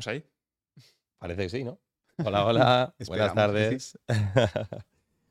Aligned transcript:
¿Estamos 0.00 0.06
ahí? 0.16 0.24
Parece 1.18 1.42
que 1.42 1.48
sí, 1.50 1.62
¿no? 1.62 1.78
Hola, 2.24 2.46
hola. 2.46 2.94
Buenas 3.06 3.34
tardes. 3.34 3.98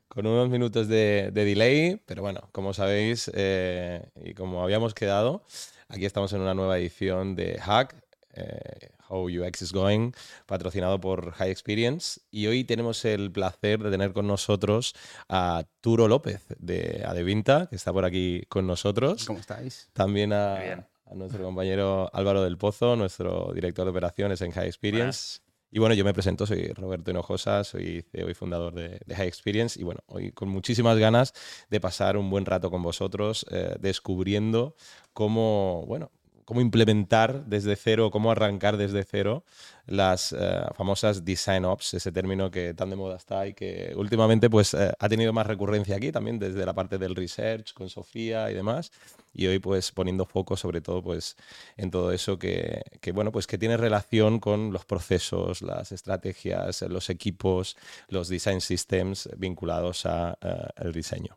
Con 0.08 0.28
unos 0.28 0.48
minutos 0.48 0.86
de, 0.86 1.32
delay, 1.32 2.00
pero 2.06 2.22
bueno, 2.22 2.48
como 2.52 2.72
sabéis 2.72 3.30
eh, 3.34 4.08
y 4.14 4.34
como 4.34 4.62
habíamos 4.62 4.94
quedado, 4.94 5.44
aquí 5.88 6.04
estamos 6.04 6.32
en 6.34 6.42
una 6.42 6.54
nueva 6.54 6.78
edición 6.78 7.34
de 7.34 7.58
Hack, 7.58 7.96
eh, 8.34 8.90
How 9.08 9.28
UX 9.28 9.62
is 9.62 9.72
Going, 9.72 10.12
patrocinado 10.46 11.00
por 11.00 11.32
High 11.32 11.50
Experience. 11.50 12.20
Y 12.30 12.46
hoy 12.46 12.62
tenemos 12.62 13.04
el 13.04 13.32
placer 13.32 13.80
de 13.82 13.90
tener 13.90 14.12
con 14.12 14.28
nosotros 14.28 14.94
a 15.28 15.64
Turo 15.80 16.06
López 16.06 16.46
de 16.58 17.02
Adevinta, 17.04 17.66
que 17.66 17.74
está 17.74 17.92
por 17.92 18.04
aquí 18.04 18.44
con 18.48 18.68
nosotros. 18.68 19.24
¿Cómo 19.26 19.40
estáis? 19.40 19.90
También 19.92 20.32
a, 20.32 20.88
nuestro 21.14 21.44
compañero 21.44 22.10
Álvaro 22.12 22.42
del 22.42 22.58
Pozo, 22.58 22.96
nuestro 22.96 23.52
director 23.54 23.84
de 23.84 23.90
operaciones 23.90 24.40
en 24.40 24.52
High 24.52 24.66
Experience. 24.66 25.40
Y 25.72 25.78
bueno, 25.78 25.94
yo 25.94 26.04
me 26.04 26.12
presento, 26.12 26.46
soy 26.46 26.68
Roberto 26.68 27.10
Hinojosa, 27.12 27.62
soy 27.62 28.02
CEO 28.10 28.28
y 28.28 28.34
fundador 28.34 28.74
de, 28.74 29.00
High 29.14 29.28
Experience 29.28 29.78
y 29.80 29.84
bueno, 29.84 30.00
hoy 30.06 30.32
con 30.32 30.48
muchísimas 30.48 30.98
ganas 30.98 31.32
de 31.68 31.80
pasar 31.80 32.16
un 32.16 32.28
buen 32.28 32.44
rato 32.44 32.70
con 32.70 32.82
vosotros 32.82 33.46
eh, 33.50 33.76
descubriendo 33.78 34.74
cómo, 35.12 35.84
bueno, 35.86 36.10
cómo 36.44 36.60
implementar 36.60 37.44
desde 37.46 37.76
cero, 37.76 38.10
cómo 38.10 38.32
arrancar 38.32 38.76
desde 38.76 39.04
cero 39.04 39.44
las 39.90 40.32
eh, 40.32 40.62
famosas 40.76 41.24
design 41.24 41.64
ops, 41.64 41.94
ese 41.94 42.12
término 42.12 42.48
que 42.48 42.74
tan 42.74 42.90
de 42.90 42.96
moda 42.96 43.16
está 43.16 43.46
y 43.48 43.54
que 43.54 43.92
últimamente 43.96 44.48
pues 44.48 44.72
eh, 44.72 44.92
ha 44.96 45.08
tenido 45.08 45.32
más 45.32 45.46
recurrencia 45.46 45.96
aquí 45.96 46.12
también 46.12 46.38
desde 46.38 46.64
la 46.64 46.72
parte 46.72 46.96
del 46.96 47.16
research 47.16 47.74
con 47.74 47.90
Sofía 47.90 48.50
y 48.52 48.54
demás 48.54 48.92
y 49.34 49.48
hoy 49.48 49.58
pues 49.58 49.90
poniendo 49.90 50.26
foco 50.26 50.56
sobre 50.56 50.80
todo 50.80 51.02
pues 51.02 51.36
en 51.76 51.90
todo 51.90 52.12
eso 52.12 52.38
que, 52.38 52.82
bueno 53.12 53.32
pues 53.32 53.48
que 53.48 53.58
tiene 53.58 53.76
relación 53.76 54.38
con 54.38 54.72
los 54.72 54.84
procesos, 54.84 55.60
las 55.60 55.90
estrategias, 55.90 56.82
los 56.82 57.10
equipos, 57.10 57.76
los 58.08 58.28
design 58.28 58.60
systems 58.60 59.28
vinculados 59.36 60.06
a 60.06 60.38
eh, 60.40 60.68
el 60.76 60.92
diseño. 60.92 61.36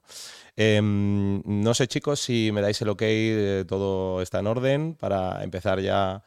Em, 0.55 1.41
no 1.45 1.73
sé 1.73 1.87
chicos 1.87 2.19
si 2.19 2.51
me 2.51 2.61
dais 2.61 2.79
el 2.83 2.89
ok, 2.89 3.01
todo 3.67 4.21
está 4.21 4.39
en 4.39 4.47
orden 4.47 4.93
para 4.93 5.43
empezar 5.43 5.79
ya 5.79 6.23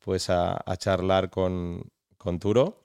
pues 0.00 0.30
a, 0.30 0.62
charlar 0.76 1.30
con, 1.30 1.90
con 2.16 2.38
Turo. 2.38 2.84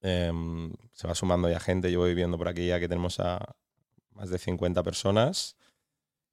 Em, 0.00 0.72
se 0.92 1.06
va 1.06 1.14
sumando 1.14 1.48
ya 1.48 1.60
gente, 1.60 1.90
yo 1.90 2.00
voy 2.00 2.14
viendo 2.14 2.36
por 2.38 2.48
aquí 2.48 2.66
ya 2.66 2.78
que 2.80 2.88
tenemos 2.88 3.20
a 3.20 3.56
más 4.12 4.30
de 4.30 4.38
50 4.38 4.82
personas. 4.82 5.56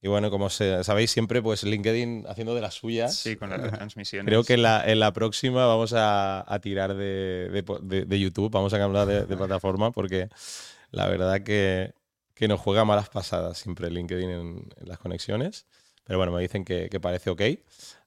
Y 0.03 0.07
bueno, 0.07 0.31
como 0.31 0.49
sabéis 0.49 1.11
siempre, 1.11 1.43
pues 1.43 1.63
LinkedIn 1.63 2.25
haciendo 2.27 2.55
de 2.55 2.61
las 2.61 2.73
suyas. 2.73 3.15
Sí, 3.15 3.35
con 3.35 3.51
las 3.51 3.61
transmisiones. 3.71 4.25
Creo 4.25 4.43
que 4.43 4.53
en 4.53 4.63
la, 4.63 4.83
en 4.89 4.99
la 4.99 5.13
próxima 5.13 5.67
vamos 5.67 5.93
a, 5.95 6.59
tirar 6.61 6.95
de, 6.95 7.63
de, 7.83 8.19
YouTube, 8.19 8.51
vamos 8.51 8.73
a 8.73 8.79
cambiar 8.79 9.27
de, 9.27 9.37
plataforma 9.37 9.91
porque 9.91 10.29
la 10.89 11.07
verdad 11.07 11.43
que, 11.43 11.93
que, 12.33 12.47
nos 12.47 12.59
juega 12.59 12.83
malas 12.83 13.09
pasadas 13.09 13.59
siempre 13.59 13.91
LinkedIn 13.91 14.29
en, 14.29 14.69
las 14.79 14.97
conexiones. 14.97 15.67
Pero 16.03 16.17
bueno, 16.17 16.31
me 16.31 16.41
dicen 16.41 16.65
que, 16.65 16.89
parece 16.99 17.29
ok. 17.29 17.41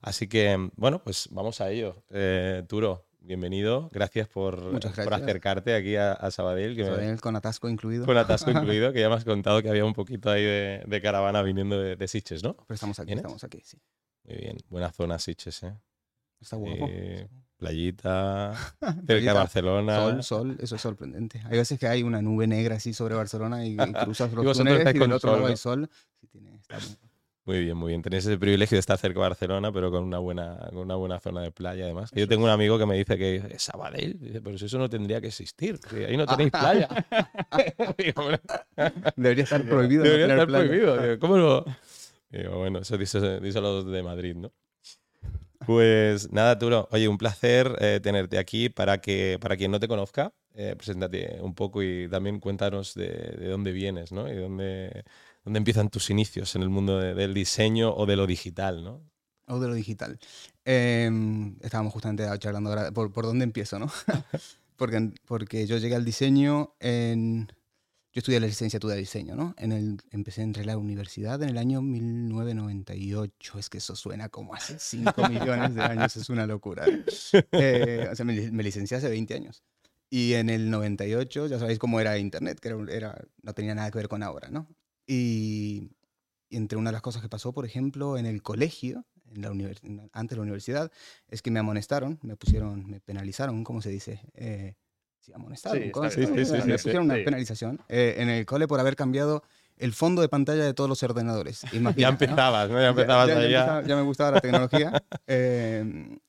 Así 0.01 0.27
que, 0.27 0.69
bueno, 0.75 1.03
pues 1.03 1.29
vamos 1.31 1.61
a 1.61 1.69
ello. 1.71 2.03
Eh, 2.09 2.63
Turo, 2.67 3.05
bienvenido. 3.19 3.89
Gracias 3.91 4.27
por, 4.27 4.71
por 4.71 5.13
acercarte 5.13 5.75
aquí 5.75 5.95
a, 5.95 6.15
Sabadell. 6.31 6.75
Sabadell 6.77 7.21
con 7.21 7.35
atasco 7.35 7.69
incluido. 7.69 8.05
Con 8.05 8.17
atasco 8.17 8.51
incluido, 8.51 8.93
que 8.93 8.99
ya 8.99 9.09
me 9.09 9.15
has 9.15 9.25
contado 9.25 9.61
que 9.61 9.69
había 9.69 9.85
un 9.85 9.93
poquito 9.93 10.29
ahí 10.29 10.43
de, 10.43 11.01
caravana 11.01 11.41
viniendo 11.41 11.79
de, 11.79 11.95
de, 11.95 12.07
Siches, 12.07 12.43
¿no? 12.43 12.55
Pero 12.67 12.75
estamos 12.75 12.99
aquí, 12.99 13.13
estamos 13.13 13.43
aquí, 13.43 13.61
sí. 13.63 13.77
Muy 14.23 14.37
bien, 14.37 14.57
buena 14.69 14.91
zona 14.91 15.19
Siches, 15.19 15.63
¿eh? 15.63 15.73
Está 16.39 16.57
guapo. 16.57 16.87
Eh, 16.89 17.27
playita, 17.57 18.53
cerca 19.07 19.13
de 19.13 19.33
Barcelona. 19.33 19.95
Sol, 19.95 20.23
sol, 20.23 20.57
eso 20.59 20.75
es 20.75 20.81
sorprendente. 20.81 21.41
Hay 21.45 21.57
veces 21.57 21.79
que 21.79 21.87
hay 21.87 22.03
una 22.03 22.21
nube 22.21 22.47
negra 22.47 22.75
así 22.75 22.93
sobre 22.93 23.15
Barcelona 23.15 23.65
y, 23.65 23.77
cruzas 24.03 24.31
los 24.33 24.57
túneles 24.57 24.95
y 24.95 24.99
del 24.99 25.11
otro 25.11 25.31
lado 25.31 25.47
hay 25.47 25.57
sol. 25.57 25.89
Sí, 26.19 26.27
tiene, 26.27 26.55
está 26.55 26.77
muy 26.79 26.97
bien, 27.45 27.77
muy 27.77 27.89
bien. 27.89 28.01
Tenéis 28.01 28.25
ese 28.25 28.37
privilegio 28.37 28.75
de 28.75 28.79
estar 28.79 28.97
cerca 28.97 29.19
de 29.19 29.27
Barcelona, 29.27 29.71
pero 29.71 29.91
con 29.91 30.03
una 30.03 30.17
buena, 30.17 30.69
una 30.71 30.95
buena 30.95 31.19
zona 31.19 31.41
de 31.41 31.51
playa, 31.51 31.85
además. 31.85 32.09
Yo 32.13 32.27
tengo 32.27 32.43
un 32.43 32.49
amigo 32.49 32.79
que 32.79 32.87
me 32.87 32.97
dice 32.97 33.17
que 33.17 33.35
es 33.51 33.61
Sabadell. 33.61 34.19
Dice, 34.19 34.41
pero 34.41 34.55
eso 34.55 34.77
no 34.79 34.89
tendría 34.89 35.21
que 35.21 35.27
existir. 35.27 35.79
ahí 36.07 36.17
no 36.17 36.25
tenéis 36.25 36.51
playa. 36.51 36.87
Debería 39.15 39.43
estar 39.43 39.63
prohibido. 39.63 40.03
Debería 40.03 40.25
estar 40.25 40.47
prohibido. 40.47 41.19
¿Cómo 41.19 41.37
lo...? 41.37 41.65
Digo, 42.31 42.57
bueno, 42.57 42.79
eso 42.79 42.97
dice, 42.97 43.39
dice 43.39 43.61
los 43.61 43.85
de 43.85 44.03
Madrid, 44.03 44.35
¿no? 44.35 44.51
Pues 45.65 46.31
nada, 46.31 46.59
Turo. 46.59 46.87
Oye, 46.91 47.07
un 47.07 47.17
placer 47.17 47.75
eh, 47.79 47.99
tenerte 48.01 48.37
aquí. 48.37 48.69
Para, 48.69 48.99
que, 48.99 49.37
para 49.39 49.55
quien 49.55 49.71
no 49.71 49.79
te 49.79 49.87
conozca, 49.87 50.33
eh, 50.53 50.75
preséntate 50.75 51.37
un 51.41 51.55
poco 51.55 51.81
y 51.81 52.09
también 52.09 52.39
cuéntanos 52.39 52.93
de, 52.93 53.07
de 53.07 53.47
dónde 53.47 53.71
vienes, 53.71 54.11
¿no? 54.11 54.31
Y 54.31 54.35
dónde 54.35 55.05
¿Dónde 55.45 55.59
empiezan 55.59 55.89
tus 55.89 56.09
inicios 56.09 56.55
en 56.55 56.63
el 56.63 56.69
mundo 56.69 56.99
del 56.99 57.35
diseño 57.35 57.93
o 57.93 58.07
de 58.07 58.15
lo 58.15 58.25
digital, 58.25 58.83
¿no? 58.83 59.03
O 59.47 59.59
de 59.59 59.67
lo 59.67 59.75
digital. 59.75 60.17
Em, 60.65 61.55
estábamos 61.61 61.93
justamente 61.93 62.27
charlando 62.39 62.71
ahora 62.71 62.91
por, 62.91 63.13
por 63.13 63.25
dónde 63.25 63.43
empiezo, 63.43 63.77
¿no? 63.77 63.85
porque, 64.75 65.11
porque 65.25 65.67
yo 65.67 65.77
llegué 65.77 65.95
al 65.95 66.03
diseño 66.03 66.73
en... 66.79 67.47
Yo 68.11 68.19
estudié 68.19 68.39
la 68.39 68.47
licenciatura 68.47 68.95
de 68.95 69.01
diseño, 69.01 69.35
¿no? 69.35 69.53
En 69.57 69.71
el, 69.71 69.97
empecé 70.09 70.41
a 70.41 70.63
la 70.63 70.77
universidad 70.77 71.43
en 71.43 71.49
el 71.49 71.57
año 71.57 71.81
1998. 71.81 73.59
Es 73.59 73.69
que 73.69 73.77
eso 73.77 73.95
suena 73.95 74.29
como 74.29 74.55
hace 74.55 74.79
5 74.79 75.13
millones 75.29 75.75
de 75.75 75.81
años, 75.83 76.15
es 76.15 76.29
una 76.29 76.47
locura. 76.47 76.85
Eh, 77.51 78.07
o 78.09 78.15
sea, 78.15 78.25
me, 78.25 78.51
me, 78.51 78.63
licencié 78.63 78.97
hace 78.97 79.09
20 79.09 79.33
años. 79.35 79.63
Y 80.09 80.33
en 80.33 80.49
el 80.49 80.71
98, 80.71 81.47
ya 81.47 81.59
sabéis 81.59 81.77
cómo 81.77 81.99
era 81.99 82.17
Internet, 82.17 82.59
que 82.61 82.69
era, 82.69 82.77
era, 82.89 83.21
no 83.43 83.53
tenía 83.53 83.75
nada 83.75 83.91
que 83.91 83.97
ver 83.97 84.07
con 84.07 84.23
ahora, 84.23 84.47
¿no? 84.49 84.69
Y, 85.07 85.91
entre 86.49 86.77
una 86.77 86.89
de 86.89 86.93
las 86.93 87.01
cosas 87.01 87.21
que 87.21 87.29
pasó, 87.29 87.53
por 87.53 87.65
ejemplo, 87.65 88.17
en 88.17 88.25
el 88.25 88.41
colegio, 88.41 89.05
en 89.33 89.41
la 89.41 89.49
antes 90.13 90.29
de 90.29 90.35
la 90.37 90.41
universidad, 90.43 90.91
es 91.27 91.41
que 91.41 91.51
me 91.51 91.59
amonestaron, 91.59 92.19
me 92.21 92.35
pusieron, 92.37 92.87
me 92.89 92.99
penalizaron, 93.01 93.63
¿cómo 93.63 93.81
se 93.81 93.89
dice? 93.89 94.21
Eh, 94.33 94.75
sí, 95.19 95.33
amonestaron. 95.33 95.81
Sí, 96.11 96.25
sí, 96.25 96.45
sí, 96.45 96.53
me 96.65 96.73
pusieron 96.73 97.05
una 97.05 97.15
penalización 97.15 97.81
eh, 97.89 98.15
en 98.19 98.29
el 98.29 98.45
cole 98.45 98.67
por 98.67 98.79
haber 98.79 98.95
cambiado 98.95 99.43
el 99.77 99.93
fondo 99.93 100.21
de 100.21 100.29
pantalla 100.29 100.63
de 100.63 100.73
todos 100.73 100.89
los 100.89 101.01
ordenadores. 101.03 101.61
ya 101.97 102.09
empezabas, 102.09 102.69
¿no? 102.69 102.79
Ya 102.79 102.89
empezabas 102.89 103.27
ya, 103.27 103.47
ya, 103.47 103.83
ya, 103.85 103.95
me 103.95 104.03
gustaba 104.03 104.31
la 104.31 104.41
tecnología. 104.41 105.03
Em, 105.27 106.19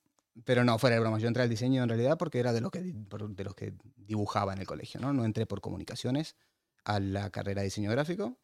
pero 0.45 0.65
no, 0.65 0.79
fuera 0.79 0.97
de 0.97 1.01
broma, 1.01 1.19
yo 1.19 1.29
entré 1.29 1.43
al 1.43 1.49
diseño 1.49 1.83
en 1.83 1.89
realidad 1.89 2.19
porque 2.19 2.39
era 2.39 2.53
de 2.53 2.61
los 2.61 2.71
que, 2.71 2.81
de 2.81 3.45
los 3.45 3.55
que 3.55 3.75
dibujaba 3.97 4.53
en 4.53 4.61
el 4.61 4.67
colegio, 4.67 5.01
¿no? 5.01 5.13
No 5.13 5.25
entré 5.25 5.47
por 5.47 5.61
comunicaciones 5.61 6.37
a 6.85 7.01
la 7.01 7.31
carrera 7.31 7.63
de 7.63 7.67
diseño 7.67 7.91
gráfico 7.91 8.37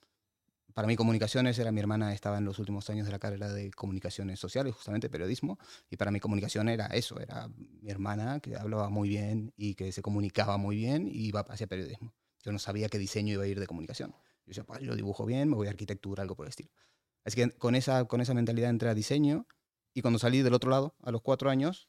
para 0.75 0.89
mí 0.89 0.97
comunicaciones 0.97 1.59
era 1.59 1.73
mi 1.73 1.81
hermana, 1.81 2.13
estaba 2.13 2.39
en 2.39 2.45
los 2.45 2.59
últimos 2.59 2.89
años 2.91 3.07
de 3.07 3.13
la 3.13 3.19
carrera 3.19 3.53
de 3.53 3.71
comunicaciones 3.71 4.41
sociales, 4.41 4.75
justamente 4.75 5.09
periodismo, 5.09 5.59
y 5.91 5.97
para 5.97 6.11
mí 6.11 6.21
comunicación 6.21 6.69
era 6.69 6.87
eso, 6.87 7.21
era 7.21 7.49
mi 7.49 7.91
hermana 7.91 8.41
que 8.41 8.57
hablaba 8.57 8.89
muy 8.89 9.09
bien 9.09 9.53
y 9.57 9.75
que 9.75 9.93
se 9.93 10.03
comunicaba 10.03 10.57
muy 10.57 10.77
bien 10.77 11.09
y 11.09 11.27
iba 11.27 11.41
hacia 11.41 11.67
periodismo. 11.67 12.15
Yo 12.43 12.53
no 12.53 12.59
sabía 12.59 12.89
qué 12.89 12.99
diseño 12.99 13.35
iba 13.35 13.45
a 13.45 13.47
ir 13.47 13.61
de 13.61 13.67
comunicación. 13.67 14.11
Yo 14.11 14.49
decía, 14.49 14.65
pues 14.65 14.81
yo 14.81 14.97
dibujo 14.97 15.25
bien, 15.25 15.49
me 15.49 15.57
voy 15.57 15.69
a 15.69 15.71
arquitectura, 15.71 16.23
algo 16.23 16.35
por 16.35 16.47
el 16.47 16.51
estilo. 16.51 16.71
Así 17.25 17.37
que 17.37 17.51
con 17.51 17.75
esa, 17.75 18.07
con 18.07 18.21
esa 18.21 18.35
mentalidad 18.35 18.71
entré 18.71 18.89
a 18.89 18.95
diseño 18.95 19.47
y 19.95 20.03
cuando 20.03 20.19
salí 20.19 20.43
del 20.43 20.55
otro 20.55 20.71
lado, 20.71 20.97
a 21.03 21.11
los 21.13 21.23
cuatro 21.23 21.51
años, 21.51 21.89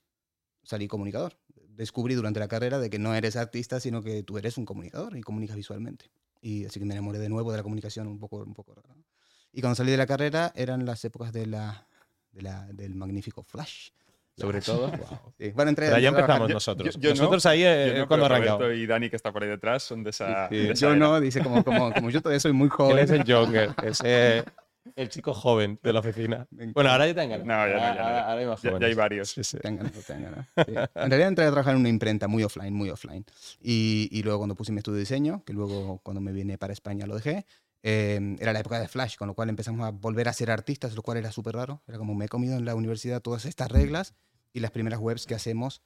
salí 0.63 0.88
comunicador. 0.88 1.39
Descubrí 1.69 2.13
durante 2.13 2.39
la 2.39 2.47
carrera 2.47 2.79
de 2.79 2.89
que 2.89 3.00
no 3.00 3.15
eres 3.15 3.35
artista, 3.35 3.79
sino 3.79 4.03
que 4.03 4.23
tú 4.23 4.38
eres 4.38 4.57
un 4.57 4.65
comunicador 4.65 5.17
y 5.17 5.21
comunicas 5.21 5.55
visualmente. 5.55 6.11
Y 6.44 6.66
así 6.66 6.78
que 6.78 6.86
me 6.86 6.94
enamoré 6.94 7.20
de 7.20 7.30
nuevo 7.30 7.52
de 7.52 7.58
la 7.58 7.64
comunicación 7.64 8.06
un 8.06 8.20
poco, 8.20 8.44
un 8.44 8.54
poco 8.54 8.75
raro. 8.75 8.94
Y 9.54 9.62
cuando 9.62 9.75
salí 9.75 9.92
de 9.92 9.98
la 9.98 10.06
carrera 10.06 10.51
eran 10.56 10.86
las 10.86 11.04
épocas 11.06 11.31
de 11.31 11.48
la, 11.48 11.88
de 12.34 12.42
la 12.42 12.68
del 12.74 12.95
magnífico 12.95 13.44
Flash. 13.44 13.92
Sobre 14.36 14.62
todo. 14.62 14.92
Sí. 15.38 15.51
Bueno, 15.51 15.69
entre, 15.69 15.88
Pero 15.88 16.00
ya 16.00 16.10
empezamos 16.10 16.50
nosotros. 16.50 16.98
nosotros 16.98 17.45
ahí 17.45 17.63
eh, 17.63 18.06
cuando 18.07 18.25
arrancamos. 18.25 18.74
y 18.75 18.86
Dani, 18.86 19.10
que 19.10 19.16
está 19.16 19.31
por 19.31 19.44
ahí 19.44 19.50
detrás, 19.50 19.84
son 19.84 20.04
de 20.04 20.10
esa. 20.10 20.50
yo 20.50 20.95
no, 20.95 21.19
dice, 21.19 21.42
como, 21.42 21.63
como, 21.63 21.94
como, 21.94 22.10
yo 22.10 22.22
todavía 22.22 22.40
soy 22.40 22.51
muy 22.51 22.69
joven. 22.69 22.98
Él 22.98 23.04
es 23.04 23.12
el 23.12 23.24
Joker, 23.25 23.74
ese, 23.84 24.44
el 24.95 25.09
chico 25.09 25.33
joven 25.33 25.80
de 25.81 25.94
la 25.94 26.00
oficina. 26.00 26.47
Bueno, 26.74 26.89
ahora 26.89 27.07
ya 27.07 27.15
tengan. 27.15 27.45
No, 27.45 27.68
ya, 27.68 27.74
no, 27.74 27.80
ya, 27.80 27.89
ahora, 27.89 28.31
hay 28.31 28.45
más 28.45 28.59
jóvenes. 28.59 28.81
Ya, 28.81 28.88
hay 28.88 28.94
varios. 28.94 29.30
Sí, 29.30 29.44
sí. 29.44 29.57
Tengan, 29.57 29.91
tengan. 30.06 30.47
En 30.56 31.09
realidad 31.09 31.27
entré 31.27 31.45
a 31.45 31.51
trabajar 31.51 31.75
en 31.75 31.81
una 31.81 31.89
imprenta 31.89 32.27
muy 32.27 32.44
offline, 32.44 32.74
muy 32.74 32.89
offline. 32.89 33.25
Y, 33.62 34.09
y 34.12 34.24
luego 34.24 34.39
cuando 34.39 34.56
puse 34.56 34.71
mi 34.71 34.80
estudio 34.80 34.95
de 34.95 35.01
diseño, 35.01 35.44
que 35.45 35.53
luego 35.53 36.00
cuando 36.03 36.21
me 36.21 36.31
vine 36.31 36.57
para 36.57 36.74
España 36.74 37.06
lo 37.06 37.15
dejé, 37.15 37.45
eh, 37.83 38.38
era 38.39 38.53
la 38.53 38.59
época 38.59 38.80
de 38.80 38.88
Flash, 38.88 39.18
con 39.18 39.27
lo 39.27 39.35
cual 39.35 39.50
empezamos 39.50 39.85
a 39.85 39.91
volver 39.91 40.30
a 40.30 40.33
ser 40.33 40.50
artistas, 40.50 40.95
lo 40.95 41.03
cual 41.03 41.18
era 41.18 41.31
súper 41.31 41.56
raro. 41.56 41.83
Era 41.88 41.97
como 41.97 42.15
me 42.15 42.25
he 42.25 42.29
comido 42.29 42.56
en 42.56 42.65
la 42.65 42.75
universidad 42.75 43.21
todas 43.21 43.45
estas 43.45 43.69
reglas 43.69 44.15
y 44.53 44.62
las 44.62 44.71
primeras 44.71 45.00
webs 45.00 45.25
que 45.25 45.36
hacemos 45.36 45.81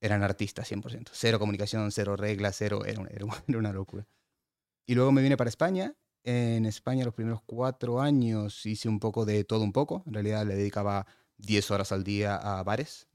eran 0.00 0.22
artistas 0.22 0.70
100%. 0.70 1.08
Cero 1.12 1.38
comunicación, 1.38 1.90
cero 1.90 2.16
reglas, 2.16 2.56
cero, 2.56 2.84
era 2.84 3.00
una, 3.00 3.10
era 3.48 3.58
una 3.58 3.72
locura. 3.72 4.06
Y 4.86 4.94
luego 4.94 5.10
me 5.10 5.20
vine 5.20 5.36
para 5.36 5.50
España 5.50 5.94
en 6.26 6.66
España 6.66 7.04
los 7.04 7.14
primeros 7.14 7.40
cuatro 7.46 8.00
años 8.00 8.66
hice 8.66 8.88
un 8.88 8.98
poco 8.98 9.24
de 9.24 9.44
todo 9.44 9.62
un 9.62 9.72
poco. 9.72 10.02
En 10.06 10.14
realidad 10.14 10.44
le 10.44 10.56
dedicaba 10.56 11.06
10 11.38 11.70
horas 11.70 11.92
al 11.92 12.02
día 12.02 12.36
a 12.36 12.62
bares. 12.64 13.06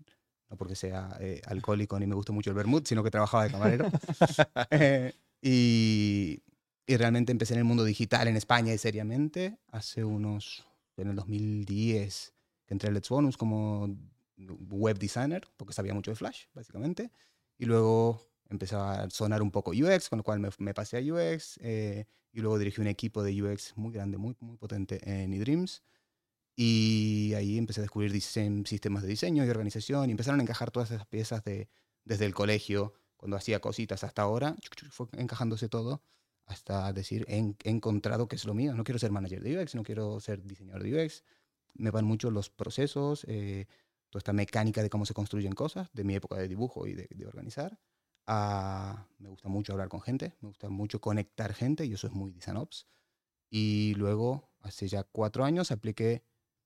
no 0.50 0.56
porque 0.56 0.76
sea 0.76 1.18
eh, 1.20 1.42
alcohólico 1.46 2.00
ni 2.00 2.08
me 2.08 2.16
guste 2.16 2.32
mucho 2.32 2.50
el 2.52 2.56
vermut, 2.56 2.88
sino 2.88 3.04
que 3.04 3.12
trabajaba 3.12 3.44
de 3.44 3.52
camarero. 3.52 3.92
Eh, 4.72 5.14
y, 5.42 6.42
y, 6.88 6.98
realmente 6.98 7.32
empecé 7.32 7.54
en 7.54 7.60
el 7.60 7.66
mundo 7.66 7.84
digital 7.84 8.28
en 8.28 8.38
España 8.38 8.74
y 8.74 8.78
seriamente 8.78 9.58
hace 9.72 10.04
unos, 10.04 10.66
en 10.98 11.10
el 11.10 11.16
2010, 11.16 12.34
que 12.66 12.74
entré 12.74 12.90
a 12.90 12.94
Let's 12.94 13.10
Bonus 13.10 13.38
como 13.38 13.90
web 14.70 14.98
designer, 15.00 15.48
porque 15.58 15.74
sabía 15.74 15.94
mucho 15.94 16.12
de 16.12 16.16
Flash, 16.16 16.46
básicamente. 16.54 17.12
Y 17.58 17.66
luego 17.66 18.31
empezaba 18.52 19.04
a 19.04 19.10
sonar 19.10 19.42
un 19.42 19.52
poco 19.52 19.72
UX, 19.72 20.10
con 20.10 20.18
lo 20.18 20.24
cual 20.24 20.40
me, 20.40 20.50
me 20.60 20.74
pasé 20.74 20.98
a 20.98 21.02
UX. 21.02 21.58
Eh, 21.62 22.06
y 22.34 22.42
luego 22.42 22.58
dirigí 22.60 22.82
un 22.82 22.88
equipo 22.88 23.24
de 23.24 23.42
UX 23.42 23.76
muy 23.76 23.92
grande, 23.92 24.18
muy, 24.18 24.36
muy 24.40 24.58
potente 24.58 25.00
en 25.04 25.34
eDreams. 25.34 25.84
Y 26.56 27.34
ahí 27.36 27.58
empecé 27.58 27.82
a 27.82 27.84
descubrir 27.84 28.12
sistemas 28.22 29.04
de 29.04 29.10
diseño 29.10 29.46
y 29.46 29.50
organización 29.50 30.10
y 30.10 30.12
empezaron 30.12 30.40
a 30.40 30.44
encajar 30.44 30.72
todas 30.72 30.92
esas 30.92 31.08
piezas 31.08 31.44
de, 31.44 31.70
desde 32.06 32.26
el 32.26 32.34
colegio, 32.34 32.94
cuando 33.18 33.38
hacía 33.38 33.60
cositas 33.60 34.04
hasta 34.04 34.24
ahora, 34.24 34.56
fue 34.90 35.08
encajándose 35.14 35.70
todo 35.70 36.02
hasta 36.46 36.92
decir, 36.92 37.26
he, 37.30 37.56
encontrado 37.64 38.28
que 38.28 38.36
es 38.36 38.46
lo 38.46 38.54
mío, 38.54 38.74
no 38.74 38.84
quiero 38.84 39.00
ser 39.00 39.12
manager 39.12 39.42
de 39.42 39.58
UX, 39.58 39.76
no 39.76 39.84
quiero 39.84 40.20
ser 40.20 40.44
diseñador 40.44 40.84
de 40.84 41.06
UX, 41.06 41.24
me 41.76 41.92
van 41.92 42.06
mucho 42.06 42.32
los 42.32 42.50
procesos, 42.50 43.26
eh, 43.28 43.68
toda 44.10 44.20
esta 44.20 44.34
mecánica 44.34 44.82
de 44.82 44.90
cómo 44.90 45.06
se 45.06 45.14
construyen 45.14 45.54
cosas, 45.54 45.90
de 45.94 46.04
mi 46.04 46.16
época 46.16 46.36
de 46.36 46.48
dibujo 46.48 46.88
y 46.88 46.94
de, 46.94 47.08
de 47.10 47.26
organizar. 47.26 47.80
Ah, 48.28 49.08
me 49.18 49.30
gusta 49.30 49.50
mucho 49.50 49.74
hablar 49.74 49.90
con 49.90 50.02
gente, 50.02 50.34
me 50.42 50.50
gusta 50.50 50.70
mucho 50.70 51.02
conectar 51.02 51.54
gente, 51.54 51.86
y 51.86 51.94
eso 51.94 52.08
es 52.08 52.14
muy 52.14 52.32
DesignOps. 52.32 52.88
Y 53.50 53.94
luego, 53.96 54.50
hace 54.62 54.88
ya 54.88 55.04
cuatro 55.04 55.44
años, 55.44 55.72
apliqué 55.72 56.24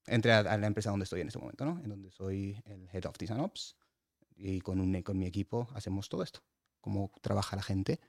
entré 0.08 0.34
a, 0.34 0.44
la 0.44 0.68
empresa 0.68 0.92
donde 0.92 1.04
estoy 1.04 1.22
en 1.22 1.28
este 1.28 1.40
momento, 1.40 1.66
¿no? 1.66 1.80
En 1.84 1.90
donde 1.90 2.12
soy 2.12 2.62
el 2.66 2.88
Head 2.92 3.06
of 3.06 3.18
Design 3.18 3.40
Ops 3.40 3.76
y 4.36 4.62
con, 4.62 4.80
un, 4.80 5.02
con 5.02 5.18
mi 5.18 5.26
equipo 5.26 5.68
hacemos 5.74 6.10
todo 6.10 6.24
esto, 6.24 6.42
cómo 6.82 7.12
trabaja 7.22 7.56
la 7.56 7.64
gente 7.64 8.00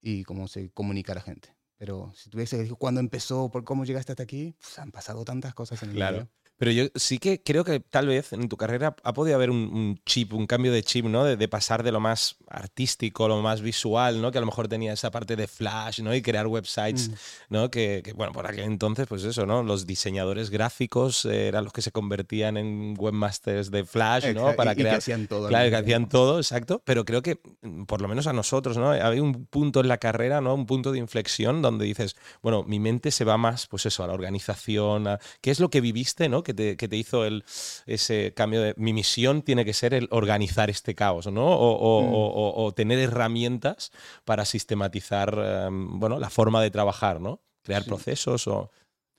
y 0.00 0.24
cómo 0.24 0.48
se 0.48 0.70
comunica 0.70 1.14
la 1.14 1.20
gente. 1.20 1.54
Pero 1.76 2.12
si 2.14 2.30
tuviese 2.30 2.56
que 2.56 2.62
decir 2.62 2.76
cuándo 2.76 3.00
empezó, 3.00 3.50
por 3.50 3.64
cómo 3.64 3.84
llegaste 3.84 4.12
hasta 4.12 4.22
aquí, 4.22 4.54
pues 4.60 4.78
han 4.78 4.92
pasado 4.92 5.24
tantas 5.24 5.54
cosas 5.54 5.82
en 5.82 5.90
el 5.90 5.96
claro. 5.96 6.28
Pero 6.62 6.70
yo 6.70 6.84
sí 6.94 7.18
que 7.18 7.42
creo 7.42 7.64
que 7.64 7.80
tal 7.80 8.06
vez 8.06 8.32
en 8.32 8.48
tu 8.48 8.56
carrera 8.56 8.94
ha 9.02 9.12
podido 9.12 9.34
haber 9.34 9.50
un, 9.50 10.00
chip, 10.06 10.32
un 10.32 10.46
cambio 10.46 10.70
de 10.70 10.84
chip, 10.84 11.06
¿no? 11.06 11.24
De, 11.24 11.48
pasar 11.48 11.82
de 11.82 11.90
lo 11.90 11.98
más 11.98 12.36
artístico, 12.48 13.26
lo 13.26 13.42
más 13.42 13.62
visual, 13.62 14.22
¿no? 14.22 14.30
Que 14.30 14.38
a 14.38 14.42
lo 14.42 14.46
mejor 14.46 14.68
tenía 14.68 14.92
esa 14.92 15.10
parte 15.10 15.34
de 15.34 15.48
flash, 15.48 16.02
¿no? 16.02 16.14
Y 16.14 16.22
crear 16.22 16.46
websites, 16.46 17.08
mm. 17.08 17.14
¿no? 17.48 17.68
Que, 17.68 18.12
bueno, 18.14 18.32
por 18.32 18.46
aquel 18.46 18.66
entonces, 18.66 19.08
pues 19.08 19.24
eso, 19.24 19.44
¿no? 19.44 19.64
Los 19.64 19.88
diseñadores 19.88 20.50
gráficos 20.50 21.24
eran 21.24 21.64
los 21.64 21.72
que 21.72 21.82
se 21.82 21.90
convertían 21.90 22.56
en 22.56 22.94
webmasters 22.96 23.72
de 23.72 23.84
flash, 23.84 24.32
¿no? 24.32 24.54
Para 24.54 24.76
crear. 24.76 24.90
que 24.90 24.98
hacían 24.98 25.26
todo. 25.26 25.48
Claro, 25.48 25.68
que 25.68 25.74
hacían 25.74 26.08
todo, 26.08 26.38
exacto. 26.38 26.80
Pero 26.84 27.04
creo 27.04 27.22
que, 27.22 27.40
mm, 27.62 27.86
por 27.86 28.00
lo 28.00 28.06
menos 28.06 28.28
a 28.28 28.32
nosotros, 28.32 28.76
¿no? 28.76 28.92
Había 28.92 29.20
un 29.20 29.46
punto 29.46 29.80
en 29.80 29.88
la 29.88 29.98
carrera, 29.98 30.40
¿no? 30.40 30.54
Un 30.54 30.66
punto 30.66 30.92
de 30.92 31.00
inflexión 31.00 31.60
donde 31.60 31.86
dices, 31.86 32.14
bueno, 32.40 32.62
mi 32.62 32.78
mente 32.78 33.10
se 33.10 33.24
va 33.24 33.36
más, 33.36 33.66
pues 33.66 33.84
eso, 33.84 34.04
a 34.04 34.06
la 34.06 34.12
organización, 34.12 35.08
a... 35.08 35.18
¿qué 35.40 35.50
es 35.50 35.58
lo 35.58 35.68
que 35.68 35.80
viviste, 35.80 36.28
¿no? 36.28 36.44
Que 36.44 36.51
te, 36.54 36.96
hizo 36.96 37.24
el, 37.24 37.44
ese 37.86 38.32
cambio 38.34 38.60
de 38.62 38.74
mi 38.76 38.92
misión 38.92 39.42
tiene 39.42 39.64
que 39.64 39.72
ser 39.72 39.94
el 39.94 40.08
organizar 40.10 40.70
este 40.70 40.94
caos, 40.94 41.26
¿no? 41.26 41.46
O, 41.46 42.68
mm. 42.70 42.74
tener 42.74 42.98
herramientas 42.98 43.92
para 44.24 44.44
sistematizar 44.44 45.38
em, 45.38 45.98
bueno, 45.98 46.18
la 46.18 46.30
forma 46.30 46.62
de 46.62 46.70
trabajar, 46.70 47.20
¿no? 47.20 47.40
Crear 47.62 47.84
procesos 47.84 48.46
o. 48.48 48.70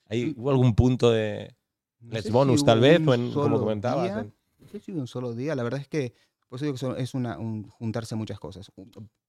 ¿Hay, 0.07 0.33
¿Hubo 0.35 0.49
algún 0.49 0.75
punto 0.75 1.11
de 1.11 1.55
Let's 2.01 2.31
Bonus, 2.31 2.65
tal 2.65 2.79
vez? 2.79 3.01
O 3.05 3.13
en, 3.13 3.31
como 3.31 3.59
comentabas. 3.59 4.25
No 4.59 4.67
sé 4.67 4.79
si 4.79 4.91
un 4.91 5.07
solo 5.07 5.33
día. 5.33 5.55
La 5.55 5.63
verdad 5.63 5.81
es 5.81 5.87
que. 5.87 6.13
Por 6.47 6.57
eso 6.57 6.65
digo 6.65 6.95
que 6.95 7.01
es 7.01 7.13
una, 7.15 7.39
un, 7.39 7.67
juntarse 7.67 8.15
muchas 8.15 8.39
cosas. 8.39 8.71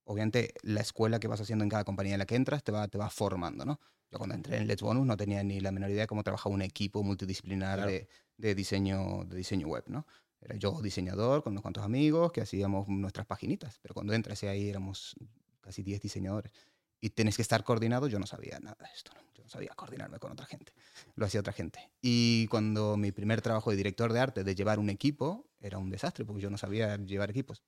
Obviamente, 0.05 0.53
la 0.63 0.83
escuela 0.83 1.19
que 1.19 1.29
vas 1.29 1.41
haciendo 1.41 1.63
en 1.63 1.71
cada 1.71 1.85
compañía 1.85 2.15
en 2.15 2.19
la 2.19 2.27
que 2.27 2.37
entras 2.37 2.63
te 2.63 2.71
va, 2.71 2.87
te 2.89 2.99
va 2.99 3.09
formando, 3.09 3.65
¿no? 3.65 3.81
Yo 4.15 4.19
cuando 4.19 4.37
entré 4.37 4.59
en 4.59 4.69
Let's 4.69 4.81
Bonus 4.81 5.05
no 5.05 5.17
tenía 5.17 5.43
ni 5.43 5.59
la 5.59 5.73
menor 5.73 5.91
idea 5.91 6.03
de 6.03 6.07
cómo 6.07 6.23
trabajaba 6.23 6.55
un 6.55 6.63
equipo 6.63 7.03
multidisciplinar 7.03 7.85
de, 7.85 8.09
de, 8.37 8.55
diseño, 8.55 9.25
de 9.25 9.37
diseño 9.37 9.67
web, 9.67 9.83
¿no? 9.89 10.07
Era 10.41 10.55
yo 10.55 10.81
diseñador 10.81 11.43
con 11.43 11.53
unos 11.53 11.63
cuantos 11.63 11.83
amigos 11.83 12.31
que 12.31 12.41
hacíamos 12.41 12.87
nuestras 12.87 13.27
paginitas, 13.27 13.81
pero 13.83 13.93
cuando 13.93 14.13
entras 14.13 14.41
ahí 14.45 14.69
éramos 14.69 15.17
casi 15.61 15.83
10 15.83 16.01
diseñadores 16.01 16.53
y 17.01 17.11
tenés 17.11 17.35
que 17.35 17.43
estar 17.43 17.65
coordinado, 17.65 18.07
yo 18.07 18.21
no 18.21 18.27
sabía 18.27 18.61
nada 18.61 18.77
de 18.79 18.89
esto, 18.95 19.11
¿no? 19.17 19.21
yo 19.35 19.43
no 19.43 19.49
sabía 19.49 19.73
coordinarme 19.75 20.21
con 20.21 20.31
otra 20.31 20.47
gente, 20.47 20.73
lo 21.17 21.27
hacía 21.27 21.41
otra 21.41 21.53
gente. 21.53 21.91
Y 22.01 22.47
cuando 22.47 22.97
mi 22.97 23.11
primer 23.11 23.43
trabajo 23.43 23.71
de 23.73 23.77
director 23.77 24.13
de 24.13 24.21
arte, 24.21 24.45
de 24.45 24.55
llevar 24.55 24.79
un 24.79 24.91
equipo, 24.91 25.51
era 25.59 25.79
un 25.79 25.91
desastre 25.91 26.25
porque 26.25 26.41
yo 26.41 26.51
no 26.51 26.57
sabía 26.57 26.97
llevar 26.99 27.31
equipos. 27.31 27.65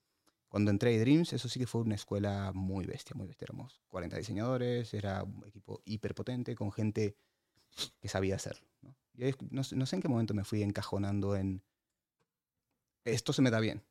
Cuando 0.49 0.71
entré 0.71 0.97
a 0.97 1.01
Dreams, 1.01 1.33
eso 1.33 1.49
sí 1.49 1.59
que 1.59 1.67
fue 1.67 1.83
una 1.83 1.95
escuela 1.95 2.53
muy 2.55 2.87
bestia, 2.87 3.15
muy 3.17 3.27
bestia. 3.27 3.47
Éramos 3.47 3.81
40 3.89 4.17
diseñadores, 4.17 4.95
era 4.95 5.23
un 5.23 5.45
equipo 5.47 5.83
hiperpotente 5.85 6.55
con 6.55 6.73
gente 6.73 7.17
que 8.01 8.09
sabía 8.09 8.37
hacer. 8.37 8.63
¿no? 8.83 8.95
Y 9.15 9.35
no, 9.51 9.65
sé 9.65 9.97
en 9.97 10.03
qué 10.03 10.09
momento 10.09 10.35
me 10.35 10.45
fui 10.45 10.63
encajonando 10.63 11.37
en 11.37 11.63
esto 13.05 13.33
se 13.33 13.43
me 13.43 13.51
da 13.51 13.61
bien. 13.61 13.83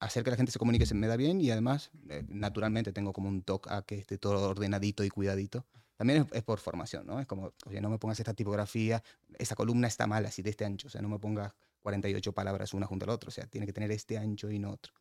Hacer 0.00 0.24
que 0.24 0.30
la 0.30 0.36
gente 0.36 0.52
se 0.52 0.58
comunique 0.58 0.86
se 0.86 0.94
me 0.94 1.06
da 1.06 1.16
bien 1.16 1.40
y 1.40 1.50
además, 1.50 1.90
eh, 2.08 2.24
naturalmente, 2.28 2.92
tengo 2.92 3.12
como 3.12 3.28
un 3.28 3.42
toque 3.42 3.70
a 3.72 3.82
que 3.82 3.96
esté 3.96 4.18
todo 4.18 4.48
ordenadito 4.48 5.04
y 5.04 5.08
cuidadito. 5.08 5.64
También 5.96 6.26
es, 6.32 6.42
por 6.42 6.58
formación, 6.58 7.06
¿no? 7.06 7.18
Es 7.20 7.26
como, 7.26 7.54
oye, 7.64 7.80
no 7.80 7.88
me 7.88 7.98
pongas 7.98 8.20
esta 8.20 8.34
tipografía, 8.34 9.02
esa 9.38 9.54
columna 9.54 9.88
está 9.88 10.06
mal 10.06 10.26
así 10.26 10.42
de 10.42 10.50
este 10.50 10.66
ancho, 10.66 10.88
o 10.88 10.90
sea, 10.90 11.00
no 11.00 11.08
me 11.08 11.18
pongas 11.18 11.54
48 11.80 12.32
palabras 12.32 12.74
una 12.74 12.86
junto 12.86 13.04
a 13.04 13.08
la 13.08 13.14
otra, 13.14 13.28
o 13.28 13.30
sea, 13.30 13.46
tiene 13.46 13.66
que 13.66 13.72
tener 13.72 13.90
este 13.90 14.18
ancho 14.18 14.50
y 14.50 14.58
no 14.58 14.72
otro. 14.72 14.92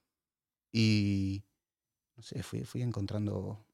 Y, 0.77 1.41
no 2.17 2.21
sé, 2.21 2.43
fui, 2.43 2.65
fui 2.65 2.81
encontrando... 2.81 3.65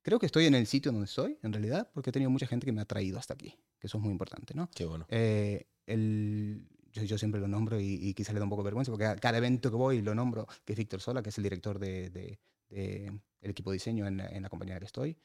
Creo 0.00 0.18
que 0.18 0.24
estoy 0.24 0.46
en 0.46 0.54
el 0.54 0.66
sitio 0.66 0.90
donde 0.90 1.04
estoy, 1.04 1.38
en 1.42 1.52
realidad, 1.52 1.90
porque 1.92 2.08
he 2.08 2.12
tenido 2.14 2.30
mucha 2.30 2.46
gente 2.46 2.64
que 2.64 2.72
me 2.72 2.80
ha 2.80 2.86
traído 2.86 3.18
hasta 3.18 3.34
aquí, 3.34 3.54
que 3.78 3.88
eso 3.88 3.98
es 3.98 4.02
muy 4.02 4.10
importante, 4.10 4.54
¿no? 4.54 4.70
Qué 4.74 4.86
bueno. 4.86 5.06
Eh, 5.10 5.66
el, 5.84 6.66
yo, 6.92 7.02
yo, 7.02 7.18
siempre 7.18 7.42
lo 7.42 7.46
nombro 7.46 7.78
y, 7.78 8.14
quizás 8.14 8.32
le 8.32 8.40
da 8.40 8.44
un 8.44 8.48
poco 8.48 8.62
de 8.62 8.68
vergüenza, 8.68 8.90
porque 8.90 9.20
cada, 9.20 9.36
evento 9.36 9.70
que 9.70 9.76
voy 9.76 10.00
lo 10.00 10.14
nombro, 10.14 10.46
que 10.64 10.72
es 10.72 10.78
Víctor 10.78 11.02
Sola, 11.02 11.22
que 11.22 11.28
es 11.28 11.36
el 11.36 11.44
director 11.44 11.78
del 11.78 12.10
de, 12.10 12.38
de, 12.70 13.20
el 13.42 13.50
equipo 13.50 13.70
de 13.70 13.74
diseño 13.74 14.06
en, 14.06 14.20
en, 14.20 14.42
la 14.42 14.48
compañía 14.48 14.72
en 14.72 14.76
la 14.76 14.80
que 14.80 14.86
estoy. 14.86 15.18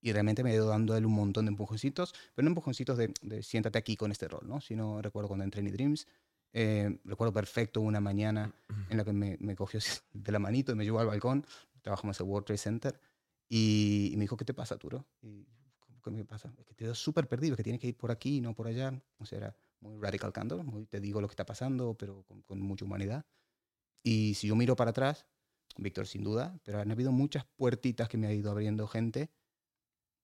Y 0.00 0.10
realmente 0.10 0.42
me 0.42 0.50
ha 0.50 0.54
ido 0.54 0.66
dando 0.66 0.96
él 0.96 1.06
un 1.06 1.14
montón 1.14 1.44
de 1.44 1.50
empujoncitos, 1.50 2.12
pero 2.34 2.44
no 2.44 2.50
empujoncitos 2.50 2.98
de, 2.98 3.14
de 3.22 3.44
siéntate 3.44 3.78
aquí 3.78 3.94
con 3.94 4.10
este 4.10 4.26
rol, 4.26 4.48
¿no? 4.48 4.60
Sino 4.60 5.00
recuerdo 5.00 5.28
cuando 5.28 5.44
entré 5.44 5.60
en 5.60 5.70
Dreams, 5.70 6.08
eh, 6.56 7.00
recuerdo 7.04 7.32
perfecto 7.32 7.80
una 7.80 8.00
mañana 8.00 8.54
en 8.88 8.96
la 8.96 9.04
que 9.04 9.12
me, 9.12 9.36
me, 9.40 9.56
cogió 9.56 9.80
de 10.12 10.32
la 10.32 10.38
manito 10.38 10.70
y 10.70 10.76
me 10.76 10.84
llevó 10.84 11.00
al 11.00 11.08
balcón. 11.08 11.44
Trabajamos 11.82 12.18
en 12.18 12.26
el 12.26 12.30
World 12.30 12.46
Trade 12.46 12.58
Center. 12.58 13.00
Y, 13.48 14.12
me 14.14 14.22
dijo, 14.22 14.36
¿qué 14.36 14.44
te 14.44 14.54
pasa, 14.54 14.78
Turo? 14.78 15.04
Y, 15.20 15.46
¿Qué 16.02 16.10
me 16.10 16.24
pasa? 16.24 16.52
Es 16.58 16.66
que 16.66 16.74
te 16.74 16.84
veo 16.84 16.94
súper 16.94 17.26
perdido, 17.28 17.56
que 17.56 17.62
tienes 17.62 17.80
que 17.80 17.88
ir 17.88 17.96
por 17.96 18.10
aquí, 18.10 18.40
no 18.40 18.54
por 18.54 18.68
allá. 18.68 18.92
O 19.18 19.26
sea, 19.26 19.38
era 19.38 19.56
muy 19.80 20.00
radical 20.00 20.32
candor, 20.32 20.62
muy 20.62 20.86
te 20.86 21.00
digo 21.00 21.20
lo 21.20 21.26
que 21.26 21.32
está 21.32 21.44
pasando, 21.44 21.94
pero 21.94 22.22
con, 22.24 22.42
con, 22.42 22.60
mucha 22.60 22.84
humanidad. 22.84 23.24
Y 24.02 24.34
si 24.34 24.46
yo 24.48 24.54
miro 24.54 24.76
para 24.76 24.90
atrás, 24.90 25.26
Víctor 25.76 26.06
sin 26.06 26.22
duda, 26.22 26.60
pero 26.62 26.80
han 26.80 26.90
habido 26.90 27.10
muchas 27.10 27.44
puertitas 27.56 28.08
que 28.08 28.18
me 28.18 28.28
ha 28.28 28.32
ido 28.32 28.50
abriendo 28.50 28.86
gente. 28.86 29.30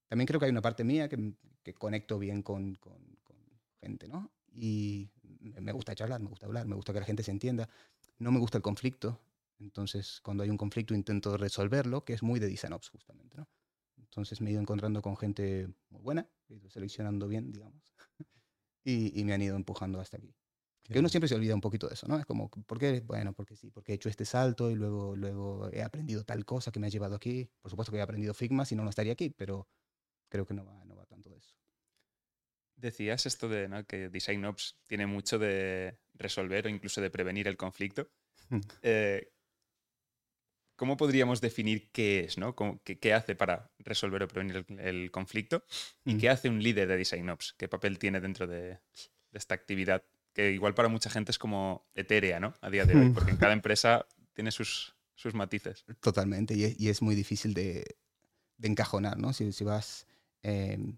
También 0.06 0.26
creo 0.26 0.38
que 0.38 0.46
hay 0.46 0.52
una 0.52 0.62
parte 0.62 0.84
mía 0.84 1.08
que, 1.08 1.34
que 1.62 1.74
conecto 1.74 2.18
bien 2.18 2.42
con, 2.42 2.74
con, 2.76 3.02
con 3.24 3.36
gente, 3.80 4.06
¿no? 4.06 4.30
Y 4.52 5.08
me 5.40 5.72
gusta 5.72 5.94
charlar, 5.94 6.20
me 6.20 6.28
gusta 6.28 6.46
hablar, 6.46 6.66
me 6.66 6.74
gusta 6.74 6.92
que 6.92 7.00
la 7.00 7.06
gente 7.06 7.22
se 7.22 7.30
entienda. 7.30 7.68
No 8.18 8.32
me 8.32 8.38
gusta 8.38 8.58
el 8.58 8.62
conflicto, 8.62 9.20
entonces 9.58 10.20
cuando 10.22 10.42
hay 10.42 10.50
un 10.50 10.56
conflicto 10.56 10.94
intento 10.94 11.36
resolverlo, 11.36 12.04
que 12.04 12.14
es 12.14 12.22
muy 12.22 12.40
de 12.40 12.48
design 12.48 12.72
ops 12.72 12.88
justamente. 12.88 13.36
¿no? 13.36 13.48
Entonces 13.96 14.40
me 14.40 14.50
he 14.50 14.52
ido 14.52 14.60
encontrando 14.60 15.02
con 15.02 15.16
gente 15.16 15.68
muy 15.90 16.02
buena, 16.02 16.28
he 16.48 16.54
ido 16.54 16.70
seleccionando 16.70 17.28
bien, 17.28 17.52
digamos, 17.52 17.82
y, 18.84 19.18
y, 19.18 19.24
me 19.24 19.34
han 19.34 19.42
ido 19.42 19.56
empujando 19.56 20.00
hasta 20.00 20.16
aquí. 20.16 20.34
Que 20.82 20.98
uno 20.98 21.08
siempre 21.08 21.28
se 21.28 21.36
olvida 21.36 21.54
un 21.54 21.60
poquito 21.60 21.86
de 21.86 21.94
eso, 21.94 22.08
¿no? 22.08 22.18
Es 22.18 22.26
como, 22.26 22.48
¿por 22.48 22.78
qué? 22.78 23.00
Bueno, 23.00 23.32
porque 23.32 23.54
sí, 23.54 23.70
porque 23.70 23.92
he 23.92 23.94
hecho 23.94 24.08
este 24.08 24.24
salto 24.24 24.70
y 24.72 24.74
luego, 24.74 25.14
luego 25.14 25.70
he 25.72 25.82
aprendido 25.82 26.24
tal 26.24 26.44
cosa 26.44 26.72
que 26.72 26.80
me 26.80 26.88
ha 26.88 26.90
llevado 26.90 27.14
aquí. 27.14 27.48
Por 27.60 27.70
supuesto 27.70 27.92
que 27.92 27.98
he 27.98 28.02
aprendido 28.02 28.34
Figma, 28.34 28.64
si 28.64 28.74
no, 28.74 28.82
no 28.82 28.90
estaría 28.90 29.12
aquí, 29.12 29.30
pero 29.30 29.68
creo 30.28 30.46
que 30.46 30.54
no 30.54 30.64
va, 30.64 30.84
no 30.84 30.96
va. 30.96 30.99
Decías 32.80 33.26
esto 33.26 33.48
de 33.48 33.68
¿no? 33.68 33.84
que 33.84 34.08
Design 34.08 34.44
Ops 34.44 34.76
tiene 34.86 35.06
mucho 35.06 35.38
de 35.38 35.98
resolver 36.14 36.66
o 36.66 36.68
incluso 36.68 37.00
de 37.00 37.10
prevenir 37.10 37.48
el 37.48 37.56
conflicto. 37.56 38.08
Eh, 38.82 39.30
¿Cómo 40.74 40.96
podríamos 40.96 41.42
definir 41.42 41.90
qué 41.92 42.20
es, 42.20 42.38
¿no? 42.38 42.56
qué, 42.82 43.12
hace 43.12 43.36
para 43.36 43.70
resolver 43.78 44.22
o 44.22 44.28
prevenir 44.28 44.64
el, 44.78 45.10
conflicto? 45.10 45.62
¿Y 46.06 46.16
qué 46.16 46.30
hace 46.30 46.48
un 46.48 46.62
líder 46.62 46.88
de 46.88 46.96
Design 46.96 47.28
Ops? 47.28 47.54
¿Qué 47.58 47.68
papel 47.68 47.98
tiene 47.98 48.18
dentro 48.18 48.46
de, 48.46 48.80
esta 49.30 49.54
actividad? 49.54 50.02
Que 50.32 50.52
igual 50.52 50.74
para 50.74 50.88
mucha 50.88 51.10
gente 51.10 51.32
es 51.32 51.38
como 51.38 51.86
etérea, 51.94 52.40
¿no? 52.40 52.54
A 52.62 52.70
día 52.70 52.86
de 52.86 52.96
hoy, 52.96 53.10
porque 53.10 53.32
en 53.32 53.36
cada 53.36 53.52
empresa 53.52 54.06
tiene 54.32 54.50
sus, 54.50 54.96
sus 55.14 55.34
matices. 55.34 55.84
Totalmente, 56.00 56.54
y 56.54 56.64
es, 56.64 56.80
y 56.80 56.88
es 56.88 57.02
muy 57.02 57.14
difícil 57.14 57.52
de, 57.52 57.84
de, 58.56 58.68
encajonar, 58.68 59.18
¿no? 59.18 59.34
Si, 59.34 59.52
si 59.52 59.64
vas... 59.64 60.06
Em, 60.42 60.96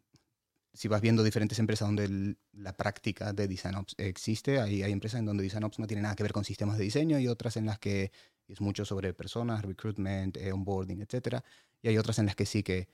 si 0.74 0.88
vas 0.88 1.00
viendo 1.02 1.22
diferentes 1.22 1.58
empresas 1.58 1.88
donde 1.88 2.36
la 2.52 2.72
práctica 2.72 3.32
de 3.32 3.46
DesignOps 3.46 3.94
existe, 3.98 4.60
hay, 4.60 4.82
hay 4.82 4.92
empresas 4.92 5.20
en 5.20 5.26
donde 5.26 5.42
DesignOps 5.42 5.78
no 5.78 5.86
tiene 5.86 6.02
nada 6.02 6.16
que 6.16 6.22
ver 6.22 6.32
con 6.32 6.44
sistemas 6.44 6.78
de 6.78 6.84
diseño 6.84 7.18
y 7.18 7.28
otras 7.28 7.56
en 7.56 7.66
las 7.66 7.78
que 7.78 8.10
es 8.48 8.60
mucho 8.60 8.84
sobre 8.84 9.12
personas, 9.12 9.62
recruitment, 9.62 10.36
eh, 10.36 10.52
onboarding, 10.52 11.02
etc. 11.02 11.42
Y 11.82 11.88
hay 11.88 11.98
otras 11.98 12.18
en 12.18 12.26
las 12.26 12.36
que 12.36 12.46
sí 12.46 12.62
que 12.62 12.88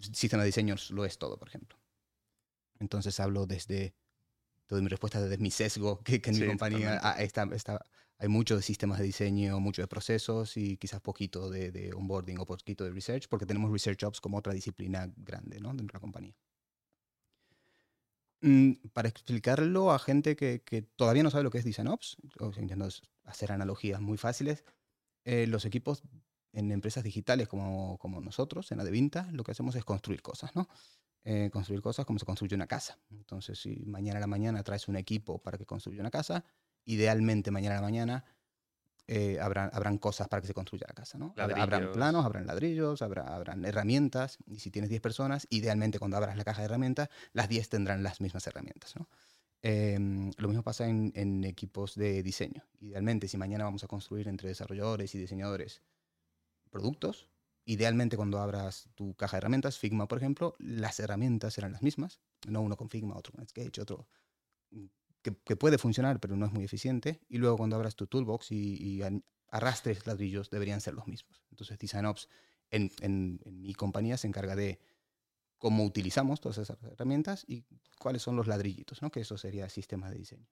sistema 0.00 0.42
de 0.42 0.46
diseño 0.46 0.76
lo 0.90 1.04
es 1.04 1.18
todo, 1.18 1.38
por 1.38 1.48
ejemplo. 1.48 1.78
Entonces 2.78 3.20
hablo 3.20 3.46
desde, 3.46 3.94
toda 4.66 4.80
mi 4.80 4.88
respuesta 4.88 5.20
desde 5.20 5.36
mi 5.38 5.50
sesgo, 5.50 6.02
que, 6.02 6.22
en 6.24 6.38
mi 6.38 6.46
compañía 6.46 6.96
está, 7.18 7.42
está, 7.52 7.84
hay 8.18 8.28
mucho 8.28 8.56
de 8.56 8.62
sistemas 8.62 8.98
de 8.98 9.04
diseño, 9.04 9.60
mucho 9.60 9.82
de 9.82 9.88
procesos 9.88 10.56
y 10.56 10.78
quizás 10.78 11.00
poquito 11.00 11.50
de, 11.50 11.70
de, 11.70 11.92
onboarding 11.92 12.38
o 12.38 12.46
poquito 12.46 12.84
de 12.84 12.92
research, 12.92 13.28
porque 13.28 13.44
tenemos 13.44 13.70
research 13.70 14.04
ops 14.04 14.20
como 14.20 14.38
otra 14.38 14.54
disciplina 14.54 15.12
grande 15.16 15.60
¿no? 15.60 15.68
dentro 15.68 15.88
de 15.88 15.92
la 15.94 16.00
compañía. 16.00 16.34
Mm, 18.42 18.72
para 18.94 19.08
explicarlo 19.08 19.92
a 19.92 19.98
gente 19.98 20.34
que, 20.34 20.60
todavía 20.96 21.22
no 21.22 21.30
sabe 21.30 21.44
lo 21.44 21.50
que 21.50 21.58
es 21.58 21.64
DesignOps, 21.64 22.16
intento 22.58 22.88
hacer 23.24 23.52
analogías 23.52 24.00
muy 24.00 24.16
fáciles, 24.16 24.64
eh, 25.24 25.46
los 25.46 25.66
equipos 25.66 26.02
en 26.52 26.72
empresas 26.72 27.04
digitales 27.04 27.48
como, 27.48 27.98
como 27.98 28.20
nosotros, 28.20 28.72
en 28.72 28.78
la 28.78 28.84
de 28.84 28.90
Vinta, 28.90 29.28
lo 29.32 29.44
que 29.44 29.52
hacemos 29.52 29.74
es 29.76 29.84
construir 29.84 30.22
cosas, 30.22 30.56
¿no? 30.56 30.68
Eh, 31.22 31.50
construir 31.52 31.82
cosas 31.82 32.06
como 32.06 32.18
se 32.18 32.24
construye 32.24 32.56
una 32.56 32.66
casa. 32.66 32.98
Entonces, 33.10 33.60
si 33.60 33.84
mañana 33.84 34.18
a 34.18 34.20
la 34.20 34.26
mañana 34.26 34.62
traes 34.62 34.88
un 34.88 34.96
equipo 34.96 35.38
para 35.38 35.58
que 35.58 35.66
construya 35.66 36.00
una 36.00 36.10
casa, 36.10 36.44
idealmente 36.86 37.50
mañana 37.50 37.76
a 37.76 37.80
la 37.80 37.86
mañana 37.86 38.24
eh, 39.12 39.40
habrán, 39.40 39.70
habrán 39.72 39.98
cosas 39.98 40.28
para 40.28 40.40
que 40.40 40.46
se 40.46 40.54
construya 40.54 40.86
la 40.86 40.94
casa. 40.94 41.18
¿no? 41.18 41.34
Habrán 41.36 41.90
planos, 41.90 42.24
habrán 42.24 42.46
ladrillos, 42.46 43.02
habrá, 43.02 43.34
habrán 43.34 43.64
herramientas. 43.64 44.38
Y 44.46 44.60
si 44.60 44.70
tienes 44.70 44.88
10 44.88 45.02
personas, 45.02 45.48
idealmente 45.50 45.98
cuando 45.98 46.16
abras 46.16 46.36
la 46.36 46.44
caja 46.44 46.60
de 46.60 46.66
herramientas, 46.66 47.08
las 47.32 47.48
10 47.48 47.68
tendrán 47.70 48.04
las 48.04 48.20
mismas 48.20 48.46
herramientas. 48.46 48.94
¿no? 48.94 49.08
Em, 49.62 50.30
lo 50.36 50.46
mismo 50.46 50.62
pasa 50.62 50.86
en, 50.86 51.10
en, 51.16 51.42
equipos 51.42 51.96
de 51.96 52.22
diseño. 52.22 52.62
Idealmente, 52.78 53.26
si 53.26 53.36
mañana 53.36 53.64
vamos 53.64 53.82
a 53.82 53.88
construir 53.88 54.28
entre 54.28 54.48
desarrolladores 54.48 55.12
y 55.16 55.18
diseñadores 55.18 55.82
productos, 56.70 57.28
idealmente 57.64 58.16
cuando 58.16 58.38
abras 58.38 58.90
tu 58.94 59.14
caja 59.14 59.38
de 59.38 59.38
herramientas, 59.38 59.76
Figma, 59.76 60.06
por 60.06 60.18
ejemplo, 60.18 60.54
las 60.60 61.00
herramientas 61.00 61.54
serán 61.54 61.72
las 61.72 61.82
mismas. 61.82 62.20
No 62.46 62.60
uno 62.60 62.76
con 62.76 62.88
Figma, 62.88 63.16
otro 63.16 63.32
con 63.32 63.44
Sketch, 63.44 63.80
otro 63.80 64.06
que, 65.22 65.56
puede 65.56 65.78
funcionar, 65.78 66.20
pero 66.20 66.36
no 66.36 66.46
es 66.46 66.52
muy 66.52 66.64
eficiente. 66.64 67.20
Y 67.28 67.38
luego 67.38 67.56
cuando 67.58 67.76
abras 67.76 67.96
tu 67.96 68.06
toolbox 68.06 68.52
y, 68.52 69.02
arrastres 69.48 70.06
ladrillos, 70.06 70.50
deberían 70.50 70.80
ser 70.80 70.94
los 70.94 71.06
mismos. 71.08 71.42
Entonces, 71.50 71.78
DesignOps 71.78 72.28
en, 72.70 72.92
en, 73.00 73.40
en, 73.44 73.62
mi 73.62 73.74
compañía 73.74 74.16
se 74.16 74.28
encarga 74.28 74.54
de 74.54 74.78
cómo 75.58 75.84
utilizamos 75.84 76.40
todas 76.40 76.58
esas 76.58 76.80
herramientas 76.84 77.44
y 77.48 77.64
cuáles 77.98 78.22
son 78.22 78.36
los 78.36 78.46
ladrillitos, 78.46 79.02
¿no? 79.02 79.10
que 79.10 79.20
eso 79.20 79.36
sería 79.36 79.68
sistema 79.68 80.08
de 80.08 80.18
diseño. 80.18 80.48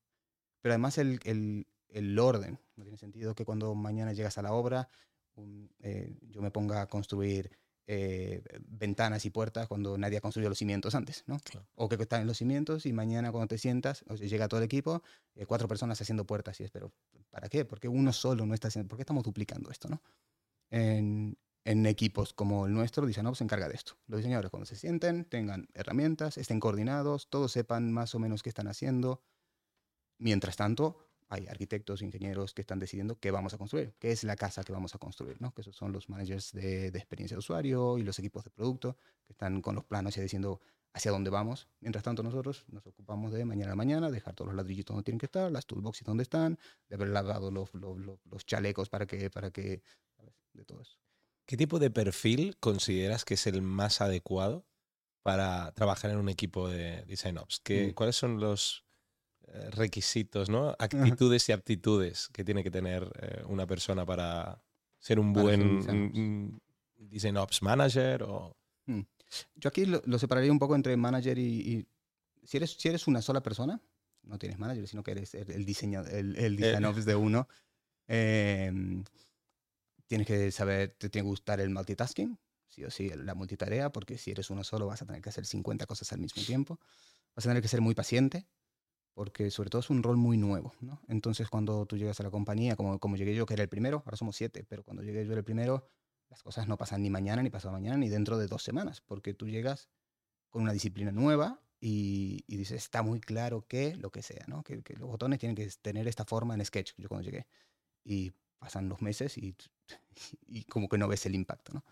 Pero 0.60 0.72
además 0.72 0.98
el, 0.98 1.20
el, 1.24 1.68
el 1.88 2.18
orden, 2.18 2.58
no 2.74 2.82
tiene 2.82 2.98
sentido 2.98 3.34
que 3.34 3.44
cuando 3.44 3.74
mañana 3.74 4.12
llegas 4.12 4.36
a 4.36 4.42
la 4.42 4.52
obra 4.52 4.88
eh, 5.80 6.18
yo 6.22 6.42
me 6.42 6.50
ponga 6.50 6.82
a 6.82 6.88
construir 6.88 7.50
eh, 7.90 8.42
ventanas 8.66 9.24
y 9.24 9.30
puertas 9.30 9.66
cuando 9.66 9.96
nadie 9.96 10.18
ha 10.18 10.20
construido 10.20 10.50
los 10.50 10.58
cimientos 10.58 10.94
antes, 10.94 11.24
¿no? 11.26 11.38
O 11.74 11.88
que 11.88 11.96
están 11.96 12.20
en 12.20 12.26
los 12.26 12.36
cimientos 12.36 12.84
y 12.84 12.92
mañana 12.92 13.32
cuando 13.32 13.48
te 13.48 13.56
sientas, 13.56 14.04
o 14.08 14.14
llega 14.14 14.46
todo 14.46 14.60
el 14.60 14.64
equipo, 14.64 15.02
eh, 15.34 15.46
cuatro 15.46 15.68
personas 15.68 15.98
haciendo 15.98 16.26
puertas 16.26 16.60
y 16.60 16.64
es, 16.64 16.70
pero 16.70 16.92
¿para 17.30 17.48
qué? 17.48 17.64
Porque 17.64 17.88
uno 17.88 18.12
solo 18.12 18.44
no 18.44 18.52
está 18.52 18.68
haciendo, 18.68 18.88
¿por 18.88 18.98
qué 18.98 19.02
estamos 19.02 19.24
duplicando 19.24 19.70
esto, 19.70 19.88
no? 19.88 20.02
En, 20.68 21.38
en 21.64 21.86
equipos 21.86 22.34
como 22.34 22.66
el 22.66 22.74
nuestro, 22.74 23.06
no 23.06 23.34
se 23.34 23.44
encarga 23.44 23.68
de 23.68 23.74
esto. 23.74 23.94
Los 24.06 24.18
diseñadores 24.18 24.50
cuando 24.50 24.66
se 24.66 24.76
sienten, 24.76 25.24
tengan 25.24 25.68
herramientas, 25.72 26.36
estén 26.36 26.60
coordinados, 26.60 27.30
todos 27.30 27.52
sepan 27.52 27.90
más 27.90 28.14
o 28.14 28.18
menos 28.18 28.42
qué 28.42 28.50
están 28.50 28.68
haciendo. 28.68 29.22
Mientras 30.18 30.56
tanto, 30.56 31.07
hay 31.28 31.46
arquitectos, 31.46 32.02
ingenieros 32.02 32.54
que 32.54 32.62
están 32.62 32.78
decidiendo 32.78 33.18
qué 33.18 33.30
vamos 33.30 33.54
a 33.54 33.58
construir, 33.58 33.94
qué 33.98 34.10
es 34.10 34.24
la 34.24 34.36
casa 34.36 34.64
que 34.64 34.72
vamos 34.72 34.94
a 34.94 34.98
construir, 34.98 35.40
¿no? 35.40 35.52
que 35.52 35.60
esos 35.60 35.76
son 35.76 35.92
los 35.92 36.08
managers 36.08 36.52
de, 36.52 36.90
de, 36.90 36.98
experiencia 36.98 37.34
de 37.34 37.40
usuario 37.40 37.98
y 37.98 38.02
los 38.02 38.18
equipos 38.18 38.44
de 38.44 38.50
producto 38.50 38.96
que 39.26 39.32
están 39.32 39.60
con 39.60 39.74
los 39.74 39.84
planos 39.84 40.16
y 40.16 40.20
diciendo 40.20 40.60
hacia 40.92 41.10
dónde 41.10 41.30
vamos. 41.30 41.68
Mientras 41.80 42.02
tanto 42.02 42.22
nosotros 42.22 42.64
nos 42.68 42.86
ocupamos 42.86 43.32
de 43.32 43.44
mañana 43.44 43.72
a 43.72 43.76
mañana, 43.76 44.10
dejar 44.10 44.34
todos 44.34 44.48
los 44.48 44.56
ladrillitos 44.56 44.94
donde 44.94 45.04
tienen 45.04 45.18
que 45.18 45.26
estar, 45.26 45.50
las 45.50 45.66
toolboxes 45.66 46.06
donde 46.06 46.22
están, 46.22 46.58
de 46.88 46.96
haber 46.96 47.08
lavado 47.08 47.50
los, 47.50 47.72
los, 47.74 47.98
los, 47.98 48.46
chalecos 48.46 48.88
para 48.88 49.06
que, 49.06 49.30
para 49.30 49.50
que, 49.50 49.82
de 50.52 50.64
todo 50.64 50.80
eso. 50.80 50.98
¿Qué 51.46 51.56
tipo 51.56 51.78
de 51.78 51.90
perfil 51.90 52.56
consideras 52.58 53.24
que 53.24 53.34
es 53.34 53.46
el 53.46 53.62
más 53.62 54.00
adecuado 54.00 54.66
para 55.22 55.72
trabajar 55.72 56.10
en 56.10 56.18
un 56.18 56.28
equipo 56.28 56.68
de 56.68 57.04
Design 57.06 57.38
Ops? 57.38 57.60
¿Qué, 57.60 57.88
mm. 57.88 57.94
¿Cuáles 57.94 58.16
son 58.16 58.40
los 58.40 58.84
requisitos, 59.70 60.48
¿no? 60.48 60.74
Actitudes 60.78 61.48
y 61.48 61.52
aptitudes 61.52 62.28
que 62.32 62.44
tiene 62.44 62.62
que 62.62 62.70
tener 62.70 63.10
eh, 63.20 63.42
una 63.46 63.66
persona 63.66 64.04
para 64.04 64.62
ser 64.98 65.18
un 65.18 65.32
buen 65.32 66.60
design 66.96 67.36
ops 67.36 67.62
manager 67.62 68.22
o... 68.24 68.56
Mm. 68.86 69.00
Yo 69.56 69.68
aquí 69.68 69.84
lo, 69.84 70.18
separaría 70.18 70.50
un 70.50 70.58
poco 70.58 70.74
entre 70.74 70.96
manager 70.96 71.38
y, 71.38 71.86
si, 72.44 72.56
eres, 72.56 72.72
si 72.78 72.88
eres 72.88 73.06
una 73.06 73.20
sola 73.20 73.42
persona, 73.42 73.80
no 74.22 74.38
tienes 74.38 74.58
manager, 74.58 74.88
sino 74.88 75.02
que 75.02 75.10
eres 75.10 75.34
el, 75.34 75.66
diseño, 75.66 76.00
el, 76.06 76.36
el 76.36 76.54
eh. 76.54 76.66
design 76.66 76.84
ops 76.86 77.04
de 77.04 77.14
uno. 77.14 77.46
Em, 78.06 79.04
tienes 80.06 80.26
que 80.26 80.50
saber, 80.50 80.96
te 80.98 81.10
tiene 81.10 81.26
que 81.26 81.28
gustar 81.28 81.60
el 81.60 81.68
multitasking, 81.68 82.38
sí 82.68 82.84
o 82.84 82.90
sí, 82.90 83.10
la 83.10 83.34
multitarea, 83.34 83.92
porque 83.92 84.16
si 84.16 84.30
eres 84.30 84.48
uno 84.48 84.64
solo 84.64 84.86
vas 84.86 85.02
a 85.02 85.06
tener 85.06 85.20
que 85.20 85.28
hacer 85.28 85.44
50 85.44 85.84
cosas 85.84 86.10
al 86.12 86.20
mismo 86.20 86.42
tiempo. 86.42 86.80
Vas 87.36 87.44
a 87.44 87.50
tener 87.50 87.62
que 87.62 87.68
ser 87.68 87.82
muy 87.82 87.94
paciente, 87.94 88.46
porque 89.18 89.50
sobre 89.50 89.68
todo 89.68 89.80
es 89.80 89.90
un 89.90 90.00
rol 90.00 90.16
muy 90.16 90.36
nuevo, 90.36 90.72
¿no? 90.80 91.02
Entonces 91.08 91.50
cuando 91.50 91.86
tú 91.86 91.96
llegas 91.96 92.20
a 92.20 92.22
la 92.22 92.30
compañía, 92.30 92.76
como, 92.76 93.00
como 93.00 93.16
llegué 93.16 93.34
yo, 93.34 93.46
que 93.46 93.54
era 93.54 93.64
el 93.64 93.68
primero, 93.68 94.04
ahora 94.06 94.16
somos 94.16 94.36
siete, 94.36 94.64
pero 94.68 94.84
cuando 94.84 95.02
llegué 95.02 95.24
yo 95.24 95.32
era 95.32 95.40
el 95.40 95.44
primero, 95.44 95.88
las 96.30 96.40
cosas 96.44 96.68
no 96.68 96.76
pasan 96.76 97.02
ni 97.02 97.10
mañana, 97.10 97.42
ni 97.42 97.50
pasado 97.50 97.72
mañana, 97.72 97.96
ni 97.96 98.08
dentro 98.08 98.38
de 98.38 98.46
dos 98.46 98.62
semanas, 98.62 99.00
porque 99.00 99.34
tú 99.34 99.48
llegas 99.48 99.88
con 100.50 100.62
una 100.62 100.72
disciplina 100.72 101.10
nueva 101.10 101.60
y, 101.80 102.44
y 102.46 102.58
dices, 102.58 102.76
está 102.80 103.02
muy 103.02 103.18
claro 103.18 103.66
que 103.66 103.96
lo 103.96 104.12
que 104.12 104.22
sea, 104.22 104.44
¿no? 104.46 104.62
Que, 104.62 104.84
que, 104.84 104.94
los 104.94 105.08
botones 105.08 105.40
tienen 105.40 105.56
que 105.56 105.68
tener 105.82 106.06
esta 106.06 106.24
forma 106.24 106.54
en 106.54 106.64
Sketch, 106.64 106.92
yo 106.96 107.08
cuando 107.08 107.28
llegué. 107.28 107.48
Y 108.04 108.30
pasan 108.60 108.88
los 108.88 109.02
meses 109.02 109.36
y, 109.36 109.56
y 110.46 110.62
como 110.62 110.88
que 110.88 110.96
no 110.96 111.08
ves 111.08 111.26
el 111.26 111.34
impacto, 111.34 111.72
¿no? 111.72 111.84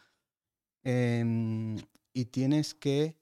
Eh, 0.85 1.75
y 2.13 2.25
tienes 2.27 2.73
que, 2.73 3.19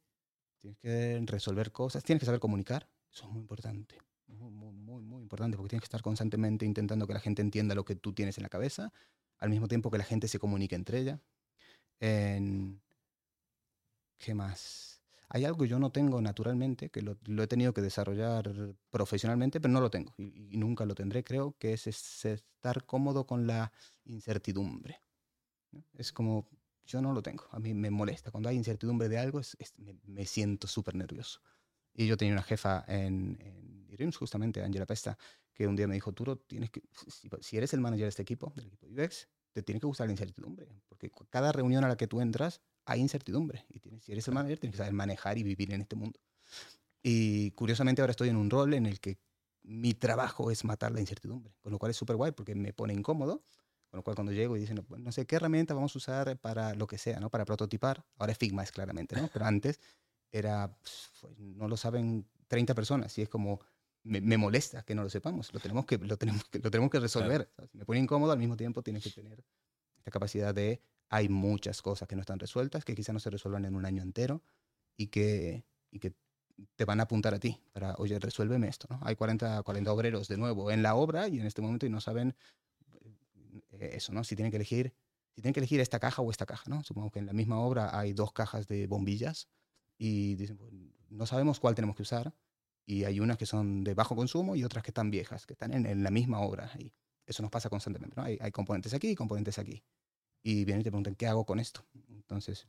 tienes 0.58 0.78
que 0.80 1.22
resolver 1.24 1.72
cosas, 1.72 2.04
tienes 2.04 2.20
que 2.20 2.26
saber 2.26 2.40
comunicar, 2.40 2.86
eso 3.14 3.26
es 3.26 3.30
muy 3.30 3.40
importante. 3.40 3.98
Muy, 4.26 4.50
muy, 4.50 5.02
muy, 5.02 5.22
importante 5.22 5.56
porque 5.56 5.70
tienes 5.70 5.82
que 5.82 5.86
estar 5.86 6.02
constantemente 6.02 6.64
intentando 6.64 7.06
que 7.06 7.12
la 7.12 7.20
gente 7.20 7.42
entienda 7.42 7.74
lo 7.74 7.84
que 7.84 7.94
tú 7.94 8.12
tienes 8.12 8.36
en 8.38 8.42
la 8.42 8.48
cabeza, 8.48 8.92
al 9.38 9.50
mismo 9.50 9.68
tiempo 9.68 9.90
que 9.90 9.98
la 9.98 10.04
gente 10.04 10.28
se 10.28 10.38
comunique 10.38 10.74
entre 10.74 10.98
ella. 10.98 11.20
En... 12.00 12.80
¿Qué 14.18 14.34
más? 14.34 15.02
Hay 15.28 15.44
algo 15.44 15.58
que 15.58 15.68
yo 15.68 15.78
no 15.78 15.90
tengo 15.90 16.20
naturalmente, 16.20 16.90
que 16.90 17.02
lo, 17.02 17.16
he 17.42 17.46
tenido 17.46 17.72
que 17.72 17.82
desarrollar 17.82 18.50
profesionalmente, 18.90 19.60
pero 19.60 19.72
no 19.72 19.80
lo 19.80 19.90
tengo 19.90 20.14
y, 20.16 20.56
nunca 20.56 20.84
lo 20.84 20.94
tendré, 20.94 21.22
creo, 21.22 21.54
que 21.58 21.72
es, 21.74 21.86
estar 21.86 22.84
cómodo 22.84 23.26
con 23.26 23.46
la 23.46 23.72
incertidumbre. 24.04 25.00
Es 25.94 26.12
como, 26.12 26.48
yo 26.86 27.00
no 27.02 27.12
lo 27.12 27.22
tengo, 27.22 27.44
a 27.50 27.58
mí 27.58 27.74
me 27.74 27.90
molesta. 27.90 28.30
Cuando 28.30 28.48
hay 28.48 28.56
incertidumbre 28.56 29.08
de 29.08 29.18
algo, 29.18 29.40
me, 29.78 29.96
me 30.04 30.26
siento 30.26 30.66
súper 30.66 30.94
nervioso. 30.94 31.40
Y 31.94 32.06
yo 32.06 32.16
tenía 32.16 32.34
una 32.34 32.42
jefa 32.42 32.84
en, 32.88 33.38
en 33.40 33.64
justamente, 34.12 34.62
Angela 34.62 34.86
Pesta, 34.86 35.16
que 35.52 35.66
un 35.66 35.76
día 35.76 35.86
me 35.86 35.94
dijo, 35.94 36.12
tú 36.12 36.36
tienes 36.36 36.70
que, 36.70 36.82
si, 37.40 37.56
eres 37.56 37.72
el 37.74 37.80
manager 37.80 38.04
de 38.04 38.08
este 38.08 38.22
equipo, 38.22 38.52
del 38.56 38.66
equipo 38.66 38.86
UX, 38.86 39.28
te 39.52 39.62
tiene 39.62 39.80
que 39.80 39.86
gustar 39.86 40.08
la 40.08 40.12
incertidumbre, 40.12 40.66
porque 40.88 41.10
cada 41.30 41.52
reunión 41.52 41.84
a 41.84 41.88
la 41.88 41.96
que 41.96 42.08
tú 42.08 42.20
entras 42.20 42.60
hay 42.84 43.00
incertidumbre. 43.00 43.64
Y 43.68 43.78
tienes, 43.78 44.02
si 44.02 44.12
eres 44.12 44.26
el 44.26 44.34
manager, 44.34 44.58
tienes 44.58 44.74
que 44.74 44.78
saber 44.78 44.92
manejar 44.92 45.38
y 45.38 45.44
vivir 45.44 45.72
en 45.72 45.82
este 45.82 45.94
mundo. 45.94 46.18
Y 47.02 47.52
curiosamente 47.52 48.02
ahora 48.02 48.10
estoy 48.10 48.30
en 48.30 48.36
un 48.36 48.50
rol 48.50 48.74
en 48.74 48.86
el 48.86 48.98
que 48.98 49.18
mi 49.62 49.94
trabajo 49.94 50.50
es 50.50 50.64
matar 50.64 50.92
la 50.92 51.00
incertidumbre, 51.00 51.54
con 51.60 51.70
lo 51.70 51.78
cual 51.78 51.90
es 51.90 51.96
súper 51.96 52.16
guay 52.16 52.32
porque 52.32 52.54
me 52.54 52.72
pone 52.72 52.92
incómodo. 52.92 53.44
Con 53.88 53.98
lo 53.98 54.02
cual 54.02 54.16
cuando 54.16 54.32
llego 54.32 54.56
y 54.56 54.60
dicen, 54.60 54.74
no, 54.74 54.96
no 54.98 55.12
sé 55.12 55.24
qué 55.24 55.36
herramienta 55.36 55.72
vamos 55.72 55.94
a 55.94 55.98
usar 55.98 56.36
para 56.40 56.74
lo 56.74 56.88
que 56.88 56.98
sea, 56.98 57.20
¿no? 57.20 57.30
Para 57.30 57.44
prototipar. 57.44 58.04
Ahora 58.16 58.32
es 58.32 58.38
Figma, 58.38 58.64
es 58.64 58.72
claramente, 58.72 59.14
¿no? 59.14 59.30
Pero 59.32 59.44
antes 59.44 59.78
era, 60.34 60.76
pues, 60.80 61.10
no 61.38 61.68
lo 61.68 61.76
saben 61.76 62.26
30 62.48 62.74
personas 62.74 63.16
y 63.18 63.22
es 63.22 63.28
como, 63.28 63.60
me, 64.02 64.36
molesta 64.36 64.82
que 64.82 64.94
no 64.94 65.04
lo 65.04 65.08
sepamos, 65.08 65.54
lo 65.54 65.60
tenemos 65.60 65.86
que, 65.86 65.96
lo 65.96 66.16
tenemos 66.16 66.44
que, 66.44 66.58
lo 66.58 66.70
tenemos 66.70 66.90
que 66.90 66.98
resolver. 66.98 67.48
me 67.72 67.84
pone 67.84 68.00
incómodo, 68.00 68.32
al 68.32 68.38
mismo 68.38 68.56
tiempo 68.56 68.82
tienes 68.82 69.04
que 69.04 69.10
tener 69.10 69.44
esta 69.96 70.10
capacidad 70.10 70.52
de, 70.52 70.82
hay 71.08 71.28
muchas 71.28 71.80
cosas 71.82 72.08
que 72.08 72.16
no 72.16 72.20
están 72.20 72.40
resueltas, 72.40 72.84
que 72.84 72.96
quizás 72.96 73.12
no 73.14 73.20
se 73.20 73.30
resuelvan 73.30 73.64
en 73.64 73.76
un 73.76 73.86
año 73.86 74.02
entero 74.02 74.42
y 74.96 75.06
que, 75.06 75.64
y 75.92 76.00
que 76.00 76.14
te 76.74 76.84
van 76.84 76.98
a 76.98 77.04
apuntar 77.04 77.32
a 77.32 77.38
ti 77.38 77.60
para, 77.72 77.94
oye, 77.98 78.18
resuélveme 78.18 78.66
esto. 78.66 78.88
¿no? 78.90 78.98
Hay 79.02 79.14
40, 79.14 79.62
40 79.62 79.92
obreros 79.92 80.26
de 80.26 80.36
nuevo 80.36 80.72
en 80.72 80.82
la 80.82 80.96
obra 80.96 81.28
y 81.28 81.38
en 81.38 81.46
este 81.46 81.62
momento 81.62 81.86
y 81.86 81.90
no 81.90 82.00
saben 82.00 82.34
eh, 83.70 83.90
eso, 83.94 84.12
¿no? 84.12 84.24
Si 84.24 84.34
tienen 84.34 84.50
que 84.50 84.56
elegir, 84.56 84.92
si 85.34 85.42
tienen 85.42 85.54
que 85.54 85.60
elegir 85.60 85.80
esta 85.80 86.00
caja 86.00 86.22
o 86.22 86.30
esta 86.30 86.44
caja, 86.44 86.68
¿no? 86.68 86.82
Supongo 86.82 87.12
que 87.12 87.20
en 87.20 87.26
la 87.26 87.32
misma 87.32 87.60
obra 87.60 87.96
hay 87.96 88.12
dos 88.12 88.32
cajas 88.32 88.66
de 88.66 88.86
bombillas 88.86 89.48
y 89.98 90.34
dicen, 90.34 90.56
pues, 90.56 90.72
no 91.10 91.26
sabemos 91.26 91.60
cuál 91.60 91.74
tenemos 91.74 91.96
que 91.96 92.02
usar 92.02 92.34
y 92.86 93.04
hay 93.04 93.20
unas 93.20 93.38
que 93.38 93.46
son 93.46 93.82
de 93.82 93.94
bajo 93.94 94.14
consumo 94.14 94.56
y 94.56 94.64
otras 94.64 94.82
que 94.82 94.90
están 94.90 95.10
viejas, 95.10 95.46
que 95.46 95.54
están 95.54 95.72
en, 95.72 96.02
la 96.02 96.10
misma 96.10 96.40
obra. 96.40 96.70
Y 96.78 96.92
eso 97.24 97.42
nos 97.42 97.50
pasa 97.50 97.70
constantemente. 97.70 98.14
¿no? 98.16 98.22
Hay, 98.22 98.38
hay, 98.40 98.50
componentes 98.50 98.92
aquí 98.92 99.10
y 99.10 99.14
componentes 99.14 99.58
aquí. 99.58 99.82
Y 100.42 100.64
vienen 100.64 100.82
y 100.82 100.84
te 100.84 100.90
preguntan, 100.90 101.14
¿qué 101.14 101.26
hago 101.26 101.46
con 101.46 101.58
esto? 101.58 101.86
Entonces, 102.10 102.68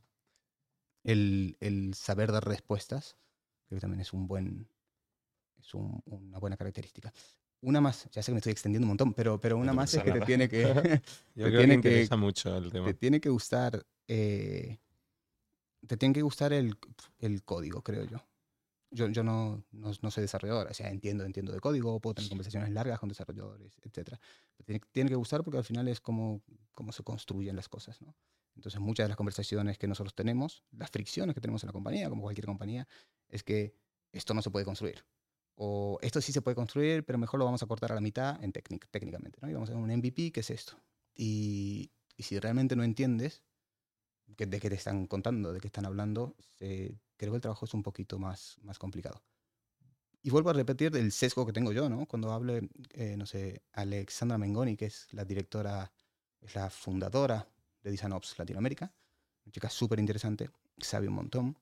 el, 1.04 1.58
el 1.60 1.94
saber 1.94 2.32
dar 2.32 2.48
respuestas 2.48 3.18
creo 3.68 3.78
que 3.78 3.82
también 3.82 4.02
es, 4.02 4.14
un 4.14 4.28
buen, 4.28 4.68
es 5.60 5.74
una 5.74 6.40
buena 6.40 6.56
característica. 6.56 7.12
Una 7.62 7.82
más, 7.82 8.08
ya 8.12 8.22
sé 8.22 8.28
que 8.28 8.34
me 8.34 8.40
estoy 8.40 8.52
extendiendo 8.52 8.86
un 8.86 8.90
montón, 8.90 9.14
pero, 9.14 9.40
pero 9.40 9.58
una 9.58 9.74
más 9.74 9.94
es 9.94 10.04
que 10.04 10.12
te 10.12 10.22
tiene 10.22 10.48
que... 10.48 10.62
Yo 11.36 11.48
creo 11.48 11.60
tiene 11.60 11.82
que 11.82 11.90
interesa 11.90 12.16
mucho 12.16 12.56
el 12.58 12.72
tema. 12.72 12.86
Te 12.86 12.94
tiene 12.94 13.20
que 13.20 13.30
gustar... 13.30 13.86
Eh, 14.08 14.78
te 15.88 15.98
tiene 15.98 16.14
que 16.14 16.22
gustar 16.22 16.54
el, 16.54 16.78
el 17.20 17.44
código, 17.44 17.82
creo 17.82 18.06
yo 18.06 18.26
yo, 18.96 19.10
yo 19.10 19.24
no, 19.24 19.64
no, 19.72 19.92
no, 20.02 20.12
soy 20.12 20.22
desarrollador, 20.22 20.68
o 20.68 20.74
sea, 20.74 20.90
entiendo, 20.90 21.26
entiendo 21.26 21.52
de 21.52 21.60
código, 21.60 22.00
puedo 22.00 22.16
tener 22.16 22.30
conversaciones 22.30 22.72
largas 22.72 23.00
con 23.00 23.10
desarrolladores, 23.10 23.78
etc. 23.84 24.18
Tiene, 24.66 24.82
tiene, 24.92 25.10
que 25.10 25.16
gustar 25.16 25.44
porque 25.44 25.58
al 25.58 25.64
final 25.64 25.88
es 25.88 26.00
como, 26.00 26.42
como 26.74 26.92
se 26.92 27.04
construyen 27.04 27.56
las 27.56 27.68
cosas, 27.68 28.02
¿no? 28.02 28.16
Entonces, 28.56 28.80
muchas 28.80 29.06
de 29.06 29.10
las 29.10 29.18
conversaciones 29.18 29.78
que 29.78 29.88
nosotros 29.88 30.16
tenemos, 30.16 30.64
las 30.72 30.90
fricciones 30.90 31.36
que 31.36 31.42
tenemos 31.42 31.62
en 31.64 31.68
la 31.68 31.74
compañía, 31.74 32.10
como 32.10 32.22
cualquier 32.22 32.46
compañía, 32.46 32.88
es 33.28 33.44
que 33.44 33.76
esto 34.14 34.34
no 34.34 34.42
se 34.42 34.50
puede 34.50 34.64
construir. 34.64 35.06
O 35.56 36.00
esto 36.02 36.22
sí 36.22 36.32
se 36.32 36.42
puede 36.42 36.56
construir, 36.56 37.06
pero 37.06 37.20
mejor 37.20 37.38
lo 37.40 37.46
vamos 37.46 37.64
a 37.64 37.66
cortar 37.66 37.92
a 37.92 37.96
la 37.96 38.02
mitad 38.02 38.42
en 38.42 38.54
técnicamente, 38.54 39.40
¿no? 39.42 39.50
Y 39.50 39.54
vamos 39.54 39.70
a 39.70 39.74
hacer 39.74 39.84
un 39.84 39.92
MVP, 39.92 40.32
¿qué 40.32 40.40
es 40.40 40.50
esto? 40.50 40.80
Y, 41.14 41.92
y 42.16 42.24
si 42.24 42.40
realmente 42.40 42.78
no 42.78 42.84
entiendes 42.84 43.44
de 44.28 44.60
qué 44.60 44.70
te 44.70 44.76
están 44.76 45.08
contando, 45.08 45.54
de 45.54 45.60
qué 45.60 45.68
están 45.68 45.86
hablando, 45.86 46.36
creo 46.58 47.32
que 47.32 47.36
el 47.36 47.42
trabajo 47.42 47.66
es 47.66 47.74
un 47.74 47.84
poquito 47.84 48.20
más, 48.20 48.58
más 48.64 48.80
complicado. 48.80 49.22
Y 50.26 50.32
vuelvo 50.32 50.50
a 50.50 50.54
repetir 50.54 50.96
el 50.96 51.12
sesgo 51.12 51.46
que 51.46 51.54
tengo 51.54 51.72
yo, 51.72 51.88
¿no? 51.88 52.08
Cuando 52.08 52.32
hable, 52.32 52.68
eh, 52.94 53.16
no 53.16 53.28
sé, 53.28 53.62
Alexandra 53.74 54.40
Mengoni, 54.40 54.76
que 54.76 54.88
es 54.88 55.08
la 55.12 55.24
directora, 55.24 55.92
es 56.42 56.56
la 56.56 56.72
fundadora 56.72 57.48
de 57.84 57.92
DesignOps 57.92 58.40
Latinoamérica, 58.40 58.92
una 59.46 59.52
chica 59.52 59.70
súper 59.70 60.00
interesante, 60.00 60.50
sabe 60.80 61.08
un 61.08 61.14
montón. 61.14 61.56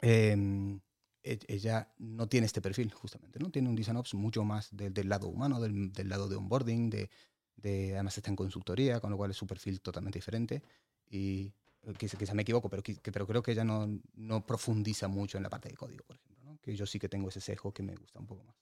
Em, 0.00 0.80
e, 1.22 1.38
ella 1.46 1.94
no 1.98 2.28
tiene 2.28 2.46
este 2.46 2.60
perfil, 2.60 2.92
justamente, 2.92 3.38
¿no? 3.38 3.48
Tiene 3.50 3.68
un 3.68 3.76
DesignOps 3.76 4.14
mucho 4.14 4.42
más 4.42 4.70
del 4.72 5.08
lado 5.08 5.28
humano, 5.28 5.60
del, 5.60 5.92
del, 5.92 6.08
lado 6.08 6.28
de 6.28 6.34
onboarding, 6.34 6.90
de, 6.90 7.10
de, 7.54 7.94
además 7.94 8.16
está 8.18 8.30
en 8.30 8.36
consultoría, 8.36 8.98
con 8.98 9.10
lo 9.10 9.16
cual 9.16 9.30
es 9.30 9.36
su 9.36 9.46
perfil 9.46 9.80
totalmente 9.80 10.18
diferente. 10.18 10.64
Y 11.08 11.52
quizá, 11.98 12.34
me 12.34 12.42
equivoco, 12.42 12.68
pero, 12.68 12.82
pero 13.02 13.26
creo 13.26 13.42
que 13.42 13.52
ella 13.52 13.64
no, 13.64 14.00
no, 14.14 14.46
profundiza 14.46 15.08
mucho 15.08 15.36
en 15.36 15.42
la 15.42 15.50
parte 15.50 15.68
de 15.68 15.76
código, 15.76 16.04
por 16.04 16.16
ejemplo, 16.16 16.44
¿no? 16.44 16.58
que 16.60 16.74
yo 16.74 16.86
sí 16.86 16.98
que 16.98 17.08
tengo 17.08 17.28
ese 17.28 17.40
sesgo 17.40 17.72
que 17.72 17.82
me 17.82 17.94
gusta 17.94 18.18
un 18.18 18.26
poco 18.26 18.44
más. 18.44 18.56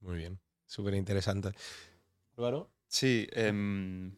Muy 0.00 0.16
bien, 0.16 0.40
súper 0.66 0.94
interesante. 0.94 1.50
Álvaro. 2.36 2.70
Sí, 2.86 3.26
em, 3.32 4.16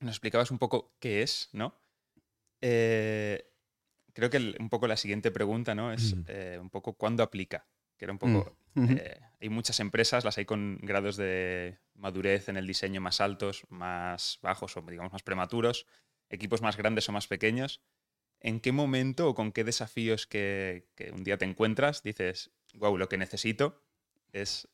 nos 0.00 0.12
explicabas 0.12 0.50
un 0.50 0.58
poco 0.58 0.94
qué 1.00 1.22
es, 1.22 1.48
¿no? 1.52 1.74
Eh, 2.60 3.50
creo 4.12 4.30
que 4.30 4.54
un 4.58 4.68
poco 4.68 4.86
la 4.86 4.96
siguiente 4.96 5.30
pregunta, 5.30 5.74
¿no? 5.74 5.92
Es 5.92 6.14
eh, 6.28 6.58
un 6.60 6.70
poco 6.70 6.92
cuándo 6.94 7.22
aplica. 7.22 7.66
Que 7.96 8.04
era 8.04 8.12
un 8.12 8.18
poco. 8.18 8.56
Mm, 8.74 8.92
eh, 8.92 9.20
hay 9.40 9.48
muchas 9.48 9.80
empresas, 9.80 10.24
las 10.24 10.38
hay 10.38 10.44
con 10.44 10.78
grados 10.80 11.16
de 11.16 11.78
madurez 11.94 12.48
en 12.48 12.56
el 12.56 12.66
diseño 12.66 13.00
más 13.00 13.20
altos, 13.20 13.66
más 13.68 14.38
bajos 14.42 14.76
o 14.76 14.82
digamos 14.82 15.12
más 15.12 15.22
prematuros 15.22 15.86
equipos 16.30 16.62
más 16.62 16.76
grandes 16.76 17.08
o 17.08 17.12
más 17.12 17.26
pequeños, 17.26 17.82
¿en 18.40 18.60
qué 18.60 18.72
momento 18.72 19.28
o 19.28 19.34
con 19.34 19.52
qué 19.52 19.64
desafíos 19.64 20.26
que, 20.26 20.86
un 21.12 21.24
día 21.24 21.38
te 21.38 21.44
encuentras 21.44 22.02
dices, 22.02 22.50
wow, 22.74 22.96
lo 22.96 23.08
que 23.08 23.18
necesito 23.18 23.82
es 24.32 24.68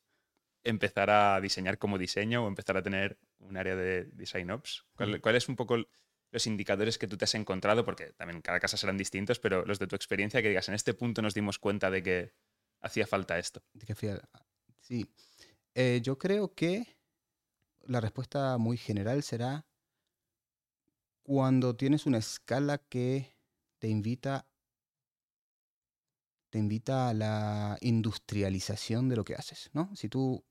empezar 0.63 1.11
a 1.11 1.41
diseñar 1.41 1.79
como 1.79 1.99
diseño 1.99 2.45
o 2.45 2.49
empezar 2.49 2.77
a 2.77 2.83
tener 2.83 3.19
un 3.39 3.57
área 3.57 3.77
de 3.77 4.05
design 4.13 4.51
ops? 4.51 4.85
¿Cuáles 4.95 5.21
¿Cuál 5.21 5.37
es 5.37 5.49
un 5.49 5.57
poco 5.57 5.77
los 6.31 6.47
indicadores 6.47 6.99
que 6.99 7.09
tú 7.09 7.17
te 7.17 7.25
has 7.25 7.35
encontrado? 7.35 7.85
Porque 7.85 8.13
también 8.13 8.43
cada 8.43 8.61
casa 8.61 8.77
serán 8.77 8.99
distintos, 8.99 9.39
pero 9.39 9.65
los 9.65 9.79
de 9.79 9.87
tu 9.87 9.97
experiencia 9.97 10.43
que 10.43 10.49
digas, 10.49 10.69
en 10.69 10.75
este 10.75 10.95
punto 10.95 11.23
nos 11.23 11.35
dimos 11.35 11.59
cuenta 11.59 11.91
de 11.91 12.03
que 12.03 12.33
hacía 12.81 13.07
falta 13.07 13.39
esto. 13.39 13.63
Sí. 14.81 15.07
Eh, 15.75 16.01
yo 16.03 16.19
creo 16.19 16.55
que 16.55 16.97
la 17.85 18.01
respuesta 18.01 18.59
muy 18.59 18.77
general 18.77 19.23
será 19.23 19.67
cuando 21.27 21.75
tienes 21.75 22.07
una 22.07 22.19
escala 22.19 22.79
que 22.79 23.37
te 23.81 23.89
invita 23.89 24.47
te 26.51 26.59
invita 26.61 27.09
a 27.09 27.15
la 27.15 27.77
industrialización 27.81 29.09
de 29.09 29.17
lo 29.17 29.25
que 29.25 29.35
haces, 29.35 29.69
¿no? 29.73 29.91
Si 29.97 30.09
tú 30.09 30.45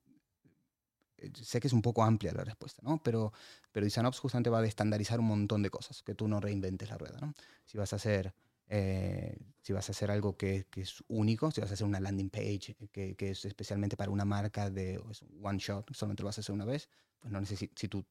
eh, 1.16 1.32
sé 1.34 1.60
que 1.60 1.68
es 1.68 1.72
un 1.72 1.80
poco 1.80 2.04
amplia 2.04 2.34
la 2.34 2.44
respuesta, 2.44 2.82
¿no? 2.84 3.02
Pero, 3.02 3.32
pero 3.72 3.86
justamente 4.20 4.50
va 4.50 4.58
a 4.58 4.66
estandarizar 4.66 5.18
un 5.18 5.28
montón 5.28 5.62
de 5.62 5.70
cosas, 5.70 6.02
que 6.02 6.14
tú 6.14 6.28
no 6.28 6.40
reinventes 6.40 6.90
la 6.90 6.98
rueda, 6.98 7.18
¿no? 7.22 7.32
Si 7.64 7.78
vas 7.78 7.94
a 7.94 7.96
hacer, 7.96 8.34
eh, 8.68 9.34
si 9.62 9.72
vas 9.72 9.88
a 9.88 9.92
hacer 9.92 10.10
algo 10.10 10.36
que, 10.36 10.66
es 10.76 11.02
único, 11.08 11.50
si 11.52 11.62
vas 11.62 11.70
a 11.70 11.74
hacer 11.74 11.86
una 11.86 12.00
landing 12.00 12.28
page 12.28 12.76
que, 12.92 13.16
que 13.16 13.30
es 13.30 13.46
especialmente 13.46 13.96
para 13.96 14.10
una 14.10 14.26
marca 14.26 14.68
de 14.68 15.00
one 15.42 15.58
shot, 15.58 15.90
solamente 15.94 16.22
lo 16.22 16.26
vas 16.26 16.36
a 16.36 16.42
hacer 16.42 16.54
una 16.54 16.66
vez, 16.66 16.90
pues 17.18 17.32
no 17.32 17.40
necesitas, 17.40 17.80
si 17.80 17.88
tú 17.88 18.04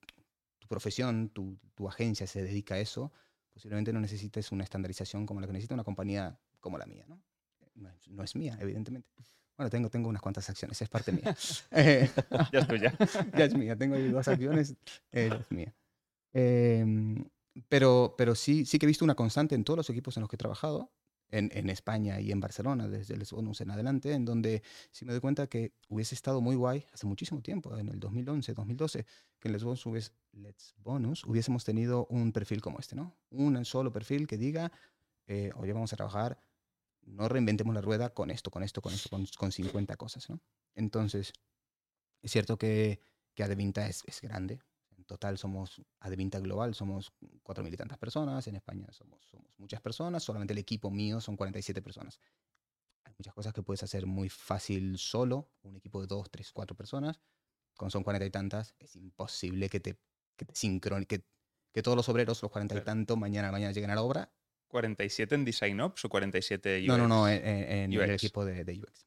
tu 0.66 0.70
profesión, 0.70 1.30
tu, 1.30 1.60
tu, 1.76 1.88
agencia 1.88 2.26
se 2.26 2.42
dedica 2.42 2.76
a 2.76 2.80
eso, 2.80 3.12
posiblemente 3.54 3.94
no 3.94 4.00
necesites 4.00 4.52
una 4.52 4.64
estandarización 4.64 5.28
como 5.28 5.40
la 5.40 5.48
que 5.48 5.54
necesita 5.54 5.76
una 5.76 5.84
compañía 5.84 6.40
como 6.60 6.80
la 6.80 6.88
mía, 6.88 7.06
¿no? 7.08 7.22
No 8.08 8.24
es, 8.24 8.36
mía, 8.36 8.58
evidentemente. 8.60 9.08
Bueno, 9.58 9.70
tengo, 9.70 9.90
tengo 9.90 10.10
unas 10.10 10.22
cuantas 10.22 10.50
acciones, 10.50 10.82
es 10.82 10.90
parte 10.90 11.12
mía. 11.12 11.36
Eh, 11.72 12.10
ya 12.54 12.60
es 12.60 12.68
tuya. 12.68 12.94
ya 13.38 13.46
es 13.46 13.56
mía, 13.56 13.76
tengo 13.76 14.00
dos 14.00 14.28
acciones, 14.28 14.76
eh, 15.12 15.30
es 15.40 15.52
mía. 15.52 15.74
Em, 16.34 17.24
pero 17.70 18.16
pero 18.18 18.34
sí, 18.34 18.66
sí 18.66 18.80
que 18.80 18.86
he 18.86 18.88
visto 18.88 19.06
una 19.06 19.16
constante 19.16 19.56
en 19.56 19.64
todos 19.64 19.78
los 19.78 19.90
equipos 19.90 20.18
en 20.18 20.22
los 20.22 20.30
que 20.30 20.36
he 20.36 20.38
trabajado, 20.38 20.92
en, 21.30 21.50
en, 21.54 21.70
España 21.70 22.20
y 22.20 22.32
en 22.32 22.40
Barcelona, 22.40 22.88
desde 22.88 23.14
el 23.16 23.24
bonus 23.30 23.62
en 23.62 23.72
adelante, 23.72 24.14
en 24.14 24.26
donde 24.26 24.64
sí 24.92 25.06
me 25.06 25.12
doy 25.12 25.22
cuenta 25.22 25.48
que 25.48 25.74
hubiese 25.90 26.16
estado 26.16 26.42
muy 26.42 26.56
guay 26.56 26.86
hace 26.94 27.08
muchísimo 27.08 27.42
tiempo, 27.42 27.78
en 27.78 27.90
el 27.90 28.00
2011, 28.00 28.54
2012, 28.54 29.06
que 29.40 29.48
en 29.48 29.52
Les 29.54 29.64
Bonus, 29.64 30.14
Let's 30.34 30.76
Bonus 30.78 31.24
hubiésemos 31.26 31.64
tenido 31.64 32.06
un 32.08 32.32
perfil 32.32 32.62
como 32.62 32.80
este, 32.80 32.96
¿no? 32.96 33.16
Un 33.32 33.64
solo 33.66 33.92
perfil 33.92 34.28
que 34.28 34.38
diga, 34.38 34.72
eh, 35.28 35.52
oye, 35.56 35.74
vamos 35.74 35.92
a 35.94 35.96
trabajar, 35.96 36.40
no 37.02 37.28
reinventemos 37.28 37.74
la 37.74 37.82
rueda 37.82 38.14
con 38.14 38.32
esto, 38.32 38.52
con 38.52 38.64
esto, 38.64 38.82
con 38.82 38.94
esto, 38.94 39.10
con, 39.10 39.26
con 39.38 39.52
50 39.52 39.96
cosas, 39.98 40.30
¿no? 40.30 40.40
Entonces, 40.76 41.34
es 42.22 42.32
cierto 42.32 42.58
que, 42.58 43.00
que 43.34 43.44
Adevinta 43.44 43.88
es, 43.88 44.04
es 44.08 44.22
grande, 44.22 44.60
total 45.06 45.38
somos, 45.38 45.82
Advinta 46.00 46.40
Global 46.40 46.74
somos 46.74 47.14
cuatro 47.44 47.64
mil 47.64 47.74
y 47.74 47.78
tantas 47.78 47.98
personas, 47.98 48.48
en 48.48 48.56
España 48.56 48.88
somos, 48.92 49.26
somos 49.26 49.48
muchas 49.58 49.82
personas, 49.82 50.24
solamente 50.24 50.54
el 50.54 50.60
equipo 50.60 50.92
mío 50.92 51.22
son 51.22 51.38
47 51.38 51.82
personas. 51.82 52.20
Hay 53.06 53.14
muchas 53.18 53.34
cosas 53.34 53.54
que 53.54 53.62
puedes 53.62 53.84
hacer 53.84 54.06
muy 54.06 54.30
fácil 54.30 54.98
solo, 54.98 55.52
un 55.62 55.76
equipo 55.78 56.02
de 56.02 56.08
dos, 56.08 56.30
tres, 56.32 56.52
cuatro 56.52 56.76
personas, 56.76 57.22
cuando 57.78 57.92
son 57.92 58.04
cuarenta 58.04 58.26
y 58.26 58.32
tantas, 58.32 58.76
es 58.80 58.96
imposible 58.96 59.70
que 59.70 59.80
te, 59.80 60.00
que 60.36 60.46
te 60.46 60.54
que, 61.08 61.24
que, 61.74 61.84
todos 61.84 61.96
los 61.96 62.10
obreros, 62.10 62.42
los 62.42 62.52
cuarenta 62.52 62.78
y 62.78 62.82
tantos, 62.82 63.18
mañana 63.18 63.52
mañana 63.52 63.74
lleguen 63.74 63.92
a 63.92 63.96
la 63.96 64.02
obra. 64.02 64.32
¿47 64.70 65.34
en 65.34 65.46
Design 65.46 65.80
Ops 65.82 66.06
o 66.06 66.10
47 66.10 66.82
UX? 66.82 66.88
No, 66.88 66.98
no, 66.98 67.08
no, 67.08 67.30
en, 67.30 67.94
el 67.94 68.12
equipo 68.12 68.44
de, 68.44 68.62
UX. 68.62 69.06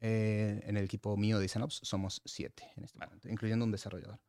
Eh, 0.00 0.60
en 0.64 0.76
el 0.76 0.84
equipo 0.84 1.16
mío 1.16 1.38
de 1.38 1.42
Design 1.42 1.62
Ops 1.62 1.80
somos 1.82 2.20
siete 2.24 2.70
en 2.76 2.84
este 2.84 2.98
momento, 2.98 3.28
incluyendo 3.28 3.64
un 3.64 3.72
desarrollador. 3.72 4.20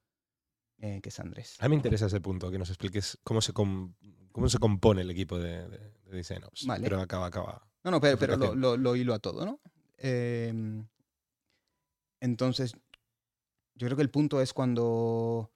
Eh, 0.79 0.99
que 1.01 1.09
es 1.09 1.19
Andrés. 1.19 1.55
A 1.59 1.65
mí 1.65 1.69
me 1.69 1.75
interesa 1.77 2.07
ese 2.07 2.19
punto, 2.19 2.51
que 2.51 2.57
nos 2.57 2.69
expliques 2.69 3.17
cómo 3.23 3.41
se, 3.41 3.53
cómo 3.53 4.49
se 4.49 4.59
compone 4.59 5.01
el 5.01 5.11
equipo 5.11 5.39
de, 5.39 5.67
de, 5.67 5.93
Design 6.11 6.43
Ops. 6.43 6.67
Pero 6.81 6.99
acaba, 6.99 7.27
acaba. 7.27 7.67
No, 7.83 7.91
no, 7.91 8.01
pero, 8.01 8.17
pero 8.17 8.35
lo, 8.37 8.77
lo, 8.77 8.95
hilo 8.95 9.13
a 9.13 9.19
todo, 9.19 9.45
¿no? 9.45 9.61
Em, 9.97 10.85
entonces, 12.19 12.73
yo 13.75 13.87
creo 13.87 13.95
que 13.95 14.03
el 14.03 14.09
punto 14.09 14.41
es 14.41 14.53
cuando... 14.53 15.51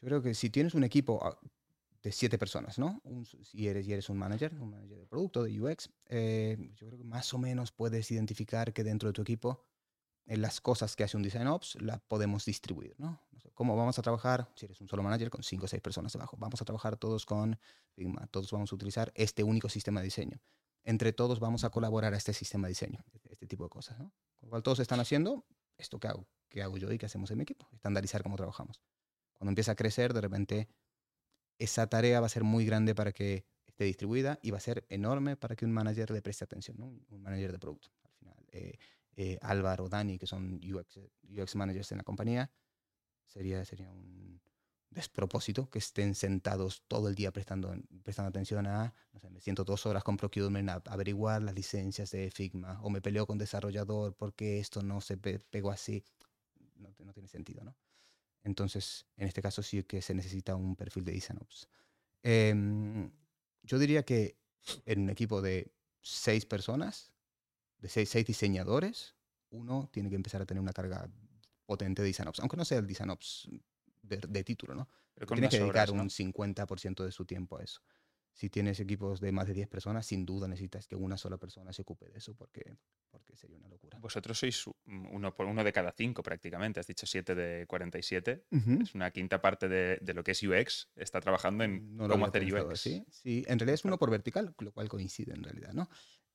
Yo 0.00 0.06
creo 0.06 0.22
que 0.22 0.34
si 0.34 0.50
tienes 0.50 0.74
un 0.74 0.84
equipo 0.84 1.18
ah, 1.24 1.36
de 2.02 2.12
siete 2.12 2.38
personas, 2.38 2.78
¿no? 2.78 3.02
si 3.42 3.66
eres, 3.66 3.86
y 3.86 3.92
eres 3.92 4.08
un 4.08 4.18
manager, 4.18 4.54
un 4.60 4.70
manager 4.70 4.98
de 4.98 5.06
producto, 5.06 5.42
de 5.42 5.60
UX, 5.60 5.90
eh, 6.06 6.56
yo 6.76 6.86
creo 6.86 6.98
que 6.98 7.04
más 7.04 7.34
o 7.34 7.38
menos 7.38 7.72
puedes 7.72 8.08
identificar 8.12 8.72
que 8.72 8.84
dentro 8.84 9.08
de 9.08 9.12
tu 9.12 9.22
equipo 9.22 9.64
las 10.36 10.60
cosas 10.60 10.94
que 10.94 11.04
hace 11.04 11.16
un 11.16 11.22
Design 11.22 11.46
Ops 11.46 11.80
las 11.80 12.00
podemos 12.00 12.44
distribuir, 12.44 12.94
¿no? 12.98 13.20
¿Cómo 13.54 13.76
vamos 13.76 13.98
a 13.98 14.02
trabajar? 14.02 14.48
Si 14.54 14.66
eres 14.66 14.80
un 14.80 14.88
solo 14.88 15.02
manager 15.02 15.30
con 15.30 15.42
cinco 15.42 15.64
o 15.64 15.68
seis 15.68 15.82
personas 15.82 16.12
debajo, 16.12 16.36
vamos 16.38 16.60
a 16.60 16.64
trabajar 16.64 16.96
todos 16.96 17.26
con 17.26 17.58
Figma, 17.94 18.26
todos 18.28 18.52
vamos 18.52 18.70
a 18.70 18.74
utilizar 18.74 19.10
este 19.14 19.42
único 19.42 19.68
sistema 19.68 20.00
de 20.00 20.04
diseño. 20.04 20.40
Entre 20.84 21.12
todos 21.12 21.40
vamos 21.40 21.64
a 21.64 21.70
colaborar 21.70 22.14
a 22.14 22.16
este 22.16 22.32
sistema 22.32 22.68
de 22.68 22.72
diseño, 22.72 23.04
este 23.30 23.46
tipo 23.46 23.64
de 23.64 23.70
cosas, 23.70 23.98
¿no? 23.98 24.12
Con 24.36 24.46
lo 24.46 24.50
cual 24.50 24.62
todos 24.62 24.78
están 24.80 25.00
haciendo 25.00 25.44
esto 25.76 25.98
que 25.98 26.08
hago, 26.08 26.26
que 26.48 26.62
hago 26.62 26.76
yo 26.76 26.92
y 26.92 26.98
que 26.98 27.06
hacemos 27.06 27.30
en 27.30 27.38
mi 27.38 27.42
equipo, 27.42 27.68
estandarizar 27.72 28.22
cómo 28.22 28.36
trabajamos. 28.36 28.80
Cuando 29.34 29.50
empieza 29.50 29.72
a 29.72 29.76
crecer, 29.76 30.12
de 30.12 30.20
repente 30.20 30.68
esa 31.58 31.88
tarea 31.88 32.20
va 32.20 32.26
a 32.26 32.30
ser 32.30 32.44
muy 32.44 32.64
grande 32.64 32.94
para 32.94 33.12
que 33.12 33.44
esté 33.66 33.84
distribuida 33.84 34.38
y 34.42 34.50
va 34.50 34.58
a 34.58 34.60
ser 34.60 34.84
enorme 34.88 35.36
para 35.36 35.56
que 35.56 35.64
un 35.64 35.72
manager 35.72 36.10
le 36.10 36.22
preste 36.22 36.44
atención, 36.44 36.80
un 36.80 37.22
manager 37.22 37.52
de 37.52 37.58
producto. 37.58 37.90
Eh, 38.50 38.78
eh, 39.20 39.36
Álvaro, 39.42 39.88
Dani, 39.88 40.16
que 40.16 40.28
son 40.28 40.60
UX, 40.62 41.00
UX 41.28 41.56
managers 41.56 41.90
en 41.90 41.98
la 41.98 42.04
compañía, 42.04 42.52
sería, 43.26 43.64
sería 43.64 43.90
un 43.90 44.40
despropósito 44.90 45.68
que 45.68 45.80
estén 45.80 46.14
sentados 46.14 46.84
todo 46.86 47.08
el 47.08 47.16
día 47.16 47.32
prestando, 47.32 47.74
prestando 48.04 48.28
atención 48.28 48.68
a, 48.68 48.94
no 49.12 49.18
sé, 49.18 49.28
me 49.28 49.40
siento 49.40 49.64
dos 49.64 49.86
horas 49.86 50.04
con 50.04 50.16
procurement 50.16 50.70
a 50.70 50.82
averiguar 50.86 51.42
las 51.42 51.52
licencias 51.52 52.12
de 52.12 52.30
Figma, 52.30 52.80
o 52.80 52.90
me 52.90 53.00
peleo 53.00 53.26
con 53.26 53.38
desarrollador 53.38 54.14
porque 54.14 54.60
esto 54.60 54.82
no 54.82 55.00
se 55.00 55.16
pegó 55.16 55.72
así. 55.72 56.04
No, 56.76 57.12
tiene 57.12 57.26
sentido, 57.26 57.64
¿no? 57.64 57.76
Entonces, 58.44 59.04
en 59.16 59.26
este 59.26 59.42
caso 59.42 59.64
sí 59.64 59.82
que 59.82 60.00
se 60.00 60.14
necesita 60.14 60.54
un 60.54 60.76
perfil 60.76 61.04
de 61.04 61.12
DesignOps. 61.12 61.68
Em, 62.22 63.10
yo 63.64 63.80
diría 63.80 64.04
que 64.04 64.38
en 64.86 65.00
un 65.00 65.10
equipo 65.10 65.42
de 65.42 65.72
seis 66.02 66.46
personas, 66.46 67.10
de 67.78 67.88
seis, 67.88 68.08
seis 68.08 68.26
diseñadores, 68.26 69.14
uno 69.50 69.88
tiene 69.92 70.10
que 70.10 70.16
empezar 70.16 70.42
a 70.42 70.46
tener 70.46 70.60
una 70.60 70.72
carga 70.72 71.08
potente 71.66 72.02
de 72.02 72.08
DesignOps, 72.08 72.40
aunque 72.40 72.56
no 72.56 72.64
sea 72.64 72.78
el 72.78 72.86
DesignOps 72.86 73.48
de, 74.02 74.44
título, 74.44 74.74
¿no? 74.74 74.88
Pero 75.14 75.26
tiene 75.26 75.48
que 75.48 75.58
dedicar 75.58 75.90
un 75.90 76.08
50% 76.08 77.04
de 77.04 77.12
su 77.12 77.24
tiempo 77.24 77.58
a 77.58 77.62
eso. 77.62 77.82
Si 78.32 78.50
tienes 78.50 78.78
equipos 78.78 79.20
de 79.20 79.32
más 79.32 79.48
de 79.48 79.54
10 79.54 79.68
personas, 79.68 80.06
sin 80.06 80.24
duda 80.24 80.46
necesitas 80.46 80.86
que 80.86 80.94
una 80.94 81.18
sola 81.18 81.38
persona 81.38 81.72
se 81.72 81.82
ocupe 81.82 82.08
de 82.08 82.18
eso 82.18 82.36
porque, 82.36 82.78
porque 83.10 83.36
sería 83.36 83.56
una 83.56 83.66
locura. 83.66 83.98
Vosotros 83.98 84.38
sois 84.38 84.64
uno 84.86 85.34
por 85.34 85.46
uno 85.46 85.64
de 85.64 85.72
cada 85.72 85.90
cinco 85.90 86.22
prácticamente. 86.22 86.78
Has 86.78 86.86
dicho 86.86 87.04
7 87.04 87.34
de 87.34 87.66
47. 87.66 88.44
Es 88.80 88.94
una 88.94 89.10
quinta 89.10 89.42
parte 89.42 89.68
de, 89.68 89.98
de, 90.00 90.14
lo 90.14 90.22
que 90.22 90.30
es 90.30 90.42
UX. 90.44 90.88
Está 90.94 91.20
trabajando 91.20 91.64
en 91.64 91.98
cómo 91.98 92.26
hacer 92.26 92.44
UX. 92.44 92.80
¿sí? 92.80 93.04
sí, 93.10 93.44
en 93.48 93.58
realidad 93.58 93.74
es 93.74 93.84
uno 93.84 93.98
por 93.98 94.10
vertical, 94.10 94.54
lo 94.56 94.72
cual 94.72 94.88
coincide 94.88 95.34
en 95.34 95.42
realidad, 95.42 95.72
¿no? 95.72 95.90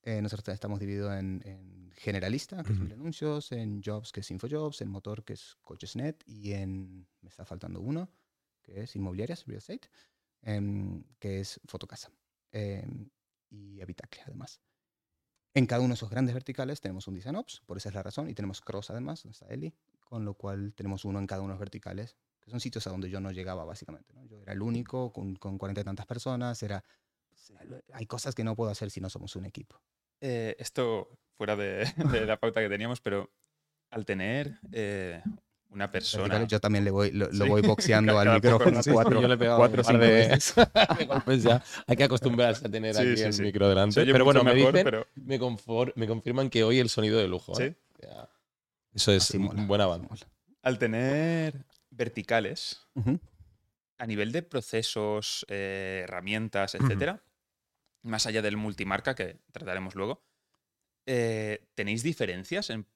Eh, 0.06 0.20
nosotros 0.20 0.52
estamos 0.52 0.80
divididos 0.80 1.14
en, 1.14 1.90
generalista, 1.96 2.62
que 2.62 2.72
es 2.72 2.78
mil 2.78 2.92
anuncios, 2.92 3.52
en 3.52 3.82
jobs, 3.82 4.12
que 4.12 4.20
es 4.20 4.30
infojobs, 4.30 4.82
en 4.82 4.90
motor, 4.90 5.24
que 5.24 5.32
es 5.32 5.56
cochesnet, 5.62 6.22
y 6.26 6.52
en, 6.52 7.06
me 7.22 7.30
está 7.30 7.46
faltando 7.46 7.80
uno, 7.80 8.10
que 8.60 8.82
es 8.82 8.96
inmobiliarias, 8.96 9.46
real 9.46 9.58
estate, 9.58 9.88
em, 10.42 11.04
que 11.18 11.40
es 11.40 11.58
fotocasa, 11.66 12.10
em, 12.52 13.08
y 13.48 13.80
habitacle 13.80 14.20
además. 14.26 14.60
En 15.54 15.64
cada 15.66 15.80
uno 15.80 15.90
de 15.90 15.94
esos 15.94 16.10
grandes 16.10 16.34
verticales 16.34 16.82
tenemos 16.82 17.08
un 17.08 17.14
design 17.14 17.36
ops, 17.36 17.62
por 17.64 17.78
esa 17.78 17.88
es 17.88 17.94
la 17.94 18.02
razón, 18.02 18.28
y 18.28 18.34
tenemos 18.34 18.60
cross 18.60 18.90
además, 18.90 19.22
donde 19.22 19.32
está 19.32 19.46
Eli, 19.46 19.72
con 20.04 20.26
lo 20.26 20.34
cual 20.34 20.74
tenemos 20.74 21.06
uno 21.06 21.18
en 21.18 21.26
cada 21.26 21.40
uno 21.40 21.50
de 21.50 21.54
los 21.54 21.60
verticales, 21.60 22.16
que 22.42 22.50
son 22.50 22.60
sitios 22.60 22.86
a 22.86 22.90
donde 22.90 23.08
yo 23.08 23.20
no 23.20 23.30
llegaba 23.30 23.64
básicamente. 23.64 24.12
¿no? 24.12 24.26
Yo 24.26 24.42
era 24.42 24.52
el 24.52 24.60
único 24.60 25.12
con 25.12 25.36
cuarenta 25.36 25.80
y 25.80 25.84
tantas 25.84 26.04
personas, 26.04 26.62
era, 26.62 26.84
pues, 27.30 27.52
hay 27.92 28.06
cosas 28.06 28.34
que 28.34 28.44
no 28.44 28.54
puedo 28.54 28.70
hacer 28.70 28.90
si 28.90 29.00
no 29.00 29.08
somos 29.08 29.36
un 29.36 29.46
equipo. 29.46 29.80
Eh, 30.26 30.56
esto 30.58 31.18
fuera 31.34 31.54
de, 31.56 31.86
la 32.26 32.38
pauta 32.38 32.62
que 32.62 32.68
teníamos, 32.70 33.02
pero 33.02 33.30
al 33.90 34.06
tener 34.06 34.58
eh, 34.72 35.22
una 35.68 35.90
persona. 35.90 36.46
Yo 36.46 36.58
también 36.60 36.82
le 36.82 36.90
voy, 36.90 37.10
lo, 37.10 37.28
voy 37.46 37.60
boxeando 37.60 38.18
al 38.18 38.32
micrófono. 38.32 38.80
Cuatro, 38.90 39.20
yo 39.20 39.28
le 39.28 39.34
he 39.34 39.36
pegado 39.36 39.58
cuatro 39.58 39.82
o 39.86 39.98
de 39.98 40.38
pues 41.26 41.42
ya 41.42 41.62
hay 41.86 41.96
que 41.96 42.04
acostumbrarse 42.04 42.66
a 42.66 42.70
tener 42.70 42.96
aquí 42.96 43.20
el 43.20 43.38
micro 43.42 43.68
delante. 43.68 44.02
pero 44.06 44.24
bueno, 44.24 44.42
me, 44.42 44.54
dicen, 44.54 45.04
me, 45.16 45.38
me, 45.94 46.06
confirman 46.06 46.48
que 46.48 46.64
hoy 46.64 46.78
el 46.78 46.88
sonido 46.88 47.18
de 47.18 47.28
lujo. 47.28 47.60
¿eh? 47.60 47.74
Eso 48.94 49.12
es 49.12 49.30
un 49.32 49.66
buen 49.68 49.82
avance. 49.82 50.24
Al 50.62 50.78
tener 50.78 51.66
verticales, 51.90 52.80
a 53.98 54.06
nivel 54.06 54.32
de 54.32 54.42
procesos, 54.42 55.44
herramientas, 55.50 56.76
etcétera, 56.76 57.22
más 58.04 58.26
allá 58.26 58.42
del 58.42 58.56
multimarca, 58.56 59.14
que 59.14 59.40
trataremos 59.50 59.94
luego, 59.94 60.22
eh, 61.06 61.66
¿tenéis 61.74 62.02
diferencias 62.02 62.70
en 62.70 62.86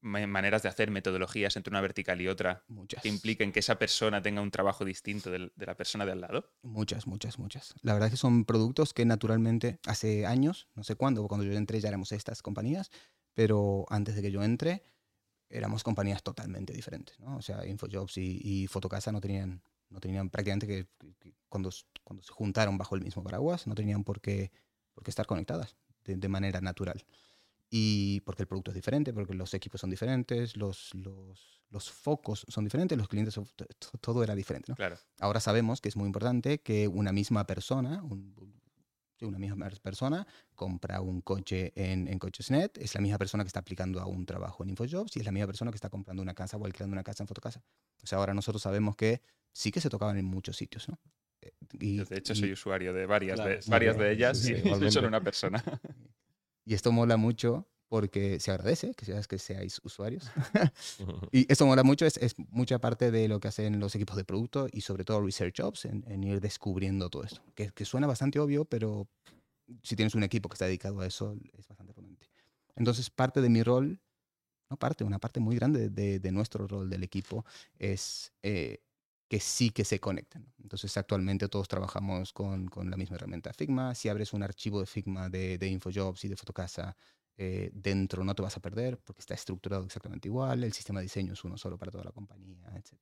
maneras 0.00 0.62
de 0.62 0.68
hacer 0.68 0.90
metodologías 0.90 1.56
entre 1.56 1.72
una 1.72 1.80
vertical 1.80 2.20
y 2.20 2.28
otra 2.28 2.64
muchas. 2.68 3.02
que 3.02 3.08
impliquen 3.08 3.50
que 3.50 3.60
esa 3.60 3.78
persona 3.78 4.22
tenga 4.22 4.40
un 4.40 4.50
trabajo 4.50 4.84
distinto 4.84 5.30
de, 5.30 5.50
la 5.56 5.76
persona 5.76 6.06
de 6.06 6.12
al 6.12 6.20
lado? 6.20 6.52
Muchas, 6.62 7.06
muchas, 7.06 7.38
muchas. 7.38 7.74
La 7.82 7.94
verdad 7.94 8.06
es 8.08 8.12
que 8.12 8.18
son 8.18 8.44
productos 8.44 8.94
que 8.94 9.04
naturalmente 9.04 9.80
hace 9.86 10.24
años, 10.26 10.68
no 10.74 10.84
sé 10.84 10.94
cuándo, 10.94 11.26
cuando 11.26 11.44
yo 11.44 11.52
entré 11.52 11.80
ya 11.80 11.88
éramos 11.88 12.12
estas 12.12 12.42
compañías, 12.42 12.90
pero 13.34 13.86
antes 13.88 14.14
de 14.14 14.22
que 14.22 14.30
yo 14.30 14.42
entré 14.42 14.82
éramos 15.50 15.82
compañías 15.82 16.22
totalmente 16.22 16.72
diferentes. 16.72 17.18
¿no? 17.18 17.36
O 17.36 17.42
sea, 17.42 17.66
InfoJobs 17.66 18.18
y, 18.18 18.40
y 18.42 18.66
Fotocasa 18.66 19.10
no 19.10 19.20
tenían 19.20 19.62
no 19.90 20.00
tenían 20.00 20.30
prácticamente 20.30 20.66
que, 20.66 20.86
cuando, 21.48 21.70
cuando 22.04 22.22
se 22.22 22.32
juntaron 22.32 22.78
bajo 22.78 22.94
el 22.94 23.02
mismo 23.02 23.22
paraguas, 23.22 23.66
no 23.66 23.74
tenían 23.74 24.04
por 24.04 24.20
qué, 24.20 24.52
por 24.94 25.04
qué 25.04 25.10
estar 25.10 25.26
conectadas 25.26 25.76
de, 26.04 26.28
manera 26.28 26.60
natural. 26.60 27.04
Y 27.70 28.20
porque 28.22 28.42
el 28.42 28.48
producto 28.48 28.70
es 28.70 28.74
diferente, 28.74 29.12
porque 29.12 29.34
los 29.34 29.52
equipos 29.52 29.80
son 29.80 29.90
diferentes, 29.90 30.56
los, 30.56 30.94
los, 30.94 31.62
los 31.70 31.90
focos 31.90 32.46
son 32.48 32.64
diferentes, 32.64 32.96
los 32.96 33.08
clientes, 33.08 33.38
todo 34.00 34.22
era 34.22 34.34
diferente. 34.34 34.72
¿no? 34.72 34.76
Claro. 34.76 34.96
Ahora 35.20 35.40
sabemos 35.40 35.80
que 35.80 35.88
es 35.88 35.96
muy 35.96 36.06
importante 36.06 36.60
que 36.60 36.88
una 36.88 37.12
misma 37.12 37.46
persona, 37.46 38.02
una 39.26 39.38
misma 39.38 39.68
persona 39.82 40.26
compra 40.54 41.00
un 41.00 41.20
coche 41.20 41.72
en, 41.74 42.08
en 42.08 42.18
Cochesnet, 42.18 42.78
es 42.78 42.94
la 42.94 43.00
misma 43.00 43.18
persona 43.18 43.44
que 43.44 43.48
está 43.48 43.60
aplicando 43.60 44.00
a 44.00 44.06
un 44.06 44.26
trabajo 44.26 44.62
en 44.62 44.70
InfoJobs 44.70 45.16
y 45.16 45.20
es 45.20 45.26
la 45.26 45.32
misma 45.32 45.46
persona 45.46 45.70
que 45.70 45.76
está 45.76 45.88
comprando 45.88 46.22
una 46.22 46.34
casa 46.34 46.56
o 46.56 46.64
alquilando 46.64 46.94
una 46.94 47.04
casa 47.04 47.22
en 47.22 47.28
Fotocasa. 47.28 47.62
O 48.02 48.06
sea, 48.06 48.18
ahora 48.18 48.34
nosotros 48.34 48.62
sabemos 48.62 48.96
que 48.96 49.22
sí 49.52 49.70
que 49.70 49.80
se 49.80 49.90
tocaban 49.90 50.18
en 50.18 50.24
muchos 50.24 50.56
sitios, 50.56 50.88
¿no? 50.88 50.98
Eh, 51.40 51.52
y, 51.80 51.98
de 51.98 52.18
hecho, 52.18 52.34
soy 52.34 52.52
usuario 52.52 52.92
de 52.92 53.06
varias, 53.06 53.38
de, 53.38 53.60
varias 53.68 53.96
de 53.96 54.12
ellas 54.12 54.48
y 54.48 54.60
soy 54.60 54.90
solo 54.90 55.08
una 55.08 55.22
persona. 55.22 55.62
Y 56.64 56.74
esto 56.74 56.92
mola 56.92 57.16
mucho 57.16 57.66
porque 57.88 58.38
se 58.40 58.50
agradece 58.50 58.92
que, 58.94 59.04
seas, 59.04 59.26
que 59.26 59.38
seáis 59.38 59.80
usuarios. 59.82 60.30
y 61.32 61.50
esto 61.50 61.66
mola 61.66 61.82
mucho, 61.82 62.06
es, 62.06 62.16
es, 62.18 62.34
mucha 62.50 62.78
parte 62.78 63.10
de 63.10 63.28
lo 63.28 63.40
que 63.40 63.48
hacen 63.48 63.80
los 63.80 63.94
equipos 63.94 64.16
de 64.16 64.24
producto 64.24 64.68
y 64.70 64.82
sobre 64.82 65.04
todo 65.04 65.24
Research 65.24 65.54
Jobs 65.58 65.84
en, 65.84 66.24
ir 66.24 66.40
descubriendo 66.40 67.08
todo 67.10 67.24
esto. 67.24 67.42
Que, 67.54 67.70
que, 67.70 67.84
suena 67.84 68.06
bastante 68.06 68.38
obvio, 68.38 68.64
pero 68.64 69.08
si 69.82 69.96
tienes 69.96 70.14
un 70.14 70.22
equipo 70.22 70.48
que 70.48 70.54
está 70.54 70.66
dedicado 70.66 71.00
a 71.00 71.06
eso, 71.06 71.36
es 71.58 71.66
bastante 71.66 71.92
potente. 71.92 72.28
Entonces, 72.76 73.10
parte 73.10 73.40
de 73.40 73.48
mi 73.48 73.62
rol, 73.62 74.00
no 74.70 74.76
parte, 74.76 75.04
una 75.04 75.18
parte 75.18 75.40
muy 75.40 75.56
grande 75.56 75.88
de, 75.88 76.20
de 76.20 76.32
nuestro 76.32 76.66
rol 76.66 76.88
del 76.90 77.02
equipo 77.02 77.44
es 77.78 78.32
eh, 78.42 78.82
que 79.28 79.40
sí 79.40 79.70
que 79.70 79.84
se 79.84 79.98
conecten. 79.98 80.46
Entonces, 80.62 80.96
actualmente 80.96 81.48
todos 81.48 81.68
trabajamos 81.68 82.32
con, 82.32 82.68
con, 82.68 82.90
la 82.90 82.96
misma 82.96 83.16
herramienta 83.16 83.52
Figma. 83.52 83.94
Si 83.94 84.08
abres 84.08 84.32
un 84.32 84.42
archivo 84.42 84.80
de 84.80 84.86
Figma 84.86 85.28
de, 85.28 85.58
de 85.58 85.68
InfoJobs 85.68 86.24
y 86.24 86.28
de 86.28 86.36
Fotocasa, 86.36 86.96
eh, 87.40 87.70
dentro 87.72 88.24
no 88.24 88.34
te 88.34 88.42
vas 88.42 88.56
a 88.56 88.60
perder 88.60 88.98
porque 88.98 89.20
está 89.20 89.34
estructurado 89.34 89.84
exactamente 89.84 90.26
igual. 90.26 90.64
El 90.64 90.72
sistema 90.72 90.98
de 90.98 91.04
diseño 91.04 91.32
es 91.32 91.44
uno 91.44 91.56
solo 91.56 91.78
para 91.78 91.92
toda 91.92 92.02
la 92.02 92.10
compañía, 92.10 92.58
etc. 92.74 92.94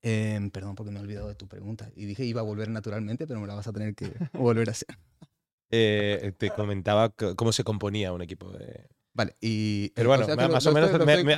Em, 0.00 0.50
perdón 0.50 0.74
porque 0.74 0.90
me 0.90 0.98
he 0.98 1.02
olvidado 1.02 1.28
de 1.28 1.34
tu 1.34 1.46
pregunta. 1.46 1.92
Y 1.94 2.06
dije 2.06 2.24
iba 2.24 2.40
a 2.40 2.44
volver 2.44 2.70
naturalmente, 2.70 3.26
pero 3.26 3.40
me 3.40 3.46
la 3.46 3.54
vas 3.54 3.66
a 3.66 3.72
tener 3.72 3.94
que 3.94 4.10
volver 4.32 4.68
a 4.68 4.72
hacer. 4.72 4.88
Eh, 5.74 6.34
te 6.36 6.50
comentaba 6.50 7.08
cómo 7.08 7.50
se 7.50 7.64
componía 7.64 8.12
un 8.12 8.20
equipo 8.20 8.50
de, 8.50 8.90
Vale, 9.14 9.36
y... 9.40 9.90
Pero 9.90 10.08
bueno, 10.08 10.26
más 10.50 10.66
o 10.66 10.72
menos 10.72 10.90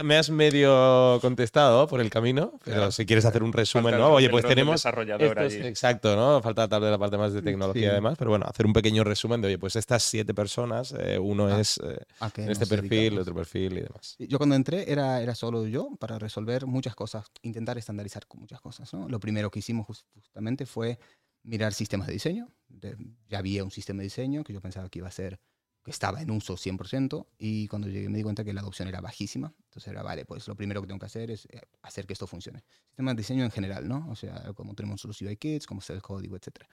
me, 0.04 0.16
has 0.16 0.30
medio 0.30 1.18
contestado 1.20 1.88
por 1.88 2.00
el 2.00 2.08
camino, 2.08 2.58
pero 2.64 2.92
si 2.92 3.04
quieres 3.04 3.24
hacer 3.24 3.42
un 3.42 3.52
resumen, 3.52 3.98
¿no? 3.98 4.12
Oye, 4.12 4.30
pues 4.30 4.46
tenemos... 4.46 4.74
Desarrollador 4.74 5.42
Exacto, 5.42 6.14
¿no? 6.14 6.40
Falta 6.40 6.68
tal 6.68 6.82
vez 6.82 6.90
la 6.90 6.98
parte 6.98 7.18
más 7.18 7.32
de 7.32 7.42
tecnología 7.42 7.90
y 7.90 7.94
demás, 7.94 8.14
pero 8.16 8.30
bueno, 8.30 8.46
hacer 8.48 8.66
un 8.66 8.72
pequeño 8.72 9.02
resumen 9.02 9.40
de, 9.40 9.48
oye, 9.48 9.58
pues 9.58 9.74
estas 9.74 10.04
siete 10.04 10.34
personas, 10.34 10.94
eh, 10.98 11.18
uno 11.18 11.46
ah, 11.46 11.60
es 11.60 11.80
eh, 11.82 11.98
en 12.36 12.50
este 12.50 12.66
perfil, 12.66 13.18
otro 13.18 13.34
perfil 13.34 13.78
y 13.78 13.80
demás. 13.80 14.16
Yo 14.18 14.38
cuando 14.38 14.54
entré 14.54 14.90
era, 14.90 15.20
era 15.20 15.34
solo 15.34 15.66
yo 15.66 15.90
para 15.98 16.18
resolver 16.18 16.66
muchas 16.66 16.94
cosas, 16.94 17.26
intentar 17.42 17.76
estandarizar 17.76 18.26
con 18.28 18.40
muchas 18.40 18.60
cosas, 18.60 18.92
¿no? 18.94 19.08
Lo 19.08 19.18
primero 19.18 19.50
que 19.50 19.58
hicimos 19.58 19.86
justamente 20.14 20.64
fue 20.66 20.98
mirar 21.42 21.74
sistemas 21.74 22.06
de 22.06 22.12
diseño. 22.12 22.48
ya 23.28 23.38
había 23.38 23.64
un 23.64 23.70
sistema 23.70 23.98
de 23.98 24.04
diseño 24.04 24.44
que 24.44 24.52
yo 24.52 24.60
pensaba 24.60 24.88
que 24.88 25.00
iba 25.00 25.08
a 25.08 25.12
ser 25.12 25.40
que 25.84 25.90
estaba 25.90 26.22
en 26.22 26.30
uso 26.30 26.56
100%, 26.56 27.26
y 27.38 27.68
cuando 27.68 27.88
llegué 27.88 28.08
me 28.08 28.16
di 28.16 28.24
cuenta 28.24 28.42
que 28.42 28.52
la 28.52 28.62
adopción 28.62 28.88
era 28.88 29.00
bajísima. 29.00 29.54
Entonces 29.64 29.92
era, 29.92 30.02
vale, 30.02 30.24
pues 30.24 30.48
lo 30.48 30.56
primero 30.56 30.80
que 30.80 30.86
tengo 30.86 30.98
que 30.98 31.06
hacer 31.06 31.30
es 31.30 31.46
eh, 31.46 31.60
hacer 31.82 32.06
que 32.06 32.14
esto 32.14 32.26
funcione. 32.26 32.64
Sistema 32.86 33.12
de 33.12 33.18
diseño 33.18 33.44
en 33.44 33.50
general, 33.50 33.86
¿no? 33.86 34.06
O 34.10 34.16
sea, 34.16 34.52
como 34.54 34.74
tenemos 34.74 35.04
los 35.04 35.20
UI 35.20 35.36
kits, 35.36 35.66
como 35.66 35.80
está 35.80 35.92
el 35.92 36.02
código, 36.02 36.36
etc. 36.36 36.64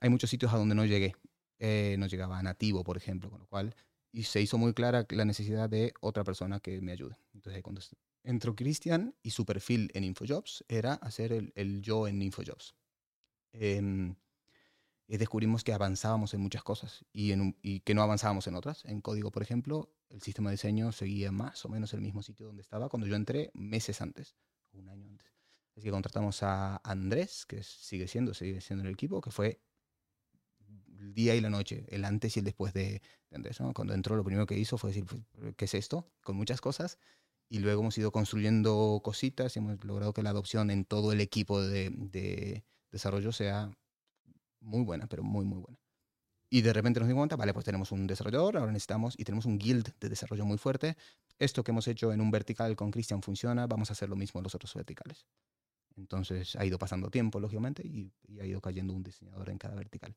Hay 0.00 0.10
muchos 0.10 0.28
sitios 0.28 0.52
a 0.52 0.58
donde 0.58 0.74
no 0.74 0.84
llegué. 0.84 1.16
Eh, 1.58 1.96
no 1.98 2.06
llegaba 2.06 2.38
a 2.38 2.42
nativo, 2.42 2.84
por 2.84 2.96
ejemplo, 2.96 3.30
con 3.30 3.40
lo 3.40 3.46
cual 3.46 3.74
y 4.14 4.22
se 4.22 4.40
hizo 4.40 4.58
muy 4.58 4.72
clara 4.74 5.06
la 5.10 5.24
necesidad 5.24 5.68
de 5.68 5.92
otra 6.00 6.22
persona 6.22 6.60
que 6.60 6.80
me 6.80 6.92
ayude. 6.92 7.16
Entonces, 7.34 7.62
cuando 7.62 7.80
entró 8.22 8.54
Cristian 8.54 9.14
y 9.22 9.30
su 9.30 9.44
perfil 9.44 9.90
en 9.92 10.04
InfoJobs 10.04 10.64
era 10.68 10.94
hacer 10.94 11.32
el, 11.32 11.52
el 11.56 11.82
yo 11.82 12.06
en 12.06 12.22
InfoJobs. 12.22 12.76
Eh, 13.52 14.14
y 15.06 15.18
descubrimos 15.18 15.64
que 15.64 15.72
avanzábamos 15.72 16.32
en 16.34 16.40
muchas 16.40 16.62
cosas 16.62 17.04
y, 17.12 17.32
en 17.32 17.56
y, 17.62 17.80
que 17.80 17.94
no 17.94 18.02
avanzábamos 18.02 18.46
en 18.46 18.54
otras. 18.54 18.84
En 18.86 19.00
código, 19.00 19.30
por 19.30 19.42
ejemplo, 19.42 19.92
el 20.08 20.22
sistema 20.22 20.50
de 20.50 20.54
diseño 20.54 20.92
seguía 20.92 21.30
más 21.30 21.64
o 21.64 21.68
menos 21.68 21.92
el 21.92 22.00
mismo 22.00 22.22
sitio 22.22 22.46
donde 22.46 22.62
estaba 22.62 22.88
cuando 22.88 23.06
yo 23.06 23.14
entré 23.16 23.50
meses 23.54 24.00
antes, 24.00 24.34
un 24.72 24.88
año 24.88 25.06
antes. 25.06 25.32
Así 25.76 25.86
que 25.86 25.90
contratamos 25.90 26.42
a 26.42 26.80
Andrés, 26.84 27.44
que 27.46 27.62
sigue 27.62 28.08
siendo, 28.08 28.32
sigue 28.32 28.60
siendo 28.60 28.82
en 28.82 28.88
el 28.88 28.94
equipo, 28.94 29.20
que 29.20 29.30
fue 29.30 29.60
el 30.98 31.12
día 31.12 31.34
y 31.34 31.40
la 31.40 31.50
noche, 31.50 31.84
el 31.88 32.04
antes 32.04 32.36
y 32.36 32.38
el 32.38 32.44
después 32.44 32.72
de, 32.72 33.02
de 33.30 33.36
Andrés. 33.36 33.60
¿no? 33.60 33.74
Cuando 33.74 33.92
entró, 33.92 34.16
lo 34.16 34.24
primero 34.24 34.46
que 34.46 34.56
hizo 34.56 34.78
fue 34.78 34.90
decir, 34.90 35.04
¿qué 35.56 35.64
es 35.64 35.74
esto? 35.74 36.10
Con 36.22 36.36
muchas 36.36 36.60
cosas. 36.60 36.98
Y 37.50 37.58
luego 37.58 37.82
hemos 37.82 37.98
ido 37.98 38.10
construyendo 38.10 39.00
cositas 39.04 39.54
y 39.54 39.58
hemos 39.58 39.84
logrado 39.84 40.14
que 40.14 40.22
la 40.22 40.30
adopción 40.30 40.70
en 40.70 40.84
todo 40.84 41.12
el 41.12 41.20
equipo 41.20 41.60
de, 41.60 41.90
de 41.90 42.64
desarrollo 42.90 43.32
sea 43.32 43.70
muy 44.64 44.82
buena, 44.82 45.06
pero 45.06 45.22
muy, 45.22 45.44
muy 45.44 45.58
buena. 45.58 45.78
Y 46.50 46.62
de 46.62 46.72
repente 46.72 47.00
nos 47.00 47.08
dimos 47.08 47.22
cuenta, 47.22 47.36
vale, 47.36 47.52
pues 47.52 47.64
tenemos 47.64 47.90
un 47.90 48.06
desarrollador, 48.06 48.56
ahora 48.56 48.70
necesitamos, 48.70 49.14
y 49.18 49.24
tenemos 49.24 49.44
un 49.44 49.58
guild 49.58 49.92
de 49.98 50.08
desarrollo 50.08 50.44
muy 50.44 50.58
fuerte. 50.58 50.96
Esto 51.38 51.64
que 51.64 51.72
hemos 51.72 51.88
hecho 51.88 52.12
en 52.12 52.20
un 52.20 52.30
vertical 52.30 52.76
con 52.76 52.90
Christian 52.90 53.22
funciona, 53.22 53.66
vamos 53.66 53.90
a 53.90 53.94
hacer 53.94 54.08
lo 54.08 54.16
mismo 54.16 54.38
en 54.40 54.44
los 54.44 54.54
otros 54.54 54.72
verticales. 54.74 55.26
Entonces 55.96 56.56
ha 56.56 56.64
ido 56.64 56.78
pasando 56.78 57.10
tiempo, 57.10 57.40
lógicamente, 57.40 57.82
y, 57.86 58.12
y 58.28 58.40
ha 58.40 58.46
ido 58.46 58.60
cayendo 58.60 58.92
un 58.92 59.02
diseñador 59.02 59.50
en 59.50 59.58
cada 59.58 59.74
vertical. 59.74 60.14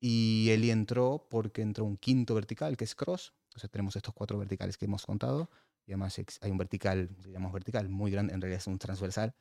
Y 0.00 0.48
Eli 0.50 0.70
entró 0.70 1.26
porque 1.28 1.60
entró 1.60 1.84
un 1.84 1.98
quinto 1.98 2.34
vertical, 2.34 2.76
que 2.76 2.84
es 2.84 2.94
Cross. 2.94 3.34
Entonces 3.48 3.70
tenemos 3.70 3.96
estos 3.96 4.14
cuatro 4.14 4.38
verticales 4.38 4.78
que 4.78 4.86
hemos 4.86 5.04
contado. 5.04 5.50
Y 5.86 5.92
además 5.92 6.18
hay 6.40 6.50
un 6.50 6.58
vertical, 6.58 7.10
digamos 7.22 7.52
vertical, 7.52 7.88
muy 7.88 8.10
grande, 8.10 8.32
en 8.32 8.40
realidad 8.40 8.60
es 8.60 8.66
un 8.66 8.78
transversal, 8.78 9.34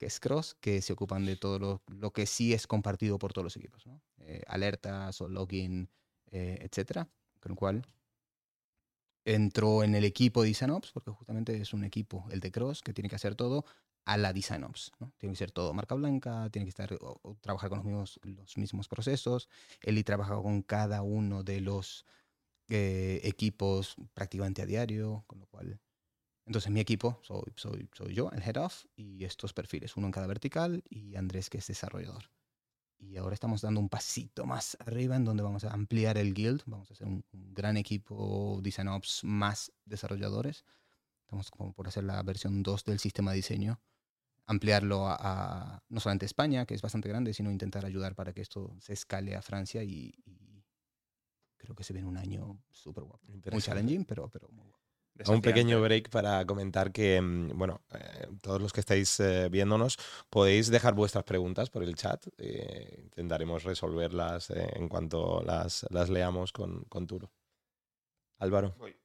que 0.00 0.06
es 0.06 0.18
Cross, 0.18 0.56
que 0.60 0.80
se 0.80 0.94
ocupan 0.94 1.26
de 1.26 1.36
todo 1.36 1.58
lo, 1.58 1.82
lo 1.88 2.10
que 2.10 2.24
sí 2.24 2.54
es 2.54 2.66
compartido 2.66 3.18
por 3.18 3.34
todos 3.34 3.44
los 3.44 3.56
equipos. 3.58 3.86
¿no? 3.86 4.00
Eh, 4.20 4.42
alertas 4.46 5.20
o 5.20 5.28
login, 5.28 5.90
eh, 6.30 6.58
etcétera. 6.62 7.06
Con 7.38 7.50
lo 7.50 7.56
cual 7.56 7.86
entró 9.26 9.84
en 9.84 9.94
el 9.94 10.04
equipo 10.04 10.40
de 10.40 10.48
DesignOps, 10.48 10.92
porque 10.92 11.10
justamente 11.10 11.54
es 11.54 11.74
un 11.74 11.84
equipo, 11.84 12.26
el 12.30 12.40
de 12.40 12.50
Cross, 12.50 12.80
que 12.80 12.94
tiene 12.94 13.10
que 13.10 13.16
hacer 13.16 13.34
todo 13.34 13.66
a 14.06 14.16
la 14.16 14.32
DesignOps. 14.32 14.92
¿no? 15.00 15.12
Tiene 15.18 15.34
que 15.34 15.38
ser 15.38 15.50
todo 15.50 15.74
marca 15.74 15.94
blanca, 15.94 16.48
tiene 16.50 16.64
que 16.64 16.70
estar, 16.70 16.96
o, 17.02 17.36
trabajar 17.42 17.68
con 17.68 17.80
los 17.80 17.84
mismos, 17.84 18.20
los 18.22 18.56
mismos 18.56 18.88
procesos. 18.88 19.50
Eli 19.82 20.02
trabaja 20.02 20.34
con 20.40 20.62
cada 20.62 21.02
uno 21.02 21.42
de 21.42 21.60
los 21.60 22.06
eh, 22.68 23.20
equipos 23.24 23.96
prácticamente 24.14 24.62
a 24.62 24.66
diario, 24.66 25.24
con 25.26 25.40
lo 25.40 25.46
cual... 25.46 25.78
Entonces 26.46 26.70
mi 26.70 26.80
equipo 26.80 27.20
soy, 27.22 27.52
soy, 27.56 27.88
soy 27.92 28.14
yo, 28.14 28.30
el 28.32 28.42
head 28.42 28.56
of, 28.56 28.84
y 28.96 29.24
estos 29.24 29.52
perfiles, 29.52 29.96
uno 29.96 30.06
en 30.06 30.12
cada 30.12 30.26
vertical, 30.26 30.82
y 30.88 31.16
Andrés 31.16 31.48
que 31.50 31.58
es 31.58 31.66
desarrollador. 31.66 32.30
Y 32.98 33.16
ahora 33.16 33.34
estamos 33.34 33.62
dando 33.62 33.80
un 33.80 33.88
pasito 33.88 34.44
más 34.44 34.76
arriba 34.80 35.16
en 35.16 35.24
donde 35.24 35.42
vamos 35.42 35.64
a 35.64 35.72
ampliar 35.72 36.18
el 36.18 36.34
guild, 36.34 36.62
vamos 36.66 36.90
a 36.90 36.94
hacer 36.94 37.06
un, 37.06 37.24
un 37.32 37.54
gran 37.54 37.76
equipo 37.76 38.60
Design 38.62 38.88
Ops 38.88 39.24
más 39.24 39.72
desarrolladores. 39.84 40.64
Estamos 41.22 41.50
como 41.50 41.72
por 41.72 41.88
hacer 41.88 42.04
la 42.04 42.22
versión 42.22 42.62
2 42.62 42.84
del 42.84 42.98
sistema 42.98 43.30
de 43.30 43.36
diseño, 43.36 43.80
ampliarlo 44.46 45.06
a, 45.06 45.16
a 45.76 45.82
no 45.88 46.00
solamente 46.00 46.26
España, 46.26 46.66
que 46.66 46.74
es 46.74 46.82
bastante 46.82 47.08
grande, 47.08 47.32
sino 47.32 47.50
intentar 47.50 47.86
ayudar 47.86 48.14
para 48.14 48.32
que 48.34 48.42
esto 48.42 48.76
se 48.80 48.92
escale 48.92 49.34
a 49.36 49.40
Francia 49.42 49.82
y, 49.82 50.12
y 50.26 50.64
creo 51.56 51.74
que 51.74 51.84
se 51.84 51.92
viene 51.92 52.08
un 52.08 52.16
año 52.16 52.60
súper 52.70 53.04
guapo. 53.04 53.26
Muy 53.28 53.62
challenging, 53.62 54.04
pero, 54.04 54.28
pero 54.28 54.48
muy 54.50 54.66
guapo. 54.66 54.79
Un 55.28 55.42
pequeño 55.42 55.82
break 55.82 56.08
para 56.08 56.46
comentar 56.46 56.92
que, 56.92 57.20
mm, 57.20 57.58
bueno, 57.58 57.82
eh, 57.92 58.26
todos 58.40 58.60
los 58.62 58.72
que 58.72 58.80
estáis 58.80 59.20
eh, 59.20 59.48
viéndonos 59.50 59.98
podéis 60.30 60.70
dejar 60.70 60.94
vuestras 60.94 61.24
preguntas 61.24 61.68
por 61.68 61.82
el 61.82 61.94
chat. 61.94 62.26
eh, 62.38 63.00
intentaremos 63.02 63.64
resolverlas 63.64 64.48
eh, 64.50 64.66
en 64.76 64.88
cuanto 64.88 65.42
las, 65.44 65.86
las 65.90 66.08
leamos 66.08 66.52
con, 66.52 66.84
con 66.84 67.06
Turo. 67.06 67.30
Álvaro. 68.38 68.74
Voy. 68.78 68.96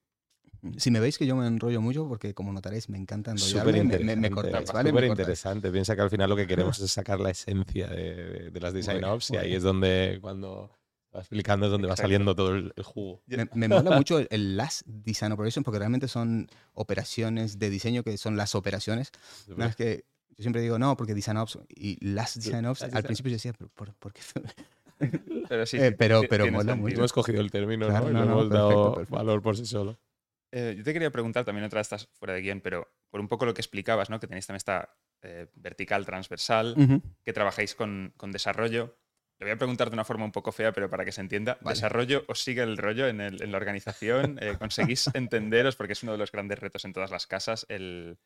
Si 0.78 0.90
me 0.90 1.00
veis 1.00 1.18
que 1.18 1.28
yo 1.28 1.36
me 1.36 1.46
enrollo 1.46 1.80
mucho, 1.82 2.08
porque 2.08 2.34
como 2.34 2.52
notaréis, 2.54 2.90
me 2.90 2.98
encanta 2.98 3.38
Súper 3.38 3.76
enrollarme, 3.76 3.98
me, 4.00 4.16
me, 4.16 4.16
me 4.16 4.28
interesante. 4.28 4.32
cortáis, 4.52 4.72
¿vale? 4.74 4.90
Súper 4.90 5.04
interesante. 5.04 5.72
Piensa 5.72 5.96
que 5.96 6.02
al 6.02 6.10
final 6.10 6.30
lo 6.30 6.36
que 6.36 6.48
queremos 6.48 6.80
es 6.80 6.92
sacar 6.92 7.20
la 7.20 7.30
esencia 7.32 7.88
de, 7.88 8.16
de- 8.16 8.50
de 8.52 8.60
las 8.62 8.74
design 8.74 9.04
ops 9.04 9.32
y 9.32 9.38
ahí 9.38 9.54
es 9.54 9.62
donde 9.64 10.18
cuando 10.22 10.72
vas 11.16 11.24
explicando 11.26 11.66
es 11.66 11.72
donde 11.72 11.88
va 11.88 11.94
Exacto. 11.94 12.08
saliendo 12.08 12.36
todo 12.36 12.56
el, 12.56 12.74
el 12.76 12.84
jugo. 12.84 13.24
Me, 13.28 13.48
me 13.54 13.68
mola 13.68 13.92
mucho 13.98 14.20
el, 14.20 14.28
el 14.32 14.58
Last 14.58 14.84
Design 14.86 15.32
Operation 15.32 15.64
porque 15.64 15.80
realmente 15.80 16.08
son 16.08 16.48
operaciones 16.74 17.58
de 17.60 17.70
diseño 17.70 18.04
que 18.04 18.18
son 18.18 18.38
las 18.38 18.56
operaciones. 18.56 19.12
No 19.48 19.66
es 19.66 19.76
que 19.76 20.06
yo 20.38 20.42
siempre 20.44 20.62
digo, 20.62 20.78
no, 20.78 20.98
porque 20.98 21.14
Design 21.14 21.38
Ops 21.38 21.60
y 21.70 21.98
Last 22.06 22.36
Design 22.38 22.66
Ops, 22.66 22.82
Last 22.82 22.84
al 22.84 22.90
Design- 23.02 23.06
principio 23.08 23.30
yo 23.32 23.36
decía, 23.36 23.54
pero 23.54 23.70
¿por, 23.74 23.94
por 23.96 24.14
qué? 24.14 24.22
Pero 25.50 25.66
sí, 25.66 25.78
Eh, 25.78 25.92
pero- 25.92 26.22
pero 26.30 26.46
mola 26.46 26.60
sentido. 26.72 26.78
mucho. 26.78 26.96
Hemos 26.96 27.12
cogido 27.14 27.42
el 27.42 27.52
término 27.52 27.88
Claro, 27.88 28.06
¿no? 28.06 28.12
y 28.12 28.14
no, 28.14 28.20
le 28.22 28.26
no, 28.28 28.32
hemos 28.32 28.44
perfecto, 28.48 28.56
dado 28.58 28.94
perfecto. 28.96 29.16
valor 29.16 29.42
por 29.42 29.58
sí 29.58 29.66
solo. 29.66 30.00
Eh, 30.54 30.76
yo 30.78 30.84
te 30.86 30.94
quería 30.94 31.12
preguntar 31.12 31.44
también 31.44 31.66
otra 31.66 31.82
estás 31.82 32.08
fuera 32.14 32.34
de 32.34 32.42
guion, 32.42 32.62
pero 32.62 32.88
por 33.10 33.20
un 33.20 33.28
poco 33.28 33.46
lo 33.46 33.54
que 33.54 33.60
explicabas, 33.62 34.10
¿no? 34.10 34.20
Que 34.22 34.28
tenéis 34.28 34.48
también 34.48 34.58
esta 34.58 34.96
eh, 35.22 35.48
vertical 35.56 36.06
transversal, 36.06 36.76
Ujú. 36.78 37.02
que 37.24 37.34
trabajáis 37.34 37.76
con, 37.76 38.14
con 38.16 38.32
desarrollo. 38.32 38.98
Le 39.40 39.46
voy 39.48 39.52
a 39.52 39.58
preguntar 39.58 39.90
de 39.90 39.96
una 39.96 40.06
forma 40.06 40.24
un 40.26 40.32
poco 40.32 40.52
fea, 40.52 40.72
pero 40.72 40.90
para 40.90 41.04
que 41.04 41.12
se 41.12 41.20
entienda. 41.22 41.58
Vale. 41.62 41.76
¿Desarrollo 41.76 42.24
os 42.28 42.42
sigue 42.42 42.62
el 42.64 42.78
rollo 42.78 43.08
en, 43.08 43.20
el- 43.22 43.42
en 43.42 43.52
la 43.52 43.58
organización? 43.58 44.38
Eh, 44.42 44.56
¿Conseguís 44.58 45.08
entenderos? 45.14 45.76
Porque 45.76 45.94
es 45.94 46.04
uno 46.04 46.14
de 46.14 46.18
los 46.18 46.32
grandes 46.32 46.60
retos 46.60 46.86
en 46.86 46.94
todas 46.94 47.12
las 47.12 47.28
casas, 47.28 47.66
el, 47.70 48.18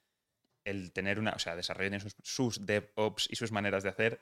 el 0.65 0.91
tener 0.93 1.17
una... 1.19 1.31
O 1.31 1.39
sea, 1.39 1.55
desarrollo 1.55 1.89
tiene 1.89 1.99
sus, 2.03 2.15
sus 2.21 2.65
DevOps 2.65 3.27
y 3.31 3.35
sus 3.35 3.51
maneras 3.51 3.81
de 3.83 3.89
hacer. 3.89 4.21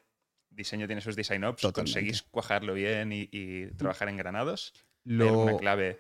Diseño 0.50 0.88
tiene 0.88 1.02
sus 1.02 1.18
design 1.18 1.44
ops. 1.44 1.62
Totalmente. 1.62 2.00
¿Conseguís 2.00 2.24
cuajarlo 2.24 2.74
bien 2.74 3.12
y, 3.12 3.28
y 3.34 3.68
trabajar 3.72 4.08
en 4.08 4.16
granados? 4.16 4.74
¿Hay 5.06 5.28
alguna 5.28 5.52
Lo, 5.52 5.58
clave? 5.58 6.00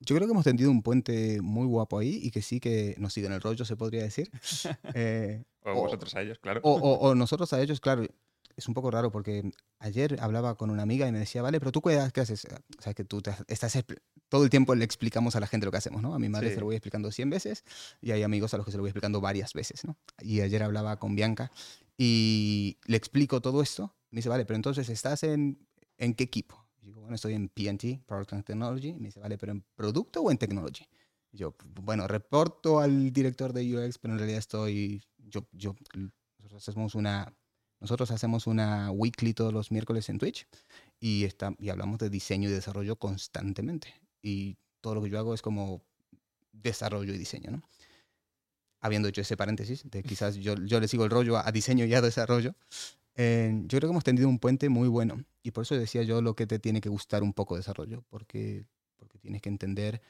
yo 0.00 0.16
creo 0.16 0.26
que 0.26 0.32
hemos 0.32 0.44
tendido 0.44 0.70
un 0.72 0.82
puente 0.82 1.40
muy 1.40 1.66
guapo 1.66 1.98
ahí 2.00 2.18
y 2.22 2.32
que 2.32 2.42
sí 2.42 2.58
que 2.58 2.96
nos 2.98 3.12
siguen 3.12 3.32
el 3.32 3.40
rollo, 3.40 3.64
se 3.64 3.76
podría 3.76 4.02
decir. 4.02 4.30
Eh, 4.94 5.44
O 5.62 5.70
o- 5.70 5.74
vosotros 5.82 6.12
a 6.16 6.22
ellos, 6.22 6.40
claro. 6.40 6.60
O, 6.64 6.72
o- 6.74 7.08
o 7.08 7.14
nosotros 7.14 7.52
a 7.52 7.62
ellos, 7.62 7.80
claro, 7.80 8.04
es 8.56 8.68
un 8.68 8.74
poco 8.74 8.90
raro 8.90 9.10
porque 9.10 9.50
ayer 9.78 10.16
hablaba 10.20 10.56
con 10.56 10.70
una 10.70 10.82
amiga 10.82 11.06
y 11.08 11.12
me 11.12 11.18
decía, 11.18 11.42
vale, 11.42 11.58
pero 11.58 11.72
tú 11.72 11.80
qué, 11.82 11.98
qué 12.12 12.20
haces? 12.20 12.46
O 12.78 12.82
sea, 12.82 12.94
que 12.94 13.04
tú 13.04 13.20
te- 13.22 13.34
estás, 13.48 13.76
todo 14.28 14.44
el 14.44 14.50
tiempo 14.50 14.74
le 14.74 14.84
explicamos 14.84 15.36
a 15.36 15.40
la 15.40 15.46
gente 15.46 15.64
lo 15.66 15.72
que 15.72 15.78
hacemos, 15.78 16.02
¿no? 16.02 16.14
A 16.14 16.18
mi 16.18 16.28
madre 16.28 16.48
Sí. 16.48 16.54
se 16.54 16.60
lo 16.60 16.66
voy 16.66 16.76
explicando 16.76 17.10
100 17.10 17.30
veces 17.30 17.64
y 18.00 18.10
hay 18.12 18.22
amigos 18.22 18.54
a 18.54 18.56
los 18.56 18.66
que 18.66 18.72
se 18.72 18.76
lo 18.78 18.82
voy 18.82 18.90
explicando 18.90 19.20
varias 19.20 19.52
veces, 19.54 19.84
¿no? 19.84 19.96
Y 20.20 20.40
ayer 20.40 20.62
hablaba 20.62 20.96
con 20.98 21.14
Bianca 21.16 21.50
y 21.96 22.78
le 22.86 22.96
explico 22.96 23.40
todo 23.40 23.62
esto. 23.62 23.94
Me 24.10 24.18
dice, 24.18 24.28
vale, 24.28 24.44
pero 24.44 24.56
entonces 24.56 24.88
estás 24.88 25.22
en, 25.22 25.58
¿en 25.98 26.14
qué 26.14 26.24
equipo? 26.24 26.64
Y 26.82 26.86
digo, 26.86 27.00
bueno, 27.00 27.14
estoy 27.16 27.34
en 27.34 27.48
PNT, 27.48 28.02
Product 28.06 28.32
and 28.34 28.44
Technology. 28.44 28.88
Y 28.90 28.94
me 29.00 29.06
dice, 29.08 29.20
vale, 29.20 29.38
pero 29.38 29.52
¿en 29.52 29.64
producto 29.74 30.20
o 30.22 30.30
en 30.30 30.38
technology? 30.38 30.86
Y 31.32 31.38
yo, 31.38 31.54
bueno, 31.82 32.06
reporto 32.06 32.78
al 32.78 33.12
director 33.12 33.52
de 33.52 33.62
UX, 33.76 33.98
pero 33.98 34.12
en 34.14 34.18
realidad 34.18 34.38
estoy, 34.38 35.02
yo, 35.18 35.46
yo, 35.52 35.74
nosotros 36.38 36.68
hacemos 36.68 36.94
una, 36.94 37.32
nosotros 37.84 38.10
hacemos 38.12 38.46
una 38.46 38.90
weekly 38.90 39.34
todos 39.34 39.52
los 39.52 39.70
miércoles 39.70 40.08
en 40.08 40.16
Twitch 40.16 40.46
y, 41.00 41.24
está, 41.24 41.54
y 41.58 41.68
hablamos 41.68 41.98
de 41.98 42.08
diseño 42.08 42.48
y 42.48 42.52
desarrollo 42.52 42.96
constantemente. 42.96 43.92
Y 44.22 44.56
todo 44.80 44.94
lo 44.94 45.02
que 45.02 45.10
yo 45.10 45.18
hago 45.18 45.34
es 45.34 45.42
como 45.42 45.82
desarrollo 46.50 47.12
y 47.12 47.18
diseño, 47.18 47.50
¿no? 47.50 47.62
Habiendo 48.80 49.06
hecho 49.06 49.20
ese 49.20 49.36
paréntesis, 49.36 49.82
de 49.90 50.02
quizás 50.02 50.36
yo, 50.36 50.54
yo 50.64 50.80
le 50.80 50.88
sigo 50.88 51.04
el 51.04 51.10
rollo 51.10 51.36
a, 51.36 51.46
a 51.46 51.52
diseño 51.52 51.84
y 51.84 51.92
a 51.92 52.00
desarrollo, 52.00 52.54
eh, 53.16 53.52
yo 53.66 53.78
creo 53.78 53.90
que 53.90 53.92
hemos 53.92 54.04
tendido 54.04 54.30
un 54.30 54.38
puente 54.38 54.70
muy 54.70 54.88
bueno. 54.88 55.22
Y 55.42 55.50
por 55.50 55.64
eso 55.64 55.76
decía 55.76 56.04
yo 56.04 56.22
lo 56.22 56.34
que 56.34 56.46
te 56.46 56.58
tiene 56.58 56.80
que 56.80 56.88
gustar 56.88 57.22
un 57.22 57.34
poco 57.34 57.54
desarrollo, 57.54 58.02
porque, 58.08 58.64
porque 58.96 59.18
tienes 59.18 59.42
que 59.42 59.50
entender 59.50 60.00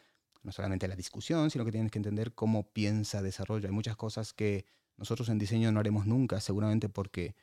no 0.45 0.53
solamente 0.53 0.87
la 0.87 0.95
discusión, 0.95 1.51
sino 1.51 1.65
que 1.65 1.73
tienes 1.73 1.91
que 1.91 1.99
entender 1.99 2.35
cómo 2.35 2.69
piensa 2.69 3.21
desarrollo. 3.21 3.67
Hay 3.67 3.75
muchas 3.75 3.97
cosas 3.97 4.33
que 4.33 4.65
nosotros 4.97 5.29
en 5.29 5.39
diseño 5.39 5.73
no 5.73 5.81
haremos 5.81 6.07
nunca, 6.07 6.41
seguramente 6.41 6.89
porque 6.89 7.35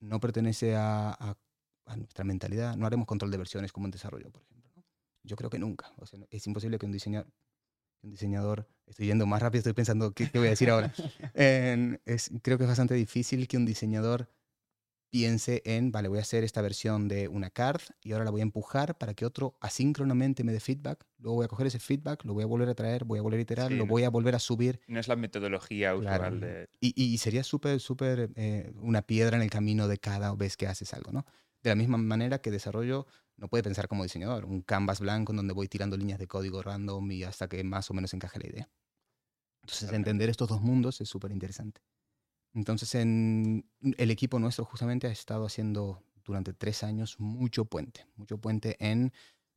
no 0.00 0.20
pertenece 0.20 0.76
a, 0.76 1.10
a- 1.10 1.36
a 1.86 1.96
nuestra 1.96 2.24
mentalidad. 2.24 2.76
No 2.76 2.86
haremos 2.86 3.06
control 3.06 3.30
de 3.30 3.38
versiones 3.38 3.72
como 3.72 3.86
en 3.86 3.90
desarrollo, 3.90 4.30
por 4.30 4.42
ejemplo. 4.42 4.70
¿no? 4.76 4.84
Yo 5.24 5.36
creo 5.36 5.50
que 5.50 5.58
nunca. 5.58 5.92
O 5.98 6.06
sea, 6.06 6.20
es 6.30 6.46
imposible 6.46 6.78
que 6.78 6.86
un 6.86 6.92
diseñador, 6.92 7.30
un 8.02 8.10
diseñador, 8.10 8.68
estoy 8.86 9.06
yendo 9.06 9.26
más 9.26 9.42
rápido, 9.42 9.58
estoy 9.60 9.72
pensando 9.74 10.12
qué, 10.12 10.30
qué 10.30 10.38
voy 10.38 10.46
a 10.48 10.50
decir 10.50 10.70
ahora. 10.70 10.92
En- 11.34 12.00
es, 12.04 12.30
creo 12.42 12.58
que 12.58 12.64
es 12.64 12.68
bastante 12.68 12.94
difícil 12.94 13.46
que 13.48 13.56
un 13.56 13.66
diseñador 13.66 14.28
piense 15.10 15.62
en, 15.64 15.92
vale, 15.92 16.08
voy 16.08 16.18
a 16.18 16.22
hacer 16.22 16.44
esta 16.44 16.62
versión 16.62 17.08
de 17.08 17.28
una 17.28 17.50
card 17.50 17.82
y 18.02 18.12
ahora 18.12 18.24
la 18.24 18.30
voy 18.30 18.40
a 18.40 18.44
empujar 18.44 18.98
para 18.98 19.14
que 19.14 19.26
otro 19.26 19.56
asíncronamente 19.60 20.44
me 20.44 20.52
dé 20.52 20.60
feedback. 20.60 21.06
Luego 21.18 21.36
voy 21.36 21.44
a 21.46 21.48
coger 21.48 21.66
ese 21.66 21.80
feedback, 21.80 22.24
lo 22.24 22.34
voy 22.34 22.44
a 22.44 22.46
volver 22.46 22.68
a 22.68 22.74
traer, 22.74 23.04
voy 23.04 23.18
a 23.18 23.22
volver 23.22 23.38
a 23.40 23.42
iterar, 23.42 23.72
Sí, 23.72 23.74
lo 23.74 23.86
no. 23.86 23.86
voy 23.86 24.04
a 24.04 24.10
volver 24.10 24.34
a 24.34 24.38
subir. 24.38 24.80
No 24.88 25.00
es 25.00 25.08
la 25.08 25.16
metodología 25.16 25.96
Claro. 25.98 26.26
usual 26.26 26.40
de... 26.40 26.68
Y, 26.80 26.94
y 27.02 27.18
sería 27.18 27.44
súper, 27.44 27.78
súper 27.80 28.30
eh, 28.36 28.72
una 28.76 29.02
piedra 29.02 29.36
en 29.36 29.42
el 29.42 29.50
camino 29.50 29.86
de 29.88 29.98
cada 29.98 30.34
vez 30.34 30.56
que 30.56 30.66
haces 30.66 30.94
algo, 30.94 31.12
¿no? 31.12 31.26
De 31.62 31.68
la 31.70 31.76
misma 31.76 31.98
manera 31.98 32.40
que 32.40 32.50
desarrollo 32.50 33.06
no 33.36 33.48
puede 33.48 33.62
pensar 33.62 33.86
como 33.88 34.02
diseñador, 34.04 34.46
un 34.46 34.62
canvas 34.62 35.00
blanco 35.00 35.32
en 35.32 35.36
donde 35.36 35.52
voy 35.52 35.68
tirando 35.68 35.96
líneas 35.98 36.18
de 36.18 36.26
código 36.26 36.62
random 36.62 37.10
y 37.12 37.24
hasta 37.24 37.48
que 37.48 37.62
más 37.64 37.90
o 37.90 37.94
menos 37.94 38.14
encaje 38.14 38.38
la 38.38 38.46
idea. 38.48 38.70
Entonces, 39.62 39.92
entender 39.92 40.30
estos 40.30 40.48
dos 40.48 40.62
mundos 40.62 41.00
es 41.00 41.08
súper 41.08 41.32
interesante. 41.32 41.82
Entonces, 42.54 42.94
en 42.96 43.64
el 43.96 44.10
equipo 44.10 44.38
nuestro 44.38 44.64
justamente 44.64 45.06
ha 45.06 45.10
estado 45.10 45.46
haciendo 45.46 46.02
durante 46.24 46.52
tres 46.52 46.82
años 46.82 47.18
mucho 47.20 47.64
puente, 47.64 48.06
mucho 48.16 48.38
puente 48.38 48.76
en, 48.80 49.12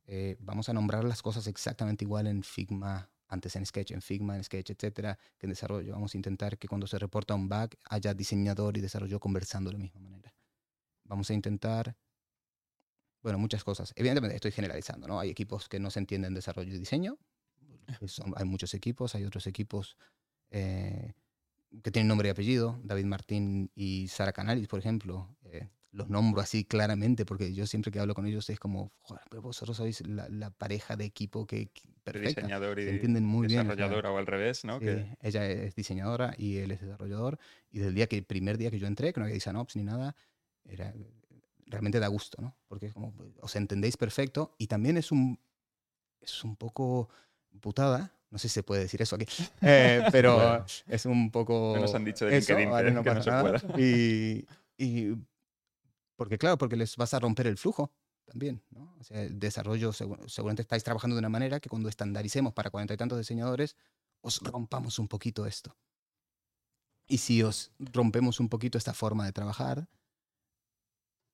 eh, 0.06 0.36
vamos 0.40 0.68
a 0.68 0.72
nombrar 0.72 1.04
las 1.04 1.22
cosas 1.22 1.46
exactamente 1.46 2.04
igual 2.04 2.26
en 2.26 2.42
Figma, 2.42 3.10
antes 3.28 3.56
en 3.56 3.66
Sketch, 3.66 3.90
en 3.92 4.02
Figma, 4.02 4.36
en 4.36 4.44
Sketch, 4.44 4.70
etcétera, 4.70 5.18
que 5.38 5.46
en 5.46 5.50
desarrollo. 5.50 5.92
Vamos 5.92 6.14
a 6.14 6.18
intentar 6.18 6.56
que 6.58 6.68
cuando 6.68 6.86
se 6.86 6.98
reporta 6.98 7.34
un 7.34 7.48
bug 7.48 7.70
haya 7.90 8.14
diseñador 8.14 8.76
y 8.76 8.80
desarrollo 8.80 9.18
conversando 9.18 9.70
de 9.70 9.74
la 9.74 9.82
misma 9.82 10.00
manera. 10.00 10.32
Vamos 11.04 11.30
a 11.30 11.34
intentar 11.34 11.96
Bueno, 13.22 13.38
muchas 13.38 13.64
cosas. 13.64 13.92
Evidentemente 13.96 14.36
estoy 14.36 14.52
generalizando, 14.52 15.08
¿no? 15.08 15.18
Hay 15.18 15.30
equipos 15.30 15.68
que 15.68 15.80
no 15.80 15.90
se 15.90 15.98
entienden 15.98 16.34
desarrollo 16.34 16.74
y 16.74 16.78
diseño. 16.78 17.18
Son- 18.06 18.34
hay 18.36 18.44
muchos 18.44 18.74
equipos, 18.74 19.14
hay 19.14 19.24
otros 19.24 19.46
equipos 19.46 19.96
eh, 20.50 21.14
que 21.82 21.90
tienen 21.90 22.08
nombre 22.08 22.28
y 22.28 22.30
apellido. 22.30 22.78
David 22.82 23.04
Martín 23.06 23.70
y 23.74 24.08
Sara 24.08 24.32
Canalis, 24.32 24.68
por 24.68 24.78
ejemplo. 24.78 25.36
eh, 25.44 25.68
los 25.92 26.08
nombro 26.10 26.40
así 26.42 26.64
claramente 26.64 27.24
porque 27.24 27.54
yo 27.54 27.66
siempre 27.68 27.92
que 27.92 28.00
hablo 28.00 28.14
con 28.14 28.26
ellos 28.26 28.50
es 28.50 28.58
como, 28.58 28.90
joder, 29.02 29.22
pero 29.30 29.42
vosotros 29.42 29.76
sois 29.76 30.04
la, 30.04 30.28
la 30.28 30.50
pareja 30.50 30.96
de 30.96 31.04
equipo 31.04 31.46
que, 31.46 31.70
perfecta. 32.02 32.40
diseñador 32.40 32.80
y 32.80 32.84
Se 32.84 32.90
entienden 32.90 33.24
muy 33.24 33.46
bien. 33.46 33.60
o 33.60 33.62
sea, 33.62 33.70
desarrolladora 33.76 34.10
o 34.10 34.18
al 34.18 34.26
revés, 34.26 34.64
¿no? 34.64 34.80
Sí, 34.80 34.86
Que- 34.86 35.16
Ella 35.22 35.48
es 35.48 35.76
diseñadora 35.76 36.34
y 36.36 36.56
él 36.56 36.72
es 36.72 36.80
desarrollador. 36.80 37.38
Y 37.70 37.78
desde 37.78 37.90
el 37.90 37.94
día 37.94 38.08
que, 38.08 38.16
el 38.18 38.24
primer 38.24 38.58
día 38.58 38.72
que 38.72 38.80
yo 38.80 38.88
entré, 38.88 39.12
que 39.12 39.20
no 39.20 39.24
había 39.26 39.34
Designopps 39.34 39.76
ni 39.76 39.84
nada, 39.84 40.16
era, 40.64 40.92
realmente 41.66 42.00
da 42.00 42.08
gusto, 42.08 42.42
¿no? 42.42 42.56
Porque 42.66 42.86
es 42.86 42.92
como, 42.92 43.14
os 43.40 43.54
entendéis 43.54 43.96
perfecto 43.96 44.56
y 44.58 44.66
también 44.66 44.96
es 44.96 45.12
un, 45.12 45.38
es 46.20 46.42
un 46.42 46.56
poco 46.56 47.08
putada. 47.60 48.12
No 48.34 48.38
sé 48.40 48.48
si 48.48 48.54
se 48.54 48.62
puede 48.64 48.80
decir 48.82 49.00
eso 49.00 49.14
aquí, 49.14 49.26
eh, 49.62 50.02
pero 50.10 50.34
Bueno. 50.34 50.66
es 50.88 51.06
un 51.06 51.30
poco... 51.30 51.74
No 51.76 51.82
nos 51.82 51.94
han 51.94 52.04
dicho 52.04 52.26
de 52.26 52.36
eso, 52.36 52.52
LinkedIn 52.52 52.68
vale, 52.72 52.88
que- 52.88 52.94
no 52.94 53.02
que 53.04 53.08
no 53.10 53.14
pasa 53.14 53.22
se 53.24 53.30
nada. 53.30 53.58
pueda. 53.60 53.80
Y, 53.80 54.44
y 54.76 55.14
porque 56.16 56.36
claro, 56.36 56.58
porque 56.58 56.74
les 56.74 56.96
vas 56.96 57.14
a 57.14 57.20
romper 57.20 57.46
el 57.46 57.56
flujo 57.56 57.92
también, 58.24 58.60
¿no? 58.70 58.92
O 58.98 59.04
sea, 59.04 59.22
el 59.22 59.38
desarrollo, 59.38 59.92
segu- 59.92 60.28
seguramente 60.28 60.62
estáis 60.62 60.82
trabajando 60.82 61.14
de 61.14 61.20
una 61.20 61.28
manera 61.28 61.60
que 61.60 61.68
cuando 61.68 61.88
estandaricemos 61.88 62.52
para 62.54 62.70
cuarenta 62.70 62.92
y 62.94 62.96
tantos 62.96 63.18
diseñadores, 63.18 63.76
os 64.20 64.40
rompamos 64.40 64.98
un 64.98 65.06
poquito 65.06 65.46
esto. 65.46 65.76
Y 67.06 67.18
si 67.18 67.40
os 67.44 67.70
rompemos 67.78 68.40
un 68.40 68.48
poquito 68.48 68.78
esta 68.78 68.94
forma 68.94 69.26
de 69.26 69.32
trabajar, 69.32 69.88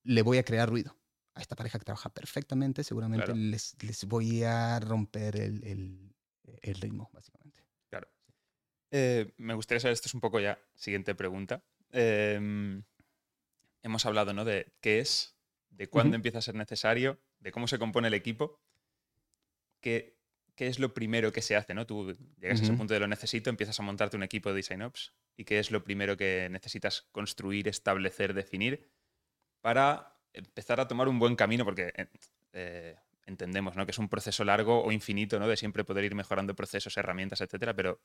le 0.05 0.21
voy 0.21 0.37
a 0.37 0.43
crear 0.45 0.69
ruido. 0.69 0.95
A 1.35 1.41
esta 1.41 1.57
pareja 1.57 1.79
que 1.79 1.85
trabaja 1.87 2.11
perfectamente, 2.13 2.85
seguramente 2.85 3.25
Claro. 3.27 3.41
les, 3.41 3.75
les 3.83 4.05
voy 4.05 4.43
a 4.43 4.81
romper 4.81 5.37
el, 5.37 5.65
el- 5.65 6.10
el 6.63 6.75
ritmo, 6.75 7.11
básicamente. 7.13 7.65
Claro. 7.89 8.09
Eh, 8.91 9.33
me 9.37 9.55
gustaría 9.55 9.81
saber, 9.81 9.95
esto 9.95 10.09
es 10.09 10.15
un 10.15 10.21
poco 10.21 10.41
ya, 10.41 10.59
siguiente 10.75 11.15
pregunta. 11.15 11.65
Em, 11.93 12.83
hemos 13.83 14.07
hablado, 14.07 14.33
¿no? 14.33 14.45
De 14.45 14.73
qué 14.81 15.01
es, 15.01 15.37
de 15.71 15.89
cuándo 15.89 16.17
empieza 16.17 16.39
a 16.39 16.43
ser 16.43 16.55
necesario, 16.55 17.21
de 17.39 17.53
cómo 17.53 17.69
se 17.69 17.79
compone 17.79 18.09
el 18.09 18.15
equipo. 18.15 18.61
¿Qué, 19.81 20.21
qué 20.55 20.67
es 20.67 20.79
lo 20.79 20.93
primero 20.93 21.33
que 21.33 21.43
se 21.43 21.57
hace, 21.57 21.75
¿no? 21.75 21.87
Tú 21.87 22.17
llegas 22.39 22.61
a 22.61 22.65
ese 22.65 22.75
punto 22.75 22.95
de 22.95 23.01
lo 23.01 23.09
necesito, 23.09 23.49
empiezas 23.49 23.81
a 23.81 23.83
montarte 23.83 24.17
un 24.17 24.23
equipo 24.23 24.51
de 24.51 24.57
Design 24.57 24.83
Ops. 24.83 25.15
¿Y 25.37 25.45
qué 25.45 25.59
es 25.59 25.71
lo 25.71 25.83
primero 25.85 26.17
que 26.17 26.49
necesitas 26.51 27.09
construir, 27.13 27.67
establecer, 27.67 28.35
definir 28.35 28.91
para 29.63 30.21
empezar 30.35 30.81
a 30.81 30.87
tomar 30.87 31.09
un 31.09 31.19
buen 31.19 31.35
camino? 31.35 31.65
Porque 31.65 31.95
eh, 32.53 32.97
entendemos 33.31 33.77
¿no? 33.77 33.87
que 33.87 33.93
es 33.93 33.99
un 33.99 34.09
proceso 34.09 34.45
largo 34.45 34.83
o 34.85 34.93
infinito, 34.93 35.39
¿no? 35.39 35.49
De 35.49 35.57
siempre 35.57 35.85
poder 35.85 36.05
ir 36.05 36.15
mejorando 36.15 36.55
procesos, 36.55 36.97
herramientas, 36.97 37.41
etcétera, 37.41 37.75
pero 37.75 38.01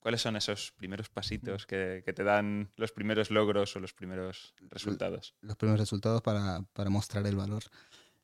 ¿cuáles 0.00 0.22
son 0.22 0.36
esos 0.36 0.72
primeros 0.72 1.08
pasitos 1.08 1.66
que, 1.66 2.02
que 2.04 2.12
te 2.12 2.24
dan 2.24 2.70
los 2.76 2.92
primeros 2.92 3.30
logros 3.30 3.76
o 3.76 3.80
los 3.80 3.92
primeros 3.92 4.54
resultados? 4.70 5.34
los 5.42 5.56
primeros 5.56 5.80
resultados 5.80 6.22
para, 6.22 6.62
para 6.72 6.90
mostrar 6.90 7.26
el 7.26 7.36
valor. 7.36 7.64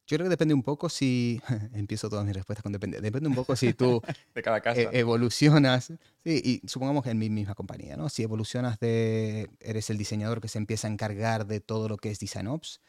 Yo 0.06 0.18
creo 0.18 0.26
que 0.26 0.30
depende 0.30 0.52
un 0.52 0.62
poco 0.62 0.88
si. 0.90 1.40
Empiezo 1.72 2.10
todas 2.10 2.26
mis 2.26 2.34
respuestas 2.34 2.62
con 2.62 2.72
depende. 2.72 3.00
Depende 3.00 3.28
un 3.28 3.34
poco 3.34 3.56
si 3.56 3.72
tú 3.72 4.02
De 4.34 4.42
cada 4.42 4.60
casa. 4.60 4.80
e- 4.80 4.98
evolucionas. 4.98 5.86
Sí, 6.22 6.60
y 6.62 6.68
supongamos 6.68 7.04
que 7.04 7.10
en 7.10 7.18
mi 7.18 7.30
misma 7.30 7.54
compañía, 7.54 7.96
¿no? 7.96 8.10
Si 8.10 8.22
evolucionas 8.22 8.78
de. 8.80 9.50
Eres 9.60 9.88
el 9.88 9.96
diseñador 9.96 10.42
que 10.42 10.48
se 10.48 10.58
empieza 10.58 10.88
a 10.88 10.90
encargar 10.90 11.46
de 11.46 11.60
todo 11.60 11.88
lo 11.88 11.96
que 11.96 12.10
es 12.10 12.18
Design 12.18 12.48
Ops, 12.48 12.82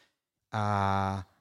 a, 0.50 1.26
a 1.26 1.35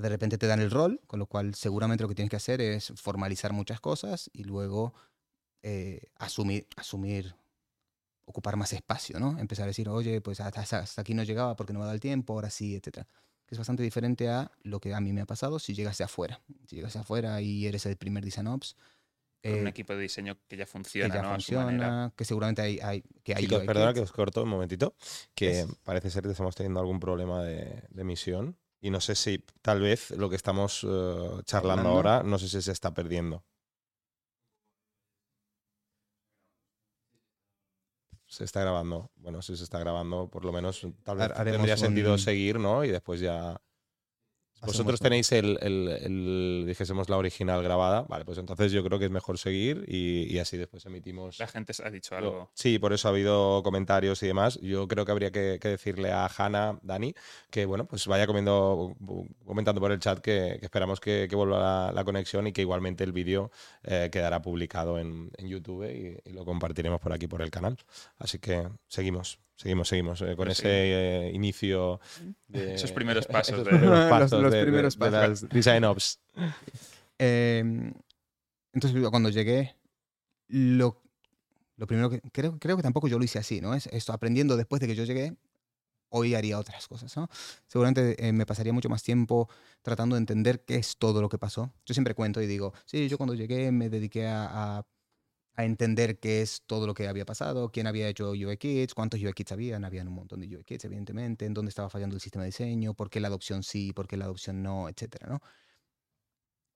de 0.00 0.08
repente 0.08 0.38
te 0.38 0.46
dan 0.46 0.60
el 0.60 0.70
rol, 0.70 1.00
con 1.06 1.18
lo 1.20 1.26
cual 1.26 1.54
seguramente 1.54 2.02
lo 2.02 2.08
que 2.08 2.14
tienes 2.14 2.30
que 2.30 2.36
hacer 2.36 2.60
es 2.60 2.92
formalizar 2.96 3.52
muchas 3.52 3.80
cosas 3.80 4.30
y 4.32 4.44
luego 4.44 4.94
eh, 5.62 6.08
asumir, 6.16 6.66
asumir, 6.76 7.36
ocupar 8.26 8.56
más 8.56 8.72
espacio, 8.72 9.18
¿no? 9.20 9.38
Empezar 9.38 9.64
a 9.64 9.68
decir, 9.68 9.88
oye, 9.88 10.20
pues 10.20 10.40
hasta, 10.40 10.60
hasta 10.78 11.00
aquí 11.00 11.14
no 11.14 11.22
llegaba 11.22 11.56
porque 11.56 11.72
no 11.72 11.80
me 11.80 11.86
da 11.86 11.92
el 11.92 12.00
tiempo, 12.00 12.34
ahora 12.34 12.50
sí, 12.50 12.74
etcétera 12.76 13.06
que 13.46 13.54
es 13.54 13.58
bastante 13.58 13.82
diferente 13.82 14.30
a 14.30 14.50
lo 14.62 14.80
que 14.80 14.94
a 14.94 15.00
mí 15.02 15.12
me 15.12 15.20
ha 15.20 15.26
pasado 15.26 15.58
si 15.58 15.74
llegas 15.74 15.98
de 15.98 16.04
afuera. 16.04 16.40
Si 16.66 16.76
llegas 16.76 16.94
de 16.94 17.00
afuera 17.00 17.42
y 17.42 17.66
eres 17.66 17.84
el 17.84 17.98
primer 17.98 18.24
Design 18.24 18.46
Ops, 18.46 18.74
con 19.42 19.60
un 19.60 19.66
eh, 19.66 19.68
equipo 19.68 19.94
de 19.94 20.00
diseño 20.00 20.38
que 20.48 20.56
ya 20.56 20.64
que 20.64 20.70
funciona, 20.70 21.14
ya 21.14 21.22
¿no? 21.22 21.34
A 21.34 21.40
su 21.40 21.52
manera. 21.52 21.88
funciona, 21.88 22.14
que 22.16 22.24
seguramente 22.24 22.62
hay, 22.62 22.78
hay 22.82 23.02
que 23.22 23.34
hay 23.34 23.42
Chicos, 23.42 23.58
perdona 23.66 23.92
que 23.92 24.00
os 24.00 24.12
corto 24.12 24.42
un 24.44 24.48
momentito, 24.48 24.94
que 25.34 25.50
Es- 25.60 25.66
parece 25.84 26.08
ser 26.10 26.22
que 26.22 26.30
estamos 26.30 26.54
teniendo 26.54 26.80
algún 26.80 27.00
problema 27.00 27.42
de, 27.42 27.84
de 27.90 28.02
emisión 28.02 28.56
y 28.84 28.90
no 28.90 29.00
sé 29.00 29.14
si 29.14 29.38
tal 29.62 29.80
vez 29.80 30.10
lo 30.12 30.28
que 30.30 30.36
estamos 30.36 30.84
eh, 30.88 31.42
charlando 31.44 31.88
ahora, 31.88 32.22
no 32.22 32.38
sé 32.38 32.48
si 32.48 32.60
se 32.62 32.72
está 32.72 32.92
perdiendo. 32.94 33.44
Se 38.26 38.44
está 38.44 38.60
grabando. 38.60 39.10
Bueno, 39.16 39.42
si 39.42 39.56
se 39.56 39.64
está 39.64 39.78
grabando, 39.78 40.28
por 40.28 40.44
lo 40.44 40.52
menos 40.52 40.80
tal 41.02 41.16
vez 41.18 41.30
haremos 41.30 41.56
tendría 41.56 41.76
sentido 41.76 42.12
un- 42.12 42.18
seguir, 42.18 42.58
¿no? 42.58 42.84
Y 42.84 42.88
después 42.90 43.20
ya... 43.20 43.60
Vosotros 44.66 45.00
tenéis 45.00 45.30
el, 45.32 45.58
el, 45.60 45.88
el- 45.88 46.64
dijésemos, 46.66 47.08
la 47.08 47.16
original 47.16 47.62
grabada. 47.62 48.02
Vale, 48.02 48.24
pues 48.24 48.38
entonces 48.38 48.72
yo 48.72 48.82
creo 48.84 48.98
que 48.98 49.06
es 49.06 49.10
mejor 49.10 49.38
seguir 49.38 49.84
y, 49.88 50.24
y 50.32 50.38
así 50.38 50.56
después 50.56 50.84
emitimos... 50.86 51.38
La 51.38 51.46
gente 51.46 51.72
ha 51.84 51.90
dicho 51.90 52.10
Yo- 52.10 52.16
algo. 52.18 52.50
Sí, 52.54 52.78
por 52.78 52.92
eso 52.92 53.08
ha 53.08 53.10
habido 53.10 53.62
comentarios 53.62 54.22
y 54.22 54.26
demás. 54.26 54.58
Yo 54.60 54.88
creo 54.88 55.04
que 55.04 55.12
habría 55.12 55.30
que, 55.30 55.58
que 55.60 55.68
decirle 55.68 56.12
a 56.12 56.26
Hanna, 56.26 56.78
Dani, 56.82 57.14
que 57.50 57.66
bueno, 57.66 57.86
pues 57.86 58.06
vaya 58.06 58.26
comiendo, 58.26 58.96
comentando 59.44 59.80
por 59.80 59.92
el 59.92 59.98
chat 60.00 60.18
que, 60.20 60.56
que 60.58 60.64
esperamos 60.66 61.00
que, 61.00 61.26
que 61.28 61.36
vuelva 61.36 61.58
la, 61.58 61.92
la 61.92 62.04
conexión 62.04 62.46
y 62.46 62.52
que 62.52 62.62
igualmente 62.62 63.04
el 63.04 63.12
vídeo 63.12 63.50
eh, 63.82 64.08
quedará 64.12 64.42
publicado 64.42 64.98
en, 64.98 65.30
en 65.36 65.48
YouTube 65.48 65.84
y, 65.84 66.28
y 66.28 66.32
lo 66.32 66.44
compartiremos 66.44 67.00
por 67.00 67.12
aquí 67.12 67.26
por 67.26 67.42
el 67.42 67.50
canal. 67.50 67.76
Así 68.18 68.38
que 68.38 68.68
seguimos, 68.88 69.38
seguimos, 69.56 69.88
seguimos 69.88 70.20
eh, 70.22 70.34
con 70.36 70.46
Pues 70.46 70.58
ese 70.60 71.26
eh, 71.28 71.32
inicio. 71.32 72.00
de- 72.48 72.74
Esos 72.74 72.92
primeros 72.92 73.26
pasos 73.26 73.54
esos 73.54 73.64
de- 73.66 73.70
primeros 73.70 73.98
Los- 74.00 74.08
pasos 74.10 74.42
los 74.42 74.52
de- 74.52 74.58
de- 74.58 74.64
primeros 74.64 74.94
de 74.98 75.10
pasos. 75.10 75.42
las 75.42 75.48
Design 75.48 75.84
Ops. 75.84 76.18
Eh, 77.18 77.92
entonces, 78.72 79.08
cuando 79.10 79.28
llegué, 79.30 79.76
lo, 80.48 81.00
lo 81.76 81.86
primero 81.86 82.10
que. 82.10 82.20
Creo, 82.32 82.58
creo 82.58 82.76
que 82.76 82.82
tampoco 82.82 83.08
yo 83.08 83.18
lo 83.18 83.24
hice 83.24 83.38
así, 83.38 83.60
¿no? 83.60 83.74
Es 83.74 83.86
esto, 83.88 84.12
aprendiendo 84.12 84.56
después 84.56 84.80
de 84.80 84.88
que 84.88 84.94
yo 84.96 85.04
llegué, 85.04 85.36
hoy 86.10 86.34
haría 86.34 86.58
otras 86.58 86.86
cosas, 86.88 87.16
¿no? 87.16 87.28
Seguramente 87.66 88.16
eh, 88.26 88.32
me 88.32 88.46
pasaría 88.46 88.72
mucho 88.72 88.88
más 88.88 89.02
tiempo 89.02 89.48
tratando 89.82 90.16
de 90.16 90.20
entender 90.20 90.64
qué 90.64 90.76
es 90.76 90.96
todo 90.96 91.20
lo 91.20 91.28
que 91.28 91.38
pasó. 91.38 91.72
Yo 91.86 91.94
siempre 91.94 92.14
cuento 92.14 92.40
y 92.42 92.46
digo, 92.46 92.72
sí, 92.84 93.08
yo 93.08 93.16
cuando 93.16 93.34
llegué 93.34 93.70
me 93.72 93.88
dediqué 93.90 94.26
a, 94.26 94.78
a, 94.78 94.86
a 95.54 95.64
entender 95.64 96.18
qué 96.18 96.42
es 96.42 96.62
todo 96.66 96.86
lo 96.86 96.94
que 96.94 97.08
había 97.08 97.24
pasado, 97.24 97.70
quién 97.70 97.86
había 97.86 98.08
hecho 98.08 98.30
UI 98.32 98.56
Kits, 98.58 98.94
cuántos 98.94 99.20
UI 99.22 99.32
Kits 99.34 99.52
habían, 99.52 99.84
habían 99.84 100.08
un 100.08 100.14
montón 100.14 100.40
de 100.40 100.48
UI 100.56 100.64
Kits, 100.64 100.84
evidentemente, 100.84 101.46
en 101.46 101.54
dónde 101.54 101.68
estaba 101.70 101.90
fallando 101.90 102.16
el 102.16 102.20
sistema 102.22 102.44
de 102.44 102.48
diseño, 102.48 102.94
por 102.94 103.10
qué 103.10 103.20
la 103.20 103.28
adopción 103.28 103.62
sí, 103.62 103.92
por 103.92 104.06
qué 104.08 104.16
la 104.16 104.24
adopción 104.26 104.62
no, 104.62 104.88
etcétera, 104.88 105.28
¿no? 105.28 105.40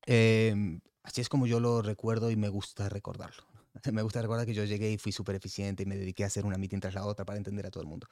Em, 0.07 0.81
así 1.03 1.21
es 1.21 1.29
como 1.29 1.47
yo 1.47 1.61
lo 1.61 1.83
recuerdo 1.83 2.31
y 2.31 2.37
me 2.37 2.49
gusta 2.49 2.89
recordarlo. 2.89 3.45
Me 3.93 4.03
gusta 4.03 4.21
recordar 4.23 4.47
que 4.47 4.55
yo 4.55 4.65
llegué 4.65 4.91
y 4.91 4.99
fui 4.99 5.13
súper 5.13 5.37
eficiente 5.37 5.85
y 5.85 5.87
me 5.87 5.97
dediqué 5.97 6.25
a 6.25 6.27
hacer 6.27 6.45
una 6.45 6.59
meeting 6.59 6.81
tras 6.81 6.95
la 6.95 7.07
otra 7.07 7.25
para 7.25 7.37
entender 7.39 7.65
a 7.67 7.71
todo 7.71 7.83
el 7.83 7.89
mundo. 7.89 8.09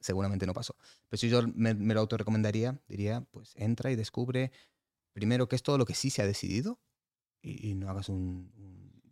Seguramente 0.00 0.46
no 0.46 0.52
pasó. 0.54 0.76
Pero 1.08 1.18
si 1.18 1.28
yo 1.28 1.42
me, 1.54 1.74
me 1.74 1.94
lo 1.94 2.00
autorrecomendaría, 2.00 2.80
diría, 2.86 3.22
pues 3.32 3.52
entra 3.56 3.90
y 3.90 3.96
descubre 3.96 4.52
primero 5.12 5.48
qué 5.48 5.56
es 5.56 5.62
todo 5.62 5.78
lo 5.78 5.86
que 5.86 5.94
sí 5.94 6.10
se 6.10 6.22
ha 6.22 6.26
decidido 6.26 6.80
y, 7.42 7.70
y 7.70 7.74
no 7.74 7.90
hagas 7.90 8.08
un- 8.10 8.52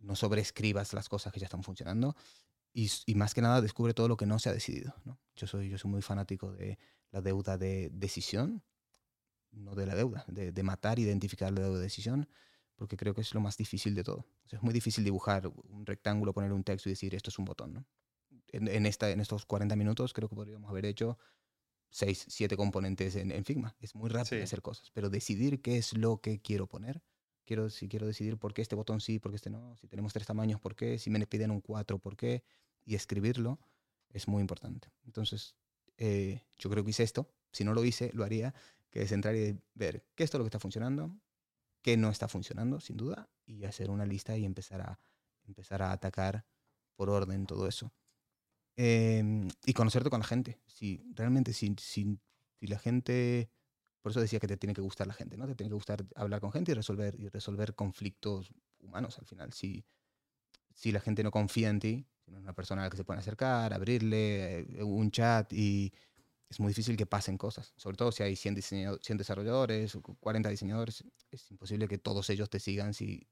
no 0.07 0.15
sobreescribas 0.15 0.93
las 0.93 1.09
cosas 1.09 1.31
que 1.33 1.39
ya 1.39 1.45
están 1.45 1.63
funcionando 1.63 2.15
y, 2.73 2.89
más 3.15 3.33
que 3.33 3.41
nada 3.41 3.61
descubre 3.61 3.93
todo 3.93 4.07
lo 4.07 4.17
que 4.17 4.25
no 4.25 4.39
se 4.39 4.49
ha 4.49 4.53
decidido. 4.53 4.93
¿no? 5.03 5.19
Yo, 5.35 5.47
soy, 5.47 5.69
yo 5.69 5.77
soy 5.77 5.91
muy 5.91 6.01
fanático 6.01 6.51
de 6.51 6.77
la 7.11 7.21
deuda 7.21 7.57
de 7.57 7.89
decisión, 7.91 8.63
no 9.51 9.75
de 9.75 9.85
la 9.85 9.95
deuda, 9.95 10.25
de, 10.27 10.51
de 10.51 10.63
matar, 10.63 10.99
identificar 10.99 11.51
la 11.51 11.61
deuda 11.61 11.77
de 11.77 11.83
decisión, 11.83 12.29
porque 12.75 12.95
creo 12.95 13.13
que 13.15 13.21
es 13.21 13.33
lo 13.33 13.41
más 13.41 13.57
difícil 13.57 13.95
de 13.95 14.03
todo. 14.03 14.27
O 14.45 14.49
sea, 14.49 14.57
es 14.57 14.63
muy 14.63 14.73
difícil 14.73 15.03
dibujar 15.03 15.47
un 15.47 15.85
rectángulo, 15.85 16.33
poner 16.33 16.53
un 16.53 16.63
texto 16.63 16.89
y 16.89 16.91
decir 16.91 17.15
esto 17.15 17.31
es 17.31 17.39
un 17.39 17.45
botón. 17.45 17.73
¿no? 17.73 17.85
En, 18.49 18.67
en 18.67 18.85
esta, 18.85 19.09
en 19.09 19.19
estos 19.19 19.45
40 19.45 19.75
minutos 19.75 20.13
creo 20.13 20.29
que 20.29 20.35
podríamos 20.35 20.69
haber 20.69 20.85
hecho 20.85 21.17
6, 21.89 22.25
7 22.29 22.55
componentes 22.55 23.15
en, 23.15 23.31
en 23.31 23.43
Figma. 23.43 23.75
Es 23.79 23.95
muy 23.95 24.09
rápido 24.09 24.39
Sí. 24.39 24.43
hacer 24.43 24.61
cosas, 24.61 24.91
pero 24.93 25.09
decidir 25.09 25.61
qué 25.61 25.77
es 25.77 25.93
lo 25.97 26.21
que 26.21 26.39
quiero 26.41 26.67
poner. 26.67 27.01
Quiero, 27.47 27.69
si 27.69 27.87
quiero 27.87 28.05
decidir 28.05 28.37
por 28.37 28.53
qué 28.53 28.61
este 28.61 28.75
botón 28.75 28.99
sí, 28.99 29.19
por 29.19 29.31
qué 29.31 29.37
este 29.37 29.49
no, 29.49 29.77
si 29.77 29.87
tenemos 29.87 30.11
tres 30.11 30.27
tamaños, 30.27 30.59
por 30.59 30.75
qué, 30.75 30.99
si 30.99 31.09
me 31.09 31.25
piden 31.25 31.49
un 31.49 31.61
4, 31.61 31.97
por 31.97 32.17
qué, 32.17 32.43
y 32.83 32.95
escribirlo 32.95 33.57
es 34.09 34.27
muy 34.27 34.41
importante. 34.41 34.89
Entonces, 35.05 35.55
eh, 35.95 36.43
yo 36.57 36.69
creo 36.69 36.83
que 36.83 36.89
hice 36.89 37.03
esto. 37.03 37.31
Si 37.53 37.63
no 37.63 37.73
lo 37.73 37.85
hice, 37.85 38.11
lo 38.13 38.25
haría, 38.25 38.53
que 38.89 39.01
es 39.01 39.13
entrar 39.13 39.33
y 39.33 39.57
ver 39.75 40.05
qué 40.13 40.25
es 40.25 40.29
todo 40.29 40.39
lo 40.39 40.43
que 40.43 40.49
está 40.49 40.59
funcionando, 40.59 41.15
qué 41.81 41.95
no 41.95 42.09
está 42.09 42.27
funcionando, 42.27 42.81
sin 42.81 42.97
duda, 42.97 43.29
y 43.45 43.63
hacer 43.63 43.89
una 43.89 44.05
lista 44.05 44.35
y 44.35 44.43
empezar 44.43 44.81
a, 44.81 44.99
empezar 45.45 45.81
a 45.81 45.93
atacar 45.93 46.45
por 46.97 47.09
orden 47.09 47.45
todo 47.45 47.65
eso. 47.65 47.93
Em, 48.75 49.47
y 49.65 49.71
conocerte 49.71 50.09
con 50.09 50.19
la 50.19 50.25
gente. 50.25 50.59
Si 50.67 51.01
realmente, 51.15 51.53
si, 51.53 51.73
si, 51.79 52.19
si 52.59 52.67
la 52.67 52.77
gente 52.77 53.49
por 54.01 54.11
eso 54.11 54.21
decía 54.21 54.39
que 54.39 54.47
te 54.47 54.57
tiene 54.57 54.73
que 54.73 54.81
gustar 54.81 55.07
la 55.07 55.13
gente, 55.13 55.37
¿no? 55.37 55.47
Te 55.47 55.55
tiene 55.55 55.69
que 55.69 55.75
gustar 55.75 56.05
hablar 56.15 56.39
con 56.41 56.51
gente 56.51 56.71
y 56.71 56.75
resolver, 56.75 57.15
y 57.19 57.29
resolver 57.29 57.75
conflictos 57.75 58.51
humanos 58.79 59.17
al 59.19 59.25
final. 59.25 59.53
Si, 59.53 59.85
si 60.73 60.91
la 60.91 60.99
gente 60.99 61.23
no 61.23 61.31
confía 61.31 61.69
en 61.69 61.79
ti, 61.79 62.05
si 62.23 62.31
no 62.31 62.37
es 62.37 62.43
una 62.43 62.53
persona 62.53 62.81
a 62.81 62.85
la 62.85 62.89
que 62.89 62.97
se 62.97 63.03
pueden 63.03 63.19
acercar, 63.19 63.73
abrirle 63.73 64.59
eh, 64.59 64.83
un 64.83 65.11
chat 65.11 65.51
y 65.53 65.93
es 66.49 66.59
muy 66.59 66.69
difícil 66.69 66.95
que 66.95 67.05
pasen 67.05 67.37
cosas. 67.37 67.73
Sobre 67.75 67.97
todo 67.97 68.11
si 68.11 68.23
hay 68.23 68.35
100, 68.35 68.61
100 68.61 69.17
desarrolladores 69.17 69.95
o 69.95 70.01
40 70.01 70.49
diseñadores, 70.49 71.03
es 71.31 71.51
imposible 71.51 71.87
que 71.87 71.97
todos 71.97 72.29
ellos 72.29 72.49
te 72.49 72.59
sigan 72.59 72.93
si, 72.93 73.27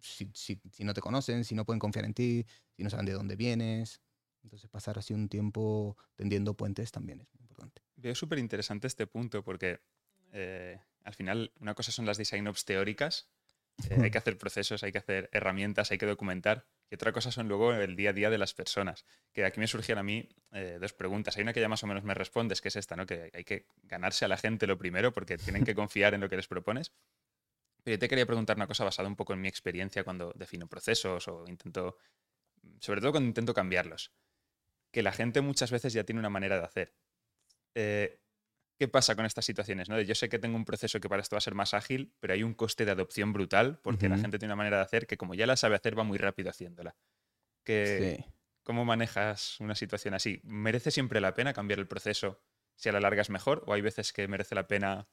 si, 0.00 0.30
si, 0.34 0.60
si 0.70 0.84
no 0.84 0.94
te 0.94 1.00
conocen, 1.00 1.44
si 1.44 1.54
no 1.54 1.64
pueden 1.64 1.80
confiar 1.80 2.04
en 2.04 2.14
ti, 2.14 2.46
si 2.76 2.82
no 2.82 2.90
saben 2.90 3.06
de 3.06 3.12
dónde 3.12 3.36
vienes. 3.36 4.00
Entonces 4.42 4.70
pasar 4.70 4.98
así 4.98 5.12
un 5.12 5.28
tiempo 5.28 5.96
tendiendo 6.14 6.54
puentes 6.54 6.90
también 6.92 7.20
es 7.20 7.28
muy 7.34 7.42
importante. 7.42 7.82
Veo 7.96 8.14
súper 8.14 8.38
interesante 8.38 8.86
este 8.86 9.06
punto 9.06 9.44
porque 9.44 9.80
eh, 10.32 10.78
al 11.04 11.14
final 11.14 11.52
una 11.60 11.74
cosa 11.74 11.92
son 11.92 12.06
las 12.06 12.18
design 12.18 12.46
ops 12.48 12.64
teóricas, 12.64 13.30
eh, 13.88 13.98
hay 14.02 14.10
que 14.10 14.18
hacer 14.18 14.36
procesos, 14.36 14.82
hay 14.82 14.92
que 14.92 14.98
hacer 14.98 15.30
herramientas, 15.32 15.90
hay 15.90 15.98
que 15.98 16.06
documentar, 16.06 16.66
y 16.90 16.96
otra 16.96 17.12
cosa 17.12 17.30
son 17.30 17.48
luego 17.48 17.72
el 17.72 17.96
día 17.96 18.10
a 18.10 18.12
día 18.12 18.30
de 18.30 18.38
las 18.38 18.52
personas. 18.52 19.04
Que 19.32 19.44
aquí 19.44 19.60
me 19.60 19.66
surgían 19.66 19.98
a 19.98 20.02
mí 20.02 20.28
eh, 20.52 20.78
dos 20.80 20.92
preguntas. 20.92 21.36
Hay 21.36 21.42
una 21.42 21.52
que 21.52 21.60
ya 21.60 21.68
más 21.68 21.82
o 21.84 21.86
menos 21.86 22.02
me 22.02 22.14
respondes, 22.14 22.60
que 22.60 22.68
es 22.68 22.76
esta, 22.76 22.96
¿no? 22.96 23.06
Que 23.06 23.30
hay 23.32 23.44
que 23.44 23.66
ganarse 23.84 24.24
a 24.24 24.28
la 24.28 24.36
gente 24.36 24.66
lo 24.66 24.76
primero 24.76 25.12
porque 25.12 25.38
tienen 25.38 25.64
que 25.64 25.74
confiar 25.74 26.14
en 26.14 26.20
lo 26.20 26.28
que 26.28 26.36
les 26.36 26.48
propones. 26.48 26.92
Pero 27.84 27.94
yo 27.94 27.98
te 27.98 28.08
quería 28.08 28.26
preguntar 28.26 28.56
una 28.56 28.66
cosa 28.66 28.84
basada 28.84 29.08
un 29.08 29.16
poco 29.16 29.32
en 29.32 29.40
mi 29.40 29.48
experiencia 29.48 30.02
cuando 30.04 30.32
defino 30.34 30.66
procesos 30.66 31.28
o 31.28 31.46
intento, 31.46 31.96
sobre 32.80 33.00
todo 33.00 33.12
cuando 33.12 33.28
intento 33.28 33.54
cambiarlos. 33.54 34.12
Que 34.90 35.02
la 35.02 35.12
gente 35.12 35.40
muchas 35.40 35.70
veces 35.70 35.92
ya 35.92 36.02
tiene 36.02 36.18
una 36.18 36.28
manera 36.28 36.58
de 36.58 36.64
hacer. 36.64 36.94
Eh, 37.76 38.20
¿Qué 38.80 38.88
pasa 38.88 39.14
con 39.14 39.26
estas 39.26 39.44
situaciones? 39.44 39.90
¿no? 39.90 40.00
Yo 40.00 40.14
sé 40.14 40.30
que 40.30 40.38
tengo 40.38 40.56
un 40.56 40.64
proceso 40.64 41.00
que 41.00 41.08
para 41.10 41.20
esto 41.20 41.36
va 41.36 41.38
a 41.38 41.42
ser 41.42 41.54
más 41.54 41.74
ágil, 41.74 42.14
pero 42.18 42.32
hay 42.32 42.42
un 42.42 42.54
coste 42.54 42.86
de 42.86 42.92
adopción 42.92 43.34
brutal 43.34 43.78
porque 43.82 44.08
la 44.08 44.16
gente 44.16 44.38
tiene 44.38 44.54
una 44.54 44.56
manera 44.56 44.78
de 44.78 44.84
hacer 44.84 45.06
que 45.06 45.18
como 45.18 45.34
ya 45.34 45.46
la 45.46 45.56
sabe 45.56 45.76
hacer 45.76 45.98
va 45.98 46.02
muy 46.02 46.16
rápido 46.16 46.48
haciéndola. 46.48 46.96
Que, 47.62 48.24
¿Cómo 48.62 48.86
manejas 48.86 49.60
una 49.60 49.74
situación 49.74 50.14
así? 50.14 50.40
¿Merece 50.44 50.90
siempre 50.90 51.20
la 51.20 51.34
pena 51.34 51.52
cambiar 51.52 51.78
el 51.78 51.88
proceso 51.88 52.40
si 52.74 52.88
a 52.88 52.92
la 52.92 53.00
larga 53.00 53.20
es 53.20 53.28
mejor 53.28 53.64
o 53.66 53.74
hay 53.74 53.82
veces 53.82 54.14
que 54.14 54.26
merece 54.28 54.54
la 54.54 54.66
pena 54.66 55.08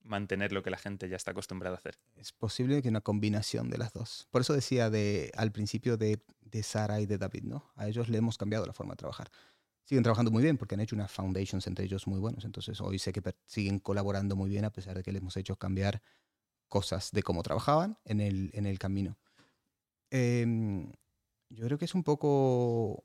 mantener 0.00 0.52
lo 0.52 0.62
que 0.62 0.70
la 0.70 0.78
gente 0.78 1.06
ya 1.10 1.16
está 1.16 1.32
acostumbrada 1.32 1.76
a 1.76 1.80
hacer? 1.80 1.98
Es 2.16 2.32
posible 2.32 2.80
que 2.80 2.88
una 2.88 3.02
combinación 3.02 3.68
de 3.68 3.76
las 3.76 3.92
dos. 3.92 4.26
Por 4.30 4.40
eso 4.40 4.54
decía 4.54 4.88
de, 4.88 5.30
al 5.36 5.52
principio 5.52 5.98
de, 5.98 6.22
de 6.40 6.62
Sara 6.62 6.98
y 7.02 7.04
de 7.04 7.18
David, 7.18 7.42
¿no? 7.42 7.74
A 7.76 7.88
ellos 7.88 8.08
le 8.08 8.16
hemos 8.16 8.38
cambiado 8.38 8.64
la 8.64 8.72
forma 8.72 8.94
de 8.94 8.96
trabajar 8.96 9.30
siguen 9.84 10.02
trabajando 10.02 10.30
muy 10.30 10.42
bien 10.42 10.56
porque 10.58 10.74
han 10.74 10.80
hecho 10.80 10.96
unas 10.96 11.10
foundations 11.10 11.66
entre 11.66 11.84
ellos 11.84 12.06
muy 12.06 12.20
buenos. 12.20 12.44
Entonces 12.44 12.80
hoy 12.80 12.98
sé 12.98 13.12
que 13.12 13.22
siguen 13.46 13.78
colaborando 13.78 14.36
muy 14.36 14.50
bien 14.50 14.64
a 14.64 14.72
pesar 14.72 14.96
de 14.96 15.02
que 15.02 15.12
les 15.12 15.20
hemos 15.20 15.36
hecho 15.36 15.56
cambiar 15.56 16.02
cosas 16.68 17.10
de 17.12 17.22
cómo 17.22 17.42
trabajaban 17.42 17.98
en 18.04 18.20
el, 18.20 18.50
en 18.54 18.66
el 18.66 18.78
camino. 18.78 19.18
Em, 20.10 20.90
yo 21.50 21.66
creo 21.66 21.78
que 21.78 21.84
es 21.84 21.94
un 21.94 22.02
poco, 22.02 23.04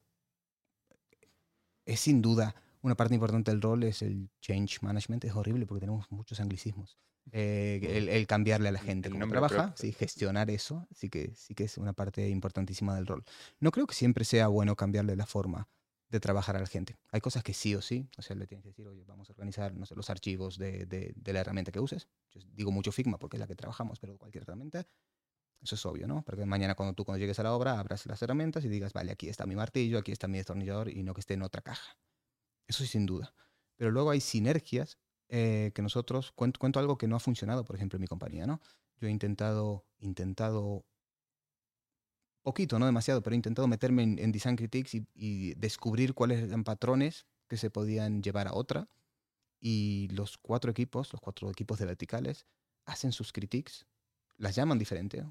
es 1.85 1.99
sin 1.99 2.21
duda 2.21 2.55
una 2.81 2.95
parte 2.95 3.13
importante 3.13 3.51
del 3.51 3.61
rol 3.61 3.83
es 3.83 4.01
el 4.01 4.29
change 4.39 4.79
management. 4.81 5.25
Es 5.25 5.35
horrible 5.35 5.65
porque 5.65 5.81
tenemos 5.81 6.09
muchos 6.11 6.39
anglicismos. 6.39 6.97
Eh, 7.33 8.07
el, 8.09 8.25
cambiarle 8.27 8.69
a 8.69 8.71
la 8.71 8.79
gente 8.79 9.09
cómo 9.09 9.27
trabaja, 9.27 9.73
sí, 9.75 9.91
gestionar 9.91 10.49
eso, 10.49 10.87
sí 10.95 11.09
que, 11.09 11.35
sí 11.35 11.53
que 11.53 11.65
es 11.65 11.77
una 11.77 11.91
parte 11.91 12.29
importantísima 12.29 12.95
del 12.95 13.05
rol. 13.05 13.25
No 13.59 13.71
creo 13.71 13.85
que 13.85 13.95
siempre 13.95 14.23
sea 14.23 14.47
bueno 14.47 14.77
cambiarle 14.77 15.17
la 15.17 15.25
forma 15.25 15.67
de 16.09 16.19
trabajar 16.19 16.55
a 16.55 16.59
la 16.59 16.67
gente. 16.67 16.97
Hay 17.11 17.21
cosas 17.21 17.43
que 17.43 17.53
sí 17.53 17.75
o 17.75 17.81
sí, 17.81 18.09
o 18.17 18.21
sea, 18.21 18.35
le 18.35 18.47
tienes 18.47 18.63
que 18.63 18.69
decir, 18.69 18.87
oye, 18.87 19.03
vamos 19.03 19.29
a 19.29 19.33
organizar 19.33 19.73
no 19.75 19.85
sé, 19.85 19.95
los 19.95 20.09
archivos 20.09 20.57
de, 20.57 20.85
de, 20.85 21.33
la 21.33 21.41
herramienta 21.41 21.71
que 21.71 21.79
uses. 21.79 22.07
Yo 22.31 22.41
digo 22.53 22.71
mucho 22.71 22.91
Figma 22.91 23.17
porque 23.17 23.37
es 23.37 23.39
la 23.39 23.47
que 23.47 23.55
trabajamos, 23.55 23.99
pero 23.99 24.17
cualquier 24.17 24.43
herramienta, 24.43 24.87
eso 25.61 25.75
es 25.75 25.85
obvio, 25.85 26.07
¿no? 26.07 26.23
Porque 26.23 26.45
mañana 26.45 26.75
cuando 26.75 26.93
tú 26.93 27.03
cuando 27.03 27.19
llegues 27.19 27.39
a 27.39 27.43
la 27.43 27.53
obra 27.53 27.79
abras 27.79 28.05
las 28.05 28.21
herramientas 28.21 28.63
y 28.63 28.69
digas, 28.69 28.93
vale, 28.93 29.11
aquí 29.11 29.27
está 29.27 29.45
mi 29.45 29.55
martillo, 29.55 29.97
aquí 29.97 30.11
está 30.11 30.27
mi 30.27 30.37
destornillador 30.37 30.89
y 30.89 31.03
no 31.03 31.13
que 31.13 31.21
esté 31.21 31.33
en 31.33 31.41
otra 31.41 31.61
caja. 31.61 31.97
Eso 32.67 32.83
sí, 32.83 32.89
sin 32.89 33.05
duda. 33.05 33.33
Pero 33.75 33.91
luego 33.91 34.11
hay 34.11 34.21
sinergias 34.21 34.97
eh, 35.29 35.71
que 35.75 35.81
nosotros, 35.81 36.31
cuento, 36.31 36.59
cuento 36.59 36.79
algo 36.79 36.97
que 36.97 37.07
no 37.07 37.15
ha 37.15 37.19
funcionado, 37.19 37.65
por 37.65 37.75
ejemplo, 37.75 37.97
en 37.97 38.01
mi 38.01 38.07
compañía, 38.07 38.47
¿no? 38.47 38.61
Yo 38.99 39.07
he 39.07 39.11
intentado, 39.11 39.85
intentado 39.99 40.85
poquito, 42.47 42.79
no 42.79 42.85
demasiado, 42.85 43.21
pero 43.21 43.33
he 43.33 43.35
intentado 43.35 43.67
meterme 43.67 44.03
en, 44.03 44.31
Design 44.31 44.55
Critiques 44.55 44.93
y, 45.13 45.53
descubrir 45.55 46.13
cuáles 46.13 46.41
eran 46.41 46.63
patrones 46.63 47.27
que 47.49 47.57
se 47.57 47.69
podían 47.69 48.23
llevar 48.23 48.47
a 48.47 48.53
otra. 48.53 48.87
Y 49.59 50.07
los 50.11 50.37
cuatro 50.37 50.71
equipos, 50.71 51.11
los 51.11 51.19
cuatro 51.19 51.51
equipos 51.51 51.77
de 51.77 51.85
verticales, 51.85 52.45
hacen 52.85 53.11
sus 53.11 53.33
critiques, 53.33 53.85
las 54.37 54.55
llaman 54.55 54.77
diferente, 54.77 55.25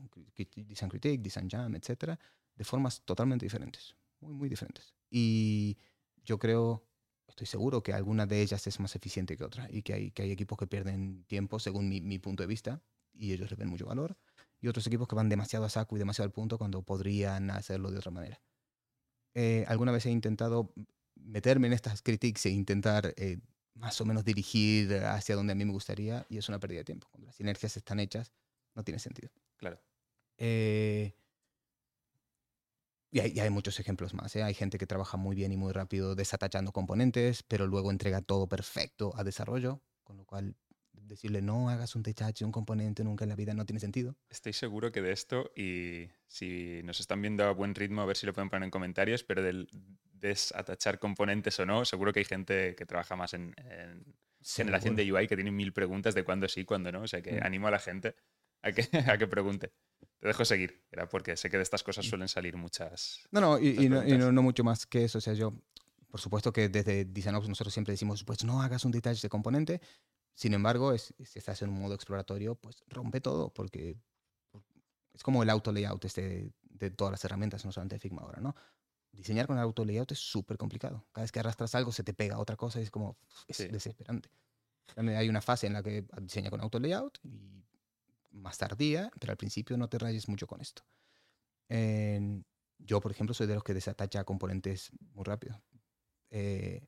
Design 0.56 0.90
Critique, 0.90 1.22
Design 1.22 1.48
Jam, 1.48 1.74
etcétera, 1.74 2.18
de 2.54 2.64
formas 2.64 3.00
totalmente 3.02 3.46
diferentes, 3.46 3.96
muy, 4.20 4.34
muy 4.34 4.50
diferentes. 4.50 4.92
Y 5.08 5.78
yo 6.22 6.38
creo, 6.38 6.84
estoy 7.28 7.46
seguro 7.46 7.82
que 7.82 7.94
alguna 7.94 8.26
de 8.26 8.42
ellas 8.42 8.66
es 8.66 8.78
más 8.78 8.94
eficiente 8.94 9.38
que 9.38 9.44
otra 9.44 9.68
y 9.70 9.80
que 9.80 9.94
hay, 9.94 10.10
que 10.10 10.22
hay 10.22 10.32
equipos 10.32 10.58
que 10.58 10.66
pierden 10.66 11.24
tiempo 11.24 11.60
según 11.60 11.88
mi, 11.88 12.02
mi 12.02 12.18
punto 12.18 12.42
de 12.42 12.48
vista 12.48 12.82
y 13.14 13.32
ellos 13.32 13.50
le 13.50 13.56
ven 13.56 13.68
mucho 13.68 13.86
valor 13.86 14.18
y 14.60 14.68
otros 14.68 14.86
equipos 14.86 15.08
que 15.08 15.14
van 15.14 15.28
demasiado 15.28 15.64
a 15.64 15.68
saco 15.68 15.96
y 15.96 15.98
demasiado 15.98 16.26
al 16.26 16.32
punto 16.32 16.58
cuando 16.58 16.82
podrían 16.82 17.50
hacerlo 17.50 17.90
de 17.90 17.98
otra 17.98 18.10
manera. 18.10 18.40
Eh, 19.34 19.64
alguna 19.68 19.92
vez 19.92 20.06
he 20.06 20.10
intentado 20.10 20.72
meterme 21.14 21.66
en 21.66 21.72
estas 21.72 22.02
critiques 22.02 22.46
e 22.46 22.50
intentar 22.50 23.12
eh, 23.16 23.38
más 23.74 24.00
o 24.00 24.06
menos 24.06 24.24
dirigir 24.24 24.94
hacia 25.04 25.36
donde 25.36 25.52
a 25.52 25.56
mí 25.56 25.64
me 25.64 25.72
gustaría 25.72 26.26
y 26.28 26.38
es 26.38 26.48
una 26.48 26.58
pérdida 26.58 26.78
de 26.78 26.84
tiempo. 26.84 27.08
Cuando 27.10 27.26
las 27.26 27.36
sinergias 27.36 27.76
están 27.76 28.00
hechas, 28.00 28.32
no 28.74 28.82
tiene 28.82 28.98
sentido. 28.98 29.30
Claro. 29.56 29.80
Eh, 30.38 31.14
y, 33.10 33.20
hay, 33.20 33.38
hay, 33.38 33.50
muchos 33.50 33.78
ejemplos 33.78 34.14
más. 34.14 34.36
Hay 34.36 34.54
gente 34.54 34.78
que 34.78 34.86
trabaja 34.86 35.16
muy 35.16 35.36
bien 35.36 35.52
y 35.52 35.56
muy 35.56 35.72
rápido 35.72 36.14
desatachando 36.14 36.72
componentes, 36.72 37.42
pero 37.42 37.66
luego 37.66 37.90
entrega 37.90 38.20
todo 38.22 38.48
perfecto 38.48 39.12
a 39.16 39.24
desarrollo, 39.24 39.82
con 40.02 40.16
lo 40.16 40.24
cual 40.24 40.56
decirle 41.02 41.42
no 41.42 41.68
hagas 41.68 41.94
un 41.94 42.02
THH, 42.02 42.42
un 42.42 42.52
componente 42.52 43.04
nunca 43.04 43.24
en 43.24 43.30
la 43.30 43.36
vida 43.36 43.54
no 43.54 43.64
tiene 43.64 43.80
sentido. 43.80 44.16
Estoy 44.28 44.52
seguro 44.52 44.92
que 44.92 45.02
de 45.02 45.12
esto, 45.12 45.50
y 45.56 46.08
si 46.26 46.82
nos 46.84 47.00
están 47.00 47.22
viendo 47.22 47.44
a 47.44 47.52
buen 47.52 47.74
ritmo, 47.74 48.02
a 48.02 48.06
ver 48.06 48.16
si 48.16 48.26
lo 48.26 48.32
pueden 48.32 48.50
poner 48.50 48.64
en 48.64 48.70
comentarios, 48.70 49.24
pero 49.24 49.42
del 49.42 49.68
desatachar 50.12 50.98
componentes 50.98 51.58
o 51.60 51.66
no, 51.66 51.84
seguro 51.84 52.12
que 52.12 52.20
hay 52.20 52.24
gente 52.24 52.74
que 52.74 52.86
trabaja 52.86 53.16
más 53.16 53.34
en, 53.34 53.54
generación 54.42 54.94
de 54.94 55.12
UI 55.12 55.26
que 55.26 55.34
tiene 55.34 55.50
mil 55.50 55.72
preguntas 55.72 56.14
de 56.14 56.22
cuándo 56.24 56.48
sí, 56.48 56.64
cuándo 56.64 56.92
no. 56.92 57.02
O 57.02 57.08
sea 57.08 57.20
que 57.20 57.40
mm. 57.40 57.44
animo 57.44 57.68
a 57.68 57.72
la 57.72 57.78
gente 57.78 58.14
a 58.62 58.72
que, 58.72 58.82
a 59.10 59.18
que 59.18 59.26
pregunte. 59.26 59.72
Te 60.18 60.28
dejo 60.28 60.44
seguir, 60.44 60.82
era 60.90 61.08
porque 61.08 61.36
sé 61.36 61.50
que 61.50 61.56
de 61.56 61.62
estas 61.62 61.82
cosas 61.82 62.06
suelen 62.06 62.28
salir 62.28 62.56
muchas. 62.56 63.26
No, 63.30 63.40
no, 63.40 63.58
y, 63.58 63.88
no, 63.88 64.32
no, 64.32 64.42
mucho 64.42 64.64
más 64.64 64.86
que 64.86 65.04
eso. 65.04 65.18
O 65.18 65.20
sea, 65.20 65.34
yo, 65.34 65.54
por 66.10 66.20
supuesto 66.20 66.52
que 66.52 66.68
desde 66.68 67.04
DesignOps 67.04 67.48
nosotros 67.48 67.74
siempre 67.74 67.92
decimos, 67.92 68.24
pues 68.24 68.44
no 68.44 68.62
hagas 68.62 68.84
un 68.84 68.92
detalle 68.92 69.20
de 69.20 69.28
componente, 69.28 69.80
sin 70.36 70.52
embargo, 70.52 70.92
es, 70.92 71.14
si 71.24 71.38
estás 71.38 71.62
en 71.62 71.70
un 71.70 71.80
modo 71.80 71.94
exploratorio, 71.94 72.56
pues 72.56 72.84
rompe 72.88 73.22
todo, 73.22 73.54
porque 73.54 73.98
es 75.14 75.22
como 75.22 75.42
el 75.42 75.48
auto 75.48 75.72
layout 75.72 76.04
este 76.04 76.52
de 76.62 76.90
todas 76.90 77.10
las 77.10 77.24
herramientas, 77.24 77.64
no 77.64 77.72
solamente 77.72 77.94
de 77.94 78.00
Figma 78.00 78.20
ahora, 78.20 78.38
¿no? 78.40 78.54
Diseñar 79.12 79.46
con 79.46 79.56
el 79.56 79.62
auto 79.62 79.82
layout 79.82 80.12
es 80.12 80.18
súper 80.18 80.58
complicado. 80.58 81.06
Cada 81.12 81.24
vez 81.24 81.32
que 81.32 81.40
arrastras 81.40 81.74
algo 81.74 81.90
se 81.90 82.04
te 82.04 82.12
pega 82.12 82.38
otra 82.38 82.54
cosa 82.54 82.80
y 82.80 82.82
es 82.82 82.90
como, 82.90 83.16
es 83.48 83.72
desesperante. 83.72 84.28
También 84.94 85.16
hay 85.16 85.30
una 85.30 85.40
fase 85.40 85.68
en 85.68 85.72
la 85.72 85.82
que 85.82 86.04
diseña 86.20 86.50
con 86.50 86.60
auto 86.60 86.78
layout 86.78 87.18
y 87.24 87.64
más 88.30 88.58
tardía, 88.58 89.10
pero 89.18 89.30
al 89.30 89.38
principio 89.38 89.78
no 89.78 89.88
te 89.88 89.98
rayes 89.98 90.28
mucho 90.28 90.46
con 90.46 90.60
esto. 90.60 90.82
yo, 92.78 93.00
por 93.00 93.10
ejemplo, 93.10 93.32
soy 93.32 93.46
de 93.46 93.54
los 93.54 93.64
que 93.64 93.72
desatacha 93.72 94.22
componentes 94.24 94.90
muy 95.14 95.24
rápido. 95.24 95.62
Eh, 96.28 96.86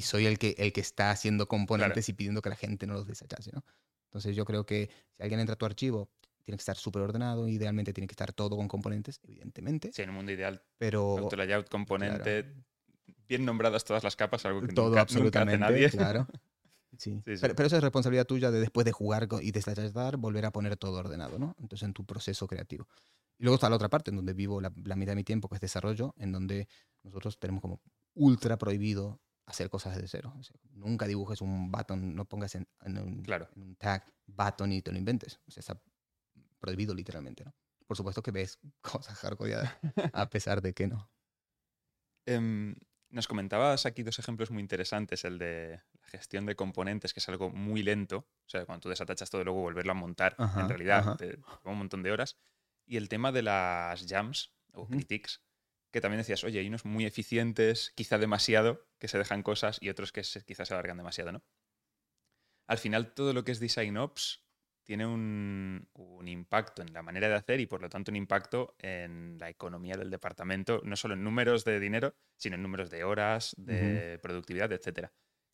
y 0.00 0.02
soy 0.02 0.24
el 0.24 0.38
que, 0.38 0.54
el 0.56 0.72
que 0.72 0.80
está 0.80 1.10
haciendo 1.10 1.46
componentes 1.46 2.08
y 2.08 2.14
pidiendo 2.14 2.40
que 2.40 2.48
la 2.48 2.56
gente 2.56 2.86
no 2.86 2.94
los 2.94 3.06
desachase, 3.06 3.52
¿no? 3.52 3.62
Entonces 4.06 4.34
yo 4.34 4.46
creo 4.46 4.64
que 4.64 4.88
si 5.14 5.22
alguien 5.22 5.40
entra 5.40 5.52
a 5.52 5.58
tu 5.58 5.66
archivo, 5.66 6.08
tiene 6.42 6.56
que 6.56 6.62
estar 6.62 6.78
súper 6.78 7.02
ordenado, 7.02 7.46
idealmente 7.48 7.92
tiene 7.92 8.06
que 8.06 8.14
estar 8.14 8.32
todo 8.32 8.56
con 8.56 8.66
componentes, 8.66 9.20
evidentemente. 9.24 9.90
Sí, 9.92 10.00
en 10.00 10.08
un 10.08 10.16
mundo 10.16 10.32
ideal. 10.32 10.62
Pero... 10.78 11.18
Auto 11.18 11.36
layout, 11.36 11.68
componente, 11.68 12.50
bien 13.28 13.44
nombradas 13.44 13.84
todas 13.84 14.02
las 14.02 14.16
capas, 14.16 14.46
algo 14.46 14.62
que 14.62 14.68
todo, 14.68 14.86
nunca, 14.86 15.02
absolutamente, 15.02 15.58
nunca 15.58 15.66
hace 15.66 15.74
nadie. 15.74 15.90
Claro. 15.98 16.26
Sí. 16.96 17.20
Pero, 17.22 17.54
pero, 17.54 17.66
eso 17.66 17.76
es 17.76 17.82
responsabilidad 17.82 18.24
tuya 18.24 18.50
de 18.50 18.58
después 18.58 18.86
de 18.86 18.92
jugar 18.92 19.28
y 19.42 19.52
desachar, 19.52 20.16
volver 20.16 20.46
a 20.46 20.50
poner 20.50 20.78
todo 20.78 20.98
ordenado, 20.98 21.38
¿no? 21.38 21.54
Entonces 21.60 21.86
en 21.86 21.92
tu 21.92 22.06
proceso 22.06 22.46
creativo. 22.46 22.88
Y 23.38 23.44
luego 23.44 23.56
está 23.56 23.68
la 23.68 23.76
otra 23.76 23.90
parte, 23.90 24.10
en 24.10 24.16
donde 24.16 24.32
vivo 24.32 24.62
la, 24.62 24.72
la 24.82 24.96
mitad 24.96 25.12
de 25.12 25.16
mi 25.16 25.24
tiempo, 25.24 25.48
que 25.48 25.56
es 25.56 25.60
desarrollo, 25.60 26.14
en 26.16 26.32
donde 26.32 26.68
nosotros 27.02 27.38
tenemos 27.38 27.60
como 27.60 27.80
ultra 28.14 28.58
prohibido 28.58 29.20
hacer 29.50 29.68
cosas 29.68 29.94
desde 29.94 30.08
cero. 30.08 30.32
nunca 30.72 31.06
dibujes 31.06 31.40
un 31.40 31.70
button, 31.70 32.14
no 32.14 32.24
pongas 32.24 32.54
en, 32.54 32.68
un, 32.84 33.22
claro. 33.22 33.48
un, 33.56 33.76
tag 33.76 34.04
button 34.26 34.72
y 34.72 34.82
te 34.82 34.92
lo 34.92 34.98
inventes. 34.98 35.40
O 35.46 35.50
sea, 35.50 35.60
está 35.60 35.80
prohibido 36.58 36.94
literalmente, 36.94 37.44
¿no? 37.44 37.54
Por 37.86 37.96
supuesto 37.96 38.22
que 38.22 38.30
ves 38.30 38.58
cosas 38.80 39.18
hardcoreadas, 39.18 39.76
a 40.12 40.30
pesar 40.30 40.62
de 40.62 40.72
que 40.72 40.86
no. 40.86 41.10
Em, 42.26 42.76
Nos 43.08 43.26
comentabas 43.26 43.86
aquí 43.86 44.04
dos 44.04 44.18
ejemplos 44.20 44.52
muy 44.52 44.62
interesantes, 44.62 45.24
el 45.24 45.38
de 45.38 45.82
la 46.00 46.08
gestión 46.08 46.46
de 46.46 46.54
componentes, 46.54 47.12
que 47.12 47.18
es 47.18 47.28
algo 47.28 47.50
muy 47.50 47.82
lento, 47.82 48.18
o 48.18 48.48
sea, 48.48 48.64
cuando 48.64 48.82
tú 48.82 48.88
desatachas 48.88 49.30
todo 49.30 49.40
y 49.40 49.44
luego 49.44 49.60
volverlo 49.60 49.92
a 49.92 49.96
montar, 49.96 50.36
en 50.38 50.68
realidad 50.68 51.16
te 51.16 51.36
toma 51.36 51.72
un 51.72 51.78
montón 51.78 52.04
de 52.04 52.12
horas, 52.12 52.36
y 52.86 52.96
el 52.96 53.08
tema 53.08 53.32
de 53.32 53.42
las 53.42 54.06
jams 54.06 54.52
o 54.72 54.86
critiques, 54.86 55.40
que 55.90 56.00
también 56.00 56.18
decías, 56.18 56.44
oye, 56.44 56.60
hay 56.60 56.68
unos 56.68 56.84
muy 56.84 57.04
eficientes, 57.04 57.92
quizá 57.94 58.18
demasiado, 58.18 58.86
que 58.98 59.08
se 59.08 59.18
dejan 59.18 59.42
cosas, 59.42 59.78
y 59.80 59.88
otros 59.88 60.12
que 60.12 60.22
quizás 60.46 60.68
se 60.68 60.74
alargan 60.74 60.96
demasiado, 60.96 61.32
¿no? 61.32 61.42
Al 62.66 62.78
final, 62.78 63.14
todo 63.14 63.32
lo 63.32 63.42
que 63.42 63.52
es 63.52 63.58
Design 63.58 63.96
Ops 63.96 64.44
tiene 64.84 65.06
un, 65.06 65.88
impacto 66.26 66.82
en 66.82 66.92
la 66.92 67.02
manera 67.02 67.28
de 67.28 67.34
hacer 67.34 67.60
y 67.60 67.66
por 67.66 67.80
lo 67.80 67.88
tanto 67.88 68.10
un 68.10 68.16
impacto 68.16 68.74
en 68.78 69.38
la 69.38 69.48
economía 69.48 69.96
del 69.96 70.10
departamento, 70.10 70.80
no 70.84 70.96
solo 70.96 71.14
en 71.14 71.24
números 71.24 71.64
de 71.64 71.78
dinero, 71.80 72.14
sino 72.36 72.56
en 72.56 72.62
números 72.62 72.90
de 72.90 73.04
horas, 73.04 73.54
de 73.56 74.18
productividad, 74.20 74.72
etc. 74.72 75.08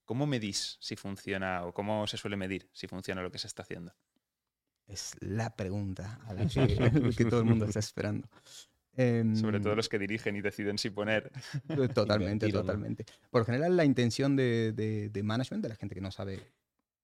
¿Cómo 0.04 0.26
medís 0.26 0.78
si 0.80 0.96
funciona 0.96 1.64
o 1.64 1.74
cómo 1.74 2.06
se 2.06 2.16
suele 2.16 2.36
medir 2.36 2.70
si 2.72 2.86
funciona 2.86 3.22
lo 3.22 3.30
que 3.30 3.38
se 3.38 3.46
está 3.46 3.62
haciendo? 3.62 3.94
Es 4.86 5.14
la 5.20 5.54
pregunta 5.54 6.20
a 6.26 6.32
la 6.32 6.46
que, 7.16 7.24
todo 7.24 7.40
el 7.40 7.46
mundo 7.46 7.66
está 7.66 7.80
esperando. 7.80 8.28
Sobre 8.96 9.60
todo 9.60 9.72
em, 9.72 9.76
los 9.76 9.88
que 9.88 9.98
dirigen 9.98 10.36
y 10.36 10.40
deciden 10.40 10.78
si 10.78 10.90
poner. 10.90 11.30
Totalmente, 11.94 12.50
totalmente. 12.50 13.04
Por 13.30 13.44
general, 13.44 13.76
la 13.76 13.84
intención 13.84 14.36
de, 14.36 14.72
de 14.72 15.22
management, 15.22 15.62
de 15.62 15.68
la 15.68 15.76
gente 15.76 15.94
que 15.94 16.00
no 16.00 16.10
sabe 16.10 16.40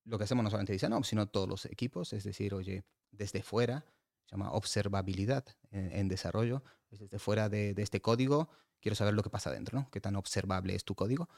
lo 0.04 0.18
que 0.18 0.24
hacemos 0.24 0.42
no 0.42 0.50
solamente 0.50 0.72
dice 0.72 0.88
no, 0.88 1.02
sino 1.04 1.28
todos 1.28 1.48
los 1.48 1.64
equipos, 1.66 2.12
es 2.12 2.24
decir, 2.24 2.54
oye, 2.54 2.84
desde 3.10 3.42
fuera, 3.42 3.84
se 4.24 4.32
llama 4.32 4.52
observabilidad 4.52 5.44
en, 5.70 6.08
desarrollo, 6.08 6.62
desde 6.90 7.18
fuera 7.18 7.48
de, 7.48 7.74
este 7.76 8.00
código, 8.00 8.48
quiero 8.80 8.96
saber 8.96 9.14
lo 9.14 9.22
que 9.22 9.30
pasa 9.30 9.50
dentro, 9.50 9.78
¿no? 9.78 9.90
Qué 9.90 10.00
tan 10.00 10.16
observable 10.16 10.74
es 10.74 10.84
tu 10.84 10.94
código. 10.94 11.28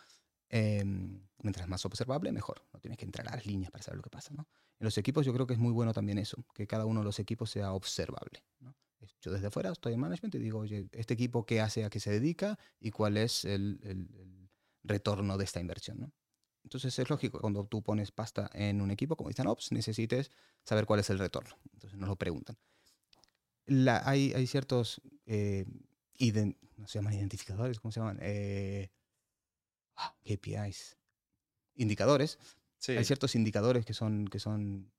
Em, 0.49 1.27
mientras 1.43 1.69
más 1.69 1.85
observable, 1.85 2.31
mejor. 2.31 2.63
No 2.73 2.81
tienes 2.81 2.99
que 2.99 3.05
entrar 3.05 3.27
a 3.29 3.37
las 3.37 3.47
líneas 3.47 3.71
para 3.71 3.83
saber 3.83 3.97
lo 3.97 4.03
que 4.03 4.11
pasa, 4.11 4.33
¿no? 4.35 4.47
En 4.79 4.85
los 4.85 4.97
equipos 4.99 5.27
yo 5.27 5.33
creo 5.33 5.47
que 5.47 5.55
es 5.55 5.59
muy 5.59 5.73
bueno 5.73 5.93
también 5.93 6.19
eso, 6.19 6.45
que 6.55 6.67
cada 6.67 6.85
uno 6.85 7.01
de 7.01 7.05
los 7.05 7.19
equipos 7.19 7.51
sea 7.51 7.73
observable, 7.73 8.45
¿no? 8.61 8.75
Yo 9.21 9.33
desde 9.33 9.51
fuera 9.51 9.71
estoy 9.71 9.95
en 9.95 10.01
management 10.01 10.35
y 10.35 10.39
digo, 10.39 10.61
oye, 10.61 10.89
¿este 10.93 11.15
equipo 11.15 11.45
qué 11.45 11.61
hace, 11.61 11.85
a 11.85 11.91
qué 11.91 12.01
se 12.01 12.11
dedica 12.11 12.59
y 12.81 12.91
cuál 12.91 13.17
es 13.17 13.45
el, 13.45 13.81
el 13.83 14.09
retorno 14.83 15.39
de 15.39 15.45
esta 15.45 15.61
inversión, 15.61 16.01
¿no? 16.01 16.13
Entonces 16.65 16.99
es 16.99 17.11
lógico, 17.11 17.41
cuando 17.41 17.67
tú 17.67 17.83
pones 17.83 18.11
pasta 18.11 18.51
en 18.55 18.81
un 18.81 18.91
equipo, 18.91 19.17
como 19.17 19.29
dicen 19.29 19.47
Ops, 19.47 19.71
necesites 19.71 20.31
saber 20.65 20.87
cuál 20.87 21.01
es 21.01 21.11
el 21.11 21.19
retorno. 21.19 21.57
Entonces 21.75 21.99
nos 21.99 22.09
lo 22.09 22.17
preguntan. 22.17 22.57
hay, 24.05 24.33
hay, 24.33 24.47
ciertos, 24.47 25.03
eh, 25.27 25.67
no 26.77 26.89
se 26.89 26.99
llaman 26.99 27.15
identificadores, 27.15 27.81
¿cómo 27.81 27.93
se 27.93 28.01
llaman? 28.01 28.19
Eh, 28.23 28.91
ah, 29.97 30.17
KPIs, 30.25 30.97
indicadores. 31.75 32.39
Hay 32.89 33.05
ciertos 33.05 33.35
indicadores 33.35 33.85
que 33.85 33.95
son, 33.95 34.27
que 34.27 34.39
son 34.39 34.91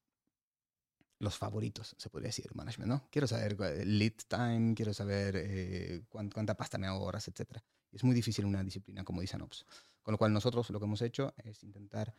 los 1.20 1.38
favoritos, 1.38 1.96
se 1.98 2.10
podría 2.10 2.28
decir, 2.28 2.54
management, 2.54 2.90
¿no? 2.90 3.08
Quiero 3.10 3.28
saber 3.28 3.58
lead 3.86 4.14
time, 4.28 4.74
quiero 4.76 4.94
saber 4.94 5.36
eh, 5.38 6.04
cuánta, 6.10 6.56
pasta 6.56 6.78
me 6.78 6.88
ahorras, 6.88 7.28
etc. 7.28 7.60
Es 7.92 8.04
muy 8.04 8.14
difícil 8.14 8.46
una 8.46 8.64
disciplina 8.64 9.04
como 9.04 9.22
dicen 9.22 9.42
Ops. 9.42 9.66
Con 10.02 10.12
lo 10.12 10.18
cual 10.18 10.34
nosotros 10.34 10.70
lo 10.70 10.80
que 10.80 10.86
hemos 10.86 11.02
hecho 11.02 11.34
es 11.38 11.64
intentar 11.64 12.14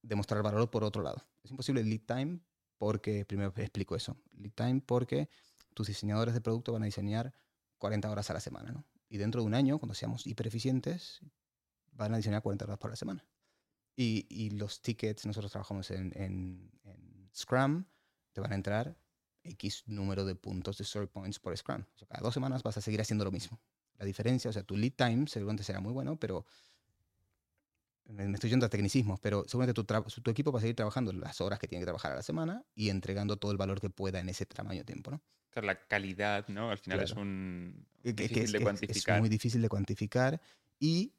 demostrar 0.00 0.42
valor 0.42 0.70
por 0.70 0.84
otro 0.84 1.02
lado. 1.02 1.26
Es 1.42 1.50
imposible 1.50 1.82
lead 1.82 2.02
time 2.06 2.40
porque, 2.78 3.24
primero 3.24 3.52
explico 3.56 3.96
eso, 3.96 4.16
lead 4.32 4.52
time 4.52 4.80
porque 4.80 5.28
tus 5.74 5.88
diseñadores 5.88 6.34
de 6.34 6.40
producto 6.40 6.72
van 6.72 6.82
a 6.82 6.86
diseñar 6.86 7.34
40 7.78 8.10
horas 8.10 8.30
a 8.30 8.34
la 8.34 8.40
semana, 8.40 8.72
¿no? 8.72 8.84
Y 9.08 9.18
dentro 9.18 9.40
de 9.40 9.46
un 9.46 9.54
año, 9.54 9.78
cuando 9.78 9.94
seamos 9.94 10.26
hiper 10.26 10.46
eficientes, 10.46 11.20
van 11.92 12.14
a 12.14 12.16
diseñar 12.16 12.42
40 12.42 12.64
horas 12.64 12.78
por 12.78 12.90
la 12.90 12.96
semana. 12.96 13.24
Y, 13.94 14.26
y 14.28 14.50
los 14.50 14.82
tickets, 14.82 15.26
nosotros 15.26 15.52
trabajamos 15.52 15.90
en, 15.90 16.12
en, 16.16 16.70
en, 16.84 17.30
Scrum, 17.34 17.84
te 18.36 18.42
van 18.42 18.52
a 18.52 18.54
entrar 18.54 18.94
X 19.44 19.84
número 19.86 20.26
de 20.26 20.34
puntos 20.34 20.76
de 20.76 20.84
story 20.84 21.06
points 21.06 21.38
por 21.38 21.56
Scrum. 21.56 21.80
O 21.80 21.98
sea, 21.98 22.06
cada 22.06 22.20
dos 22.20 22.34
semanas 22.34 22.62
vas 22.62 22.76
a 22.76 22.82
seguir 22.82 23.00
haciendo 23.00 23.24
lo 23.24 23.32
mismo. 23.32 23.58
La 23.96 24.04
diferencia, 24.04 24.50
o 24.50 24.52
sea, 24.52 24.62
tu 24.62 24.76
lead 24.76 24.92
time 24.92 25.26
seguramente 25.26 25.64
será 25.64 25.80
muy 25.80 25.90
bueno, 25.90 26.16
pero 26.16 26.44
me 28.04 28.30
estoy 28.34 28.50
yendo 28.50 28.66
a 28.66 28.68
tecnicismos, 28.68 29.18
pero 29.20 29.44
seguramente 29.48 29.72
tu, 29.72 29.84
tu, 30.20 30.30
equipo 30.30 30.52
va 30.52 30.58
a 30.58 30.60
seguir 30.60 30.76
trabajando 30.76 31.14
las 31.14 31.40
horas 31.40 31.58
que 31.58 31.66
tiene 31.66 31.80
que 31.80 31.86
trabajar 31.86 32.12
a 32.12 32.16
la 32.16 32.22
semana 32.22 32.62
y 32.74 32.90
entregando 32.90 33.38
todo 33.38 33.52
el 33.52 33.56
valor 33.56 33.80
que 33.80 33.88
pueda 33.88 34.20
en 34.20 34.28
ese 34.28 34.44
tamaño 34.44 34.80
de 34.80 34.84
tiempo, 34.84 35.12
¿no? 35.12 35.22
Claro, 35.48 35.68
la 35.68 35.86
calidad, 35.88 36.46
¿no? 36.48 36.70
Al 36.70 36.78
final 36.78 37.00
es 37.00 37.12
un 37.12 37.86
difícil 38.02 38.42
es, 38.42 38.52
de 38.52 38.60
cuantificar. 38.60 39.16
Es 39.16 39.20
muy 39.20 39.30
difícil 39.30 39.62
de 39.62 39.68
cuantificar 39.70 40.42
y 40.78 41.14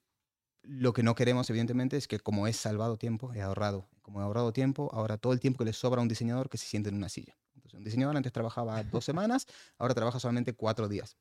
lo 0.68 0.93
que 0.93 1.01
no 1.01 1.15
queremos, 1.15 1.49
evidentemente, 1.49 1.97
es 1.97 2.07
que 2.07 2.20
como 2.20 2.45
he 2.45 2.53
salvado 2.53 2.97
tiempo, 2.97 3.34
he 3.34 3.41
ahorrado. 3.41 3.88
Como 4.01 4.20
he 4.20 4.24
ahorrado 4.24 4.51
tiempo, 4.51 4.89
ahora 4.93 5.18
todo 5.18 5.34
el 5.34 5.39
tiempo 5.39 5.59
que 5.59 5.65
le 5.65 5.74
sobra 5.74 5.99
a 5.99 6.01
un 6.01 6.09
diseñador 6.09 6.49
que 6.49 6.57
se 6.57 6.65
siente 6.65 6.89
en 6.89 6.95
una 6.95 7.09
silla. 7.09 7.38
Entonces, 7.55 7.78
un 7.78 7.84
diseñador 7.84 8.18
antes 8.18 8.34
trabajaba 8.34 8.84
dos 8.84 9.05
semanas, 9.05 9.47
ahora 9.78 9.93
trabaja 9.93 10.20
solamente 10.20 10.53
cuatro 10.53 10.88
días. 10.88 11.18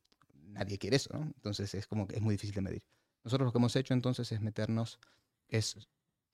Nadie 0.49 0.79
quiere 0.79 0.97
eso, 0.97 1.11
¿no? 1.13 1.23
Entonces, 1.23 1.75
es 1.75 1.87
como 1.87 2.07
que 2.07 2.17
es 2.17 2.23
muy 2.23 2.35
difícil 2.35 2.55
de 2.55 2.61
medir. 2.61 2.83
Nosotros 3.25 3.47
lo 3.47 3.53
que 3.53 3.59
hemos 3.59 3.75
hecho 3.77 3.95
entonces 3.95 4.31
es 4.33 4.41
meternos 4.41 4.99
es, 5.49 5.77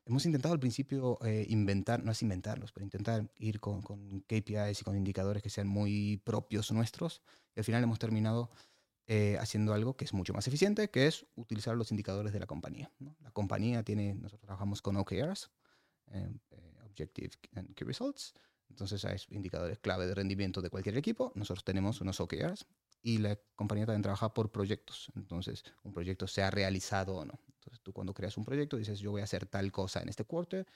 hemos 0.07 0.25
intentado 0.25 0.55
al 0.55 0.61
principio 0.61 1.19
eh, 1.25 1.47
inventar, 1.49 2.03
no 2.03 2.13
es 2.13 2.23
inventarlos, 2.23 2.73
pero 2.73 2.85
intentar 2.85 3.31
ir 3.39 3.61
con, 3.61 3.83
con, 3.83 4.21
KPIs 4.23 4.81
y 4.81 4.85
con 4.85 4.97
indicadores 4.97 5.43
que 5.43 5.51
sean 5.51 5.69
muy 5.69 6.21
propios 6.25 6.73
nuestros. 6.73 7.23
Y 7.55 7.61
al 7.61 7.65
final 7.65 7.83
hemos 7.83 7.99
terminado 7.99 8.51
eh, 9.07 9.37
haciendo 9.41 9.75
algo 9.75 9.97
que 9.97 10.05
es 10.05 10.13
mucho 10.13 10.33
más 10.33 10.47
eficiente, 10.47 10.91
que 10.91 11.07
es 11.07 11.27
utilizar 11.35 11.77
los 11.77 11.91
indicadores 11.91 12.33
de 12.33 12.41
la 12.41 12.47
compañía. 12.47 12.91
La 13.21 13.31
compañía 13.33 13.83
tiene, 13.83 14.15
nosotros 14.15 14.43
trabajamos 14.43 14.81
con 14.81 14.97
OKRs, 14.97 15.51
eh, 16.13 16.31
Objective 16.85 17.31
and 17.55 17.75
Key 17.75 17.85
Results. 17.87 18.35
Entonces 18.69 19.05
hay 19.05 19.19
indicadores 19.31 19.79
clave 19.79 20.07
de 20.07 20.15
rendimiento 20.15 20.63
de 20.63 20.71
cualquier 20.71 20.97
equipo. 20.97 21.33
Nosotros 21.35 21.65
tenemos 21.65 22.01
unos 22.01 22.21
OKRs 22.21 22.67
y 23.03 23.19
la 23.19 23.39
compañía 23.57 23.85
también 23.85 24.03
trabaja 24.03 24.33
por 24.33 24.51
proyectos. 24.51 25.11
Entonces, 25.15 25.65
un 25.83 25.93
proyecto 25.93 26.27
se 26.27 26.43
ha 26.43 26.51
realizado 26.51 27.17
o 27.17 27.25
no. 27.25 27.39
Entonces, 27.55 27.81
tú 27.83 27.93
cuando 27.93 28.15
creas 28.15 28.37
un 28.37 28.45
proyecto 28.45 28.77
dices, 28.77 29.01
yo 29.01 29.11
voy 29.11 29.21
a 29.21 29.25
hacer 29.25 29.47
tal 29.47 29.71
cosa 29.73 30.01
en 30.01 30.09
este 30.09 30.25
quarter 30.25 30.67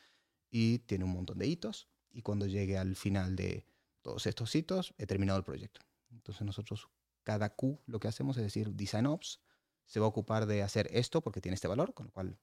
y 0.50 0.80
tiene 0.80 1.04
un 1.04 1.12
montón 1.12 1.38
de 1.38 1.46
hitos. 1.46 1.88
Y 2.10 2.22
cuando 2.22 2.46
llegue 2.46 2.76
al 2.76 2.96
final 2.96 3.36
de 3.36 3.64
todos 4.02 4.26
estos 4.26 4.54
hitos, 4.54 4.94
he 4.98 5.06
terminado 5.06 5.38
el 5.38 5.44
proyecto. 5.44 5.80
Entonces, 6.10 6.42
nosotros, 6.42 6.88
cada 7.26 7.50
Q, 7.50 7.82
lo 7.86 7.98
que 7.98 8.06
hacemos 8.06 8.36
es 8.36 8.44
decir, 8.44 8.72
Design 8.72 9.06
Ops 9.06 9.40
se 9.84 9.98
va 9.98 10.06
a 10.06 10.08
ocupar 10.08 10.46
de 10.46 10.62
hacer 10.62 10.88
esto 10.92 11.22
porque 11.22 11.40
tiene 11.40 11.56
este 11.56 11.66
valor, 11.66 11.92
con 11.92 12.06
lo 12.06 12.12
cual, 12.12 12.38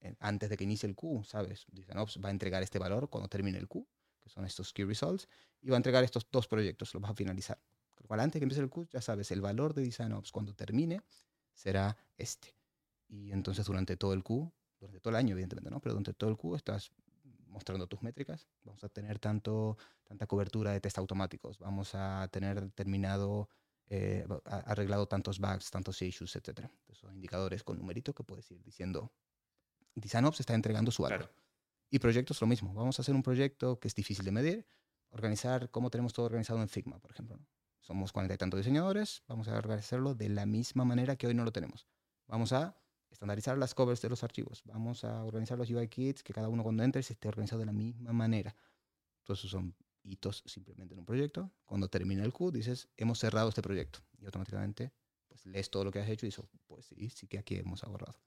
eh, 0.00 0.14
antes 0.20 0.50
de 0.50 0.58
que 0.58 0.64
inicie 0.64 0.86
el 0.86 0.94
Q, 0.94 1.24
¿sabes? 1.24 1.64
Design 1.72 1.96
Ops 1.96 2.20
va 2.22 2.28
a 2.28 2.32
entregar 2.32 2.62
este 2.62 2.78
valor 2.78 3.08
cuando 3.08 3.30
termine 3.30 3.56
el 3.56 3.66
Q, 3.66 3.88
que 4.20 4.28
son 4.28 4.44
estos 4.44 4.74
Key 4.74 4.84
Results, 4.84 5.26
y 5.62 5.70
va 5.70 5.76
a 5.76 5.78
entregar 5.78 6.04
estos 6.04 6.28
dos 6.30 6.48
proyectos, 6.48 6.92
los 6.92 7.00
vas 7.02 7.12
a 7.12 7.14
finalizar. 7.14 7.58
Con 7.94 8.04
lo 8.04 8.08
cual, 8.08 8.20
antes 8.20 8.34
de 8.34 8.40
que 8.40 8.44
empiece 8.44 8.60
el 8.60 8.68
Q, 8.68 8.86
ya 8.90 9.00
sabes, 9.00 9.30
el 9.30 9.40
valor 9.40 9.72
de 9.72 9.82
Design 9.82 10.12
Ops 10.12 10.32
cuando 10.32 10.54
termine 10.54 11.00
será 11.54 11.96
este. 12.18 12.54
Y 13.08 13.32
entonces 13.32 13.64
durante 13.64 13.96
todo 13.96 14.12
el 14.12 14.22
Q, 14.22 14.52
durante 14.78 15.00
todo 15.00 15.12
el 15.12 15.16
año, 15.16 15.32
evidentemente, 15.32 15.70
¿no? 15.70 15.80
Pero 15.80 15.94
durante 15.94 16.12
todo 16.12 16.28
el 16.28 16.36
Q 16.36 16.56
estás 16.56 16.92
mostrando 17.46 17.86
tus 17.86 18.02
métricas. 18.02 18.46
Vamos 18.64 18.84
a 18.84 18.90
tener 18.90 19.18
tanto, 19.18 19.78
tanta 20.04 20.26
cobertura 20.26 20.72
de 20.72 20.80
test 20.80 20.98
automáticos. 20.98 21.58
Vamos 21.58 21.94
a 21.94 22.28
tener 22.30 22.70
terminado, 22.72 23.48
eh, 23.88 24.26
arreglado 24.44 25.06
tantos 25.06 25.38
bugs, 25.38 25.70
tantos 25.70 26.02
issues, 26.02 26.34
etc. 26.36 26.68
son 26.92 27.14
indicadores 27.14 27.62
con 27.62 27.78
numeritos 27.78 28.14
que 28.14 28.24
puedes 28.24 28.50
ir 28.50 28.62
diciendo. 28.62 29.12
Design 29.94 30.24
Ops 30.24 30.40
está 30.40 30.54
entregando 30.54 30.90
su 30.90 31.02
valor. 31.02 31.32
Y 31.90 31.98
proyectos 31.98 32.40
lo 32.40 32.46
mismo. 32.46 32.74
Vamos 32.74 32.98
a 32.98 33.02
hacer 33.02 33.14
un 33.14 33.22
proyecto 33.22 33.78
que 33.78 33.88
es 33.88 33.94
difícil 33.94 34.24
de 34.24 34.32
medir. 34.32 34.66
Organizar 35.10 35.70
cómo 35.70 35.90
tenemos 35.90 36.12
todo 36.12 36.26
organizado 36.26 36.60
en 36.60 36.68
Figma, 36.68 36.98
por 36.98 37.12
ejemplo. 37.12 37.38
Somos 37.80 38.12
cuarenta 38.12 38.34
y 38.34 38.38
tantos 38.38 38.58
diseñadores. 38.58 39.22
Vamos 39.28 39.46
a 39.48 39.56
organizarlo 39.56 40.14
de 40.14 40.28
la 40.28 40.44
misma 40.44 40.84
manera 40.84 41.16
que 41.16 41.28
hoy 41.28 41.34
no 41.34 41.44
lo 41.44 41.52
tenemos. 41.52 41.86
Vamos 42.26 42.52
a 42.52 42.76
estandarizar 43.10 43.56
las 43.56 43.74
covers 43.74 44.02
de 44.02 44.08
los 44.08 44.24
archivos. 44.24 44.62
Vamos 44.64 45.04
a 45.04 45.22
organizar 45.22 45.56
los 45.56 45.70
UI 45.70 45.88
kits, 45.88 46.24
que 46.24 46.32
cada 46.32 46.48
uno 46.48 46.64
cuando 46.64 46.82
entre 46.82 47.02
se 47.04 47.12
esté 47.12 47.28
organizado 47.28 47.60
de 47.60 47.66
la 47.66 47.72
misma 47.72 48.12
manera. 48.12 48.54
Todos 49.22 49.38
esos 49.38 49.52
son 49.52 49.74
hitos 50.06 50.42
simplemente 50.46 50.94
en 50.94 51.00
un 51.00 51.06
proyecto. 51.06 51.52
Cuando 51.64 51.88
termina 51.88 52.24
el 52.24 52.32
Q, 52.32 52.50
dices, 52.50 52.88
hemos 52.96 53.18
cerrado 53.18 53.48
este 53.48 53.62
proyecto. 53.62 54.00
Y 54.18 54.26
automáticamente 54.26 54.92
pues, 55.28 55.46
lees 55.46 55.70
todo 55.70 55.84
lo 55.84 55.92
que 55.92 56.00
has 56.00 56.08
hecho 56.08 56.26
y 56.26 56.28
dices, 56.28 56.46
pues 56.66 56.86
sí, 56.86 57.10
sí 57.10 57.26
que 57.26 57.38
aquí 57.38 57.56
hemos 57.56 57.84
ahorrado. 57.84 58.18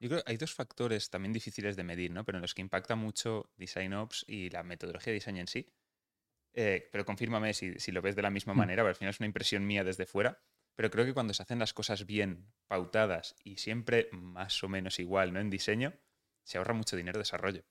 Yo 0.00 0.08
creo 0.08 0.22
que 0.22 0.30
hay 0.30 0.36
dos 0.36 0.54
factores 0.54 1.10
también 1.10 1.32
difíciles 1.32 1.76
de 1.76 1.84
medir, 1.84 2.10
¿no? 2.10 2.24
pero 2.24 2.38
en 2.38 2.42
los 2.42 2.54
que 2.54 2.62
impacta 2.62 2.94
mucho 2.94 3.50
Design 3.56 3.94
Ops 3.94 4.24
y 4.28 4.50
la 4.50 4.62
metodología 4.62 5.12
de 5.12 5.14
diseño 5.14 5.40
en 5.40 5.48
sí. 5.48 5.72
Eh, 6.54 6.88
pero 6.92 7.04
confírmame 7.04 7.52
si, 7.54 7.78
si, 7.78 7.92
lo 7.92 8.00
ves 8.00 8.16
de 8.16 8.22
la 8.22 8.30
misma 8.30 8.54
hmm. 8.54 8.58
manera, 8.58 8.82
pero 8.82 8.90
al 8.90 8.96
final 8.96 9.10
es 9.10 9.20
una 9.20 9.26
impresión 9.26 9.66
mía 9.66 9.84
desde 9.84 10.06
fuera. 10.06 10.40
Pero 10.76 10.90
creo 10.90 11.04
que 11.04 11.14
cuando 11.14 11.34
se 11.34 11.42
hacen 11.42 11.58
las 11.58 11.74
cosas 11.74 12.06
bien, 12.06 12.52
pautadas 12.68 13.34
y 13.42 13.56
siempre 13.56 14.08
más 14.12 14.62
o 14.62 14.68
menos 14.68 15.00
igual, 15.00 15.32
¿no? 15.32 15.40
En 15.40 15.50
diseño, 15.50 15.92
se 16.44 16.58
ahorra 16.58 16.72
mucho 16.72 16.96
dinero 16.96 17.18
de 17.18 17.22
desarrollo. 17.22 17.64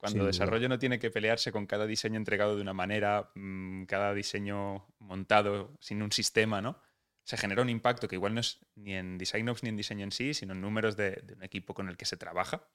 Cuando 0.00 0.24
desarrollo 0.24 0.68
no 0.68 0.78
tiene 0.78 0.98
que 0.98 1.10
pelearse 1.10 1.52
con 1.52 1.66
cada 1.66 1.86
diseño 1.86 2.16
entregado 2.16 2.56
de 2.56 2.62
una 2.62 2.72
manera, 2.72 3.30
mm, 3.34 3.84
cada 3.84 4.14
diseño 4.14 4.86
montado 4.98 5.76
sin 5.78 6.02
un 6.02 6.10
sistema, 6.10 6.62
¿no? 6.62 6.80
se 7.24 7.36
genera 7.36 7.62
un 7.62 7.68
impacto 7.68 8.08
que 8.08 8.16
igual 8.16 8.34
no 8.34 8.40
es 8.40 8.58
ni 8.74 8.94
en 8.94 9.16
Design 9.16 9.48
Ops 9.48 9.62
ni 9.62 9.68
en 9.68 9.76
diseño 9.76 10.02
en 10.02 10.10
sí, 10.10 10.34
sino 10.34 10.52
en 10.52 10.60
números 10.60 10.96
de, 10.96 11.12
de 11.22 11.34
un 11.34 11.44
equipo 11.44 11.74
con 11.74 11.88
el 11.88 11.96
que 11.96 12.04
se 12.04 12.16
trabaja. 12.16 12.66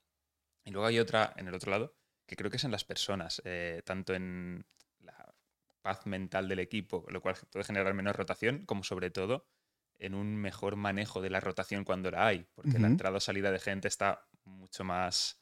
Y 0.63 0.71
luego 0.71 0.87
hay 0.87 0.99
otra 0.99 1.33
en 1.35 1.47
el 1.49 1.55
otro 1.55 1.71
lado, 1.71 1.97
que 2.25 2.35
creo 2.35 2.49
que 2.49 2.57
es 2.57 2.63
en 2.63 2.71
las 2.71 2.85
personas, 2.85 3.41
eh, 3.45 3.81
tanto 3.85 4.13
en 4.13 4.65
la 4.99 5.35
paz 5.81 6.05
mental 6.05 6.47
del 6.47 6.59
equipo, 6.59 7.05
lo 7.09 7.21
cual 7.21 7.35
puede 7.51 7.65
generar 7.65 7.93
menos 7.93 8.15
rotación, 8.15 8.65
como 8.65 8.83
sobre 8.83 9.11
todo 9.11 9.47
en 9.97 10.13
un 10.13 10.35
mejor 10.35 10.75
manejo 10.75 11.21
de 11.21 11.29
la 11.29 11.39
rotación 11.39 11.83
cuando 11.83 12.11
la 12.11 12.27
hay, 12.27 12.47
porque 12.53 12.79
la 12.79 12.87
entrada 12.87 13.17
o 13.17 13.19
salida 13.19 13.51
de 13.51 13.59
gente 13.59 13.87
está 13.87 14.27
mucho 14.43 14.83
más 14.83 15.41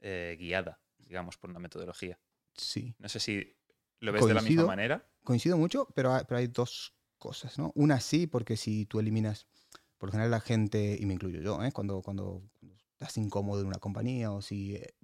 eh, 0.00 0.36
guiada, 0.38 0.80
digamos, 1.10 1.36
por 1.36 1.50
una 1.50 1.58
metodología. 1.58 2.18
Sí. 2.54 2.94
No 2.98 3.08
sé 3.08 3.18
si 3.20 3.52
lo 3.98 4.12
ves 4.12 4.24
de 4.24 4.28
la 4.34 4.40
misma 4.40 4.46
Coincido. 4.62 4.66
manera. 4.66 5.10
Coincido 5.24 5.56
mucho, 5.58 5.88
pero 5.94 6.14
hay, 6.14 6.22
pero 6.26 6.38
hay 6.38 6.46
dos 6.46 6.94
cosas, 7.18 7.58
¿no? 7.58 7.72
Una 7.74 8.00
sí, 8.00 8.26
porque 8.28 8.56
si 8.56 8.86
tú 8.86 9.00
eliminas, 9.00 9.46
por 9.98 10.08
lo 10.08 10.12
general 10.12 10.30
la 10.30 10.40
gente, 10.40 10.96
y 10.98 11.04
me 11.06 11.14
incluyo 11.14 11.40
yo, 11.42 11.62
¿eh? 11.64 11.72
cuando, 11.72 12.00
cuando, 12.00 12.42
estás 12.92 13.16
incómodo 13.18 13.60
en 13.60 13.66
una 13.66 13.78
compañía 13.78 14.30
o 14.30 14.40
si 14.40 14.76
eh, 14.76 14.94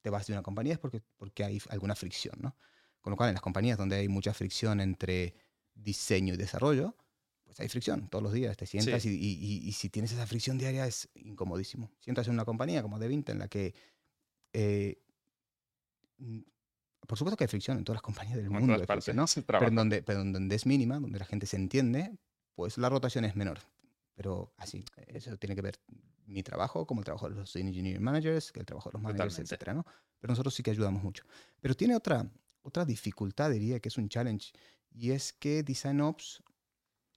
te 0.00 0.08
vas 0.10 0.26
de 0.26 0.32
una 0.32 0.42
compañía 0.42 0.72
es 0.72 0.78
porque, 0.78 1.02
porque 1.16 1.44
hay 1.44 1.60
alguna 1.68 1.94
fricción, 1.94 2.34
¿no? 2.40 2.56
Con 3.00 3.10
lo 3.12 3.16
cual 3.16 3.28
en 3.28 3.34
las 3.34 3.42
compañías 3.42 3.76
donde 3.78 3.96
hay 3.96 4.08
mucha 4.08 4.32
fricción 4.34 4.80
entre 4.80 5.34
diseño 5.74 6.34
y 6.34 6.36
desarrollo, 6.36 6.96
pues 7.44 7.60
hay 7.60 7.68
fricción 7.68 8.08
todos 8.08 8.22
los 8.22 8.32
días, 8.32 8.56
te 8.56 8.66
sientas 8.66 9.04
y, 9.04 9.10
y- 9.10 9.38
y- 9.40 9.68
y 9.68 9.72
si 9.72 9.88
tienes 9.90 10.12
esa 10.12 10.26
fricción 10.26 10.58
diaria 10.58 10.86
es 10.86 11.08
incomodísimo. 11.14 11.90
Sientas 12.00 12.26
en 12.28 12.34
una 12.34 12.44
compañía 12.44 12.82
como 12.82 12.98
D20 12.98 13.30
en 13.32 13.38
la 13.38 13.48
que... 13.48 13.74
eh, 14.52 15.02
por 17.06 17.18
supuesto 17.18 17.36
que 17.36 17.44
hay 17.44 17.48
fricción 17.48 17.78
en 17.78 17.84
todas 17.84 17.96
las 17.96 18.02
compañías 18.02 18.36
del 18.36 18.46
en 18.46 18.52
mundo, 18.52 18.74
todas 18.74 18.86
partes, 18.86 19.04
fricción, 19.04 19.44
¿no? 19.44 19.58
pero 19.58 19.70
donde, 19.70 20.02
pero 20.02 20.24
donde 20.24 20.54
es 20.54 20.66
mínima, 20.66 20.98
donde 21.00 21.18
la 21.18 21.24
gente 21.24 21.46
se 21.46 21.56
entiende, 21.56 22.18
pues 22.54 22.78
la 22.78 22.88
rotación 22.88 23.24
es 23.24 23.36
menor. 23.36 23.58
Pero 24.14 24.52
así, 24.58 24.84
eso 25.06 25.36
tiene 25.38 25.54
que 25.54 25.62
ver 25.62 25.80
mi 26.26 26.42
trabajo, 26.42 26.86
como 26.86 27.00
el 27.00 27.04
trabajo 27.04 27.28
de 27.28 27.36
los 27.36 27.56
engineering 27.56 28.02
managers, 28.02 28.52
que 28.52 28.60
el 28.60 28.66
trabajo 28.66 28.90
de 28.90 28.94
los 28.94 29.02
managers, 29.02 29.34
Totalmente. 29.34 29.54
etcétera, 29.54 29.74
¿no? 29.74 29.86
Pero 30.20 30.32
nosotros 30.32 30.54
sí 30.54 30.62
que 30.62 30.70
ayudamos 30.70 31.02
mucho. 31.02 31.24
Pero 31.60 31.74
tiene 31.74 31.96
otra, 31.96 32.30
otra 32.62 32.84
dificultad, 32.84 33.50
diría, 33.50 33.80
que 33.80 33.88
es 33.88 33.98
un 33.98 34.08
challenge, 34.08 34.52
y 34.90 35.12
es 35.12 35.32
que 35.32 35.62
Design 35.62 36.00
Ops 36.00 36.42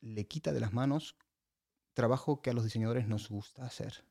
le 0.02 0.26
quita 0.28 0.52
de 0.52 0.60
las 0.60 0.74
manos 0.74 1.16
trabajo 1.94 2.42
que 2.42 2.50
a 2.50 2.54
los 2.54 2.64
diseñadores 2.64 3.08
nos 3.08 3.30
gusta 3.30 3.66
hacer. 3.66 4.06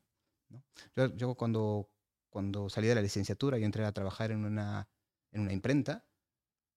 ¿no? 0.49 0.63
Yo, 0.95 1.15
yo 1.15 1.35
cuando, 1.35 1.89
cuando 2.33 2.67
salí 2.67 2.87
de 2.87 2.95
la 2.95 3.01
licenciatura 3.01 3.59
y 3.59 3.63
entré 3.63 3.85
a 3.85 3.91
trabajar 3.91 4.31
en 4.31 4.43
una, 4.43 4.89
en 5.31 5.41
una 5.41 5.53
imprenta, 5.53 6.03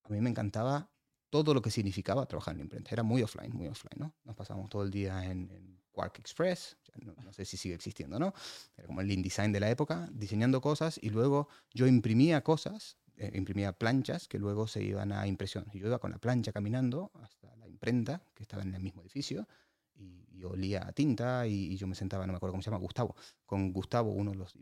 a 0.02 0.10
mí 0.10 0.20
me 0.20 0.28
encantaba 0.28 0.92
todo 1.30 1.54
lo 1.54 1.62
que 1.62 1.70
significaba 1.70 2.26
trabajar 2.26 2.52
en 2.52 2.58
la 2.58 2.64
imprenta. 2.64 2.90
Era 2.92 3.02
muy 3.02 3.22
offline, 3.22 3.52
muy 3.54 3.66
offline, 3.66 3.98
¿no? 3.98 4.14
Nos 4.24 4.36
pasábamos 4.36 4.68
todo 4.68 4.82
el 4.82 4.90
día 4.90 5.24
en, 5.24 5.50
en 5.50 5.80
Quark 5.92 6.18
Express, 6.18 6.76
no, 7.00 7.14
no 7.24 7.32
sé 7.32 7.46
si 7.46 7.56
sigue 7.56 7.74
existiendo, 7.74 8.18
¿no? 8.18 8.34
Era 8.76 8.86
como 8.86 9.00
el 9.00 9.10
InDesign 9.10 9.50
de 9.50 9.60
la 9.60 9.70
época, 9.70 10.10
diseñando 10.12 10.60
cosas 10.60 11.00
y 11.02 11.08
luego 11.08 11.48
yo 11.72 11.86
imprimía 11.86 12.42
cosas, 12.42 12.98
eh, 13.16 13.32
imprimía 13.34 13.72
planchas 13.72 14.28
que 14.28 14.38
luego 14.38 14.66
se 14.66 14.82
iban 14.82 15.10
a 15.10 15.26
impresión. 15.26 15.64
Y 15.72 15.78
yo 15.78 15.86
iba 15.86 15.98
con 15.98 16.10
la 16.10 16.18
plancha 16.18 16.52
caminando 16.52 17.10
hasta 17.14 17.56
la 17.56 17.66
imprenta, 17.66 18.22
que 18.34 18.42
estaba 18.42 18.62
en 18.62 18.74
el 18.74 18.82
mismo 18.82 19.00
edificio, 19.00 19.48
y, 19.94 20.26
y 20.30 20.44
olía 20.44 20.86
a 20.86 20.92
tinta 20.92 21.46
y, 21.46 21.72
y 21.72 21.76
yo 21.78 21.86
me 21.86 21.94
sentaba, 21.94 22.26
no 22.26 22.34
me 22.34 22.36
acuerdo 22.36 22.52
cómo 22.52 22.62
se 22.62 22.70
llama, 22.70 22.82
Gustavo, 22.82 23.16
con 23.46 23.72
Gustavo, 23.72 24.12
uno 24.12 24.32
de 24.32 24.36
los 24.36 24.54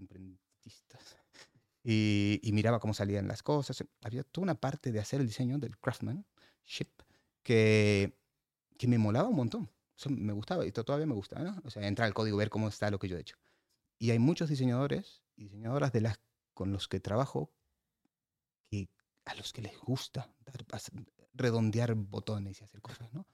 imprentistas. 0.65 1.17
Y, 1.87 2.41
y 2.43 2.53
miraba 2.53 2.81
cómo 2.81 2.95
salían 2.95 3.29
las 3.29 3.43
cosas. 3.43 3.85
Había 4.03 4.25
toda 4.25 4.45
una 4.45 4.55
parte 4.55 4.91
de 4.91 5.01
hacer 5.01 5.21
el 5.21 5.27
diseño 5.27 5.59
del 5.59 5.77
craftsmanship 5.79 6.89
que, 7.43 8.19
que 8.79 8.89
me 8.89 8.99
molaba 8.99 9.29
un 9.29 9.37
montón. 9.37 9.65
O 9.65 9.99
sea, 9.99 10.13
me 10.13 10.33
gustaba 10.33 10.67
y 10.67 10.73
to- 10.73 10.85
todavía 10.85 11.07
me 11.07 11.15
gusta, 11.15 11.41
¿no? 11.41 11.61
O 11.65 11.71
sea, 11.71 11.87
entrar 11.87 12.07
al 12.07 12.15
código, 12.15 12.39
ver 12.39 12.51
cómo 12.51 12.69
está 12.69 12.91
lo 12.91 12.99
que 12.99 13.09
yo 13.09 13.19
he 13.19 13.21
hecho. 13.21 13.37
Y 13.99 14.11
hay 14.13 14.19
muchos 14.21 14.49
diseñadores 14.51 15.25
y 15.37 15.45
diseñadoras 15.45 15.93
de 15.93 16.03
las 16.03 16.21
con 16.55 16.73
los 16.73 16.89
que 16.89 17.01
trabajo 17.01 17.53
que 18.71 18.89
a 19.25 19.35
los 19.35 19.53
que 19.53 19.63
les 19.63 19.77
gusta 19.79 20.35
dar- 20.45 20.65
redondear 21.33 21.95
botones 21.95 22.61
y 22.61 22.65
hacer 22.65 22.81
cosas, 22.83 23.13
¿no? 23.13 23.27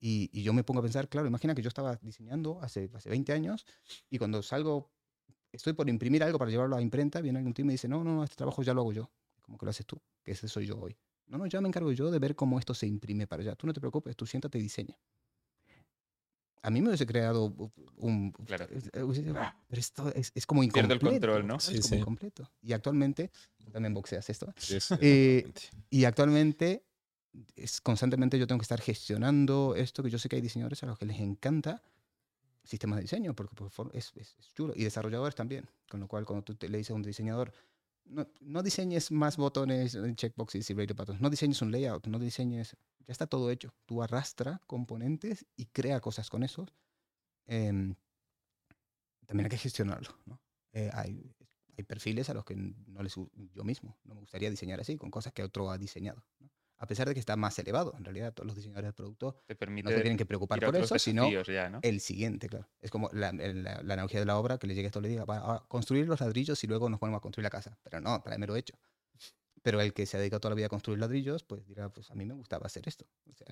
Y, 0.00 0.30
y 0.32 0.42
yo 0.44 0.52
me 0.52 0.64
pongo 0.64 0.80
a 0.80 0.82
pensar, 0.84 1.08
claro, 1.08 1.28
imagina 1.28 1.54
que 1.54 1.62
yo 1.62 1.68
estaba 1.68 1.96
diseñando 1.96 2.60
hace, 2.62 2.90
hace 2.94 3.10
20 3.10 3.32
años 3.32 3.66
y 4.10 4.18
cuando 4.18 4.42
salgo, 4.42 4.92
estoy 5.52 5.72
por 5.72 5.88
imprimir 5.88 6.22
algo 6.22 6.38
para 6.38 6.50
llevarlo 6.50 6.76
a 6.76 6.82
imprenta, 6.82 7.20
viene 7.20 7.38
algún 7.38 7.54
tío 7.54 7.62
y 7.64 7.66
me 7.66 7.72
dice, 7.72 7.88
no, 7.88 8.04
no, 8.04 8.14
no, 8.14 8.24
este 8.24 8.36
trabajo 8.36 8.62
ya 8.62 8.74
lo 8.74 8.82
hago 8.82 8.92
yo. 8.92 9.10
Como 9.42 9.56
que 9.58 9.64
lo 9.66 9.70
haces 9.70 9.86
tú, 9.86 10.00
que 10.22 10.32
ese 10.32 10.46
soy 10.48 10.66
yo 10.66 10.78
hoy. 10.78 10.96
No, 11.26 11.38
no, 11.38 11.46
ya 11.46 11.60
me 11.60 11.68
encargo 11.68 11.90
yo 11.92 12.10
de 12.10 12.18
ver 12.18 12.34
cómo 12.36 12.58
esto 12.58 12.74
se 12.74 12.86
imprime 12.86 13.26
para 13.26 13.42
allá. 13.42 13.54
Tú 13.54 13.66
no 13.66 13.72
te 13.72 13.80
preocupes, 13.80 14.14
tú 14.16 14.26
siéntate 14.26 14.58
y 14.58 14.62
diseña. 14.62 14.96
A 16.62 16.70
mí 16.70 16.82
me 16.82 16.88
hubiese 16.88 17.06
creado 17.06 17.54
un... 17.96 18.32
Claro. 18.32 18.66
es- 18.70 18.90
eh, 18.92 19.02
hubiese- 19.02 19.32
Pero 19.68 19.80
esto 19.80 20.12
es, 20.14 20.32
es 20.34 20.44
como 20.46 20.60
Pierde 20.62 20.94
incompleto. 20.94 21.06
el 21.06 21.12
control, 21.20 21.46
¿no? 21.46 21.56
Es 21.56 21.64
Sí, 21.64 21.78
como 21.80 21.94
sí. 21.94 22.00
incompleto. 22.00 22.50
Y 22.62 22.72
actualmente, 22.72 23.30
tú 23.64 23.70
también 23.70 23.94
boxeas 23.94 24.28
esto, 24.28 24.52
Sí, 24.56 24.80
sí, 24.80 24.94
Eh, 25.00 25.50
y 25.90 26.04
actualmente 26.04 26.84
es 27.54 27.80
constantemente 27.80 28.38
yo 28.38 28.46
tengo 28.46 28.58
que 28.58 28.64
estar 28.64 28.80
gestionando 28.80 29.74
esto 29.76 30.02
que 30.02 30.10
yo 30.10 30.18
sé 30.18 30.28
que 30.28 30.36
hay 30.36 30.42
diseñadores 30.42 30.82
a 30.82 30.86
los 30.86 30.98
que 30.98 31.06
les 31.06 31.20
encanta 31.20 31.80
sistemas 32.68 32.98
de 32.98 33.02
diseño 33.02 33.34
porque 33.34 33.54
es, 33.94 34.12
es- 34.16 34.36
es 34.38 34.54
chulo 34.54 34.74
y 34.76 34.84
desarrolladores 34.84 35.34
también 35.34 35.68
con 35.90 36.00
lo 36.00 36.08
cual 36.08 36.24
cuando 36.26 36.44
tú 36.44 36.54
te 36.54 36.68
le 36.68 36.78
dices 36.78 36.92
a 36.92 36.94
un 36.94 37.02
diseñador 37.02 37.52
no, 38.04 38.26
no 38.40 38.62
diseñes 38.62 39.10
más 39.12 39.36
botones 39.36 39.94
eh, 39.94 40.14
checkboxes 40.14 40.70
y 40.70 40.74
radio 40.74 40.94
buttons 40.96 41.20
no 41.20 41.30
diseñes 41.30 41.62
un 41.62 41.72
layout 41.72 42.06
no 42.08 42.18
diseñes 42.18 42.76
ya 43.06 43.12
está 43.12 43.26
todo 43.26 43.50
hecho 43.50 43.74
tú 43.86 44.02
arrastra 44.02 44.60
componentes 44.66 45.46
y 45.56 45.66
crea 45.66 46.00
cosas 46.00 46.30
con 46.30 46.42
esos 46.44 46.68
Em, 47.50 47.96
también 49.26 49.46
hay 49.46 49.50
que 49.50 49.58
gestionarlo 49.58 50.10
¿no? 50.26 50.40
Eh, 50.72 50.90
hay, 50.92 51.34
hay 51.76 51.84
perfiles 51.84 52.28
a 52.30 52.34
los 52.34 52.44
que 52.44 52.56
no 52.56 53.02
les 53.02 53.14
yo 53.14 53.64
mismo 53.64 53.98
no 54.04 54.14
me 54.14 54.20
gustaría 54.20 54.50
diseñar 54.50 54.80
así 54.80 54.96
con 54.96 55.10
cosas 55.10 55.32
que 55.32 55.42
otro 55.42 55.70
ha 55.70 55.78
diseñado 55.78 56.24
¿no? 56.40 56.50
A 56.78 56.86
pesar 56.86 57.08
de 57.08 57.14
que 57.14 57.20
está 57.20 57.36
más 57.36 57.58
elevado 57.58 57.94
en 57.96 58.04
realidad 58.04 58.32
todos 58.32 58.46
los 58.46 58.56
diseñadores 58.56 58.88
de 58.88 58.92
producto 58.92 59.36
Te 59.46 59.56
no 59.66 59.90
se 59.90 60.00
tienen 60.00 60.16
que 60.16 60.26
preocupar 60.26 60.60
por 60.60 60.76
eso 60.76 60.98
sino 60.98 61.28
ya, 61.44 61.68
¿no? 61.70 61.80
el 61.82 62.00
siguiente 62.00 62.48
claro 62.48 62.68
es 62.80 62.90
como 62.90 63.10
la, 63.12 63.32
la- 63.32 63.82
la 63.82 63.94
analogía 63.94 64.20
de 64.20 64.26
la 64.26 64.38
obra 64.38 64.58
que 64.58 64.66
le 64.66 64.74
llegue 64.74 64.86
esto 64.86 65.00
le 65.00 65.08
diga 65.08 65.24
"Va, 65.24 65.38
ahora 65.38 65.64
construir 65.68 66.06
los 66.06 66.20
ladrillos 66.20 66.62
y 66.64 66.66
luego 66.66 66.88
nos 66.88 66.98
ponemos 67.00 67.18
a 67.18 67.20
construir 67.22 67.44
la 67.44 67.50
casa 67.50 67.78
pero 67.82 68.00
no 68.00 68.20
tráemelo 68.22 68.56
hecho 68.56 68.74
pero 69.62 69.80
el 69.80 69.92
que 69.92 70.06
se 70.06 70.16
ha 70.16 70.20
dedicado 70.20 70.40
toda 70.40 70.50
la 70.50 70.56
vida 70.56 70.66
a 70.66 70.70
construir 70.70 71.00
ladrillos 71.00 71.42
pues 71.44 71.66
dirá 71.66 71.88
pues 71.90 72.10
a 72.10 72.14
mí 72.14 72.24
me 72.24 72.34
gustaba 72.34 72.66
hacer 72.66 72.82
esto 72.86 73.06
O 73.30 73.34
sea, 73.34 73.46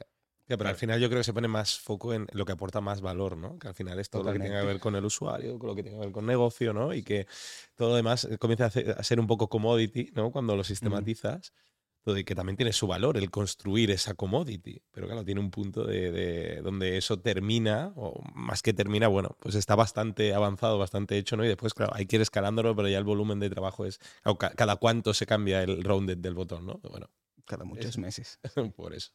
Ya, 0.48 0.56
pero 0.56 0.68
al 0.70 0.74
Claro. 0.74 0.78
final 0.78 1.00
yo 1.00 1.08
creo 1.08 1.20
que 1.20 1.24
se 1.24 1.32
pone 1.34 1.48
más 1.48 1.78
foco 1.80 2.14
en 2.14 2.28
lo 2.32 2.44
que 2.44 2.52
aporta 2.52 2.80
más 2.80 3.00
valor, 3.00 3.36
¿no? 3.36 3.58
Que 3.58 3.66
al 3.68 3.74
final 3.74 3.98
es 3.98 4.08
todo 4.10 4.22
lo 4.22 4.32
que 4.32 4.38
tenga 4.38 4.60
que 4.60 4.66
Totalmente. 4.66 4.74
ver 4.74 4.80
con 4.80 4.94
el 4.94 5.04
usuario, 5.04 5.58
con 5.58 5.66
lo 5.68 5.74
que 5.74 5.82
tenga 5.82 5.98
que 5.98 6.04
ver 6.06 6.12
con 6.12 6.24
negocio, 6.26 6.72
¿no? 6.72 6.94
Y 6.94 7.02
que 7.02 7.26
todo 7.74 7.88
lo 7.90 7.96
demás 7.96 8.24
eh, 8.26 8.38
comienza 8.38 8.66
a, 8.66 9.02
ser 9.02 9.18
un 9.18 9.26
poco 9.26 9.48
commodity, 9.48 10.12
¿no? 10.14 10.30
Cuando 10.30 10.54
lo 10.56 10.62
sistematizas. 10.62 11.50
Todo 11.50 11.75
y 12.14 12.24
que 12.24 12.34
también 12.34 12.56
tiene 12.56 12.72
su 12.72 12.86
valor 12.86 13.16
el 13.16 13.30
construir 13.30 13.90
esa 13.90 14.14
commodity. 14.14 14.82
Pero 14.92 15.06
claro, 15.06 15.24
tiene 15.24 15.40
un 15.40 15.50
punto 15.50 15.84
de, 15.84 16.12
de 16.12 16.60
donde 16.62 16.98
eso 16.98 17.18
termina, 17.20 17.92
o 17.96 18.22
más 18.34 18.62
que 18.62 18.74
termina, 18.74 19.08
bueno, 19.08 19.36
pues 19.40 19.54
está 19.54 19.74
bastante 19.74 20.34
avanzado, 20.34 20.78
bastante 20.78 21.16
hecho, 21.16 21.36
¿no? 21.36 21.44
Y 21.44 21.48
después, 21.48 21.72
claro, 21.74 21.92
hay 21.94 22.06
que 22.06 22.16
ir 22.16 22.22
escalándolo, 22.22 22.76
pero 22.76 22.88
ya 22.88 22.98
el 22.98 23.04
volumen 23.04 23.40
de 23.40 23.48
trabajo 23.50 23.86
es. 23.86 23.98
claro, 24.22 24.36
ca- 24.38 24.50
cada 24.50 24.76
cuánto 24.76 25.14
se 25.14 25.24
cambia 25.26 25.62
el 25.62 25.82
rounded 25.82 26.18
del 26.18 26.34
botón, 26.34 26.66
¿no? 26.66 26.78
Bueno, 26.90 27.08
cada 27.46 27.64
muchos 27.64 27.86
Es- 27.92 27.98
meses 27.98 28.38
por 28.76 28.92
eso. 28.94 29.12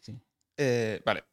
sí. 0.00 0.18
Eh, 0.56 1.00
vale. 1.04 1.24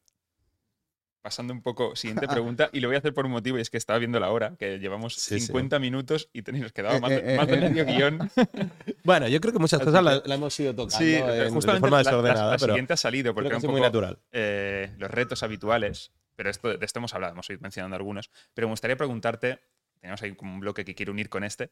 Pasando 1.24 1.54
un 1.54 1.62
poco, 1.62 1.96
siguiente 1.96 2.28
pregunta, 2.28 2.70
y 2.74 2.82
lo 2.82 2.90
voy 2.90 2.96
a 2.96 2.98
hacer 3.00 3.14
por 3.14 3.26
un 3.26 3.32
motivo, 3.32 3.58
y 3.58 3.62
es 3.62 3.70
que 3.70 3.78
estaba 3.78 3.98
viendo 3.98 4.20
la 4.20 4.30
hora, 4.30 4.58
que 4.60 4.78
llevamos 4.78 5.16
Sí, 5.16 5.40
sí. 5.40 5.46
50 5.48 5.80
minutos 5.80 6.30
y 6.34 6.42
tenéis, 6.42 6.64
nos 6.64 6.74
quedaba 6.74 6.98
Eh, 6.98 7.00
más, 7.00 7.12
eh, 7.12 7.22
de- 7.22 7.38
más 7.38 7.48
eh, 7.48 7.52
de 7.52 7.58
eh. 7.66 7.70
medio 7.70 7.86
guion. 7.86 8.30
Bueno, 9.06 9.28
yo 9.30 9.40
creo 9.40 9.54
que 9.54 9.60
muchas 9.60 9.80
cosas 9.80 10.00
que- 10.02 10.06
la, 10.06 10.22
la 10.26 10.36
hemos 10.36 10.60
ido 10.60 10.76
tocando 10.76 10.98
Sí, 10.98 11.16
en- 11.16 11.26
de 11.26 11.50
justamente 11.50 11.80
forma 11.80 11.98
la- 11.98 12.04
la, 12.04 12.10
desordenada, 12.12 12.52
la 12.52 12.58
pero 12.58 12.74
siguiente 12.74 12.94
ha 12.94 12.98
salido, 12.98 13.34
porque 13.34 13.50
un 13.50 13.56
es 13.56 13.64
muy 13.64 13.72
poco 13.72 13.84
natural. 13.86 14.20
eh, 14.34 14.92
los 14.98 15.10
retos 15.10 15.44
habituales, 15.44 16.12
pero 16.36 16.50
esto, 16.50 16.78
de 16.78 16.86
esto 16.86 17.00
hemos 17.00 17.14
hablado, 17.14 17.32
hemos 17.34 17.50
ido 17.50 17.60
mencionando 17.62 17.96
algunos, 17.96 18.30
pero 18.54 18.68
me 18.68 18.74
gustaría 18.74 18.98
preguntarte, 18.98 19.62
tenemos 20.02 20.22
ahí 20.24 20.34
como 20.36 20.54
un 20.54 20.60
bloque 20.60 20.84
que 20.84 20.94
quiero 20.94 21.14
unir 21.14 21.30
con 21.30 21.46
este, 21.46 21.72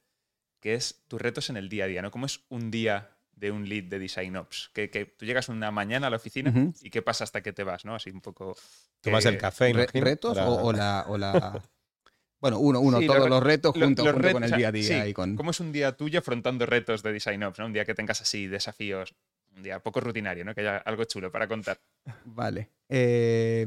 que 0.62 0.76
es 0.76 1.04
tus 1.10 1.20
retos 1.22 1.50
en 1.50 1.58
el 1.58 1.68
día 1.68 1.84
a 1.84 1.88
día, 1.88 2.02
¿no? 2.02 2.10
¿Cómo 2.12 2.26
es 2.26 2.46
un 2.48 2.72
día 2.72 3.10
de 3.42 3.52
un 3.52 3.68
lead 3.68 3.86
de 3.86 4.00
Design 4.00 4.38
Ops? 4.38 4.70
Que, 4.74 4.90
que 4.90 5.06
tú 5.06 5.26
llegas 5.26 5.50
una 5.50 5.72
mañana 5.72 6.08
a 6.08 6.10
la 6.10 6.16
oficina 6.16 6.54
y 6.82 6.90
qué 6.92 7.02
pasa 7.02 7.24
hasta 7.26 7.42
que 7.42 7.52
te 7.52 7.64
vas, 7.66 7.84
¿no? 7.84 7.96
Así 7.96 8.10
un 8.12 8.22
poco... 8.22 8.56
Tomas 9.02 9.26
el 9.26 9.34
que- 9.34 9.38
café, 9.40 9.66
Re- 9.74 9.84
imagino, 9.84 10.06
retos 10.06 10.38
para- 10.38 10.50
o, 10.50 10.68
o 10.68 10.72
la, 10.72 11.06
o 11.10 11.18
la- 11.18 11.62
bueno 12.40 12.60
uno 12.60 12.80
uno 12.80 13.00
Sí, 13.00 13.08
todos 13.08 13.18
los 13.20 13.26
re- 13.26 13.30
los 13.32 13.44
retos 13.44 13.76
lo- 13.76 13.86
junto, 13.88 14.04
con 14.32 14.44
el 14.44 14.52
día 14.52 14.68
a 14.70 14.72
día 14.72 15.04
sí, 15.04 15.10
y 15.10 15.14
con 15.14 15.36
¿Cómo 15.36 15.52
es 15.52 15.60
un 15.60 15.72
día 15.72 15.98
tuyo 15.98 16.20
afrontando 16.20 16.66
retos 16.66 17.02
de 17.04 17.12
Design 17.12 17.44
Ops? 17.44 17.60
¿no? 17.60 17.66
Un 17.66 17.74
día 17.74 17.84
que 17.84 17.96
tengas 17.96 18.22
así 18.22 18.46
desafíos, 18.48 19.14
un 19.56 19.64
día 19.64 19.80
poco 19.80 20.00
rutinario, 20.00 20.46
¿no? 20.46 20.54
Que 20.56 20.62
haya 20.62 20.78
algo 20.78 21.04
chulo 21.06 21.32
para 21.32 21.48
contar. 21.48 21.80
Vale. 22.26 22.70
Eh, 22.90 23.66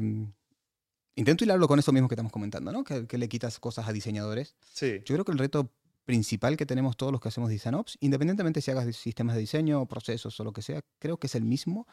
intento 1.15 1.43
hilarlo 1.43 1.67
con 1.67 1.79
eso 1.79 1.91
mismo 1.91 2.07
que 2.07 2.15
estamos 2.15 2.31
comentando, 2.31 2.71
¿no? 2.71 2.83
Que, 2.83 3.05
que 3.07 3.17
le 3.17 3.27
quitas 3.29 3.59
cosas 3.59 3.87
a 3.87 3.93
diseñadores. 3.93 4.55
Sí. 4.73 5.01
Yo 5.05 5.15
creo 5.15 5.25
que 5.25 5.31
el 5.33 5.37
reto 5.37 5.69
principal 6.05 6.55
que 6.55 6.65
tenemos 6.65 6.95
todos 6.95 7.11
los 7.11 7.19
que 7.19 7.27
hacemos 7.27 7.49
Design 7.49 7.75
Ops, 7.75 7.97
independientemente 7.99 8.61
si 8.61 8.71
hagas 8.71 8.95
sistemas 8.95 9.35
de 9.35 9.41
diseño, 9.41 9.85
procesos 9.87 10.39
o 10.39 10.43
lo 10.43 10.53
que 10.53 10.61
sea, 10.61 10.81
creo 10.99 11.17
que 11.17 11.27
es 11.27 11.35
el 11.35 11.43
mismo 11.43 11.87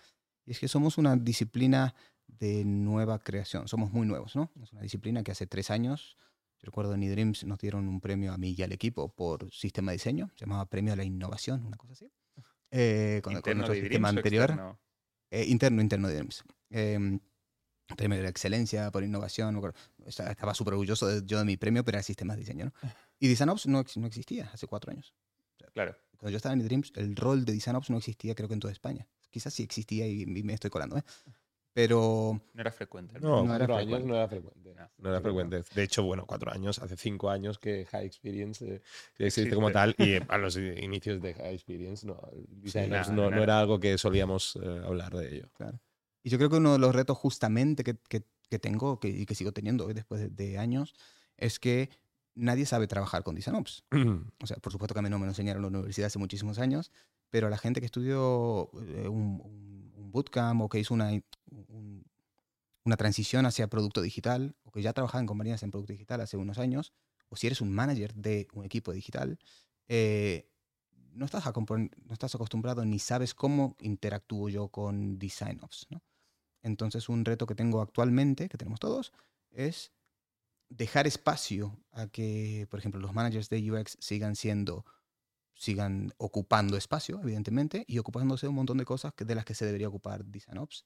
Y 0.44 0.52
es 0.52 0.60
que 0.60 0.68
somos 0.68 0.98
una 0.98 1.16
disciplina 1.16 1.94
de 2.26 2.64
nueva 2.64 3.18
creación. 3.18 3.68
Somos 3.68 3.92
muy 3.92 4.06
nuevos, 4.06 4.36
¿no? 4.36 4.50
Es 4.62 4.72
una 4.72 4.82
disciplina 4.82 5.22
que 5.22 5.32
hace 5.32 5.46
tres 5.46 5.70
años, 5.70 6.16
yo 6.58 6.66
recuerdo 6.66 6.94
en 6.94 7.02
eDreams 7.02 7.44
nos 7.44 7.58
dieron 7.58 7.88
un 7.88 8.00
premio 8.00 8.32
a 8.32 8.38
mí 8.38 8.54
y 8.56 8.62
al 8.62 8.72
equipo 8.72 9.08
por 9.08 9.52
sistema 9.52 9.92
de 9.92 9.96
diseño, 9.96 10.30
se 10.34 10.44
llamaba 10.44 10.66
Premio 10.66 10.92
a 10.92 10.96
la 10.96 11.04
Innovación, 11.04 11.64
una 11.66 11.76
cosa 11.76 11.92
así. 11.92 12.12
Eh, 12.70 13.20
con, 13.22 13.40
con 13.40 13.58
nuestro 13.58 13.74
sistema 13.74 14.08
anterior. 14.08 14.50
Externo? 14.50 14.78
Eh, 15.30 15.44
interno, 15.48 15.82
interno 15.82 16.08
de 16.08 16.14
eDreams. 16.14 16.44
Eh, 16.70 17.18
premio 17.96 18.16
de 18.16 18.24
la 18.24 18.30
excelencia 18.30 18.90
por 18.90 19.04
innovación. 19.04 19.60
Estaba 20.06 20.54
súper 20.54 20.74
orgulloso 20.74 21.06
de, 21.06 21.22
yo 21.24 21.38
de 21.38 21.44
mi 21.44 21.56
premio, 21.56 21.84
pero 21.84 21.96
era 21.96 22.02
sistemas 22.02 22.36
de 22.36 22.40
diseño. 22.40 22.66
¿no? 22.66 22.72
Y 23.22 23.28
DesignOps 23.28 23.66
no, 23.68 23.84
no 23.96 24.06
existía 24.08 24.50
hace 24.52 24.66
cuatro 24.66 24.90
años. 24.90 25.14
Claro. 25.74 25.96
Cuando 26.18 26.30
yo 26.32 26.36
estaba 26.38 26.54
en 26.54 26.60
eDreams, 26.60 26.92
el 26.96 27.14
rol 27.14 27.44
de 27.44 27.52
DesignOps 27.52 27.88
no 27.88 27.98
existía, 27.98 28.34
creo 28.34 28.48
que 28.48 28.54
en 28.54 28.60
toda 28.60 28.72
España. 28.72 29.06
Quizás 29.30 29.54
sí 29.54 29.62
existía 29.62 30.08
y, 30.08 30.22
y 30.22 30.42
me 30.42 30.54
estoy 30.54 30.70
colando, 30.70 30.96
¿eh? 30.98 31.04
pero... 31.72 32.42
No 32.52 32.60
era 32.60 32.72
frecuente. 32.72 33.18
No, 33.20 33.44
No 33.44 33.54
era 33.54 33.66
cuatro 33.66 33.76
años 33.76 33.86
frecuente. 34.02 34.08
no 34.08 34.16
era 34.16 34.28
frecuente. 34.28 34.74
No. 34.74 34.90
No 34.98 35.08
era 35.10 35.20
frecuente. 35.20 35.62
De 35.74 35.82
hecho, 35.84 36.02
bueno, 36.02 36.26
cuatro 36.26 36.50
años, 36.52 36.80
hace 36.80 36.96
cinco 36.96 37.30
años 37.30 37.58
que 37.60 37.86
High 37.86 38.06
Experience 38.06 38.64
eh, 38.64 38.74
existe 39.18 39.24
Existe. 39.24 39.54
como 39.54 39.70
tal 39.70 39.94
y 39.98 40.16
a 40.28 40.36
los 40.38 40.56
inicios 40.56 41.22
de 41.22 41.34
High 41.34 41.54
Experience 41.54 42.04
no, 42.06 42.20
nada, 42.88 43.12
no, 43.12 43.30
no 43.30 43.42
era 43.42 43.60
algo 43.60 43.78
que 43.78 43.96
solíamos 43.98 44.58
eh, 44.60 44.82
hablar 44.84 45.14
de 45.16 45.36
ello. 45.36 45.48
Y 46.24 46.28
yo 46.30 46.38
creo 46.38 46.50
que 46.50 46.56
uno 46.56 46.72
de 46.72 46.78
los 46.80 46.92
retos 46.92 47.16
justamente 47.16 47.84
que, 47.84 47.96
que- 48.08 48.24
que 48.50 48.58
tengo 48.58 49.00
que, 49.00 49.08
y 49.08 49.24
que 49.26 49.34
sigo 49.34 49.52
teniendo 49.52 49.86
hoy 49.86 49.94
después 49.94 50.20
de, 50.20 50.28
de 50.28 50.58
años 50.58 50.94
es 51.38 51.58
que 51.58 51.88
nadie 52.34 52.66
sabe 52.66 52.86
trabajar 52.86 53.22
con 53.22 53.34
DesignOps. 53.34 53.84
O 54.42 54.46
sea, 54.46 54.56
por 54.58 54.72
supuesto 54.72 54.94
que 54.94 55.00
a 55.00 55.02
mí 55.02 55.10
no 55.10 55.18
me 55.18 55.26
lo 55.26 55.30
enseñaron 55.32 55.64
en 55.64 55.72
la 55.72 55.78
universidad 55.78 56.06
hace 56.06 56.18
muchísimos 56.18 56.58
años, 56.58 56.90
pero 57.30 57.48
la 57.48 57.58
gente 57.58 57.80
que 57.80 57.86
estudió 57.86 58.70
eh, 58.80 59.08
un, 59.08 59.40
un- 59.44 59.92
bootcamp 60.12 60.60
o 60.60 60.68
que 60.68 60.78
hizo 60.78 60.92
una, 60.92 61.10
un- 61.50 62.04
una 62.84 62.96
transición 62.96 63.46
hacia 63.46 63.68
producto 63.68 64.02
digital, 64.02 64.56
o 64.64 64.70
que 64.70 64.82
ya 64.82 64.92
trabajaba 64.92 65.20
en 65.20 65.26
compañías 65.26 65.62
en 65.62 65.70
producto 65.70 65.92
digital 65.94 66.20
hace 66.20 66.36
unos 66.36 66.58
años, 66.58 66.92
o 67.28 67.36
si 67.36 67.46
eres 67.46 67.60
un 67.62 67.72
manager 67.72 68.14
de 68.14 68.46
un 68.52 68.64
equipo 68.64 68.92
digital, 68.92 69.38
eh, 69.88 70.50
no, 71.14 71.24
estás 71.24 71.44
no 71.46 72.12
estás 72.12 72.34
acostumbrado 72.34 72.84
ni 72.84 72.98
sabes 72.98 73.34
cómo 73.34 73.76
interactúo 73.80 74.48
yo 74.48 74.68
con 74.68 75.18
DesignOps. 75.18 75.86
¿no? 75.90 76.02
Entonces, 76.62 77.08
un 77.08 77.24
reto 77.24 77.46
que 77.46 77.54
tengo 77.54 77.80
actualmente, 77.80 78.48
que 78.48 78.58
tenemos 78.58 78.80
todos, 78.80 79.12
es 79.50 79.92
dejar 80.76 81.06
espacio 81.06 81.78
a 81.92 82.08
que, 82.08 82.66
por 82.70 82.78
ejemplo, 82.80 83.00
los 83.00 83.12
managers 83.14 83.48
de 83.50 83.70
UX 83.70 83.96
sigan 84.00 84.36
siendo, 84.36 84.84
sigan 85.54 86.12
ocupando 86.18 86.76
espacio, 86.76 87.20
evidentemente, 87.22 87.84
y 87.86 87.98
ocupándose 87.98 88.46
de 88.46 88.50
un 88.50 88.56
montón 88.56 88.78
de 88.78 88.84
cosas 88.84 89.14
que- 89.14 89.24
de 89.24 89.34
las 89.34 89.44
que 89.44 89.54
se 89.54 89.66
debería 89.66 89.88
ocupar 89.88 90.24
DesignOps. 90.24 90.84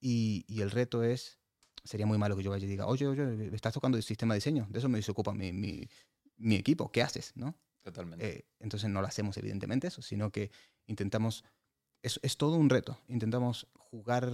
Y, 0.00 0.44
y 0.48 0.60
el 0.62 0.70
reto 0.70 1.02
es, 1.02 1.38
sería 1.84 2.06
muy 2.06 2.18
malo 2.18 2.36
que 2.36 2.42
yo 2.42 2.50
vaya 2.50 2.66
y 2.66 2.68
diga, 2.68 2.86
oye, 2.86 3.06
oye, 3.06 3.54
estás 3.54 3.74
tocando 3.74 3.96
el 3.98 4.04
sistema 4.04 4.34
de 4.34 4.38
diseño, 4.38 4.66
de 4.70 4.78
eso 4.78 4.88
me 4.88 4.98
desocupa 4.98 5.32
mi, 5.32 5.52
mi, 5.52 5.88
mi 6.36 6.56
equipo, 6.56 6.90
¿qué 6.92 7.02
haces? 7.02 7.32
¿no? 7.36 7.56
Totalmente. 7.82 8.26
Eh, 8.26 8.46
entonces 8.60 8.90
no 8.90 9.00
lo 9.00 9.06
hacemos 9.06 9.36
evidentemente 9.36 9.86
eso, 9.88 10.02
sino 10.02 10.30
que 10.30 10.50
intentamos, 10.86 11.44
es, 12.02 12.20
es 12.22 12.36
todo 12.36 12.56
un 12.56 12.70
reto, 12.70 12.98
intentamos 13.08 13.68
jugar, 13.74 14.30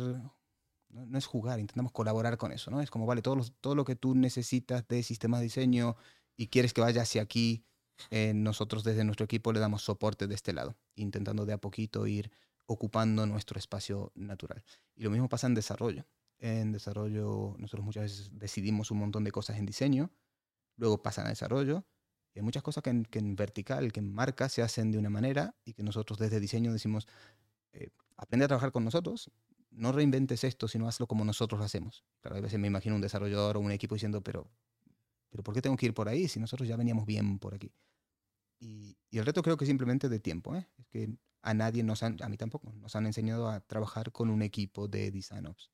no, 0.90 1.18
es 1.18 1.26
jugar, 1.26 1.60
intentamos 1.60 1.92
colaborar 1.92 2.36
con 2.36 2.52
eso, 2.52 2.70
¿no? 2.70 2.80
Es 2.80 2.90
como, 2.90 3.06
vale, 3.06 3.22
todo 3.22 3.36
lo, 3.36 3.44
todo 3.60 3.74
lo 3.74 3.84
que 3.84 3.96
tú 3.96 4.14
necesitas 4.14 4.86
de 4.88 5.02
sistemas 5.02 5.40
de 5.40 5.44
diseño 5.44 5.96
y 6.36 6.48
quieres 6.48 6.72
que 6.72 6.80
vaya 6.80 7.02
hacia 7.02 7.22
aquí, 7.22 7.64
eh, 8.10 8.32
nosotros 8.34 8.82
desde 8.84 9.04
nuestro 9.04 9.24
equipo 9.24 9.52
le 9.52 9.60
damos 9.60 9.82
soporte 9.82 10.26
de 10.26 10.34
este 10.34 10.52
lado, 10.52 10.76
intentando 10.94 11.44
de 11.44 11.52
a 11.52 11.58
poquito 11.58 12.06
ir 12.06 12.30
ocupando 12.66 13.26
nuestro 13.26 13.58
espacio 13.58 14.12
natural. 14.14 14.64
Y 14.96 15.02
lo 15.02 15.10
mismo 15.10 15.28
pasa 15.28 15.46
en 15.46 15.54
desarrollo. 15.54 16.06
En 16.38 16.72
desarrollo 16.72 17.54
nosotros 17.58 17.84
muchas 17.84 18.04
veces 18.04 18.30
decidimos 18.32 18.90
un 18.90 18.98
montón 18.98 19.24
de 19.24 19.32
cosas 19.32 19.58
en 19.58 19.66
diseño, 19.66 20.10
luego 20.76 21.02
pasan 21.02 21.26
a 21.26 21.30
desarrollo, 21.30 21.84
hay 22.34 22.42
muchas 22.42 22.62
cosas 22.62 22.82
que 22.82 22.90
en, 22.90 23.04
que 23.04 23.18
en 23.18 23.36
vertical, 23.36 23.92
que 23.92 24.00
en 24.00 24.12
marca 24.12 24.48
se 24.48 24.62
hacen 24.62 24.92
de 24.92 24.98
una 24.98 25.10
manera 25.10 25.54
y 25.64 25.74
que 25.74 25.82
nosotros 25.82 26.18
desde 26.18 26.40
diseño 26.40 26.72
decimos, 26.72 27.06
eh, 27.72 27.90
aprende 28.16 28.44
a 28.44 28.48
trabajar 28.48 28.72
con 28.72 28.84
nosotros, 28.84 29.30
no 29.70 29.92
reinventes 29.92 30.44
esto, 30.44 30.68
sino 30.68 30.88
hazlo 30.88 31.06
como 31.06 31.24
nosotros 31.24 31.58
lo 31.58 31.64
hacemos. 31.64 32.04
Claro, 32.20 32.36
a 32.36 32.40
veces 32.40 32.58
me 32.58 32.66
imagino 32.66 32.94
un 32.94 33.00
desarrollador 33.00 33.56
o 33.56 33.60
un 33.60 33.72
equipo 33.72 33.94
diciendo, 33.94 34.22
pero, 34.22 34.50
pero 35.30 35.42
¿por 35.42 35.54
qué 35.54 35.62
tengo 35.62 35.76
que 35.76 35.86
ir 35.86 35.94
por 35.94 36.08
ahí 36.08 36.28
si 36.28 36.40
nosotros 36.40 36.68
ya 36.68 36.76
veníamos 36.76 37.06
bien 37.06 37.38
por 37.38 37.54
aquí? 37.54 37.72
Y, 38.58 38.96
y 39.08 39.18
el 39.18 39.26
reto 39.26 39.42
creo 39.42 39.56
que 39.56 39.64
es 39.64 39.68
simplemente 39.68 40.08
de 40.08 40.20
tiempo. 40.20 40.54
¿eh? 40.54 40.66
Es 40.78 40.86
que 40.88 41.16
a 41.42 41.54
nadie 41.54 41.82
nos 41.82 42.02
han, 42.02 42.16
a 42.22 42.28
mí 42.28 42.36
tampoco, 42.36 42.72
nos 42.72 42.94
han 42.96 43.06
enseñado 43.06 43.48
a 43.48 43.60
trabajar 43.60 44.12
con 44.12 44.30
un 44.30 44.42
equipo 44.42 44.88
de 44.88 45.10
design 45.10 45.46
ops. 45.46 45.70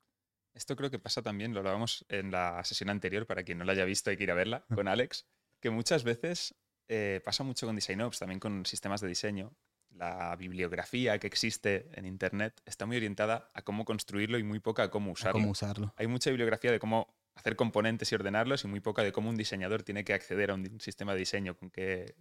Esto 0.55 0.75
creo 0.77 0.91
que 0.91 0.99
pasa 0.99 1.21
también, 1.23 1.53
lo 1.53 1.59
hablábamos 1.61 2.07
en 2.09 2.31
la 2.31 2.63
sesión 2.65 2.89
anterior, 2.89 3.27
para 3.27 3.43
quien 3.43 3.59
no 3.59 3.65
la 3.65 3.73
haya 3.73 3.85
visto 3.85 4.11
hay 4.11 4.17
que 4.17 4.23
ir 4.23 4.31
a 4.31 4.35
verla, 4.35 4.65
con 4.75 4.89
Alex, 4.89 5.27
que 5.61 5.71
muchas 5.71 6.03
veces 6.03 6.55
eh, 6.89 7.21
pasa 7.25 7.45
mucho 7.45 7.67
con 7.67 7.77
DesignOps, 7.77 8.19
también 8.19 8.41
con 8.41 8.65
sistemas 8.65 9.01
de 9.01 9.09
diseño. 9.09 9.53
La 9.97 10.37
bibliografía 10.37 11.19
que 11.19 11.27
existe 11.27 11.89
en 11.95 12.07
Internet 12.07 12.61
está 12.67 12.87
muy 12.87 12.97
orientada 12.97 13.51
a 13.55 13.63
cómo 13.63 13.85
construirlo 13.85 14.39
y 14.39 14.43
muy 14.43 14.61
poca 14.61 14.85
a 14.85 14.91
cómo 14.91 15.11
a 15.11 15.13
usarlo. 15.15 15.41
cómo 15.41 15.51
usarlo. 15.51 15.95
Hay 15.97 16.07
mucha 16.07 16.31
bibliografía 16.31 16.71
de 16.71 16.79
cómo 16.79 17.09
hacer 17.35 17.57
componentes 17.57 18.11
y 18.13 18.15
ordenarlos 18.15 18.65
y 18.65 18.69
muy 18.69 18.81
poca 18.81 19.03
de 19.03 19.13
cómo 19.13 19.31
un 19.31 19.37
diseñador 19.37 19.83
tiene 19.83 20.05
que 20.05 20.15
acceder 20.15 20.51
a 20.51 20.55
un 20.55 20.81
sistema 20.81 21.13
de 21.13 21.21
diseño 21.21 21.57
con 21.57 21.71
qué 21.71 22.15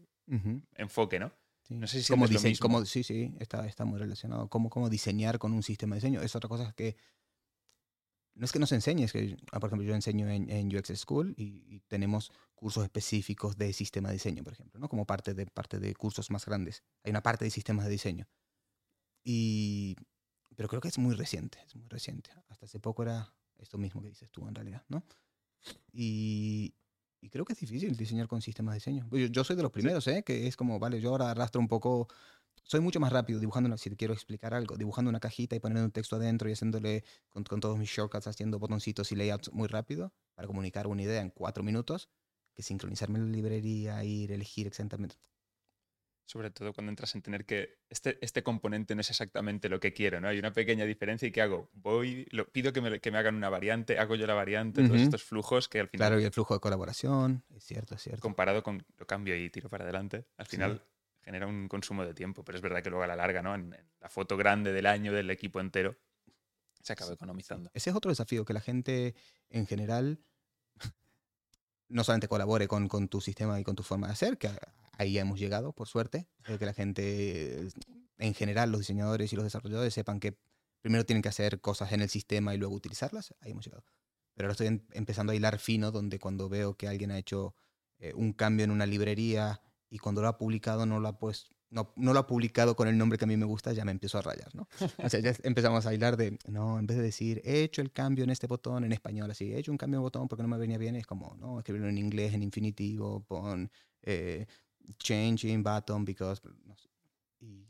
enfoque, 0.75 1.19
¿no? 1.19 1.31
Sí. 1.63 1.73
No 1.73 1.87
sé 1.87 2.03
si 2.03 2.15
lo 2.15 2.17
mismo. 2.27 2.85
sí, 2.85 3.03
sí, 3.03 3.33
está, 3.39 3.65
está 3.65 3.85
muy 3.85 3.97
relacionado. 3.97 4.49
Cómo, 4.49 4.69
cómo 4.69 4.89
diseñar 4.89 5.39
con 5.39 5.51
un 5.51 5.63
sistema 5.63 5.95
de 5.95 6.01
diseño. 6.01 6.21
Es 6.21 6.35
otra 6.35 6.47
cosa 6.47 6.73
que 6.73 6.95
no 8.35 8.45
es 8.45 8.51
que 8.51 8.59
nos 8.59 8.71
enseñes, 8.71 9.11
que, 9.11 9.37
ah, 9.51 9.59
por 9.59 9.69
ejemplo, 9.69 9.87
yo 9.87 9.95
enseño 9.95 10.29
en, 10.29 10.49
en 10.49 10.75
UX 10.75 10.91
School 10.99 11.33
y, 11.37 11.63
y 11.67 11.79
tenemos 11.87 12.31
cursos 12.53 12.83
específicos 12.83 13.57
de 13.57 13.71
sistema 13.73 14.09
de 14.09 14.15
diseño, 14.15 14.43
por 14.43 14.53
ejemplo, 14.53 14.79
¿no? 14.79 14.89
como 14.89 15.05
parte 15.05 15.33
de, 15.33 15.45
parte 15.45 15.79
de 15.79 15.93
cursos 15.95 16.29
más 16.31 16.45
grandes. 16.45 16.83
Hay 17.03 17.11
una 17.11 17.23
parte 17.23 17.45
de 17.45 17.51
sistemas 17.51 17.85
de 17.85 17.91
diseño. 17.91 18.27
Y, 19.23 19.95
pero 20.55 20.69
creo 20.69 20.81
que 20.81 20.89
es 20.89 20.97
muy 20.97 21.15
reciente, 21.15 21.59
es 21.65 21.75
muy 21.75 21.87
reciente. 21.87 22.31
Hasta 22.49 22.65
hace 22.65 22.79
poco 22.79 23.03
era 23.03 23.33
esto 23.57 23.77
mismo 23.77 24.01
que 24.01 24.09
dices 24.09 24.29
tú 24.29 24.47
en 24.47 24.55
realidad, 24.55 24.83
¿no? 24.89 25.03
Y, 25.91 26.75
y 27.21 27.29
creo 27.29 27.45
que 27.45 27.53
es 27.53 27.59
difícil 27.59 27.95
diseñar 27.95 28.27
con 28.27 28.41
sistemas 28.41 28.73
de 28.73 28.77
diseño. 28.77 29.07
Yo, 29.11 29.27
yo 29.27 29.43
soy 29.43 29.55
de 29.55 29.63
los 29.63 29.71
primeros, 29.71 30.07
¿eh? 30.07 30.23
Que 30.23 30.47
es 30.47 30.55
como, 30.55 30.77
vale, 30.77 30.99
yo 30.99 31.09
ahora 31.11 31.31
arrastro 31.31 31.61
un 31.61 31.67
poco... 31.67 32.07
Soy 32.63 32.79
mucho 32.79 32.99
más 32.99 33.11
rápido 33.13 33.39
dibujando, 33.39 33.67
una- 33.67 33.77
si 33.77 33.89
te 33.89 33.95
quiero 33.95 34.13
explicar 34.13 34.53
algo, 34.53 34.75
dibujando 34.77 35.09
una 35.09 35.19
cajita 35.19 35.55
y 35.55 35.59
poniendo 35.59 35.85
un 35.85 35.91
texto 35.91 36.15
adentro 36.15 36.49
y 36.49 36.53
haciéndole 36.53 37.03
con, 37.29 37.43
con 37.43 37.59
todos 37.59 37.77
mis 37.77 37.89
shortcuts, 37.89 38.27
haciendo 38.27 38.59
botoncitos 38.59 39.11
y 39.11 39.15
layouts 39.15 39.51
muy 39.53 39.67
rápido 39.67 40.13
para 40.33 40.47
comunicar 40.47 40.87
una 40.87 41.03
idea 41.03 41.21
en 41.21 41.29
cuatro 41.29 41.63
minutos, 41.63 42.09
que 42.53 42.63
sincronizarme 42.63 43.19
en 43.19 43.25
la 43.25 43.31
librería, 43.31 44.03
ir, 44.03 44.31
elegir 44.31 44.67
exactamente. 44.67 45.15
Sobre 46.27 46.49
todo 46.49 46.73
cuando 46.73 46.89
entras 46.89 47.13
en 47.13 47.21
tener 47.21 47.45
que. 47.45 47.77
Este, 47.87 48.17
este 48.19 48.41
componente 48.41 48.95
no 48.95 49.01
es 49.01 49.11
exactamente 49.11 49.69
lo 49.69 49.79
que 49.79 49.93
quiero, 49.93 50.19
¿no? 50.19 50.27
Hay 50.27 50.39
una 50.39 50.51
pequeña 50.53 50.83
diferencia 50.85 51.27
y 51.27 51.31
¿qué 51.31 51.41
hago? 51.43 51.69
Voy, 51.73 52.25
lo, 52.31 52.47
pido 52.51 52.73
que 52.73 52.81
me, 52.81 52.99
que 52.99 53.11
me 53.11 53.19
hagan 53.19 53.35
una 53.35 53.49
variante, 53.49 53.99
hago 53.99 54.15
yo 54.15 54.25
la 54.25 54.33
variante, 54.33 54.81
todos 54.81 54.95
Ujú. 54.95 55.03
estos 55.03 55.23
flujos 55.23 55.69
que 55.69 55.79
al 55.81 55.87
final, 55.87 56.07
Claro, 56.09 56.19
y 56.19 56.25
el 56.25 56.31
flujo 56.31 56.55
de 56.55 56.59
colaboración, 56.61 57.43
es 57.55 57.63
cierto, 57.63 57.93
es 57.93 58.01
cierto. 58.01 58.21
comparado 58.23 58.63
con 58.63 58.83
lo 58.97 59.05
cambio 59.05 59.35
y 59.37 59.51
tiro 59.51 59.69
para 59.69 59.83
adelante, 59.83 60.25
al 60.37 60.47
Sí. 60.47 60.57
Genera 61.25 61.47
un 61.47 61.67
consumo 61.67 62.05
de 62.05 62.13
tiempo. 62.13 62.45
Pero 62.45 62.57
es 62.57 62.61
verdad 62.61 62.81
que 62.81 62.89
luego 62.89 63.03
a 63.03 63.07
la 63.07 63.17
larga, 63.17 63.41
¿no? 63.41 63.53
En, 63.53 63.73
en 63.73 63.85
la 63.99 64.09
foto 64.09 64.37
grande 64.37 64.71
del 64.71 64.85
año 64.85 65.11
del 65.11 65.29
equipo 65.31 65.59
entero, 65.59 65.97
se 66.81 66.93
acaba 66.93 67.11
economizando. 67.11 67.69
Ese 67.73 67.89
es 67.89 67.95
otro 67.95 68.09
desafío, 68.09 68.45
que 68.45 68.53
la 68.53 68.61
gente 68.61 69.15
en 69.49 69.65
general 69.65 70.19
no 71.87 72.03
solamente 72.03 72.27
colabore 72.27 72.67
con, 72.67 72.87
con 72.87 73.07
tu 73.07 73.21
sistema 73.21 73.59
y 73.59 73.63
con 73.63 73.75
tu 73.75 73.83
forma 73.83 74.07
de 74.07 74.13
hacer, 74.13 74.37
que 74.37 74.49
ahí 74.97 75.17
hemos 75.17 75.39
llegado, 75.39 75.73
por 75.73 75.87
suerte, 75.87 76.27
eh, 76.47 76.57
que 76.57 76.65
la 76.65 76.73
gente, 76.73 77.67
en 78.17 78.33
general, 78.33 78.71
los 78.71 78.79
diseñadores 78.81 79.31
y 79.33 79.35
los 79.35 79.43
desarrolladores 79.43 79.93
sepan 79.93 80.19
que 80.19 80.37
primero 80.81 81.05
tienen 81.05 81.21
que 81.21 81.29
hacer 81.29 81.61
cosas 81.61 81.91
en 81.91 82.01
el 82.01 82.09
sistema 82.09 82.53
y 82.53 82.57
luego 82.57 82.75
utilizarlas, 82.75 83.33
ahí 83.41 83.51
hemos 83.51 83.65
llegado. 83.65 83.83
Pero 84.35 84.47
ahora 84.47 84.51
estoy 84.53 84.67
em- 84.67 84.85
empezando 84.93 85.31
a 85.31 85.35
hilar 85.35 85.59
fino, 85.59 85.91
donde 85.91 86.19
cuando 86.19 86.49
veo 86.49 86.75
que 86.75 86.87
alguien 86.87 87.11
ha 87.11 87.17
hecho 87.17 87.55
eh, 87.97 88.13
un 88.13 88.33
cambio 88.33 88.63
en 88.63 88.71
una 88.71 88.85
librería 88.85 89.61
y 89.95 89.97
cuando 89.97 90.21
lo 90.21 90.27
ha 90.27 90.37
publicado 90.37 90.85
no 90.85 90.99
lo 90.99 91.07
ha 91.07 91.17
pues 91.17 91.47
no, 91.69 91.93
no 91.95 92.13
lo 92.13 92.19
ha 92.19 92.27
publicado 92.27 92.75
con 92.75 92.89
el 92.89 92.97
nombre 92.97 93.17
que 93.17 93.23
a 93.23 93.27
mí 93.27 93.37
me 93.37 93.45
gusta, 93.45 93.71
ya 93.71 93.85
me 93.85 93.91
empiezo 93.91 94.17
a 94.17 94.21
rayar, 94.21 94.53
¿no? 94.53 94.67
O 95.03 95.09
sea, 95.09 95.19
ya 95.19 95.33
empezamos 95.43 95.85
a 95.85 95.93
hilar 95.93 96.15
de, 96.15 96.37
no, 96.47 96.77
en 96.79 96.85
vez 96.85 96.97
de 96.97 97.03
decir, 97.03 97.41
he 97.43 97.63
hecho 97.63 97.81
el 97.81 97.91
cambio 97.91 98.23
en 98.23 98.29
este 98.29 98.45
botón 98.47 98.83
en 98.83 98.91
español, 98.91 99.31
así, 99.31 99.51
he 99.51 99.57
hecho 99.57 99.71
un 99.71 99.77
cambio 99.77 99.97
en 99.97 100.03
botón 100.03 100.27
porque 100.27 100.43
no 100.43 100.49
me 100.49 100.57
venía 100.57 100.77
bien, 100.77 100.95
es 100.95 101.05
como, 101.05 101.35
no, 101.37 101.59
escribirlo 101.59 101.89
en 101.89 101.97
inglés, 101.97 102.33
en 102.33 102.43
infinitivo, 102.43 103.23
pon 103.25 103.71
eh, 104.03 104.45
changing 104.99 105.63
button 105.63 106.05
because, 106.05 106.41
no 106.65 106.75
sé. 106.77 106.89
Y, 107.39 107.67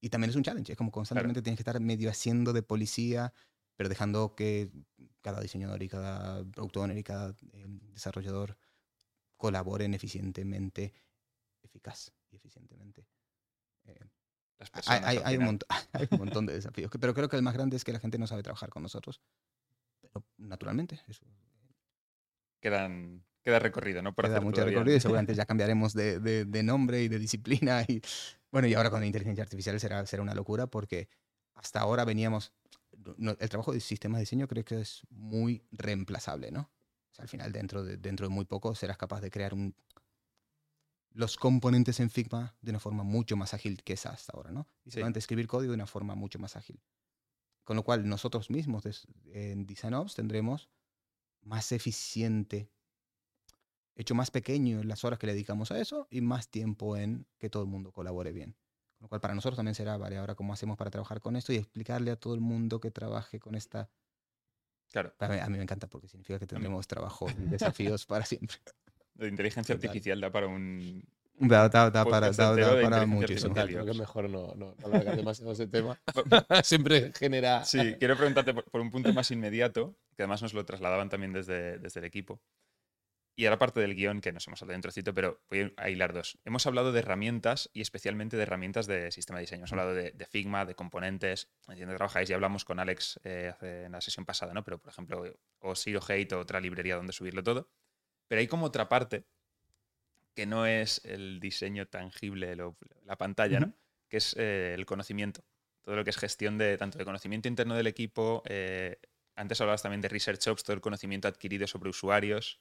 y 0.00 0.08
también 0.08 0.30
es 0.30 0.36
un 0.36 0.42
challenge, 0.42 0.72
es 0.72 0.78
como 0.78 0.90
constantemente 0.90 1.42
tienes 1.42 1.56
que 1.56 1.62
estar 1.62 1.78
medio 1.80 2.10
haciendo 2.10 2.52
de 2.52 2.62
policía, 2.62 3.32
pero 3.76 3.88
dejando 3.88 4.34
que 4.34 4.70
cada 5.20 5.40
diseñador 5.40 5.82
y 5.82 5.88
cada 5.88 6.44
product 6.44 6.76
owner 6.76 6.98
y 6.98 7.02
cada 7.02 7.30
eh, 7.52 7.66
desarrollador 7.92 8.58
colaboren 9.38 9.94
eficientemente, 9.94 10.92
eficaz 11.70 12.12
y 12.30 12.36
eficientemente. 12.36 13.06
Eh, 13.84 13.94
Hay, 14.86 15.00
hay- 15.04 15.22
hay 15.24 15.36
un 15.38 15.44
montón, 15.44 15.68
hay 15.92 16.08
un 16.10 16.18
montón 16.18 16.46
de 16.46 16.52
desafíos, 16.54 16.90
pero 17.00 17.14
creo 17.14 17.28
que 17.28 17.36
el 17.36 17.42
más 17.42 17.54
grande 17.54 17.76
es 17.76 17.84
que 17.84 17.92
la 17.92 18.00
gente 18.00 18.18
no 18.18 18.26
sabe 18.26 18.42
trabajar 18.42 18.68
con 18.70 18.82
nosotros. 18.82 19.20
Pero 20.02 20.24
naturalmente, 20.36 21.00
eso 21.08 21.24
Quedan, 22.60 23.24
queda 23.42 23.58
recorrido, 23.58 24.02
¿no? 24.02 24.14
Por 24.14 24.26
queda 24.26 24.34
hacer 24.34 24.44
mucho 24.44 24.56
todavía. 24.56 24.76
recorrido 24.78 24.96
y 24.96 25.00
seguramente 25.00 25.34
ya 25.34 25.46
cambiaremos 25.46 25.94
de, 25.94 26.20
de- 26.20 26.44
de 26.44 26.62
nombre 26.62 27.02
y 27.02 27.08
de 27.08 27.18
disciplina. 27.18 27.82
Y, 27.88 28.02
bueno, 28.52 28.68
y 28.68 28.74
ahora 28.74 28.90
con 28.90 29.00
la 29.00 29.06
inteligencia 29.06 29.42
artificial 29.42 29.78
será, 29.80 30.04
será 30.06 30.22
una 30.22 30.34
locura 30.34 30.66
porque 30.66 31.08
hasta 31.54 31.80
ahora 31.80 32.04
veníamos... 32.04 32.52
no- 33.16 33.36
el 33.38 33.48
trabajo 33.48 33.72
de 33.72 33.80
sistemas 33.80 34.18
de 34.18 34.22
diseño 34.22 34.46
creo 34.46 34.64
que 34.64 34.80
es 34.80 35.02
muy 35.08 35.62
reemplazable, 35.72 36.50
¿no? 36.50 36.70
O 37.10 37.14
sea, 37.14 37.22
al 37.22 37.28
final, 37.28 37.50
dentro 37.50 37.82
de, 37.82 37.96
dentro 37.96 38.26
de 38.28 38.34
muy 38.34 38.44
poco, 38.44 38.74
serás 38.74 38.98
capaz 38.98 39.20
de 39.22 39.30
crear 39.30 39.54
un, 39.54 39.74
los 41.12 41.36
componentes 41.36 42.00
en 42.00 42.10
Figma 42.10 42.56
de 42.60 42.70
una 42.70 42.80
forma 42.80 43.02
mucho 43.02 43.36
más 43.36 43.54
ágil 43.54 43.82
que 43.82 43.94
esa 43.94 44.10
hasta 44.10 44.32
ahora, 44.34 44.52
¿no? 44.52 44.68
Y 44.84 44.90
Sí. 44.92 45.00
escribir 45.16 45.46
código 45.46 45.72
de 45.72 45.76
una 45.76 45.86
forma 45.86 46.14
mucho 46.14 46.38
más 46.38 46.56
ágil. 46.56 46.80
Con 47.64 47.76
lo 47.76 47.82
cual, 47.84 48.08
nosotros 48.08 48.50
mismos 48.50 48.84
en 49.26 49.66
DesignOps 49.66 50.14
tendremos 50.14 50.70
más 51.42 51.72
eficiente, 51.72 52.70
hecho 53.94 54.14
más 54.14 54.30
pequeño 54.30 54.82
las 54.82 55.04
horas 55.04 55.18
que 55.18 55.26
le 55.26 55.32
dedicamos 55.32 55.70
a 55.70 55.80
eso 55.80 56.06
y 56.10 56.20
más 56.20 56.48
tiempo 56.48 56.96
en 56.96 57.26
que 57.38 57.50
todo 57.50 57.62
el 57.62 57.68
mundo 57.68 57.92
colabore 57.92 58.32
bien. 58.32 58.56
Con 58.98 59.04
lo 59.06 59.08
cual, 59.08 59.20
para 59.20 59.34
nosotros 59.34 59.56
también 59.56 59.74
será, 59.74 59.96
vale, 59.96 60.18
ahora 60.18 60.34
cómo 60.34 60.52
hacemos 60.52 60.76
para 60.76 60.90
trabajar 60.90 61.20
con 61.20 61.36
esto 61.36 61.52
y 61.52 61.56
explicarle 61.56 62.10
a 62.10 62.16
todo 62.16 62.34
el 62.34 62.40
mundo 62.40 62.80
que 62.80 62.90
trabaje 62.90 63.40
con 63.40 63.54
esta... 63.54 63.90
Claro, 64.90 65.14
A 65.20 65.28
mí, 65.28 65.38
a 65.38 65.46
mí 65.48 65.56
me 65.56 65.62
encanta 65.62 65.86
porque 65.86 66.08
significa 66.08 66.38
que 66.38 66.46
tendremos 66.46 66.86
trabajo 66.88 67.28
y 67.30 67.34
desafíos 67.48 68.06
para 68.06 68.26
siempre. 68.26 68.58
la 69.16 69.26
inteligencia 69.28 69.74
Total. 69.74 69.88
artificial 69.90 70.20
da 70.20 70.30
para 70.30 70.46
un. 70.46 71.02
Da, 71.42 71.68
da- 71.70 71.90
da 71.90 72.04
para, 72.04 72.30
da- 72.32 72.54
da 72.54 72.74
de 72.74 72.82
para 72.82 73.06
muchísimo. 73.06 73.54
creo 73.54 73.86
que 73.86 73.94
mejor 73.94 74.28
no, 74.28 74.54
no, 74.56 74.74
no 74.78 74.86
alargar 74.86 75.16
demasiado 75.16 75.52
ese 75.52 75.66
tema. 75.66 75.98
Siempre 76.62 77.12
genera... 77.18 77.64
Sí, 77.64 77.94
quiero 77.98 78.14
preguntarte 78.16 78.52
por, 78.52 78.64
por 78.70 78.80
un 78.82 78.90
punto 78.90 79.10
más 79.14 79.30
inmediato, 79.30 79.96
que 80.16 80.22
además 80.24 80.42
nos 80.42 80.52
lo 80.52 80.66
trasladaban 80.66 81.08
también 81.08 81.32
desde, 81.32 81.78
desde 81.78 82.00
el 82.00 82.04
equipo. 82.06 82.42
Y 83.36 83.46
ahora 83.46 83.58
parte 83.58 83.80
del 83.80 83.94
guion, 83.94 84.20
que 84.20 84.32
nos 84.32 84.46
hemos 84.48 84.60
hablado 84.60 84.74
de 84.74 84.78
un 84.78 84.82
trocito, 84.82 85.14
pero 85.14 85.40
voy 85.48 85.72
a 85.78 85.88
hilar 85.88 86.12
dos. 86.12 86.38
Hemos 86.44 86.66
hablado 86.66 86.92
de 86.92 86.98
herramientas 86.98 87.70
y 87.72 87.80
especialmente 87.80 88.36
de 88.36 88.42
herramientas 88.42 88.86
de 88.86 89.10
sistema 89.10 89.38
de 89.38 89.44
diseño. 89.44 89.60
Hemos 89.60 89.72
hablado 89.72 89.94
de, 89.94 90.10
de 90.10 90.26
Figma, 90.26 90.66
de 90.66 90.74
componentes. 90.74 91.48
Entiendo 91.68 91.94
que 91.94 91.96
trabajáis 91.96 92.28
y 92.28 92.34
hablamos 92.34 92.66
con 92.66 92.80
Alex 92.80 93.18
eh, 93.24 93.50
hace- 93.54 93.84
en 93.84 93.92
la 93.92 94.02
sesión 94.02 94.26
pasada, 94.26 94.52
¿no? 94.52 94.62
Pero, 94.62 94.78
por 94.78 94.90
ejemplo, 94.92 95.24
o 95.60 95.74
Zero 95.74 96.00
Hate 96.06 96.34
o 96.34 96.40
otra 96.40 96.60
librería 96.60 96.96
donde 96.96 97.14
subirlo 97.14 97.42
todo. 97.42 97.70
Pero 98.30 98.38
hay 98.38 98.46
como 98.46 98.66
otra 98.66 98.88
parte 98.88 99.26
que 100.34 100.46
no 100.46 100.64
es 100.66 101.00
el 101.04 101.40
diseño 101.40 101.88
tangible, 101.88 102.54
lo- 102.54 102.76
la 103.04 103.16
pantalla, 103.18 103.58
¿no? 103.66 103.74
Que 104.08 104.18
es 104.18 104.36
eh, 104.38 104.72
el 104.74 104.86
conocimiento. 104.86 105.42
Todo 105.82 105.96
lo 105.96 106.04
que 106.04 106.10
es 106.10 106.16
gestión 106.16 106.56
de 106.56 106.78
tanto 106.78 106.96
de 106.98 107.04
conocimiento 107.04 107.48
interno 107.48 107.74
del 107.74 107.88
equipo. 107.88 108.42
eh, 108.46 108.98
antes 109.34 109.60
hablabas 109.60 109.82
también 109.82 110.00
de 110.00 110.08
Research 110.08 110.46
Ops, 110.48 110.62
todo 110.62 110.74
el 110.74 110.80
conocimiento 110.80 111.26
adquirido 111.26 111.66
sobre 111.66 111.90
usuarios. 111.90 112.60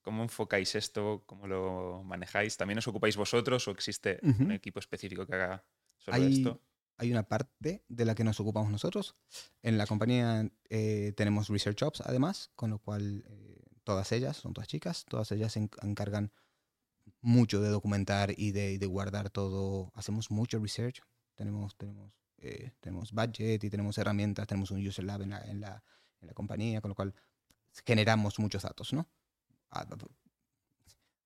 ¿Cómo 0.00 0.22
enfocáis 0.22 0.74
esto? 0.76 1.24
¿Cómo 1.26 1.46
lo 1.46 2.02
manejáis? 2.04 2.56
¿También 2.56 2.78
os 2.78 2.86
ocupáis 2.88 3.16
vosotros 3.16 3.66
o 3.68 3.72
existe 3.72 4.20
un 4.22 4.52
equipo 4.52 4.78
específico 4.78 5.26
que 5.26 5.34
haga 5.34 5.64
Hay, 6.06 6.32
esto? 6.38 6.62
hay 6.96 7.10
una 7.10 7.24
parte 7.28 7.84
de 7.88 8.04
la 8.06 8.14
que 8.14 8.24
nos 8.24 8.38
ocupamos 8.40 8.70
nosotros. 8.70 9.14
En 9.62 9.76
la 9.76 9.86
compañía 9.86 10.48
eh, 10.70 11.12
tenemos 11.16 11.48
Research 11.50 11.82
Ops, 11.82 12.00
además, 12.02 12.50
con 12.54 12.70
lo 12.70 12.78
cual 12.78 13.24
eh, 13.28 13.64
todas 13.86 14.10
ellas, 14.10 14.36
son 14.36 14.52
todas 14.52 14.66
chicas, 14.66 15.04
todas 15.08 15.30
ellas 15.30 15.52
se 15.52 15.60
en- 15.60 15.70
encargan 15.82 16.32
mucho 17.20 17.60
de 17.60 17.68
documentar 17.68 18.34
y 18.36 18.50
de, 18.50 18.72
y 18.72 18.78
de 18.78 18.86
guardar 18.86 19.30
todo. 19.30 19.92
Hacemos 19.94 20.28
mucho 20.30 20.58
research. 20.58 21.00
Tenemos, 21.36 21.76
tenemos, 21.76 22.12
eh, 22.38 22.72
tenemos 22.80 23.12
budget 23.12 23.62
y 23.62 23.70
tenemos 23.70 23.96
herramientas, 23.96 24.48
tenemos 24.48 24.72
un 24.72 24.84
user 24.84 25.04
lab 25.04 25.22
en 25.22 25.30
la, 25.30 25.40
en 25.44 25.60
la, 25.60 25.84
en 26.20 26.26
la 26.26 26.34
compañía, 26.34 26.80
con 26.80 26.88
lo 26.88 26.94
cual 26.96 27.14
generamos 27.86 28.40
muchos 28.40 28.62
datos, 28.64 28.92
¿no? 28.92 29.06
Ah, 29.70 29.86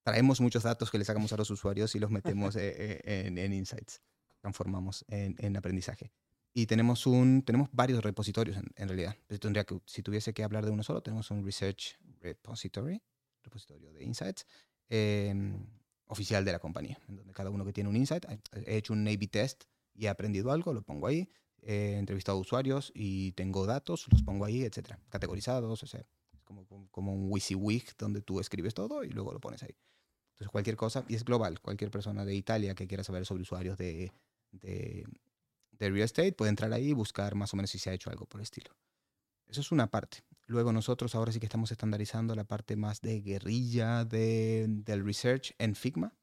Traemos 0.03 0.41
muchos 0.41 0.63
datos 0.63 0.91
que 0.91 0.99
le 0.99 1.05
sacamos 1.05 1.33
a 1.33 1.37
los 1.39 1.51
usuarios 1.51 1.95
y 1.95 1.99
los 1.99 2.11
metemos 2.11 2.57
eh, 2.57 3.01
eh, 3.05 3.27
en, 3.27 3.39
en 3.39 3.53
Insights 3.55 4.03
transformamos 4.41 5.05
en 5.09 5.57
aprendizaje. 5.57 6.13
Y 6.53 6.67
tenemos, 6.67 7.07
un, 7.07 7.43
tenemos 7.43 7.69
varios 7.73 8.03
repositorios 8.03 8.57
en, 8.57 8.65
en 8.77 8.89
realidad. 8.89 9.17
Tendría 9.41 9.65
que, 9.65 9.81
si 9.87 10.03
tuviese 10.03 10.33
que 10.35 10.43
hablar 10.43 10.65
de 10.65 10.73
uno 10.73 10.83
solo, 10.83 11.03
tenemos 11.03 11.31
un 11.31 11.45
Research 11.45 11.97
Repository, 12.21 13.01
repositorio 13.43 13.93
de 13.93 14.05
Insights, 14.05 14.47
eh, 14.89 15.33
oficial 16.07 16.45
de 16.45 16.53
la 16.53 16.59
compañía, 16.59 16.99
en 17.09 17.17
donde 17.17 17.33
cada 17.33 17.51
uno 17.51 17.65
que 17.65 17.73
tiene 17.73 17.89
un 17.89 17.97
insight, 17.97 18.25
he 18.67 18.77
hecho 18.77 18.93
un 18.93 19.07
A-B 19.07 19.29
test 19.29 19.65
y 19.95 20.07
he 20.07 20.09
aprendido 20.09 20.51
algo, 20.51 20.75
lo 20.75 20.83
pongo 20.83 21.07
ahí, 21.07 21.31
he 21.63 21.97
entrevistado 21.99 22.39
usuarios 22.39 22.91
y 22.95 23.31
tengo 23.33 23.65
datos, 23.65 24.09
los 24.11 24.23
pongo 24.23 24.45
ahí, 24.45 24.65
etcétera, 24.65 24.99
categorizados, 25.09 25.83
o 25.83 25.87
sea, 25.87 26.05
como- 26.45 26.67
como 26.91 27.15
un 27.15 27.31
WYSIWYG 27.31 27.97
donde 27.97 28.23
tú 28.23 28.41
escribes 28.41 28.75
todo 28.75 29.05
y 29.05 29.11
luego 29.11 29.33
lo 29.33 29.39
pones 29.41 29.63
ahí. 29.63 29.77
Entonces 30.33 30.51
cualquier 30.51 30.77
cosa, 30.77 31.05
y 31.09 31.15
es 31.15 31.25
global, 31.25 31.61
cualquier 31.61 31.93
persona 31.93 32.25
de 32.25 32.35
Italia 32.35 32.75
que 32.75 32.89
quiera 32.89 33.05
saber 33.05 33.25
sobre 33.25 33.43
usuarios 33.43 33.79
de, 33.79 34.11
de, 34.51 35.07
de 35.81 35.91
real 35.91 36.05
estate 36.05 36.33
puede 36.33 36.51
entrar 36.51 36.73
ahí 36.73 36.91
y 36.91 36.93
buscar 36.93 37.35
más 37.35 37.53
o 37.53 37.57
menos 37.57 37.71
si 37.71 37.79
se 37.81 37.91
ha 37.91 37.95
hecho 37.95 38.11
algo 38.11 38.27
por 38.27 38.41
el 38.41 38.45
estilo. 38.45 38.77
Eso 39.49 39.61
es 39.63 39.73
una 39.73 39.89
parte. 39.91 40.19
Luego 40.47 40.73
nosotros 40.73 41.15
ahora 41.15 41.33
sí 41.33 41.41
que 41.41 41.47
estamos 41.47 41.73
estandarizando 41.73 42.35
la 42.37 42.45
parte 42.45 42.77
más 42.77 43.01
de 43.01 43.21
guerrilla 43.21 44.05
de, 44.05 44.67
del 44.69 45.05
research 45.05 45.55
en 45.59 45.75
Figma, 45.75 46.17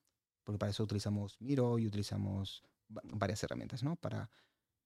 porque 0.43 0.59
para 0.59 0.69
eso 0.71 0.83
utilizamos 0.83 1.35
Miro 1.41 1.77
y 1.79 1.87
utilizamos 1.87 2.63
va- 2.95 3.01
varias 3.03 3.43
herramientas, 3.43 3.83
¿no? 3.83 3.95
Para, 3.97 4.29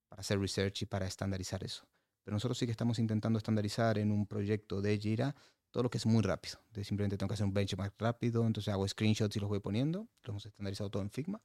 para 0.09 0.21
hacer 0.21 0.39
research 0.39 0.83
y 0.83 0.85
para 0.85 1.05
estandarizar 1.07 1.63
eso. 1.63 1.87
Pero 2.23 2.35
nosotros 2.35 2.57
sí 2.57 2.65
que 2.65 2.71
estamos 2.71 2.99
intentando 2.99 3.37
estandarizar 3.37 3.97
en 3.97 4.11
un 4.11 4.27
proyecto 4.27 4.81
de 4.81 4.97
Jira 4.99 5.35
todo 5.71 5.83
lo 5.83 5.89
que 5.89 5.97
es 5.97 6.05
muy 6.05 6.21
rápido. 6.23 6.63
De 6.71 6.83
simplemente 6.83 7.17
tengo 7.17 7.29
que 7.29 7.35
hacer 7.35 7.45
un 7.45 7.53
benchmark 7.53 7.95
rápido, 7.99 8.45
entonces 8.45 8.73
hago 8.73 8.87
screenshots 8.87 9.35
y 9.35 9.39
los 9.39 9.49
voy 9.49 9.59
poniendo. 9.59 10.07
Lo 10.23 10.31
hemos 10.31 10.45
estandarizado 10.45 10.89
todo 10.89 11.03
en 11.03 11.09
Figma. 11.11 11.41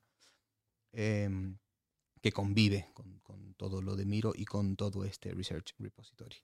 em, 0.93 1.59
que 2.27 2.33
convive 2.33 2.91
con, 2.93 3.20
con 3.20 3.55
todo 3.55 3.81
lo 3.81 3.95
de 3.95 4.05
Miro 4.05 4.33
y 4.35 4.47
con 4.47 4.74
todo 4.74 5.05
este 5.05 5.33
Research 5.33 5.77
Repository. 5.79 6.35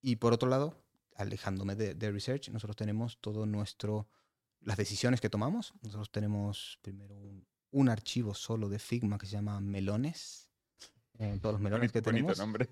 Y 0.00 0.14
por 0.16 0.32
otro 0.32 0.48
lado, 0.48 0.76
alejándome 1.16 1.74
de, 1.74 1.94
de 1.94 2.12
Research, 2.12 2.48
nosotros 2.50 2.76
tenemos 2.76 3.18
todo 3.20 3.44
nuestro, 3.44 4.06
las 4.60 4.76
decisiones 4.76 5.20
que 5.20 5.28
tomamos. 5.28 5.74
Nosotros 5.82 6.12
tenemos 6.12 6.78
primero 6.80 7.16
un, 7.16 7.44
un 7.72 7.88
archivo 7.88 8.34
solo 8.34 8.68
de 8.68 8.78
Figma 8.78 9.18
que 9.18 9.26
se 9.26 9.32
llama 9.32 9.60
Melones. 9.60 10.48
eh, 11.18 11.40
todos 11.42 11.54
los 11.54 11.60
melones 11.60 11.92
Bonito, 11.92 11.92
que 11.92 12.00
bonito 12.02 12.34
tenemos. 12.34 12.38
nombre. 12.38 12.68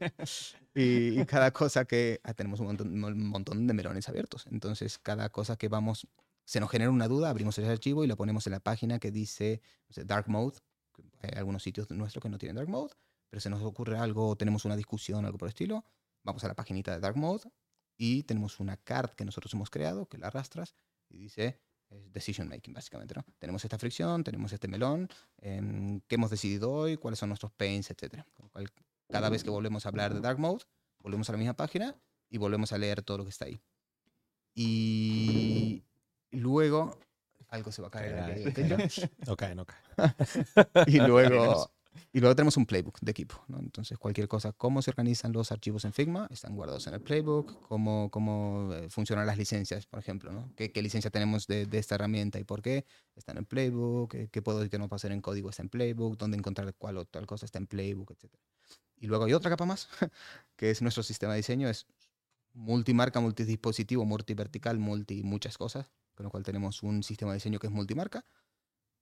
Y, 0.72 1.20
y 1.20 1.26
cada 1.26 1.50
cosa 1.52 1.84
que... 1.86 2.20
ah, 2.22 2.34
tenemos 2.34 2.60
un 2.60 2.66
montón, 2.66 3.02
un 3.04 3.26
montón 3.26 3.66
de 3.66 3.74
melones 3.74 4.08
abiertos. 4.08 4.46
Entonces, 4.52 4.96
cada 5.00 5.28
cosa 5.30 5.56
que 5.56 5.66
vamos... 5.66 6.06
Se 6.44 6.60
nos 6.60 6.70
genera 6.70 6.90
una 6.92 7.08
duda, 7.08 7.30
abrimos 7.30 7.58
ese 7.58 7.68
archivo 7.68 8.04
y 8.04 8.06
lo 8.06 8.16
ponemos 8.16 8.46
en 8.46 8.52
la 8.52 8.60
página 8.60 9.00
que 9.00 9.10
dice 9.10 9.60
no 9.88 9.94
sé, 9.94 10.04
Dark 10.04 10.28
Mode. 10.28 10.58
Hay 11.20 11.30
algunos 11.36 11.62
sitios 11.62 11.90
nuestros 11.90 12.22
que 12.22 12.28
no 12.28 12.38
tienen 12.38 12.56
Dark 12.56 12.68
Mode, 12.68 12.94
pero 13.28 13.40
se 13.40 13.50
nos 13.50 13.62
ocurre 13.62 13.96
algo, 13.98 14.36
tenemos 14.36 14.64
una 14.64 14.76
discusión, 14.76 15.24
algo 15.24 15.38
por 15.38 15.46
el 15.46 15.50
estilo. 15.50 15.84
Vamos 16.22 16.44
a 16.44 16.48
la 16.48 16.54
paginita 16.54 16.92
de 16.92 17.00
Dark 17.00 17.16
Mode 17.16 17.50
y 17.96 18.22
tenemos 18.24 18.60
una 18.60 18.76
card 18.76 19.10
que 19.10 19.24
nosotros 19.24 19.52
hemos 19.54 19.70
creado, 19.70 20.06
que 20.06 20.18
la 20.18 20.28
arrastras 20.28 20.74
y 21.08 21.18
dice 21.18 21.60
es 21.90 22.12
decision 22.12 22.48
making, 22.48 22.72
básicamente. 22.72 23.14
¿no? 23.14 23.24
Tenemos 23.38 23.64
esta 23.64 23.78
fricción, 23.78 24.24
tenemos 24.24 24.52
este 24.52 24.68
melón, 24.68 25.08
em, 25.38 26.00
qué 26.06 26.14
hemos 26.14 26.30
decidido 26.30 26.70
hoy, 26.70 26.96
cuáles 26.96 27.18
son 27.18 27.28
nuestros 27.28 27.52
pains, 27.52 27.90
etc. 27.90 28.24
Cada 29.08 29.28
vez 29.28 29.42
que 29.42 29.50
volvemos 29.50 29.84
a 29.84 29.88
hablar 29.88 30.14
de 30.14 30.20
Dark 30.20 30.38
Mode, 30.38 30.64
volvemos 31.00 31.28
a 31.28 31.32
la 31.32 31.38
misma 31.38 31.54
página 31.54 31.96
y 32.28 32.38
volvemos 32.38 32.72
a 32.72 32.78
leer 32.78 33.02
todo 33.02 33.18
lo 33.18 33.24
que 33.24 33.30
está 33.30 33.46
ahí. 33.46 33.60
Y 34.54 35.82
luego, 36.30 36.98
algo 37.50 37.72
se 37.72 37.82
va 37.82 37.88
a 37.88 37.90
caer 37.90 38.34
del 38.34 38.54
techo. 38.54 39.02
No 39.26 39.36
cae, 39.36 39.54
no 39.54 39.66
cae. 39.66 39.78
y 40.86 40.98
luego 40.98 41.70
y 42.12 42.20
luego 42.20 42.34
tenemos 42.34 42.56
un 42.56 42.66
playbook 42.66 42.98
de 43.00 43.10
equipo 43.10 43.42
¿no? 43.48 43.58
entonces 43.58 43.98
cualquier 43.98 44.28
cosa 44.28 44.52
cómo 44.52 44.82
se 44.82 44.90
organizan 44.90 45.32
los 45.32 45.52
archivos 45.52 45.84
en 45.84 45.92
Figma 45.92 46.26
están 46.30 46.54
guardados 46.54 46.86
en 46.86 46.94
el 46.94 47.00
playbook 47.00 47.60
cómo, 47.68 48.10
cómo 48.10 48.72
eh, 48.74 48.88
funcionan 48.90 49.26
las 49.26 49.38
licencias 49.38 49.86
por 49.86 50.00
ejemplo 50.00 50.32
¿no? 50.32 50.52
¿Qué, 50.56 50.72
qué 50.72 50.82
licencia 50.82 51.10
tenemos 51.10 51.46
de, 51.46 51.66
de 51.66 51.78
esta 51.78 51.96
herramienta 51.96 52.38
y 52.38 52.44
por 52.44 52.62
qué 52.62 52.84
está 53.16 53.32
en 53.32 53.38
el 53.38 53.46
playbook 53.46 54.10
qué, 54.12 54.28
qué 54.28 54.42
puedo 54.42 54.64
y 54.64 54.68
qué 54.68 54.78
no 54.78 54.88
hacer 54.90 55.12
en 55.12 55.20
código 55.20 55.50
está 55.50 55.62
en 55.62 55.68
playbook 55.68 56.16
dónde 56.16 56.36
encontrar 56.36 56.72
cuál 56.74 56.98
o 56.98 57.04
tal 57.04 57.26
cosa 57.26 57.44
está 57.44 57.58
en 57.58 57.66
playbook 57.66 58.12
etc 58.12 58.32
y 58.96 59.06
luego 59.06 59.24
hay 59.24 59.32
otra 59.32 59.50
capa 59.50 59.64
más 59.64 59.88
que 60.56 60.70
es 60.70 60.82
nuestro 60.82 61.02
sistema 61.02 61.32
de 61.32 61.38
diseño 61.38 61.68
es 61.68 61.86
multimarca 62.54 63.20
multidispositivo 63.20 64.04
multivertical 64.04 64.78
multi 64.78 65.22
muchas 65.22 65.58
cosas 65.58 65.90
con 66.20 66.24
lo 66.24 66.30
cual 66.30 66.42
tenemos 66.42 66.82
un 66.82 67.02
sistema 67.02 67.30
de 67.30 67.36
diseño 67.36 67.58
que 67.58 67.66
es 67.66 67.72
multimarca 67.72 68.26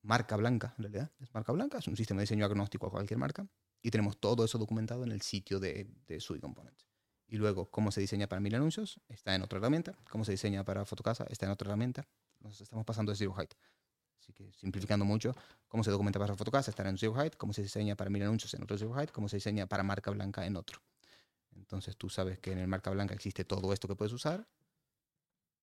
marca 0.03 0.37
blanca, 0.37 0.73
en 0.79 0.85
realidad. 0.85 1.11
Es 1.19 1.35
marca 1.35 1.51
blanca, 1.51 1.79
es 1.79 1.89
un 1.89 1.97
sistema 1.97 2.21
de 2.21 2.23
diseño 2.23 2.45
agnóstico 2.45 2.87
a 2.87 2.91
cualquier 2.93 3.19
marca. 3.19 3.45
Y 3.83 3.91
tenemos 3.91 4.19
todo 4.19 4.45
eso 4.45 4.57
documentado 4.57 5.03
en 5.03 5.11
el 5.11 5.21
sitio 5.23 5.59
de, 5.59 5.91
de 6.07 6.21
Sui 6.21 6.39
Components. 6.39 6.87
Y 7.27 7.37
luego, 7.39 7.66
cómo 7.73 7.91
se 7.91 8.01
diseña 8.01 8.29
para 8.29 8.39
mil 8.39 8.55
anuncios, 8.55 9.01
está 9.09 9.35
en 9.35 9.43
otra 9.43 9.59
herramienta. 9.59 9.99
Cómo 10.11 10.25
se 10.25 10.31
diseña 10.31 10.64
para 10.64 10.85
Fotocasa, 10.85 11.25
está 11.29 11.47
en 11.47 11.53
otra 11.53 11.66
herramienta. 11.66 12.07
Nos 12.39 12.61
estamos 12.61 12.85
pasando 12.85 13.11
de 13.11 13.16
Zero 13.16 13.35
Height. 13.37 13.53
Así 14.21 14.33
que 14.33 14.53
simplificando 14.53 15.05
mucho, 15.05 15.35
cómo 15.66 15.83
se 15.83 15.91
documenta 15.91 16.21
para 16.21 16.37
Fotocasa 16.37 16.71
estará 16.71 16.89
en 16.89 16.99
Zero 16.99 17.14
Height, 17.21 17.35
cómo 17.35 17.53
se 17.53 17.62
diseña 17.62 17.97
para 17.97 18.11
mil 18.11 18.23
anuncios 18.23 18.55
en 18.55 18.62
otro 18.62 18.79
Zero 18.79 18.95
Height, 18.95 19.11
cómo 19.11 19.29
se 19.29 19.39
diseña 19.39 19.66
para 19.66 19.83
marca 19.83 20.12
blanca 20.12 20.47
en 20.47 20.55
otro. 20.55 20.81
Entonces 21.51 21.97
tú 21.97 22.09
sabes 22.09 22.39
que 22.39 22.53
en 22.53 22.59
el 22.59 22.69
marca 22.69 22.91
blanca 22.91 23.14
existe 23.14 23.45
todo 23.45 23.73
esto 23.73 23.89
que 23.89 23.97
puedes 23.97 24.12
usar, 24.12 24.47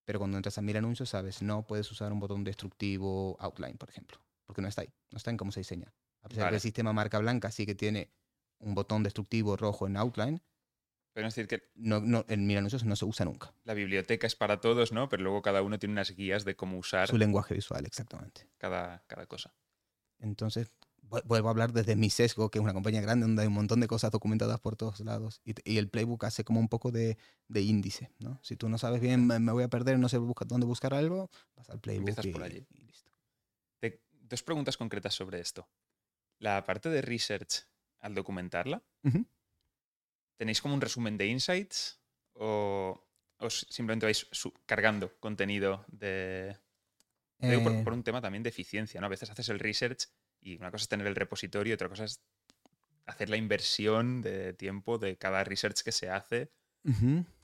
pero 0.06 0.20
cuando 0.20 0.38
entras 0.38 0.58
a 0.58 0.62
mil 0.62 0.78
anuncios 0.78 1.10
sabes, 1.10 1.42
no 1.42 1.66
puedes 1.68 1.92
usar 1.92 2.12
un 2.14 2.20
botón 2.20 2.44
destructivo 2.44 3.36
outline, 3.40 3.78
por 3.78 3.90
ejemplo, 3.90 4.20
porque 4.46 4.62
no 4.62 4.68
está 4.68 4.82
ahí, 4.84 4.94
no 5.12 5.18
está 5.18 5.32
en 5.32 5.38
cómo 5.38 5.52
se 5.52 5.60
diseña. 5.60 5.94
A 6.22 6.30
pesar 6.30 6.46
de 6.46 6.50
que 6.52 6.56
el 6.56 6.62
sistema 6.62 6.94
marca 6.94 7.20
blanca 7.20 7.52
sí 7.52 7.66
que 7.66 7.76
tiene 7.76 8.12
un 8.60 8.74
botón 8.74 9.04
destructivo 9.04 9.58
rojo 9.58 9.88
en 9.88 9.98
outline, 9.98 10.42
Podemos 11.14 11.34
decir 11.34 11.48
que 11.48 11.72
no, 11.76 12.02
no, 12.02 12.26
en 12.28 12.46
mil 12.46 12.58
anuncios 12.58 12.84
no 12.84 12.94
se 12.98 13.06
usa 13.06 13.26
nunca. 13.26 13.54
la 13.64 13.74
biblioteca 13.74 14.28
es 14.28 14.36
para 14.36 14.60
todos, 14.60 14.92
¿no? 14.92 15.08
Pero 15.08 15.24
luego 15.24 15.42
cada 15.42 15.62
uno 15.62 15.80
tiene 15.80 15.94
unas 15.94 16.12
guías 16.14 16.44
de 16.44 16.58
cómo 16.58 16.78
usar 16.78 17.08
Su 17.08 17.18
lenguaje 17.18 17.54
visual, 17.54 17.86
exactamente. 17.86 18.50
cada, 18.58 19.02
cada 19.08 19.26
cosa. 19.26 19.56
Entonces, 20.20 20.74
vuelvo 21.26 21.48
a 21.48 21.52
hablar 21.52 21.72
desde 21.74 21.96
mi 21.96 22.10
sesgo, 22.10 22.50
que 22.50 22.60
es 22.60 22.64
una 22.64 22.74
compañía 22.74 23.02
grande 23.02 23.26
donde 23.26 23.42
hay 23.44 23.48
un 23.48 23.54
montón 23.54 23.80
de 23.80 23.88
cosas 23.88 24.12
documentadas 24.12 24.60
por 24.60 24.76
todos 24.76 25.00
lados. 25.02 25.42
Y, 25.46 25.78
el 25.78 25.90
playbook 25.90 26.24
hace 26.26 26.44
como 26.44 26.60
un 26.60 26.68
poco 26.68 26.92
de, 26.92 27.18
de 27.48 27.62
índice, 27.62 28.12
¿no? 28.20 28.40
Si 28.44 28.56
tú 28.56 28.70
no 28.70 28.78
sabes 28.78 29.02
bien, 29.02 29.26
me, 29.28 29.40
me 29.40 29.52
voy 29.52 29.64
a 29.64 29.70
perder, 29.70 30.00
no 30.00 30.10
sé 30.10 30.18
busca- 30.18 30.46
dónde 30.46 30.66
buscar 30.66 30.94
algo, 30.94 31.30
vas 31.56 31.70
al 31.70 31.80
playbook 31.80 32.10
Empiezas 32.10 32.26
y, 32.26 32.32
por 32.32 32.44
allí. 32.44 32.66
y 32.70 32.82
listo. 32.82 33.12
Te- 33.80 34.02
dos 34.12 34.44
preguntas 34.44 34.78
concretas 34.78 35.14
sobre 35.14 35.40
esto. 35.40 35.68
La 36.40 36.64
parte 36.66 36.90
de 36.90 37.02
research, 37.02 37.66
al 38.00 38.14
documentarla. 38.16 38.84
¿tenéis 40.38 40.62
como 40.62 40.74
un 40.74 40.82
resumen 40.82 41.18
de 41.18 41.28
insights 41.28 42.00
o, 42.34 43.02
o 43.40 43.48
s- 43.48 43.66
simplemente 43.70 44.06
vais 44.06 44.28
cargando 44.66 45.18
contenido 45.20 45.86
de... 45.88 46.58
Lo 47.40 47.50
digo 47.50 47.64
por, 47.64 47.72
Eh, 47.74 47.84
por 47.84 47.94
un 47.94 48.04
tema 48.04 48.22
también 48.22 48.44
de 48.44 48.50
eficiencia, 48.50 49.00
¿no? 49.00 49.08
A 49.08 49.10
veces 49.10 49.30
haces 49.30 49.50
el 49.50 49.60
research 49.60 50.08
y 50.46 50.58
una 50.58 50.70
cosa 50.72 50.84
es 50.84 50.88
tener 50.90 51.08
el 51.08 51.16
repositorio 51.16 51.74
otra 51.74 51.90
cosa 51.90 52.06
es 52.06 52.22
hacer 53.08 53.30
la 53.30 53.38
inversión 53.38 54.22
de 54.22 54.54
tiempo 54.54 54.98
de 54.98 55.18
cada 55.18 55.44
research 55.44 55.82
que 55.84 55.92
se 55.92 56.10
hace, 56.10 56.52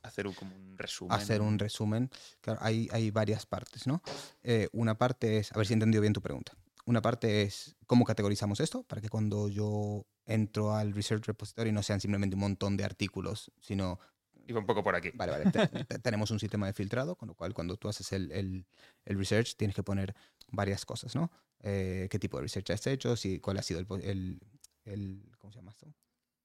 hacer 0.04 0.28
un, 0.28 0.34
como 0.34 0.56
un 0.56 0.78
resumen. 0.78 1.18
Hacer 1.20 1.41
un 1.41 1.60
resumen. 1.60 2.10
Claro, 2.41 2.60
hay, 2.64 2.88
hay 2.91 3.12
varias 3.12 3.45
partes, 3.45 3.86
¿no? 3.88 4.02
Eh, 4.43 4.70
una 4.72 4.97
parte 4.97 5.38
es, 5.38 5.52
a 5.52 5.58
ver 5.58 5.66
si 5.68 5.74
he 5.74 5.76
entendido 5.76 6.02
bien 6.02 6.14
tu 6.14 6.22
pregunta. 6.22 6.54
Una 6.86 7.02
parte 7.02 7.43
es 7.43 7.76
cómo 7.86 8.06
categorizamos 8.06 8.60
esto 8.60 8.84
para 8.84 9.02
que 9.02 9.10
cuando 9.10 9.49
yo 9.49 10.06
entro 10.26 10.74
al 10.76 10.93
Research 10.93 11.26
Repository 11.26 11.72
no 11.72 11.84
sean 11.84 11.99
simplemente 11.99 12.36
un 12.36 12.41
montón 12.41 12.78
de 12.78 12.84
artículos, 12.84 13.52
sino 13.60 13.99
Iba 14.47 14.60
un 14.60 14.66
poco 14.66 14.84
por 14.84 14.95
aquí. 14.95 15.12
Vale, 15.14 15.32
vale. 15.32 15.52
te- 15.52 15.86
te- 15.86 15.99
tenemos 15.99 16.32
un 16.32 16.39
sistema 16.39 16.66
de 16.66 16.74
filtrado, 16.74 17.16
con 17.16 17.28
lo 17.28 17.36
cual 17.36 17.54
cuando 17.54 17.78
tú 17.78 17.88
haces 17.88 18.12
el, 18.12 18.32
el- 18.32 18.66
el 19.06 19.18
research 19.18 19.56
tienes 19.56 19.76
que 19.76 19.84
poner 19.84 20.16
varias 20.52 20.86
cosas, 20.86 21.16
¿no? 21.16 21.32
Eh, 21.64 22.07
¿Qué 22.09 22.20
tipo 22.20 22.38
de 22.38 22.43
research 22.43 22.72
has 22.72 22.88
hecho? 22.88 23.16
Si, 23.16 23.39
¿Cuál 23.39 23.57
ha 23.57 23.62
sido 23.64 23.80
el, 23.80 23.88
el- 24.03 24.39
el- 24.86 25.32
¿cómo 25.39 25.51
se 25.53 25.59
llama 25.59 25.72
esto? 25.72 25.93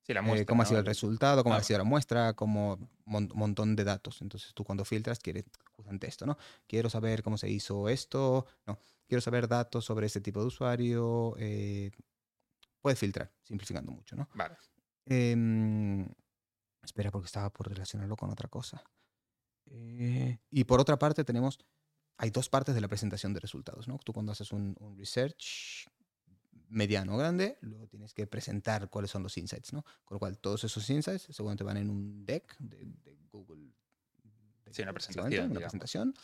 Sí, 0.03 0.13
la 0.15 0.21
Eh, 0.21 0.23
muestra, 0.25 0.47
¿Cómo 0.47 0.63
ha 0.63 0.65
¿no? 0.65 0.69
sido 0.69 0.81
el 0.81 0.87
resultado? 0.87 1.43
¿Cómo 1.43 1.55
ha 1.57 1.63
sido 1.63 1.79
la 1.79 1.85
muestra? 1.85 2.35
Como 2.35 2.75
un 3.07 3.31
montón 3.35 3.75
de 3.77 3.85
datos. 3.85 4.21
Entonces 4.23 4.53
tú 4.55 4.63
cuando 4.65 4.85
filtras 4.85 5.19
quieres 5.19 5.45
justamente 5.73 6.07
esto, 6.07 6.27
¿no? 6.27 6.37
Quiero 6.67 6.89
saber 6.91 7.23
cómo 7.23 7.39
se 7.39 7.49
hizo 7.51 7.89
esto. 7.89 8.47
No, 8.67 8.79
quiero 9.09 9.21
saber 9.21 9.49
datos 9.49 9.85
sobre 9.85 10.07
este 10.07 10.21
tipo 10.21 10.41
de 10.41 10.47
usuario. 10.47 11.35
eh, 11.39 11.91
puedes 12.81 12.99
filtrar, 13.01 13.33
simplificando 13.43 13.91
mucho, 13.93 14.15
¿no? 14.17 14.29
Vale. 14.35 14.57
Em, 15.07 16.07
espera, 16.83 17.11
porque 17.11 17.27
estaba 17.27 17.51
por 17.53 17.69
relacionarlo 17.69 18.17
con 18.17 18.31
otra 18.31 18.49
cosa. 18.49 18.83
Eh, 19.67 20.39
y 20.51 20.65
por 20.65 20.81
otra 20.81 20.99
parte 20.99 21.25
tenemos, 21.25 21.59
hay 22.19 22.31
dos 22.31 22.49
partes 22.49 22.75
de 22.75 22.81
la 22.81 22.89
presentación 22.89 23.33
de 23.35 23.41
resultados, 23.41 23.89
¿no? 23.89 23.99
Tú 24.05 24.13
cuando 24.13 24.33
haces 24.33 24.53
un, 24.53 24.75
un 24.81 24.97
research 24.99 25.89
mediano 26.69 27.15
o 27.15 27.19
grande, 27.19 27.59
luego 27.61 27.87
tienes 27.87 28.13
que 28.15 28.27
presentar 28.27 28.89
cuáles 28.91 29.11
son 29.11 29.23
los 29.23 29.37
insights, 29.39 29.73
¿no? 29.73 29.85
Con 30.05 30.17
lo 30.17 30.19
cual 30.19 30.39
todos 30.39 30.65
esos 30.65 30.89
insights 30.91 31.29
seguramente 31.31 31.65
van 31.65 31.77
en 31.77 31.91
un 31.91 32.25
deck 32.27 32.57
de, 32.59 32.85
de 33.05 33.17
Google. 33.31 33.73
de 34.65 34.75
Sí, 34.75 34.83
una 34.83 34.93
presentación, 34.93 35.51
Una 35.51 35.61
presentación. 35.61 36.15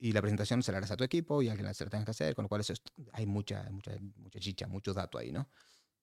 Y 0.00 0.12
la 0.12 0.20
presentación 0.20 0.62
se 0.62 0.70
la 0.72 0.78
harás 0.78 0.90
a 0.92 0.96
tu 0.96 1.04
equipo 1.04 1.42
y 1.42 1.48
a 1.48 1.54
quien 1.56 1.72
se 1.74 1.84
la 1.84 1.90
tengas 1.90 2.04
que 2.04 2.10
hacer, 2.12 2.34
con 2.34 2.44
lo 2.44 2.48
cual 2.48 2.60
eso 2.60 2.72
es- 2.72 2.82
hay 3.12 3.26
mucha, 3.26 3.68
mucha, 3.70 3.92
mucha 4.16 4.38
chicha, 4.38 4.66
mucho 4.68 4.92
dato 4.94 5.18
ahí, 5.18 5.32
¿no? 5.32 5.48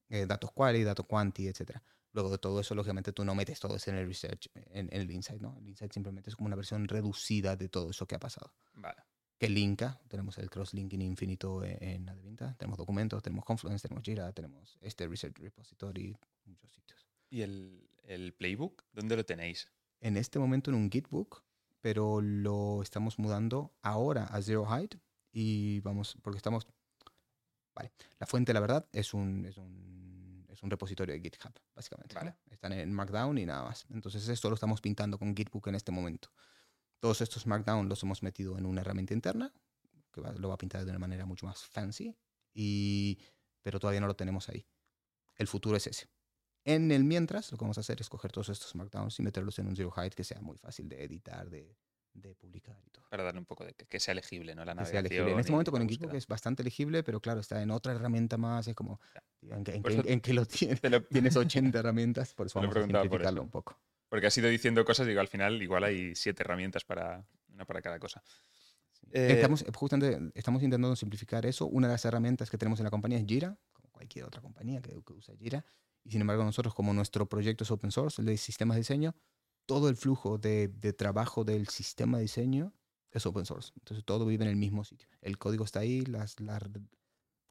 Eh, 0.09 0.25
datos 0.25 0.51
quali, 0.51 0.83
datos 0.83 1.05
quanti, 1.05 1.47
etcétera. 1.47 1.81
Luego 2.11 2.29
de 2.29 2.37
todo 2.37 2.59
eso, 2.59 2.75
lógicamente, 2.75 3.11
tú 3.13 3.23
no 3.25 3.35
metes 3.35 3.59
todo 3.59 3.75
eso 3.75 3.91
en 3.91 3.97
el 3.97 4.07
research, 4.07 4.49
en, 4.53 4.89
en 4.93 5.01
el 5.01 5.11
insight, 5.11 5.41
¿no? 5.41 5.57
El 5.59 5.67
insight 5.67 5.91
simplemente 5.93 6.29
es 6.29 6.35
como 6.35 6.47
una 6.47 6.55
versión 6.55 6.87
reducida 6.87 7.55
de 7.55 7.69
todo 7.69 7.89
eso 7.91 8.05
que 8.07 8.15
ha 8.15 8.19
pasado. 8.19 8.53
Vale. 8.73 9.01
Que 9.37 9.49
linka, 9.49 9.99
tenemos 10.07 10.37
el 10.37 10.49
cross-linking 10.49 11.01
infinito 11.01 11.63
en, 11.63 11.83
en 11.83 12.09
Advinta, 12.09 12.55
tenemos 12.57 12.77
documentos, 12.77 13.21
tenemos 13.21 13.43
Confluence, 13.43 13.85
tenemos 13.85 14.03
Jira, 14.03 14.31
tenemos 14.31 14.77
este 14.81 15.07
research 15.07 15.37
repository, 15.39 16.17
muchos 16.45 16.71
sitios. 16.71 17.05
¿Y 17.29 17.41
el, 17.41 17.89
el 18.03 18.33
playbook? 18.33 18.85
¿Dónde 18.93 19.17
lo 19.17 19.25
tenéis? 19.25 19.67
En 19.99 20.17
este 20.17 20.39
momento 20.39 20.71
en 20.71 20.77
un 20.77 20.89
Gitbook, 20.89 21.43
pero 21.81 22.21
lo 22.21 22.81
estamos 22.81 23.19
mudando 23.19 23.75
ahora 23.81 24.23
a 24.25 24.41
Zero 24.41 24.65
Height 24.65 24.95
y 25.31 25.81
vamos, 25.81 26.17
porque 26.21 26.37
estamos... 26.37 26.67
Vale, 27.75 27.91
la 28.19 28.25
fuente, 28.25 28.53
la 28.53 28.61
verdad, 28.61 28.87
es 28.93 29.13
un, 29.13 29.45
es 29.45 29.57
un, 29.57 30.45
es 30.49 30.63
un 30.63 30.71
repositorio 30.71 31.13
de 31.13 31.21
GitHub, 31.21 31.51
básicamente. 31.75 32.15
Vale. 32.15 32.35
Están 32.49 32.71
en 32.71 32.93
Markdown 32.93 33.37
y 33.37 33.45
nada 33.45 33.65
más. 33.65 33.85
Entonces 33.89 34.27
esto 34.29 34.49
lo 34.49 34.55
estamos 34.55 34.79
pintando 34.79 35.19
con 35.19 35.35
Gitbook 35.35 35.67
en 35.67 35.75
este 35.75 35.91
momento. 35.91 36.29
Todos 37.05 37.21
estos 37.21 37.45
Markdown 37.45 37.87
los 37.87 38.01
hemos 38.01 38.23
metido 38.23 38.57
en 38.57 38.65
una 38.65 38.81
herramienta 38.81 39.13
interna, 39.13 39.53
que 40.11 40.21
va- 40.21 40.31
lo 40.33 40.47
va 40.47 40.55
a 40.55 40.57
pintar 40.57 40.83
de 40.83 40.89
una 40.89 40.97
manera 40.97 41.27
mucho 41.27 41.45
más 41.45 41.63
fancy, 41.63 42.17
y, 42.51 43.19
pero 43.61 43.79
todavía 43.79 44.01
no 44.01 44.07
lo 44.07 44.15
tenemos 44.15 44.49
ahí. 44.49 44.65
El 45.35 45.45
futuro 45.45 45.77
es 45.77 45.85
ese. 45.85 46.09
En 46.63 46.91
el 46.91 47.03
mientras, 47.03 47.51
lo 47.51 47.59
que 47.59 47.63
vamos 47.63 47.77
a 47.77 47.81
hacer 47.81 48.01
es 48.01 48.09
coger 48.09 48.31
todos 48.31 48.49
estos 48.49 48.73
Markdowns 48.73 49.19
y 49.19 49.21
meterlos 49.21 49.59
en 49.59 49.67
un 49.67 49.75
Zero 49.75 49.91
Height 49.91 50.15
que 50.15 50.23
sea 50.23 50.41
muy 50.41 50.57
fácil 50.57 50.89
de 50.89 51.03
editar, 51.03 51.47
de, 51.47 51.77
de 52.15 52.33
publicar 52.33 52.81
y 52.87 52.89
todo. 52.89 53.05
Para 53.07 53.21
darle 53.21 53.39
un 53.39 53.45
poco 53.45 53.63
de 53.65 53.75
que, 53.75 53.85
que 53.85 53.99
sea 53.99 54.15
legible, 54.15 54.55
¿no? 54.55 54.65
La 54.65 54.73
Que 54.73 54.85
sea 54.85 55.03
legible. 55.03 55.25
En 55.25 55.25
navegación 55.25 55.39
este 55.41 55.51
momento 55.51 55.71
con 55.71 55.81
el 55.83 55.87
que 56.09 56.17
es 56.17 56.25
bastante 56.25 56.63
legible, 56.63 57.03
pero 57.03 57.19
claro, 57.21 57.39
está 57.39 57.61
en 57.61 57.69
otra 57.69 57.93
herramienta 57.93 58.37
más. 58.39 58.67
Es 58.67 58.73
como, 58.73 58.99
¿en, 59.43 59.63
en 59.99 60.09
en 60.13 60.21
qué 60.21 60.33
lo 60.33 60.43
tienes? 60.47 60.81
Lo- 60.81 61.03
Tienes 61.03 61.35
80 61.37 61.77
herramientas, 61.77 62.33
por 62.33 62.47
eso 62.47 62.57
vamos 62.57 62.73
a 62.75 62.79
simplificarlo 63.03 63.41
un 63.43 63.51
poco. 63.51 63.79
Porque 64.15 64.27
has 64.27 64.37
ido 64.37 64.47
diciendo 64.47 64.85
cosas, 64.85 65.07
digo, 65.07 65.19
al 65.19 65.27
final 65.27 65.61
igual 65.61 65.83
hay 65.83 66.15
siete 66.15 66.41
herramientas 66.41 66.85
para 66.85 67.27
una 67.49 67.65
para 67.65 67.81
cada 67.81 67.99
cosa. 67.99 68.23
Eh, 69.11 69.27
estamos, 69.33 69.65
justamente 69.75 70.31
estamos 70.35 70.63
intentando 70.63 70.95
simplificar 70.95 71.45
eso. 71.45 71.65
Una 71.65 71.87
de 71.87 71.95
las 71.95 72.05
herramientas 72.05 72.49
que 72.49 72.57
tenemos 72.57 72.79
en 72.79 72.85
la 72.85 72.91
compañía 72.91 73.17
es 73.17 73.25
Jira, 73.27 73.59
como 73.73 73.89
cualquier 73.89 74.23
otra 74.23 74.41
compañía 74.41 74.81
que, 74.81 74.91
que 75.05 75.11
usa 75.11 75.35
Jira. 75.35 75.65
Y 76.05 76.11
sin 76.11 76.21
embargo, 76.21 76.45
nosotros, 76.45 76.73
como 76.73 76.93
nuestro 76.93 77.27
proyecto 77.27 77.65
es 77.65 77.71
open 77.71 77.91
source, 77.91 78.21
el 78.21 78.25
de 78.27 78.37
sistemas 78.37 78.75
de 78.75 78.79
diseño, 78.79 79.15
todo 79.65 79.89
el 79.89 79.97
flujo 79.97 80.37
de, 80.37 80.69
de 80.69 80.93
trabajo 80.93 81.43
del 81.43 81.67
sistema 81.67 82.15
de 82.15 82.21
diseño 82.21 82.73
es 83.11 83.25
open 83.25 83.45
source. 83.45 83.73
Entonces, 83.79 84.05
todo 84.05 84.25
vive 84.25 84.45
en 84.45 84.49
el 84.49 84.55
mismo 84.55 84.85
sitio. 84.85 85.09
El 85.19 85.37
código 85.37 85.65
está 85.65 85.81
ahí, 85.81 86.05
las, 86.05 86.39
la- 86.39 86.61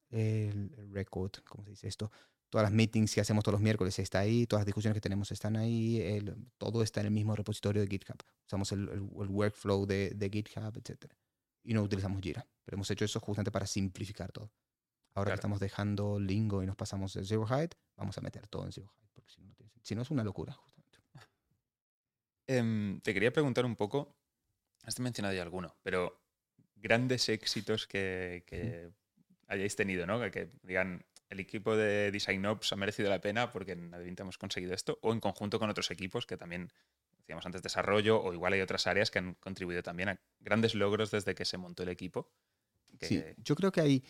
el, 0.08 0.74
el 0.78 0.90
record, 0.94 1.32
¿cómo 1.46 1.62
se 1.64 1.72
dice 1.72 1.88
esto? 1.88 2.10
Todas 2.54 2.66
las 2.66 2.72
meetings 2.72 3.12
que 3.12 3.20
hacemos 3.20 3.42
todos 3.42 3.54
los 3.54 3.62
miércoles 3.62 3.98
está 3.98 4.20
ahí, 4.20 4.46
todas 4.46 4.60
las 4.60 4.66
discusiones 4.66 4.94
que 4.94 5.00
tenemos 5.00 5.28
están 5.32 5.56
ahí, 5.56 6.00
el- 6.00 6.36
todo 6.56 6.84
está 6.84 7.00
en 7.00 7.06
el 7.06 7.12
mismo 7.12 7.34
repositorio 7.34 7.82
de 7.82 7.88
GitHub. 7.88 8.14
Usamos 8.46 8.70
el, 8.70 8.88
el- 8.90 8.98
el 9.22 9.28
workflow 9.28 9.84
de, 9.86 10.10
de 10.10 10.30
GitHub, 10.30 10.72
etc. 10.76 11.12
Y 11.64 11.74
no 11.74 11.82
utilizamos 11.82 12.22
Jira. 12.22 12.46
Pero 12.64 12.76
hemos 12.76 12.88
hecho 12.92 13.04
eso 13.04 13.18
justamente 13.18 13.50
para 13.50 13.66
simplificar 13.66 14.30
todo. 14.30 14.52
Ahora 15.16 15.24
Claro. 15.24 15.26
que 15.30 15.34
estamos 15.34 15.58
dejando 15.58 16.20
Lingo 16.20 16.62
y 16.62 16.66
nos 16.66 16.76
pasamos 16.76 17.12
de 17.14 17.24
Zero 17.24 17.44
Height, 17.44 17.74
vamos 17.96 18.16
a 18.18 18.20
meter 18.20 18.46
todo 18.46 18.64
en 18.66 18.70
Zero 18.70 18.86
Height. 18.86 19.10
Porque 19.12 19.32
si 19.32 19.40
no, 19.40 19.52
si 19.82 19.94
no 19.96 20.02
es 20.02 20.10
una 20.12 20.22
locura, 20.22 20.52
justamente. 20.52 21.00
Em, 22.46 23.00
te 23.00 23.12
quería 23.14 23.32
preguntar 23.32 23.64
un 23.64 23.74
poco, 23.74 24.14
has 24.84 25.00
mencionado 25.00 25.34
ya 25.34 25.42
alguno, 25.42 25.74
pero 25.82 26.20
grandes 26.76 27.28
éxitos 27.28 27.88
que, 27.88 28.44
que 28.46 28.90
hayáis 29.48 29.74
tenido, 29.74 30.06
¿no? 30.06 30.20
Que, 30.20 30.30
que 30.30 30.50
digan, 30.62 31.04
el 31.30 31.40
equipo 31.40 31.76
de 31.76 32.10
Design 32.10 32.44
Ops 32.46 32.72
ha 32.72 32.76
merecido 32.76 33.08
la 33.10 33.20
pena 33.20 33.50
porque 33.50 33.72
en 33.72 33.92
Advint 33.94 34.20
hemos 34.20 34.38
conseguido 34.38 34.74
esto, 34.74 34.98
o 35.02 35.12
en 35.12 35.20
conjunto 35.20 35.58
con 35.58 35.70
otros 35.70 35.90
equipos 35.90 36.26
que 36.26 36.36
también, 36.36 36.70
decíamos 37.18 37.44
antes, 37.46 37.62
desarrollo, 37.62 38.22
o 38.22 38.32
igual 38.32 38.52
hay 38.52 38.60
otras 38.60 38.86
áreas 38.86 39.10
que 39.10 39.18
han 39.18 39.34
contribuido 39.34 39.82
también 39.82 40.10
a 40.10 40.20
grandes 40.40 40.74
logros 40.74 41.10
desde 41.10 41.34
que 41.34 41.44
se 41.44 41.56
montó 41.58 41.82
el 41.82 41.88
equipo. 41.88 42.30
que- 42.98 43.06
Sí, 43.08 43.22
yo 43.38 43.56
creo 43.56 43.72
que 43.72 43.80
hay 43.80 44.04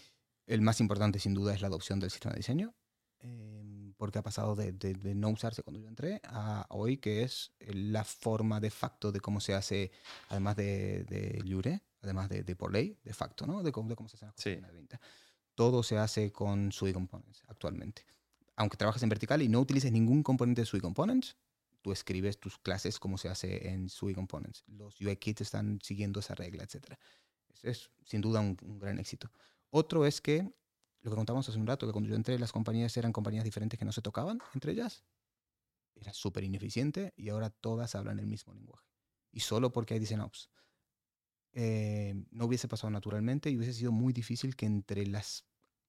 el 0.47 0.61
más 0.61 0.79
importante 0.81 1.19
sin 1.19 1.33
duda 1.33 1.55
es 1.55 1.62
la 1.62 1.69
adopción 1.69 2.01
del 2.01 2.11
sistema 2.11 2.33
de 2.35 2.39
diseño, 2.41 2.75
em, 3.21 3.95
porque 3.97 4.19
ha 4.19 4.23
pasado 4.23 4.55
de, 4.57 4.73
de- 4.73 4.93
de 4.95 5.15
no 5.15 5.31
usarse 5.31 5.62
cuando 5.62 5.81
yo 5.81 5.89
entré 5.89 6.21
a 6.25 6.67
hoy 6.69 6.99
que 6.99 7.23
es 7.23 7.53
la 7.61 8.05
forma 8.05 8.61
de 8.61 8.71
facto 8.71 9.11
de 9.12 9.21
cómo 9.21 9.41
se 9.41 9.55
hace, 9.55 9.91
además 10.29 10.57
de, 10.57 11.05
de 11.05 11.43
Jure, 11.49 11.81
además 12.03 12.29
de, 12.29 12.45
por 12.57 12.73
ley, 12.73 12.99
de 13.03 13.15
facto, 13.15 13.47
¿no? 13.47 13.62
De 13.62 13.73
cómo, 13.73 13.89
de 13.89 13.97
cómo 13.97 14.09
se 14.11 14.17
hacen 14.17 14.27
las 14.27 14.35
cosas 14.35 14.45
Sí. 14.53 14.59
en 14.59 14.65
Advinta. 14.67 15.01
Todo 15.55 15.82
se 15.82 15.98
hace 15.98 16.32
con 16.32 16.72
SUI 16.72 16.92
Components 16.92 17.42
actualmente. 17.48 18.05
Aunque 18.57 18.76
trabajes 18.76 19.02
en 19.02 19.09
vertical 19.09 19.42
y 19.42 19.48
no 19.48 19.61
utilices 19.61 19.92
ningún 19.92 20.22
componente 20.22 20.62
de 20.62 20.66
SUI 20.66 20.80
Components, 20.80 21.36
tú 21.80 21.92
escribes 21.92 22.38
tus 22.38 22.59
clases 22.59 22.98
como 22.98 23.18
se 23.18 23.28
hace 23.28 23.68
en 23.68 23.88
SUI 23.88 24.14
Components. 24.14 24.64
Los 24.66 25.00
UI 25.00 25.16
Kits 25.16 25.42
están 25.42 25.78
siguiendo 25.82 26.20
esa 26.20 26.34
regla, 26.34 26.64
etc. 26.64 26.94
Eso 27.52 27.68
es 27.68 27.90
sin 28.05 28.20
duda 28.20 28.40
un, 28.40 28.57
gran 28.78 28.98
éxito. 28.98 29.30
Otro 29.70 30.07
es 30.07 30.20
que, 30.20 30.50
lo 31.02 31.11
que 31.11 31.16
contamos 31.16 31.48
hace 31.48 31.59
un 31.59 31.66
rato, 31.66 31.86
que 31.86 31.92
cuando 31.92 32.09
yo 32.09 32.16
entré 32.16 32.38
las 32.38 32.52
compañías 32.52 32.96
eran 32.96 33.12
compañías 33.12 33.44
diferentes 33.44 33.78
que 33.78 33.84
no 33.84 33.92
se 33.92 34.02
tocaban 34.02 34.40
entre 34.55 34.72
ellas. 34.72 35.05
Era 35.94 36.12
súper 36.12 36.42
ineficiente 36.42 37.12
y 37.16 37.28
ahora 37.28 37.50
todas 37.50 37.94
hablan 37.94 38.18
el 38.18 38.26
mismo 38.26 38.55
lenguaje. 38.55 38.88
Y 39.30 39.40
solo 39.40 39.70
porque 39.72 39.94
hay 39.94 40.00
Design 40.00 40.20
Ops. 40.20 40.48
Eh, 41.55 42.14
no 42.32 42.46
hubiese 42.46 42.68
pasado 42.68 42.90
naturalmente 42.90 43.48
y 43.48 43.57
hubiese 43.57 43.74
sido 43.74 43.92
muy 43.92 44.12
difícil 44.12 44.57
que 44.57 44.66
entre 44.66 45.07
las 45.07 45.44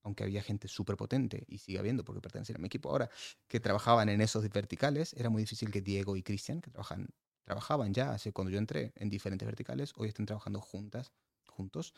aunque 0.06 0.24
había 0.24 0.44
gente 0.44 0.68
súper 0.68 0.98
potente, 0.98 1.46
y 1.48 1.58
sigue 1.58 1.80
habiendo 1.80 2.06
porque 2.06 2.22
pertenecen 2.22 2.58
a 2.58 2.60
mi 2.60 2.68
equipo 2.68 2.92
ahora, 2.92 3.10
que 3.48 3.60
trabajaban 3.60 4.08
en 4.08 4.22
esos 4.22 4.48
verticales, 4.50 5.14
era 5.14 5.32
muy 5.32 5.42
difícil 5.42 5.72
que 5.72 5.82
Diego 5.82 6.16
y 6.16 6.22
Cristian, 6.22 6.62
que 6.62 6.70
trabajan, 6.70 7.08
trabajaban 7.44 7.92
ya 7.92 8.12
hace 8.12 8.32
cuando 8.32 8.52
yo 8.52 8.60
entré 8.60 8.94
en 8.98 9.10
diferentes 9.10 9.48
verticales, 9.48 9.94
hoy 9.96 10.10
estén 10.10 10.28
trabajando 10.28 10.62
juntas, 10.62 11.12
juntos 11.48 11.96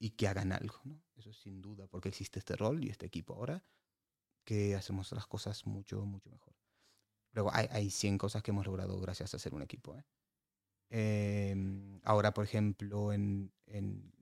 y 0.00 0.10
que 0.10 0.26
hagan 0.26 0.50
algo. 0.50 0.80
¿no? 0.82 1.00
Eso 1.14 1.32
sin 1.32 1.62
duda, 1.62 1.86
porque 1.86 2.08
existe 2.08 2.40
este 2.40 2.56
rol 2.56 2.82
y 2.82 2.90
este 2.90 3.06
equipo 3.06 3.34
ahora, 3.34 3.64
que 4.44 4.74
hacemos 4.74 5.12
las 5.12 5.28
cosas 5.28 5.64
mucho, 5.64 6.04
mucho 6.04 6.30
mejor. 6.30 6.56
Luego 7.30 7.50
hay, 7.52 7.68
hay 7.70 7.88
100 7.88 8.18
cosas 8.18 8.42
que 8.42 8.50
hemos 8.50 8.66
logrado 8.66 8.98
gracias 9.00 9.32
a 9.32 9.38
ser 9.38 9.54
un 9.54 9.62
equipo. 9.62 9.96
¿eh? 9.96 10.04
Em, 10.96 11.98
ahora, 12.04 12.32
por 12.32 12.44
ejemplo, 12.44 13.12
en, 13.12 13.52
en, 13.66 14.12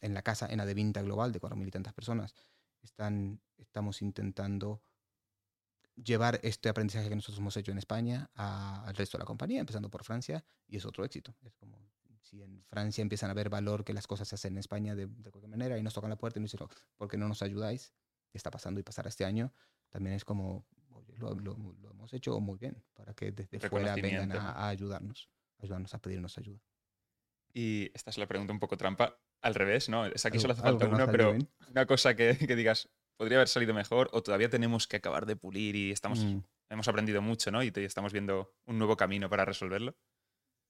en, 0.00 0.12
la 0.12 0.22
casa, 0.22 0.48
en 0.50 0.58
la 0.58 0.66
de 0.66 0.74
Vinta 0.74 1.00
Global, 1.00 1.30
de 1.30 1.38
cuatro 1.38 1.56
mil 1.56 1.68
y 1.68 1.70
tantas 1.70 1.94
personas, 1.94 2.34
están, 2.82 3.40
estamos 3.58 4.02
intentando 4.02 4.82
llevar 5.94 6.40
este 6.42 6.68
aprendizaje 6.68 7.08
que 7.08 7.14
nosotros 7.14 7.38
hemos 7.38 7.56
hecho 7.56 7.70
en 7.70 7.78
España 7.78 8.28
al 8.34 8.96
resto 8.96 9.18
de 9.18 9.22
la 9.22 9.24
compañía, 9.24 9.60
empezando 9.60 9.88
por 9.88 10.02
Francia, 10.02 10.44
y 10.66 10.76
es 10.76 10.84
otro 10.84 11.04
éxito. 11.04 11.32
Es 11.44 11.54
como 11.54 11.78
si 12.22 12.42
en 12.42 12.60
Francia 12.64 13.02
empiezan 13.02 13.30
a 13.30 13.34
ver 13.34 13.48
valor 13.48 13.84
que 13.84 13.94
las 13.94 14.08
cosas 14.08 14.26
se 14.26 14.34
hacen 14.34 14.54
en 14.54 14.58
España 14.58 14.96
de, 14.96 15.06
cualquier 15.30 15.48
manera 15.48 15.78
y 15.78 15.82
nos 15.84 15.94
tocan 15.94 16.10
la 16.10 16.18
puerta 16.18 16.40
y 16.40 16.42
nos 16.42 16.50
dicen, 16.50 16.66
¿por 16.96 17.08
qué 17.08 17.16
no 17.16 17.28
nos 17.28 17.40
ayudáis? 17.42 17.92
¿Qué 18.32 18.36
está 18.38 18.50
pasando 18.50 18.80
y 18.80 18.82
pasará 18.82 19.10
este 19.10 19.24
año? 19.24 19.52
También 19.90 20.16
es 20.16 20.24
como, 20.24 20.66
lo, 21.18 21.36
lo, 21.36 21.56
hemos 21.88 22.12
hecho 22.14 22.40
muy 22.40 22.58
bien, 22.58 22.82
para 22.94 23.14
que 23.14 23.30
desde 23.30 23.60
fuera 23.60 23.94
vengan 23.94 24.32
a, 24.32 24.50
a 24.50 24.68
ayudarnos, 24.70 25.30
ayudarnos 25.58 25.94
a 25.94 25.98
pedirnos 25.98 26.38
ayuda. 26.38 26.60
Y 27.52 27.90
esta 27.94 28.10
es 28.10 28.18
la 28.18 28.26
pregunta 28.26 28.52
un 28.52 28.58
poco 28.58 28.76
trampa 28.76 29.18
al 29.40 29.54
revés, 29.54 29.88
¿no? 29.88 30.06
Es 30.06 30.26
aquí 30.26 30.38
solo 30.38 30.52
hace 30.52 30.62
falta 30.62 30.86
una, 30.86 31.06
pero 31.06 31.36
una 31.70 31.86
cosa 31.86 32.14
que, 32.14 32.34
digas, 32.34 32.90
podría 33.16 33.38
haber 33.38 33.48
salido 33.48 33.74
mejor 33.74 34.10
o 34.12 34.22
todavía 34.22 34.50
tenemos 34.50 34.86
que 34.86 34.96
acabar 34.96 35.26
de 35.26 35.36
pulir 35.36 35.76
y 35.76 35.90
estamos, 35.90 36.24
mm. 36.24 36.40
hemos 36.70 36.88
aprendido 36.88 37.22
mucho, 37.22 37.50
¿no? 37.50 37.62
Y 37.62 37.72
estamos 37.76 38.12
viendo 38.12 38.54
un 38.66 38.78
nuevo 38.78 38.96
camino 38.96 39.30
para 39.30 39.44
resolverlo. 39.44 39.96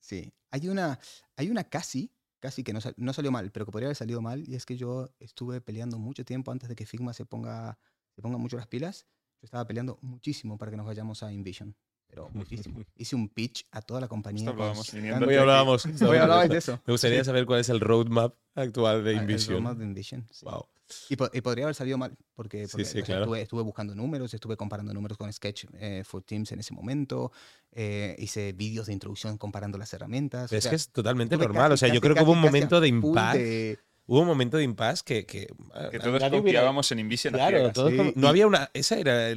Sí, 0.01 0.33
hay 0.51 0.69
una, 0.69 1.01
hay 1.37 1.51
una 1.51 1.65
casi, 1.65 2.13
casi 2.39 2.63
que 2.63 2.73
no, 2.73 2.81
no, 2.97 3.13
salió 3.13 3.33
mal, 3.33 3.51
pero 3.51 3.67
que 3.67 3.73
podría 3.73 3.89
haber 3.89 3.97
salido 3.97 4.21
mal, 4.21 4.49
y 4.49 4.55
es 4.55 4.67
que 4.67 4.77
yo 4.77 5.11
estuve 5.19 5.61
peleando 5.61 5.99
mucho 5.99 6.25
tiempo 6.25 6.53
antes 6.53 6.69
de 6.69 6.77
que 6.77 6.87
Figma 6.87 7.13
se 7.13 7.25
ponga, 7.25 7.79
se 8.15 8.23
ponga 8.23 8.39
mucho 8.39 8.57
las 8.57 8.69
pilas. 8.69 9.09
Yo 9.41 9.47
estaba 9.47 9.67
peleando 9.67 9.99
muchísimo 10.03 10.57
para 10.57 10.71
que 10.71 10.77
nos 10.77 10.87
vayamos 10.87 11.23
a 11.23 11.33
InVision 11.33 11.77
pero 12.07 12.29
muchísimo. 12.33 12.81
Hice 12.97 13.17
un 13.17 13.29
pitch 13.29 13.67
a 13.71 13.83
toda 13.83 14.01
la 14.01 14.09
compañía. 14.09 14.51
Hoy 14.51 15.37
hablábamos, 15.37 15.87
hoy 15.87 16.17
hablábamos 16.17 16.49
de 16.51 16.59
eso. 16.59 16.81
Me 16.87 16.93
gustaría 16.93 17.25
saber 17.25 17.47
cuál 17.47 17.61
es 17.61 17.69
el 17.69 17.81
roadmap 17.81 18.35
actual 18.55 19.05
de 19.05 19.15
InVision. 19.15 19.57
El 19.57 19.63
roadmap 19.63 19.79
de 19.79 19.85
InVision, 19.85 20.27
Wow. 20.43 20.67
Y, 21.09 21.17
podría 21.17 21.65
haber 21.65 21.75
salido 21.75 21.99
mal, 21.99 22.17
porque, 22.35 22.63
estuve, 22.63 23.63
buscando 23.63 23.95
números, 23.97 24.33
estuve 24.33 24.57
comparando 24.57 24.95
números 24.95 25.19
con 25.19 25.33
Sketch 25.33 25.65
eh, 25.75 26.05
for 26.05 26.23
Teams 26.23 26.53
en 26.53 26.61
ese 26.61 26.75
momento, 26.75 27.33
eh, 27.73 28.15
hice 28.19 28.53
vídeos 28.53 28.87
de 28.87 28.93
introducción 28.93 29.37
comparando 29.37 29.79
las 29.79 29.93
herramientas. 29.93 30.53
es 30.53 30.69
que 30.69 30.77
es 30.77 30.91
totalmente 30.91 31.37
normal, 31.37 31.73
o 31.73 31.77
sea, 31.77 31.93
yo 31.93 32.01
creo 32.01 32.15
que 32.15 32.23
hubo 32.23 32.33
un 32.33 32.41
momento 32.41 32.81
de 32.81 32.89
impasse 32.89 33.79
hubo 34.07 34.21
un 34.21 34.27
momento 34.27 34.57
de 34.57 34.65
impasse 34.65 35.03
que... 35.05 35.27
Que, 35.27 35.49
ah, 35.75 35.89
que 35.91 35.99
todos 35.99 36.23
confiábamos 36.31 36.91
en 36.93 37.01
InVision. 37.01 37.35
Claro, 37.35 37.73
todos 37.73 37.93
no 38.15 38.29
había 38.29 38.47
una... 38.47 38.71
Esa 38.75 38.99
era 38.99 39.29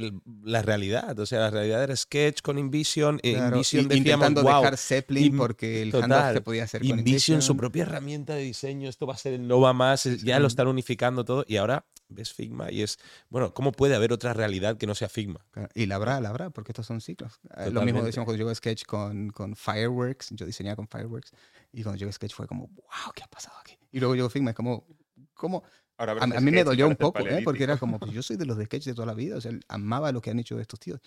la 0.42 0.62
realidad. 0.62 1.18
O 1.18 1.26
sea, 1.26 1.40
la 1.40 1.50
realidad 1.50 1.82
era 1.82 1.96
Sketch 1.96 2.40
con 2.42 2.58
InVision. 2.58 3.20
Eh, 3.22 3.32
InVision 3.32 3.88
decíamos, 3.88 4.28
intentando 4.28 4.42
dejar 4.42 4.76
Zeppelin 4.76 5.36
porque 5.36 5.82
el 5.82 5.94
handoff 5.94 6.32
se 6.34 6.40
podía 6.40 6.64
hacer 6.64 6.82
con 6.82 6.98
InVision. 6.98 7.42
su 7.42 7.56
propia 7.56 7.82
herramienta 7.82 8.34
de 8.34 8.42
diseño, 8.42 8.88
esto 8.88 9.06
va 9.06 9.14
a 9.14 9.18
ser 9.18 9.34
el 9.34 9.46
Nova 9.46 9.72
más, 9.72 10.04
ya 10.22 10.38
lo 10.38 10.46
están 10.46 10.68
unificando 10.68 11.24
todo. 11.24 11.44
Y 11.48 11.56
ahora 11.56 11.84
ves 12.10 12.32
Figma 12.32 12.70
y 12.70 12.82
es, 12.82 12.98
bueno, 13.28 13.54
¿cómo 13.54 13.72
puede 13.72 13.94
haber 13.94 14.12
otra 14.12 14.32
realidad 14.34 14.76
que 14.76 14.86
no 14.86 14.94
sea 14.94 15.08
Figma? 15.08 15.44
Y 15.74 15.86
la 15.86 15.96
habrá, 15.96 16.20
la 16.20 16.30
habrá, 16.30 16.50
porque 16.50 16.72
estos 16.72 16.86
son 16.86 17.00
ciclos. 17.00 17.40
Eh, 17.56 17.70
lo 17.70 17.82
mismo 17.82 18.02
decíamos 18.02 18.26
cuando 18.26 18.38
llegó 18.38 18.54
Sketch 18.54 18.84
con, 18.84 19.30
con 19.30 19.56
Fireworks, 19.56 20.30
yo 20.30 20.46
diseñaba 20.46 20.76
con 20.76 20.88
Fireworks, 20.88 21.32
y 21.72 21.82
cuando 21.82 21.98
llegó 21.98 22.12
Sketch 22.12 22.34
fue 22.34 22.46
como, 22.46 22.66
wow, 22.68 23.12
¿qué 23.14 23.22
ha 23.22 23.28
pasado 23.28 23.56
aquí? 23.60 23.78
Y 23.92 24.00
luego 24.00 24.14
llegó 24.14 24.28
Figma, 24.28 24.50
es 24.50 24.56
como, 24.56 24.86
¿cómo? 25.34 25.62
a, 25.96 26.26
mí 26.40 26.50
me 26.50 26.64
dolió 26.64 26.88
un 26.88 26.96
poco, 26.96 27.20
¿eh? 27.20 27.42
porque 27.44 27.64
era 27.64 27.76
como, 27.76 27.98
pues 27.98 28.12
yo 28.12 28.22
soy 28.22 28.36
de 28.36 28.46
los 28.46 28.56
de 28.56 28.64
Sketch 28.64 28.84
de 28.84 28.94
toda 28.94 29.06
la 29.06 29.14
vida, 29.14 29.36
o 29.36 29.40
sea, 29.40 29.52
amaba 29.68 30.12
lo 30.12 30.20
que 30.20 30.30
han 30.30 30.38
hecho 30.38 30.58
estos 30.58 30.80
tíos. 30.80 31.00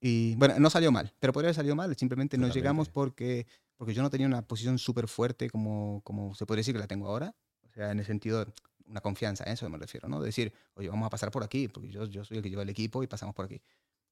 Y 0.00 0.34
bueno, 0.36 0.58
no 0.58 0.70
salió 0.70 0.90
mal, 0.90 1.12
pero 1.20 1.32
podría 1.32 1.48
haber 1.48 1.56
salido 1.56 1.76
mal, 1.76 1.94
simplemente 1.96 2.38
no 2.38 2.48
llegamos 2.48 2.88
porque, 2.88 3.46
porque 3.76 3.92
yo 3.92 4.02
no 4.02 4.10
tenía 4.10 4.26
una 4.26 4.42
posición 4.42 4.78
súper 4.78 5.08
fuerte 5.08 5.50
como, 5.50 6.00
como 6.04 6.34
se 6.34 6.46
podría 6.46 6.60
decir 6.60 6.74
que 6.74 6.80
la 6.80 6.86
tengo 6.86 7.06
ahora. 7.06 7.34
O 7.68 7.72
sea, 7.72 7.92
en 7.92 8.00
el 8.00 8.04
sentido, 8.04 8.46
una 8.90 9.00
confianza, 9.00 9.44
a 9.44 9.52
eso 9.52 9.68
me 9.70 9.78
refiero, 9.78 10.08
¿no? 10.08 10.20
De 10.20 10.26
decir, 10.26 10.52
oye, 10.74 10.88
vamos 10.88 11.06
a 11.06 11.10
pasar 11.10 11.30
por 11.30 11.44
aquí, 11.44 11.68
porque 11.68 11.88
yo, 11.88 12.04
yo 12.06 12.24
soy 12.24 12.38
el 12.38 12.42
que 12.42 12.50
lleva 12.50 12.62
el 12.62 12.68
equipo 12.68 13.02
y 13.02 13.06
pasamos 13.06 13.34
por 13.34 13.44
aquí. 13.44 13.62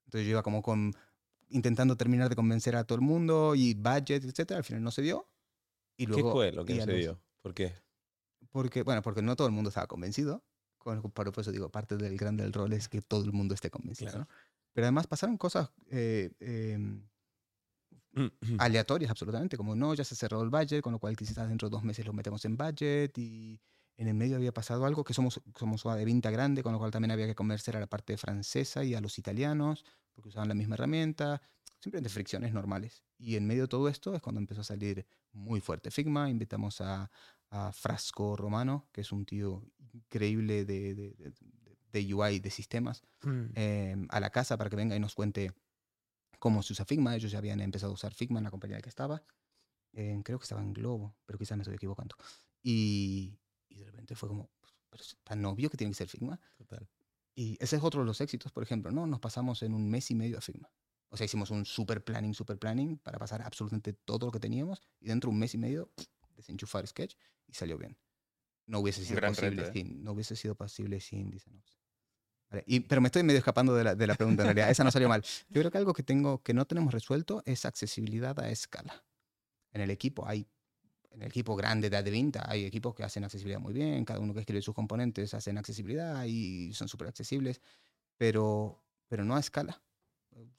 Entonces 0.06 0.26
yo 0.26 0.30
iba 0.30 0.42
como 0.42 0.62
con, 0.62 0.94
intentando 1.50 1.96
terminar 1.96 2.28
de 2.28 2.36
convencer 2.36 2.76
a 2.76 2.84
todo 2.84 2.96
el 2.96 3.02
mundo 3.02 3.54
y 3.54 3.74
budget, 3.74 4.24
etcétera, 4.24 4.58
al 4.58 4.64
final 4.64 4.82
no 4.82 4.90
se 4.90 5.02
dio. 5.02 5.28
Y 5.96 6.06
luego, 6.06 6.28
¿Qué 6.28 6.32
fue 6.32 6.52
lo 6.52 6.64
que 6.64 6.74
no 6.74 6.84
se 6.84 6.92
dio? 6.92 7.20
¿Por 7.42 7.54
qué? 7.54 7.74
Porque, 8.50 8.82
bueno, 8.82 9.02
porque 9.02 9.20
no 9.20 9.36
todo 9.36 9.48
el 9.48 9.52
mundo 9.52 9.68
estaba 9.68 9.86
convencido. 9.86 10.42
Por 10.78 11.38
eso 11.38 11.52
digo, 11.52 11.68
parte 11.70 11.96
del 11.96 12.16
grande 12.16 12.44
del 12.44 12.52
rol 12.52 12.72
es 12.72 12.88
que 12.88 13.02
todo 13.02 13.24
el 13.24 13.32
mundo 13.32 13.54
esté 13.54 13.68
convencido. 13.68 14.20
¿no? 14.20 14.28
Pero 14.72 14.86
además 14.86 15.06
pasaron 15.06 15.36
cosas 15.36 15.70
eh, 15.90 16.30
em, 16.40 17.06
aleatorias 18.58 19.10
absolutamente, 19.10 19.56
como 19.56 19.74
no, 19.74 19.92
ya 19.92 20.04
se 20.04 20.14
cerró 20.14 20.40
el 20.42 20.48
budget, 20.48 20.80
con 20.80 20.92
lo 20.92 20.98
cual 20.98 21.16
quizás 21.16 21.48
dentro 21.48 21.68
de 21.68 21.72
dos 21.72 21.84
meses 21.84 22.06
lo 22.06 22.12
metemos 22.12 22.44
en 22.44 22.56
budget 22.56 23.18
y 23.18 23.60
en 23.98 24.06
el 24.06 24.14
medio 24.14 24.36
había 24.36 24.54
pasado 24.54 24.86
algo, 24.86 25.02
que 25.02 25.12
somos, 25.12 25.40
somos 25.56 25.82
de 25.82 26.04
venta 26.04 26.30
grande, 26.30 26.62
con 26.62 26.72
lo 26.72 26.78
cual 26.78 26.92
también 26.92 27.10
había 27.10 27.26
que 27.26 27.34
convencer 27.34 27.76
a 27.76 27.80
la 27.80 27.88
parte 27.88 28.16
francesa 28.16 28.84
y 28.84 28.94
a 28.94 29.00
los 29.00 29.18
italianos, 29.18 29.84
porque 30.14 30.28
usaban 30.28 30.48
la 30.48 30.54
misma 30.54 30.76
herramienta, 30.76 31.42
simplemente 31.80 32.08
fricciones 32.08 32.52
normales. 32.52 33.02
Y 33.18 33.34
en 33.34 33.46
medio 33.48 33.62
de 33.62 33.68
todo 33.68 33.88
esto 33.88 34.14
es 34.14 34.22
cuando 34.22 34.40
empezó 34.40 34.60
a 34.60 34.64
salir 34.64 35.04
muy 35.32 35.60
fuerte 35.60 35.90
Figma, 35.90 36.30
invitamos 36.30 36.80
a, 36.80 37.10
a 37.50 37.72
Frasco 37.72 38.36
Romano, 38.36 38.88
que 38.92 39.00
es 39.00 39.10
un 39.10 39.26
tío 39.26 39.64
increíble 39.92 40.64
de, 40.64 40.94
de, 40.94 41.32
de, 41.90 42.14
UI, 42.14 42.38
de 42.38 42.50
sistemas, 42.50 43.02
mm. 43.22 43.44
em, 43.56 44.06
a 44.10 44.20
la 44.20 44.30
casa 44.30 44.56
para 44.56 44.70
que 44.70 44.76
venga 44.76 44.94
y 44.94 45.00
nos 45.00 45.16
cuente 45.16 45.52
cómo 46.38 46.62
se 46.62 46.72
usa 46.72 46.84
Figma. 46.84 47.16
Ellos 47.16 47.32
ya 47.32 47.38
habían 47.38 47.60
empezado 47.60 47.90
a 47.90 47.94
usar 47.94 48.14
Figma 48.14 48.38
en 48.38 48.44
la 48.44 48.52
compañía 48.52 48.76
en 48.76 48.78
la 48.78 48.82
que 48.82 48.90
estaba. 48.90 49.24
Em, 49.92 50.22
creo 50.22 50.38
que 50.38 50.44
estaba 50.44 50.62
en 50.62 50.72
Globo, 50.72 51.16
pero 51.26 51.36
quizás 51.36 51.58
me 51.58 51.62
estoy 51.62 51.74
equivocando. 51.74 52.14
Y, 52.62 53.40
y 53.78 53.84
de 53.84 53.86
repente 53.86 54.14
fue 54.14 54.28
como, 54.28 54.50
pues, 54.60 54.74
pero 54.90 55.02
es 55.02 55.16
tan 55.22 55.44
obvio 55.44 55.70
que 55.70 55.76
tiene 55.76 55.92
que 55.92 55.96
ser 55.96 56.08
Figma. 56.08 56.40
Total. 56.56 56.88
Y 57.34 57.56
ese 57.60 57.76
es 57.76 57.82
otro 57.82 58.00
de 58.00 58.06
los 58.06 58.20
éxitos, 58.20 58.50
por 58.50 58.62
ejemplo, 58.62 58.90
¿no? 58.90 59.06
Nos 59.06 59.20
pasamos 59.20 59.62
en 59.62 59.72
un 59.74 59.88
mes 59.88 60.10
y 60.10 60.14
medio 60.14 60.38
a 60.38 60.40
Figma. 60.40 60.70
O 61.10 61.16
sea, 61.16 61.24
hicimos 61.24 61.50
un 61.50 61.64
super 61.64 62.02
planning, 62.02 62.34
super 62.34 62.58
planning 62.58 62.98
para 62.98 63.18
pasar 63.18 63.42
absolutamente 63.42 63.92
todo 63.92 64.26
lo 64.26 64.32
que 64.32 64.40
teníamos 64.40 64.82
y 65.00 65.06
dentro 65.06 65.30
de 65.30 65.34
un 65.34 65.38
mes 65.38 65.54
y 65.54 65.58
medio 65.58 65.90
desenchufar 66.34 66.86
Sketch 66.86 67.14
y 67.46 67.54
salió 67.54 67.78
bien. 67.78 67.96
No 68.66 68.80
hubiese 68.80 69.04
sido, 69.04 69.20
posible, 69.20 69.62
¿eh? 69.62 69.72
sin, 69.72 70.04
no 70.04 70.12
hubiese 70.12 70.36
sido 70.36 70.54
posible 70.54 71.00
sin 71.00 71.40
Vale, 72.50 72.64
y, 72.66 72.80
pero 72.80 73.00
me 73.00 73.08
estoy 73.08 73.22
medio 73.22 73.38
escapando 73.38 73.74
de 73.74 73.84
la, 73.84 73.94
de 73.94 74.06
la 74.06 74.14
pregunta 74.14 74.42
en 74.42 74.48
realidad. 74.48 74.70
Esa 74.70 74.84
no 74.84 74.90
salió 74.90 75.08
mal. 75.08 75.22
Yo 75.48 75.60
creo 75.60 75.70
que 75.70 75.78
algo 75.78 75.94
que, 75.94 76.02
tengo, 76.02 76.42
que 76.42 76.54
no 76.54 76.66
tenemos 76.66 76.92
resuelto 76.92 77.42
es 77.46 77.64
accesibilidad 77.64 78.38
a 78.40 78.50
escala. 78.50 79.04
En 79.72 79.80
el 79.80 79.90
equipo 79.90 80.26
hay 80.26 80.46
en 81.18 81.22
el 81.22 81.28
equipo 81.28 81.56
grande 81.56 81.90
de 81.90 81.96
Advinta 81.96 82.44
hay 82.48 82.64
equipos 82.64 82.94
que 82.94 83.02
hacen 83.02 83.24
accesibilidad 83.24 83.60
muy 83.60 83.74
bien, 83.74 84.04
cada 84.04 84.20
uno 84.20 84.32
que 84.32 84.40
escribe 84.40 84.62
sus 84.62 84.74
componentes 84.74 85.34
hacen 85.34 85.58
accesibilidad 85.58 86.24
y 86.24 86.72
son 86.74 86.86
súper 86.86 87.08
accesibles, 87.08 87.60
pero, 88.16 88.84
pero 89.08 89.24
no 89.24 89.34
a 89.34 89.40
escala. 89.40 89.82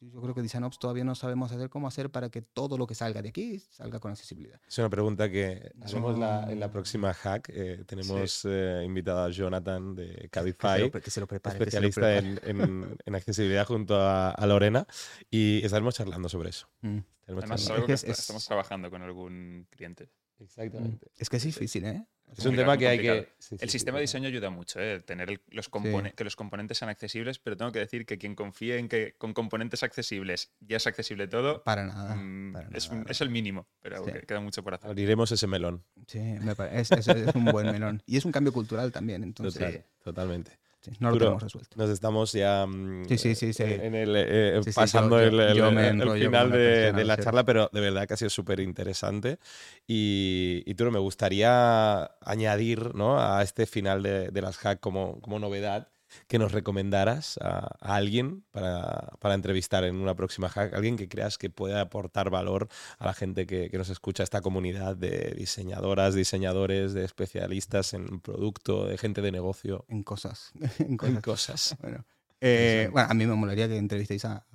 Yo 0.01 0.21
creo 0.21 0.35
que 0.35 0.41
DesignOps 0.41 0.77
todavía 0.77 1.05
no 1.05 1.15
sabemos 1.15 1.53
hacer 1.53 1.69
cómo 1.69 1.87
hacer 1.87 2.09
para 2.09 2.29
que 2.29 2.41
todo 2.41 2.77
lo 2.77 2.85
que 2.85 2.95
salga 2.95 3.21
de 3.21 3.29
aquí 3.29 3.59
salga 3.59 4.01
con 4.01 4.11
accesibilidad. 4.11 4.59
Es 4.67 4.77
una 4.77 4.89
pregunta 4.89 5.29
que 5.29 5.71
haremos 5.81 6.15
en 6.49 6.59
la 6.59 6.69
próxima 6.69 7.13
hack. 7.13 7.49
Eh, 7.53 7.85
tenemos 7.87 8.43
eh, 8.43 8.83
invitado 8.85 9.23
a 9.23 9.29
Jonathan 9.29 9.95
de 9.95 10.27
Cabify, 10.29 10.91
que 10.91 11.09
se 11.09 11.21
lo, 11.21 11.27
prepare, 11.27 11.57
especialista 11.57 12.17
En, 12.17 12.97
en, 13.05 13.15
accesibilidad 13.15 13.65
junto 13.65 13.95
a, 13.97 14.35
Lorena, 14.45 14.85
y 15.31 15.63
estaremos 15.63 15.95
charlando 15.95 16.27
sobre 16.27 16.49
eso. 16.49 16.67
Mm. 16.81 16.99
Además, 17.27 17.69
algo 17.69 17.85
que 17.87 17.93
estamos 17.93 18.45
trabajando 18.45 18.89
con 18.89 19.01
algún 19.01 19.65
cliente. 19.69 20.09
Exactamente. 20.39 21.05
Mm. 21.05 21.21
Es 21.21 21.29
que 21.29 21.37
es 21.37 21.43
difícil, 21.43 21.85
¿eh? 21.85 22.05
Es, 22.37 22.45
un 22.45 22.55
tema 22.55 22.77
que 22.77 22.87
hay 22.87 22.99
que... 22.99 23.27
el 23.59 23.69
sistema 23.69 23.97
de 23.97 24.01
diseño 24.01 24.27
ayuda 24.27 24.51
mucho, 24.51 24.79
¿eh? 24.79 24.99
Tener 24.99 25.41
los 25.49 25.69
que 25.69 26.23
los 26.23 26.35
componentes 26.35 26.77
sean 26.77 26.89
accesibles, 26.89 27.39
pero 27.39 27.57
tengo 27.57 27.71
que 27.71 27.79
decir 27.79 28.05
que 28.05 28.19
quien 28.19 28.35
confíe 28.35 28.77
en 28.77 28.87
que 28.87 29.15
con 29.17 29.33
componentes 29.33 29.81
accesibles 29.81 30.51
ya 30.59 30.77
es 30.77 30.85
accesible 30.85 31.27
todo... 31.27 31.63
Para 31.63 31.85
nada. 31.85 32.15
Mm, 32.15 32.55
es, 32.73 33.21
el 33.21 33.29
mínimo, 33.31 33.67
pero 33.81 34.05
queda 34.05 34.39
mucho 34.41 34.63
por 34.63 34.75
hacer. 34.75 34.89
Abriremos 34.89 35.31
ese 35.31 35.47
melón. 35.47 35.83
Sí, 36.05 36.19
me 36.19 36.55
parece, 36.55 36.99
es, 36.99 37.07
es, 37.07 37.35
un 37.35 37.45
buen 37.45 37.71
melón. 37.71 38.03
Y 38.05 38.17
es 38.17 38.25
un 38.25 38.31
cambio 38.31 38.53
cultural 38.53 38.91
también, 38.91 39.23
entonces... 39.23 39.59
Total, 39.59 39.85
totalmente. 40.03 40.59
Sí, 40.81 40.91
no 40.99 41.09
lo 41.09 41.13
Duro. 41.13 41.25
tenemos 41.25 41.43
resuelto. 41.43 41.75
Nos 41.77 41.89
estamos 41.89 42.31
ya 42.31 42.65
Sí, 43.07 43.17
sí, 43.17 43.35
sí, 43.35 43.51
sí. 43.53 43.63
en 43.63 43.95
el, 43.95 44.15
eh, 44.15 44.61
Sí, 44.63 44.71
sí, 44.71 44.75
pasando 44.75 45.19
yo- 45.19 45.29
yo- 45.29 45.41
el, 45.41 45.55
yo 45.55 45.71
final 46.13 46.51
de, 46.51 46.93
la 47.05 47.17
charla, 47.17 47.43
pero 47.43 47.69
de 47.73 47.81
verdad 47.81 48.07
que 48.07 48.13
ha 48.13 48.17
sido 48.17 48.29
súper 48.29 48.59
interesante. 48.61 49.39
Y, 49.87 50.63
y 50.65 50.75
Turo, 50.75 50.91
me 50.91 50.99
gustaría 50.99 52.03
añadir 52.21 52.95
¿no? 52.95 53.19
a 53.19 53.41
este 53.43 53.65
final 53.65 54.03
de, 54.03 54.29
de 54.29 54.41
las 54.41 54.57
hack 54.57 54.79
como, 54.79 55.19
como 55.21 55.37
novedad 55.39 55.89
que 56.27 56.39
nos 56.39 56.51
recomendaras 56.51 57.37
a, 57.41 57.75
a 57.79 57.95
alguien 57.95 58.43
para, 58.51 59.13
para 59.19 59.35
entrevistar 59.35 59.83
en 59.83 59.95
una 59.95 60.15
próxima 60.15 60.49
hack, 60.49 60.73
alguien 60.73 60.97
que 60.97 61.07
creas 61.07 61.37
que 61.37 61.49
pueda 61.49 61.81
aportar 61.81 62.29
valor 62.29 62.67
a 62.97 63.05
la 63.05 63.13
gente 63.13 63.45
que, 63.45 63.69
que 63.69 63.77
nos 63.77 63.89
escucha, 63.89 64.23
esta 64.23 64.41
comunidad 64.41 64.95
de 64.95 65.33
diseñadoras, 65.37 66.15
diseñadores, 66.15 66.93
de 66.93 67.05
especialistas 67.05 67.93
en 67.93 68.19
producto, 68.19 68.85
de 68.85 68.97
gente 68.97 69.21
de 69.21 69.31
negocio, 69.31 69.85
En 69.87 70.03
cosas. 70.03 70.51
en 70.79 70.97
en 71.01 71.21
cosas. 71.21 71.75
Bueno, 71.81 72.05
eh, 72.41 72.89
bueno, 72.91 73.07
a 73.09 73.13
mí 73.13 73.25
me 73.25 73.35
molaría 73.35 73.67
que 73.67 73.77
entrevistéis 73.77 74.25
a 74.25 74.45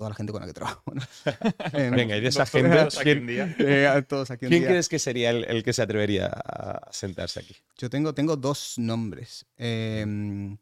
toda 0.00 0.10
la 0.10 0.16
gente 0.16 0.32
con 0.32 0.40
la 0.40 0.46
que 0.46 0.54
trabajo. 0.54 0.82
¿no? 0.94 1.02
Eh, 1.74 1.90
Venga, 1.94 2.16
y 2.16 2.20
de 2.20 2.28
esa 2.28 2.44
Todos 2.46 2.50
gente, 2.62 2.78
aquí 2.80 3.02
¿quién, 3.02 3.18
un 3.20 3.26
día. 3.26 3.56
eh, 3.58 3.86
a 3.86 4.02
todos 4.02 4.30
aquí 4.30 4.46
un 4.46 4.50
quién 4.50 4.62
día. 4.62 4.70
crees 4.70 4.88
que 4.88 4.98
sería 4.98 5.30
el, 5.30 5.44
el 5.44 5.62
que 5.62 5.72
se 5.72 5.82
atrevería 5.82 6.26
a 6.26 6.88
sentarse 6.92 7.40
aquí? 7.40 7.54
Yo 7.76 7.90
tengo, 7.90 8.14
tengo 8.14 8.36
dos 8.36 8.74
nombres. 8.78 9.44
eh, 9.58 10.56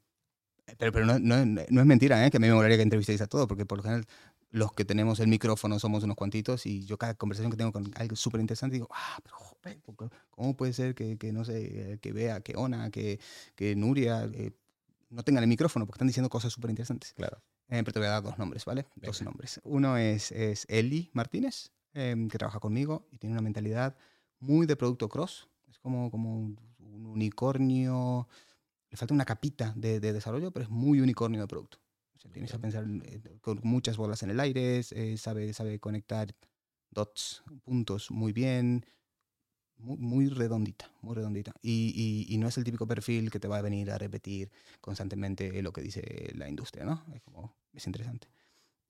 pero 0.76 0.92
pero 0.92 1.06
no, 1.06 1.18
no- 1.18 1.44
no 1.46 1.80
es 1.80 1.86
mentira, 1.86 2.26
¿eh? 2.26 2.30
que 2.30 2.36
a 2.36 2.40
mí 2.40 2.48
me 2.48 2.54
molaría 2.54 2.76
que 2.76 2.82
entrevistéis 2.82 3.20
a 3.22 3.26
todos, 3.26 3.46
porque 3.46 3.64
por 3.64 3.78
lo 3.78 3.82
general 3.84 4.04
los 4.50 4.72
que 4.72 4.84
tenemos 4.84 5.20
el 5.20 5.28
micrófono 5.28 5.78
somos 5.78 6.04
unos 6.04 6.16
cuantitos 6.16 6.66
y 6.66 6.84
yo 6.84 6.98
cada 6.98 7.14
conversación 7.14 7.50
que 7.50 7.56
tengo 7.56 7.72
con 7.72 7.90
algo 7.96 8.16
súper 8.16 8.40
interesante 8.40 8.74
digo, 8.74 8.88
ah, 8.92 9.18
pero 9.22 9.36
joder, 9.36 9.78
¿por 9.80 9.96
qué- 9.96 10.16
¿cómo 10.30 10.56
puede 10.56 10.72
ser 10.72 10.94
que, 10.94 11.16
que 11.16 11.32
no 11.32 11.44
sé, 11.44 11.98
que 12.02 12.12
vea, 12.12 12.40
que 12.40 12.54
Ona, 12.56 12.90
que, 12.90 13.18
que 13.54 13.76
Nuria 13.76 14.24
eh, 14.32 14.50
no 15.10 15.22
tengan 15.22 15.44
el 15.44 15.48
micrófono 15.48 15.86
porque 15.86 15.96
están 15.98 16.08
diciendo 16.08 16.28
cosas 16.28 16.52
súper 16.52 16.70
interesantes? 16.70 17.12
Claro. 17.14 17.40
Eh, 17.70 17.82
pero 17.82 17.92
te 17.92 17.98
voy 17.98 18.08
a 18.08 18.12
dar 18.12 18.22
dos 18.22 18.38
nombres, 18.38 18.64
¿vale? 18.64 18.86
Dos 18.96 19.20
Venga. 19.20 19.30
nombres. 19.30 19.60
Uno 19.64 19.96
es, 19.96 20.32
es 20.32 20.64
Eli 20.68 21.10
Martínez, 21.12 21.72
em, 21.92 22.28
que 22.28 22.38
trabaja 22.38 22.60
conmigo 22.60 23.06
y 23.12 23.18
tiene 23.18 23.34
una 23.34 23.42
mentalidad 23.42 23.96
muy 24.40 24.66
de 24.66 24.76
producto 24.76 25.08
cross. 25.08 25.48
Es 25.68 25.78
como, 25.78 26.10
como 26.10 26.34
un 26.38 26.58
un 26.80 27.06
unicornio. 27.06 28.28
Le 28.90 28.96
falta 28.96 29.12
una 29.14 29.24
capita 29.26 29.74
de, 29.76 30.00
de 30.00 30.12
desarrollo, 30.12 30.50
pero 30.52 30.64
es 30.64 30.70
muy 30.70 31.00
unicornio 31.00 31.40
de 31.42 31.46
producto. 31.46 31.78
O 32.16 32.20
sea, 32.20 32.30
tienes 32.30 32.50
que 32.50 32.56
Ok. 32.56 32.62
pensar 32.62 32.84
eh, 33.04 33.38
con 33.40 33.60
muchas 33.62 33.96
bolas 33.96 34.22
en 34.22 34.30
el 34.30 34.40
aire, 34.40 34.80
eh, 34.90 35.16
sabe, 35.18 35.52
sabe 35.52 35.78
conectar 35.78 36.34
dots, 36.90 37.44
puntos 37.64 38.10
muy 38.10 38.32
bien. 38.32 38.84
Muy, 39.78 39.96
muy 39.98 40.28
redondita, 40.28 40.90
muy 41.02 41.14
redondita. 41.14 41.52
Y, 41.62 41.92
y- 42.28 42.34
y 42.34 42.38
no 42.38 42.48
es 42.48 42.58
el 42.58 42.64
típico 42.64 42.86
perfil 42.86 43.30
que 43.30 43.38
te 43.40 43.46
va 43.48 43.58
a 43.58 43.62
venir 43.62 43.90
a 43.92 43.98
repetir 43.98 44.50
constantemente 44.80 45.62
lo 45.62 45.72
que 45.72 45.82
dice 45.82 46.32
la 46.34 46.48
industria, 46.48 46.84
¿no? 46.84 47.04
Es 47.14 47.22
como, 47.22 47.54
es 47.72 47.86
interesante. 47.86 48.28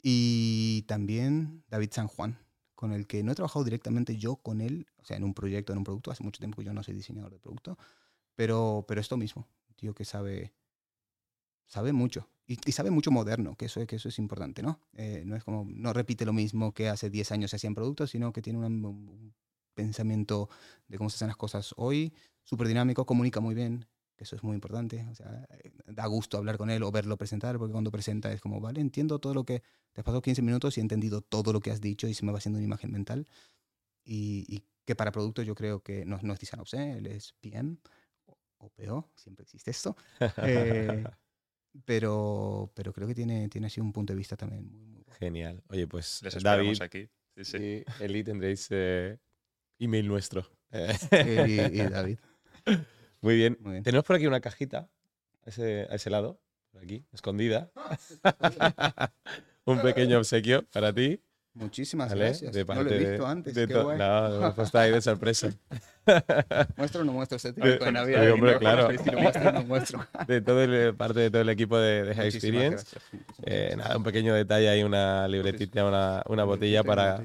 Y 0.02 0.82
también 0.88 1.64
David 1.70 1.90
San 1.92 2.08
Juan, 2.08 2.38
con 2.74 2.92
el 2.92 3.06
que 3.06 3.22
no 3.24 3.32
he 3.32 3.36
trabajado 3.36 3.64
directamente 3.64 4.16
yo 4.18 4.36
con 4.36 4.60
él, 4.62 4.86
o 4.98 5.04
sea, 5.04 5.16
en 5.18 5.24
un 5.24 5.34
proyecto, 5.34 5.72
en 5.72 5.78
un 5.78 5.84
producto, 5.84 6.10
hace 6.12 6.24
mucho 6.24 6.40
tiempo 6.40 6.58
que 6.58 6.64
yo 6.66 6.74
no 6.74 6.82
soy 6.84 6.94
diseñador 6.94 7.32
de 7.32 7.40
producto, 7.40 7.78
pero, 8.36 8.84
pero 8.88 9.00
esto 9.00 9.16
mismo, 9.18 9.48
tío 9.76 9.94
que 9.94 10.04
sabe, 10.06 10.54
sabe 11.66 11.92
mucho. 11.92 12.28
Y, 12.46 12.58
y 12.66 12.72
sabe 12.72 12.90
mucho 12.90 13.10
moderno, 13.10 13.56
que 13.56 13.66
eso, 13.66 13.86
que 13.86 13.96
eso 13.96 14.08
es 14.08 14.18
importante, 14.18 14.62
¿no? 14.62 14.80
Eh, 14.94 15.22
no 15.26 15.36
es 15.36 15.44
como, 15.44 15.66
no 15.68 15.92
repite 15.92 16.24
lo 16.24 16.32
mismo 16.32 16.72
que 16.72 16.88
hace 16.88 17.10
10 17.10 17.30
años 17.32 17.50
se 17.50 17.56
hacían 17.56 17.74
productos, 17.74 18.10
sino 18.10 18.32
que 18.32 18.40
tiene 18.42 18.58
una- 18.58 18.68
un 18.68 19.34
pensamiento 19.82 20.48
de 20.88 20.98
cómo 20.98 21.08
se 21.08 21.16
hacen 21.16 21.28
las 21.28 21.36
cosas 21.36 21.72
hoy, 21.76 22.12
súper 22.42 22.66
dinámico, 22.66 23.06
comunica 23.06 23.40
muy 23.40 23.54
bien, 23.54 23.86
que 24.16 24.24
eso 24.24 24.34
es 24.36 24.42
muy 24.42 24.54
importante. 24.54 25.06
O 25.10 25.14
sea, 25.14 25.46
da 25.86 26.06
gusto 26.06 26.36
hablar 26.36 26.58
con 26.58 26.68
él 26.70 26.82
o 26.82 26.90
verlo 26.90 27.16
presentar, 27.16 27.58
porque 27.58 27.72
cuando 27.72 27.90
presenta 27.92 28.32
es 28.32 28.40
como, 28.40 28.60
vale, 28.60 28.80
entiendo 28.80 29.18
todo 29.20 29.34
lo 29.34 29.44
que 29.44 29.60
te 29.92 30.00
has 30.00 30.04
pasado 30.04 30.20
15 30.20 30.42
minutos 30.42 30.76
y 30.76 30.80
he 30.80 30.82
entendido 30.82 31.20
todo 31.22 31.52
lo 31.52 31.60
que 31.60 31.70
has 31.70 31.80
dicho 31.80 32.08
y 32.08 32.14
se 32.14 32.24
me 32.26 32.32
va 32.32 32.38
haciendo 32.38 32.58
una 32.58 32.64
imagen 32.66 32.90
mental. 32.90 33.26
Y, 34.04 34.44
y 34.48 34.64
que 34.84 34.96
para 34.96 35.12
productos 35.12 35.46
yo 35.46 35.54
creo 35.54 35.82
que 35.82 36.04
no, 36.04 36.18
no 36.22 36.32
es 36.32 36.40
DesignOps, 36.40 36.74
¿eh? 36.74 36.98
él 36.98 37.06
es 37.06 37.34
PM 37.40 37.76
o- 38.26 38.70
PO, 38.70 39.08
siempre 39.14 39.44
existe 39.44 39.70
esto. 39.70 39.96
Eh, 40.42 41.04
pero, 41.84 42.72
pero 42.74 42.92
creo 42.92 43.06
que 43.06 43.14
tiene, 43.14 43.48
tiene 43.48 43.68
así 43.68 43.80
un 43.80 43.92
punto 43.92 44.12
de 44.12 44.16
vista 44.16 44.36
también 44.36 44.64
muy, 44.66 44.86
muy 44.88 45.02
bueno. 45.04 45.18
Genial. 45.18 45.62
Oye, 45.68 45.86
pues 45.86 46.22
Les 46.22 46.42
David 46.42 46.82
aquí. 46.82 47.08
Sí, 47.36 47.44
sí. 47.44 47.56
y 47.58 48.02
Eli 48.02 48.24
tendréis 48.24 48.66
eh, 48.70 49.18
email 49.78 50.06
nuestro. 50.08 50.46
Y, 50.72 51.60
y 51.60 51.76
David. 51.90 52.18
Muy 53.20 53.36
bien. 53.36 53.56
Muy 53.60 53.72
bien. 53.72 53.84
Tenemos 53.84 54.04
por 54.04 54.16
aquí 54.16 54.26
una 54.26 54.40
cajita 54.40 54.88
a 55.44 55.48
ese, 55.50 55.86
a 55.90 55.94
ese 55.94 56.10
lado, 56.10 56.40
por 56.72 56.82
aquí, 56.82 57.04
escondida. 57.12 57.70
Un 59.64 59.80
pequeño 59.82 60.18
obsequio 60.18 60.64
para 60.72 60.92
ti. 60.92 61.20
Muchísimas 61.54 62.10
¿vale? 62.10 62.26
gracias. 62.26 62.52
De 62.52 62.64
no 62.64 62.82
lo 62.82 62.90
he 62.90 62.98
de- 62.98 63.10
visto 63.10 63.26
antes. 63.26 63.54
de 63.54 63.66
qué 63.66 63.74
guay. 63.74 63.98
No, 63.98 64.54
puesto 64.56 64.78
ahí 64.78 64.92
de 64.92 65.00
sorpresa. 65.00 65.48
¿Muestro 66.76 67.00
o 67.00 67.04
no 67.04 67.12
muestro 67.12 67.36
este 67.36 67.52
De- 67.52 67.78
de 67.78 67.92
Navidad? 67.92 68.22
sí, 68.24 68.30
hombre, 68.30 68.52
¿no? 68.52 68.58
claro. 68.60 68.88
Si 68.96 69.10
lo 69.10 69.18
muestro 69.18 69.48
o 69.48 69.52
no 69.52 69.62
muestro. 69.64 70.06
De 70.28 70.40
todo 70.40 70.62
el, 70.62 70.94
parte 70.94 71.18
de 71.20 71.30
todo 71.30 71.42
el 71.42 71.48
equipo 71.48 71.76
de, 71.78 72.04
de 72.04 72.14
High 72.14 72.26
Muchísimas 72.26 72.62
Experience. 72.64 72.96
Eh, 73.44 73.74
nada, 73.76 73.96
un 73.96 74.04
pequeño 74.04 74.34
detalle 74.34 74.68
ahí, 74.68 74.84
una 74.84 75.26
libretita, 75.26 75.84
una, 75.84 76.22
una 76.28 76.44
botella 76.44 76.84
para, 76.84 77.20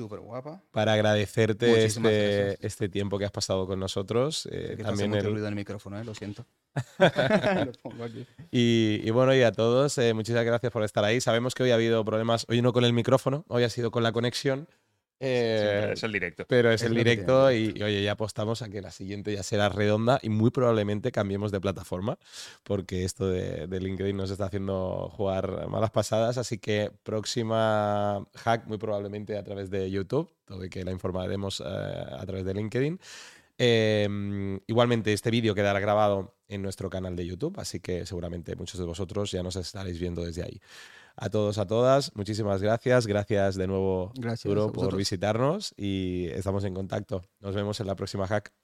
Súper 0.00 0.20
guapa. 0.20 0.62
para 0.70 0.94
agradecerte 0.94 1.84
este, 1.84 2.66
este 2.66 2.88
tiempo 2.88 3.18
que 3.18 3.26
has 3.26 3.30
pasado 3.30 3.66
con 3.66 3.78
nosotros. 3.78 4.48
eh, 4.50 4.74
que 4.76 4.82
también 4.82 5.12
el- 5.14 5.24
ruido 5.24 5.46
en 5.46 5.52
el 5.52 5.56
micrófono, 5.56 6.00
¿eh? 6.00 6.04
lo 6.04 6.14
siento. 6.14 6.46
lo 6.98 7.72
pongo 7.82 8.04
aquí. 8.04 8.26
Y, 8.50 9.00
y 9.04 9.10
bueno, 9.10 9.34
y 9.34 9.42
a 9.42 9.52
todos, 9.52 9.98
eh, 9.98 10.14
muchísimas 10.14 10.44
gracias 10.44 10.72
por 10.72 10.82
estar 10.84 11.04
ahí. 11.04 11.20
Sabemos 11.20 11.54
que 11.54 11.64
hoy 11.64 11.70
ha 11.70 11.74
habido 11.74 12.04
problemas, 12.04 12.46
hoy 12.48 12.62
no 12.62 12.72
con 12.72 12.84
el 12.84 12.92
micrófono, 12.92 13.44
hoy 13.48 13.64
ha 13.64 13.68
sido 13.70 13.90
con 13.90 14.02
la 14.02 14.12
conexión. 14.12 14.68
Eh, 15.20 15.90
es 15.92 16.02
el 16.02 16.12
directo. 16.12 16.44
pero 16.48 16.72
es, 16.72 16.82
Es 16.82 16.88
el 16.88 16.94
directo 16.94 17.52
y, 17.52 17.74
y, 17.76 17.82
oye, 17.82 18.02
ya 18.02 18.12
apostamos 18.12 18.62
a 18.62 18.68
que 18.70 18.80
la 18.80 18.90
siguiente 18.90 19.32
ya 19.32 19.42
será 19.42 19.68
redonda 19.68 20.18
y 20.22 20.30
muy 20.30 20.50
probablemente 20.50 21.12
cambiemos 21.12 21.52
de 21.52 21.60
plataforma 21.60 22.18
porque 22.64 23.04
esto 23.04 23.28
de, 23.28 23.66
de 23.66 23.80
LinkedIn 23.80 24.16
nos 24.16 24.30
está 24.30 24.46
haciendo 24.46 25.10
jugar 25.12 25.68
malas 25.68 25.90
pasadas. 25.90 26.38
Así 26.38 26.58
que 26.58 26.90
próxima 27.02 28.26
hack 28.34 28.66
muy 28.66 28.78
probablemente 28.78 29.36
a 29.36 29.44
través 29.44 29.70
de 29.70 29.90
YouTube, 29.90 30.32
todo 30.46 30.64
y 30.64 30.70
que 30.70 30.84
la 30.84 30.90
informaremos 30.90 31.60
eh, 31.60 31.64
a 31.66 32.24
través 32.24 32.44
de 32.44 32.54
LinkedIn. 32.54 32.98
Eh, 33.62 34.58
igualmente, 34.66 35.12
este 35.12 35.30
vídeo 35.30 35.54
quedará 35.54 35.80
grabado 35.80 36.34
en 36.48 36.62
nuestro 36.62 36.88
canal 36.88 37.14
de 37.14 37.26
YouTube, 37.26 37.60
así 37.60 37.78
que 37.78 38.06
seguramente 38.06 38.56
muchos 38.56 38.80
de 38.80 38.86
vosotros 38.86 39.30
ya 39.30 39.42
nos 39.42 39.56
estaréis 39.56 40.00
viendo 40.00 40.24
desde 40.24 40.42
ahí. 40.42 40.60
A 41.22 41.28
todos, 41.28 41.58
a 41.58 41.66
todas, 41.66 42.16
muchísimas 42.16 42.62
gracias. 42.62 43.06
Gracias 43.06 43.54
de 43.54 43.66
nuevo, 43.66 44.10
Gracias 44.14 44.48
Duro, 44.48 44.72
por 44.72 44.96
visitarnos 44.96 45.74
y 45.76 46.28
estamos 46.28 46.64
en 46.64 46.72
contacto. 46.72 47.22
Nos 47.40 47.54
vemos 47.54 47.78
en 47.80 47.88
la 47.88 47.94
próxima 47.94 48.26
hack. 48.26 48.54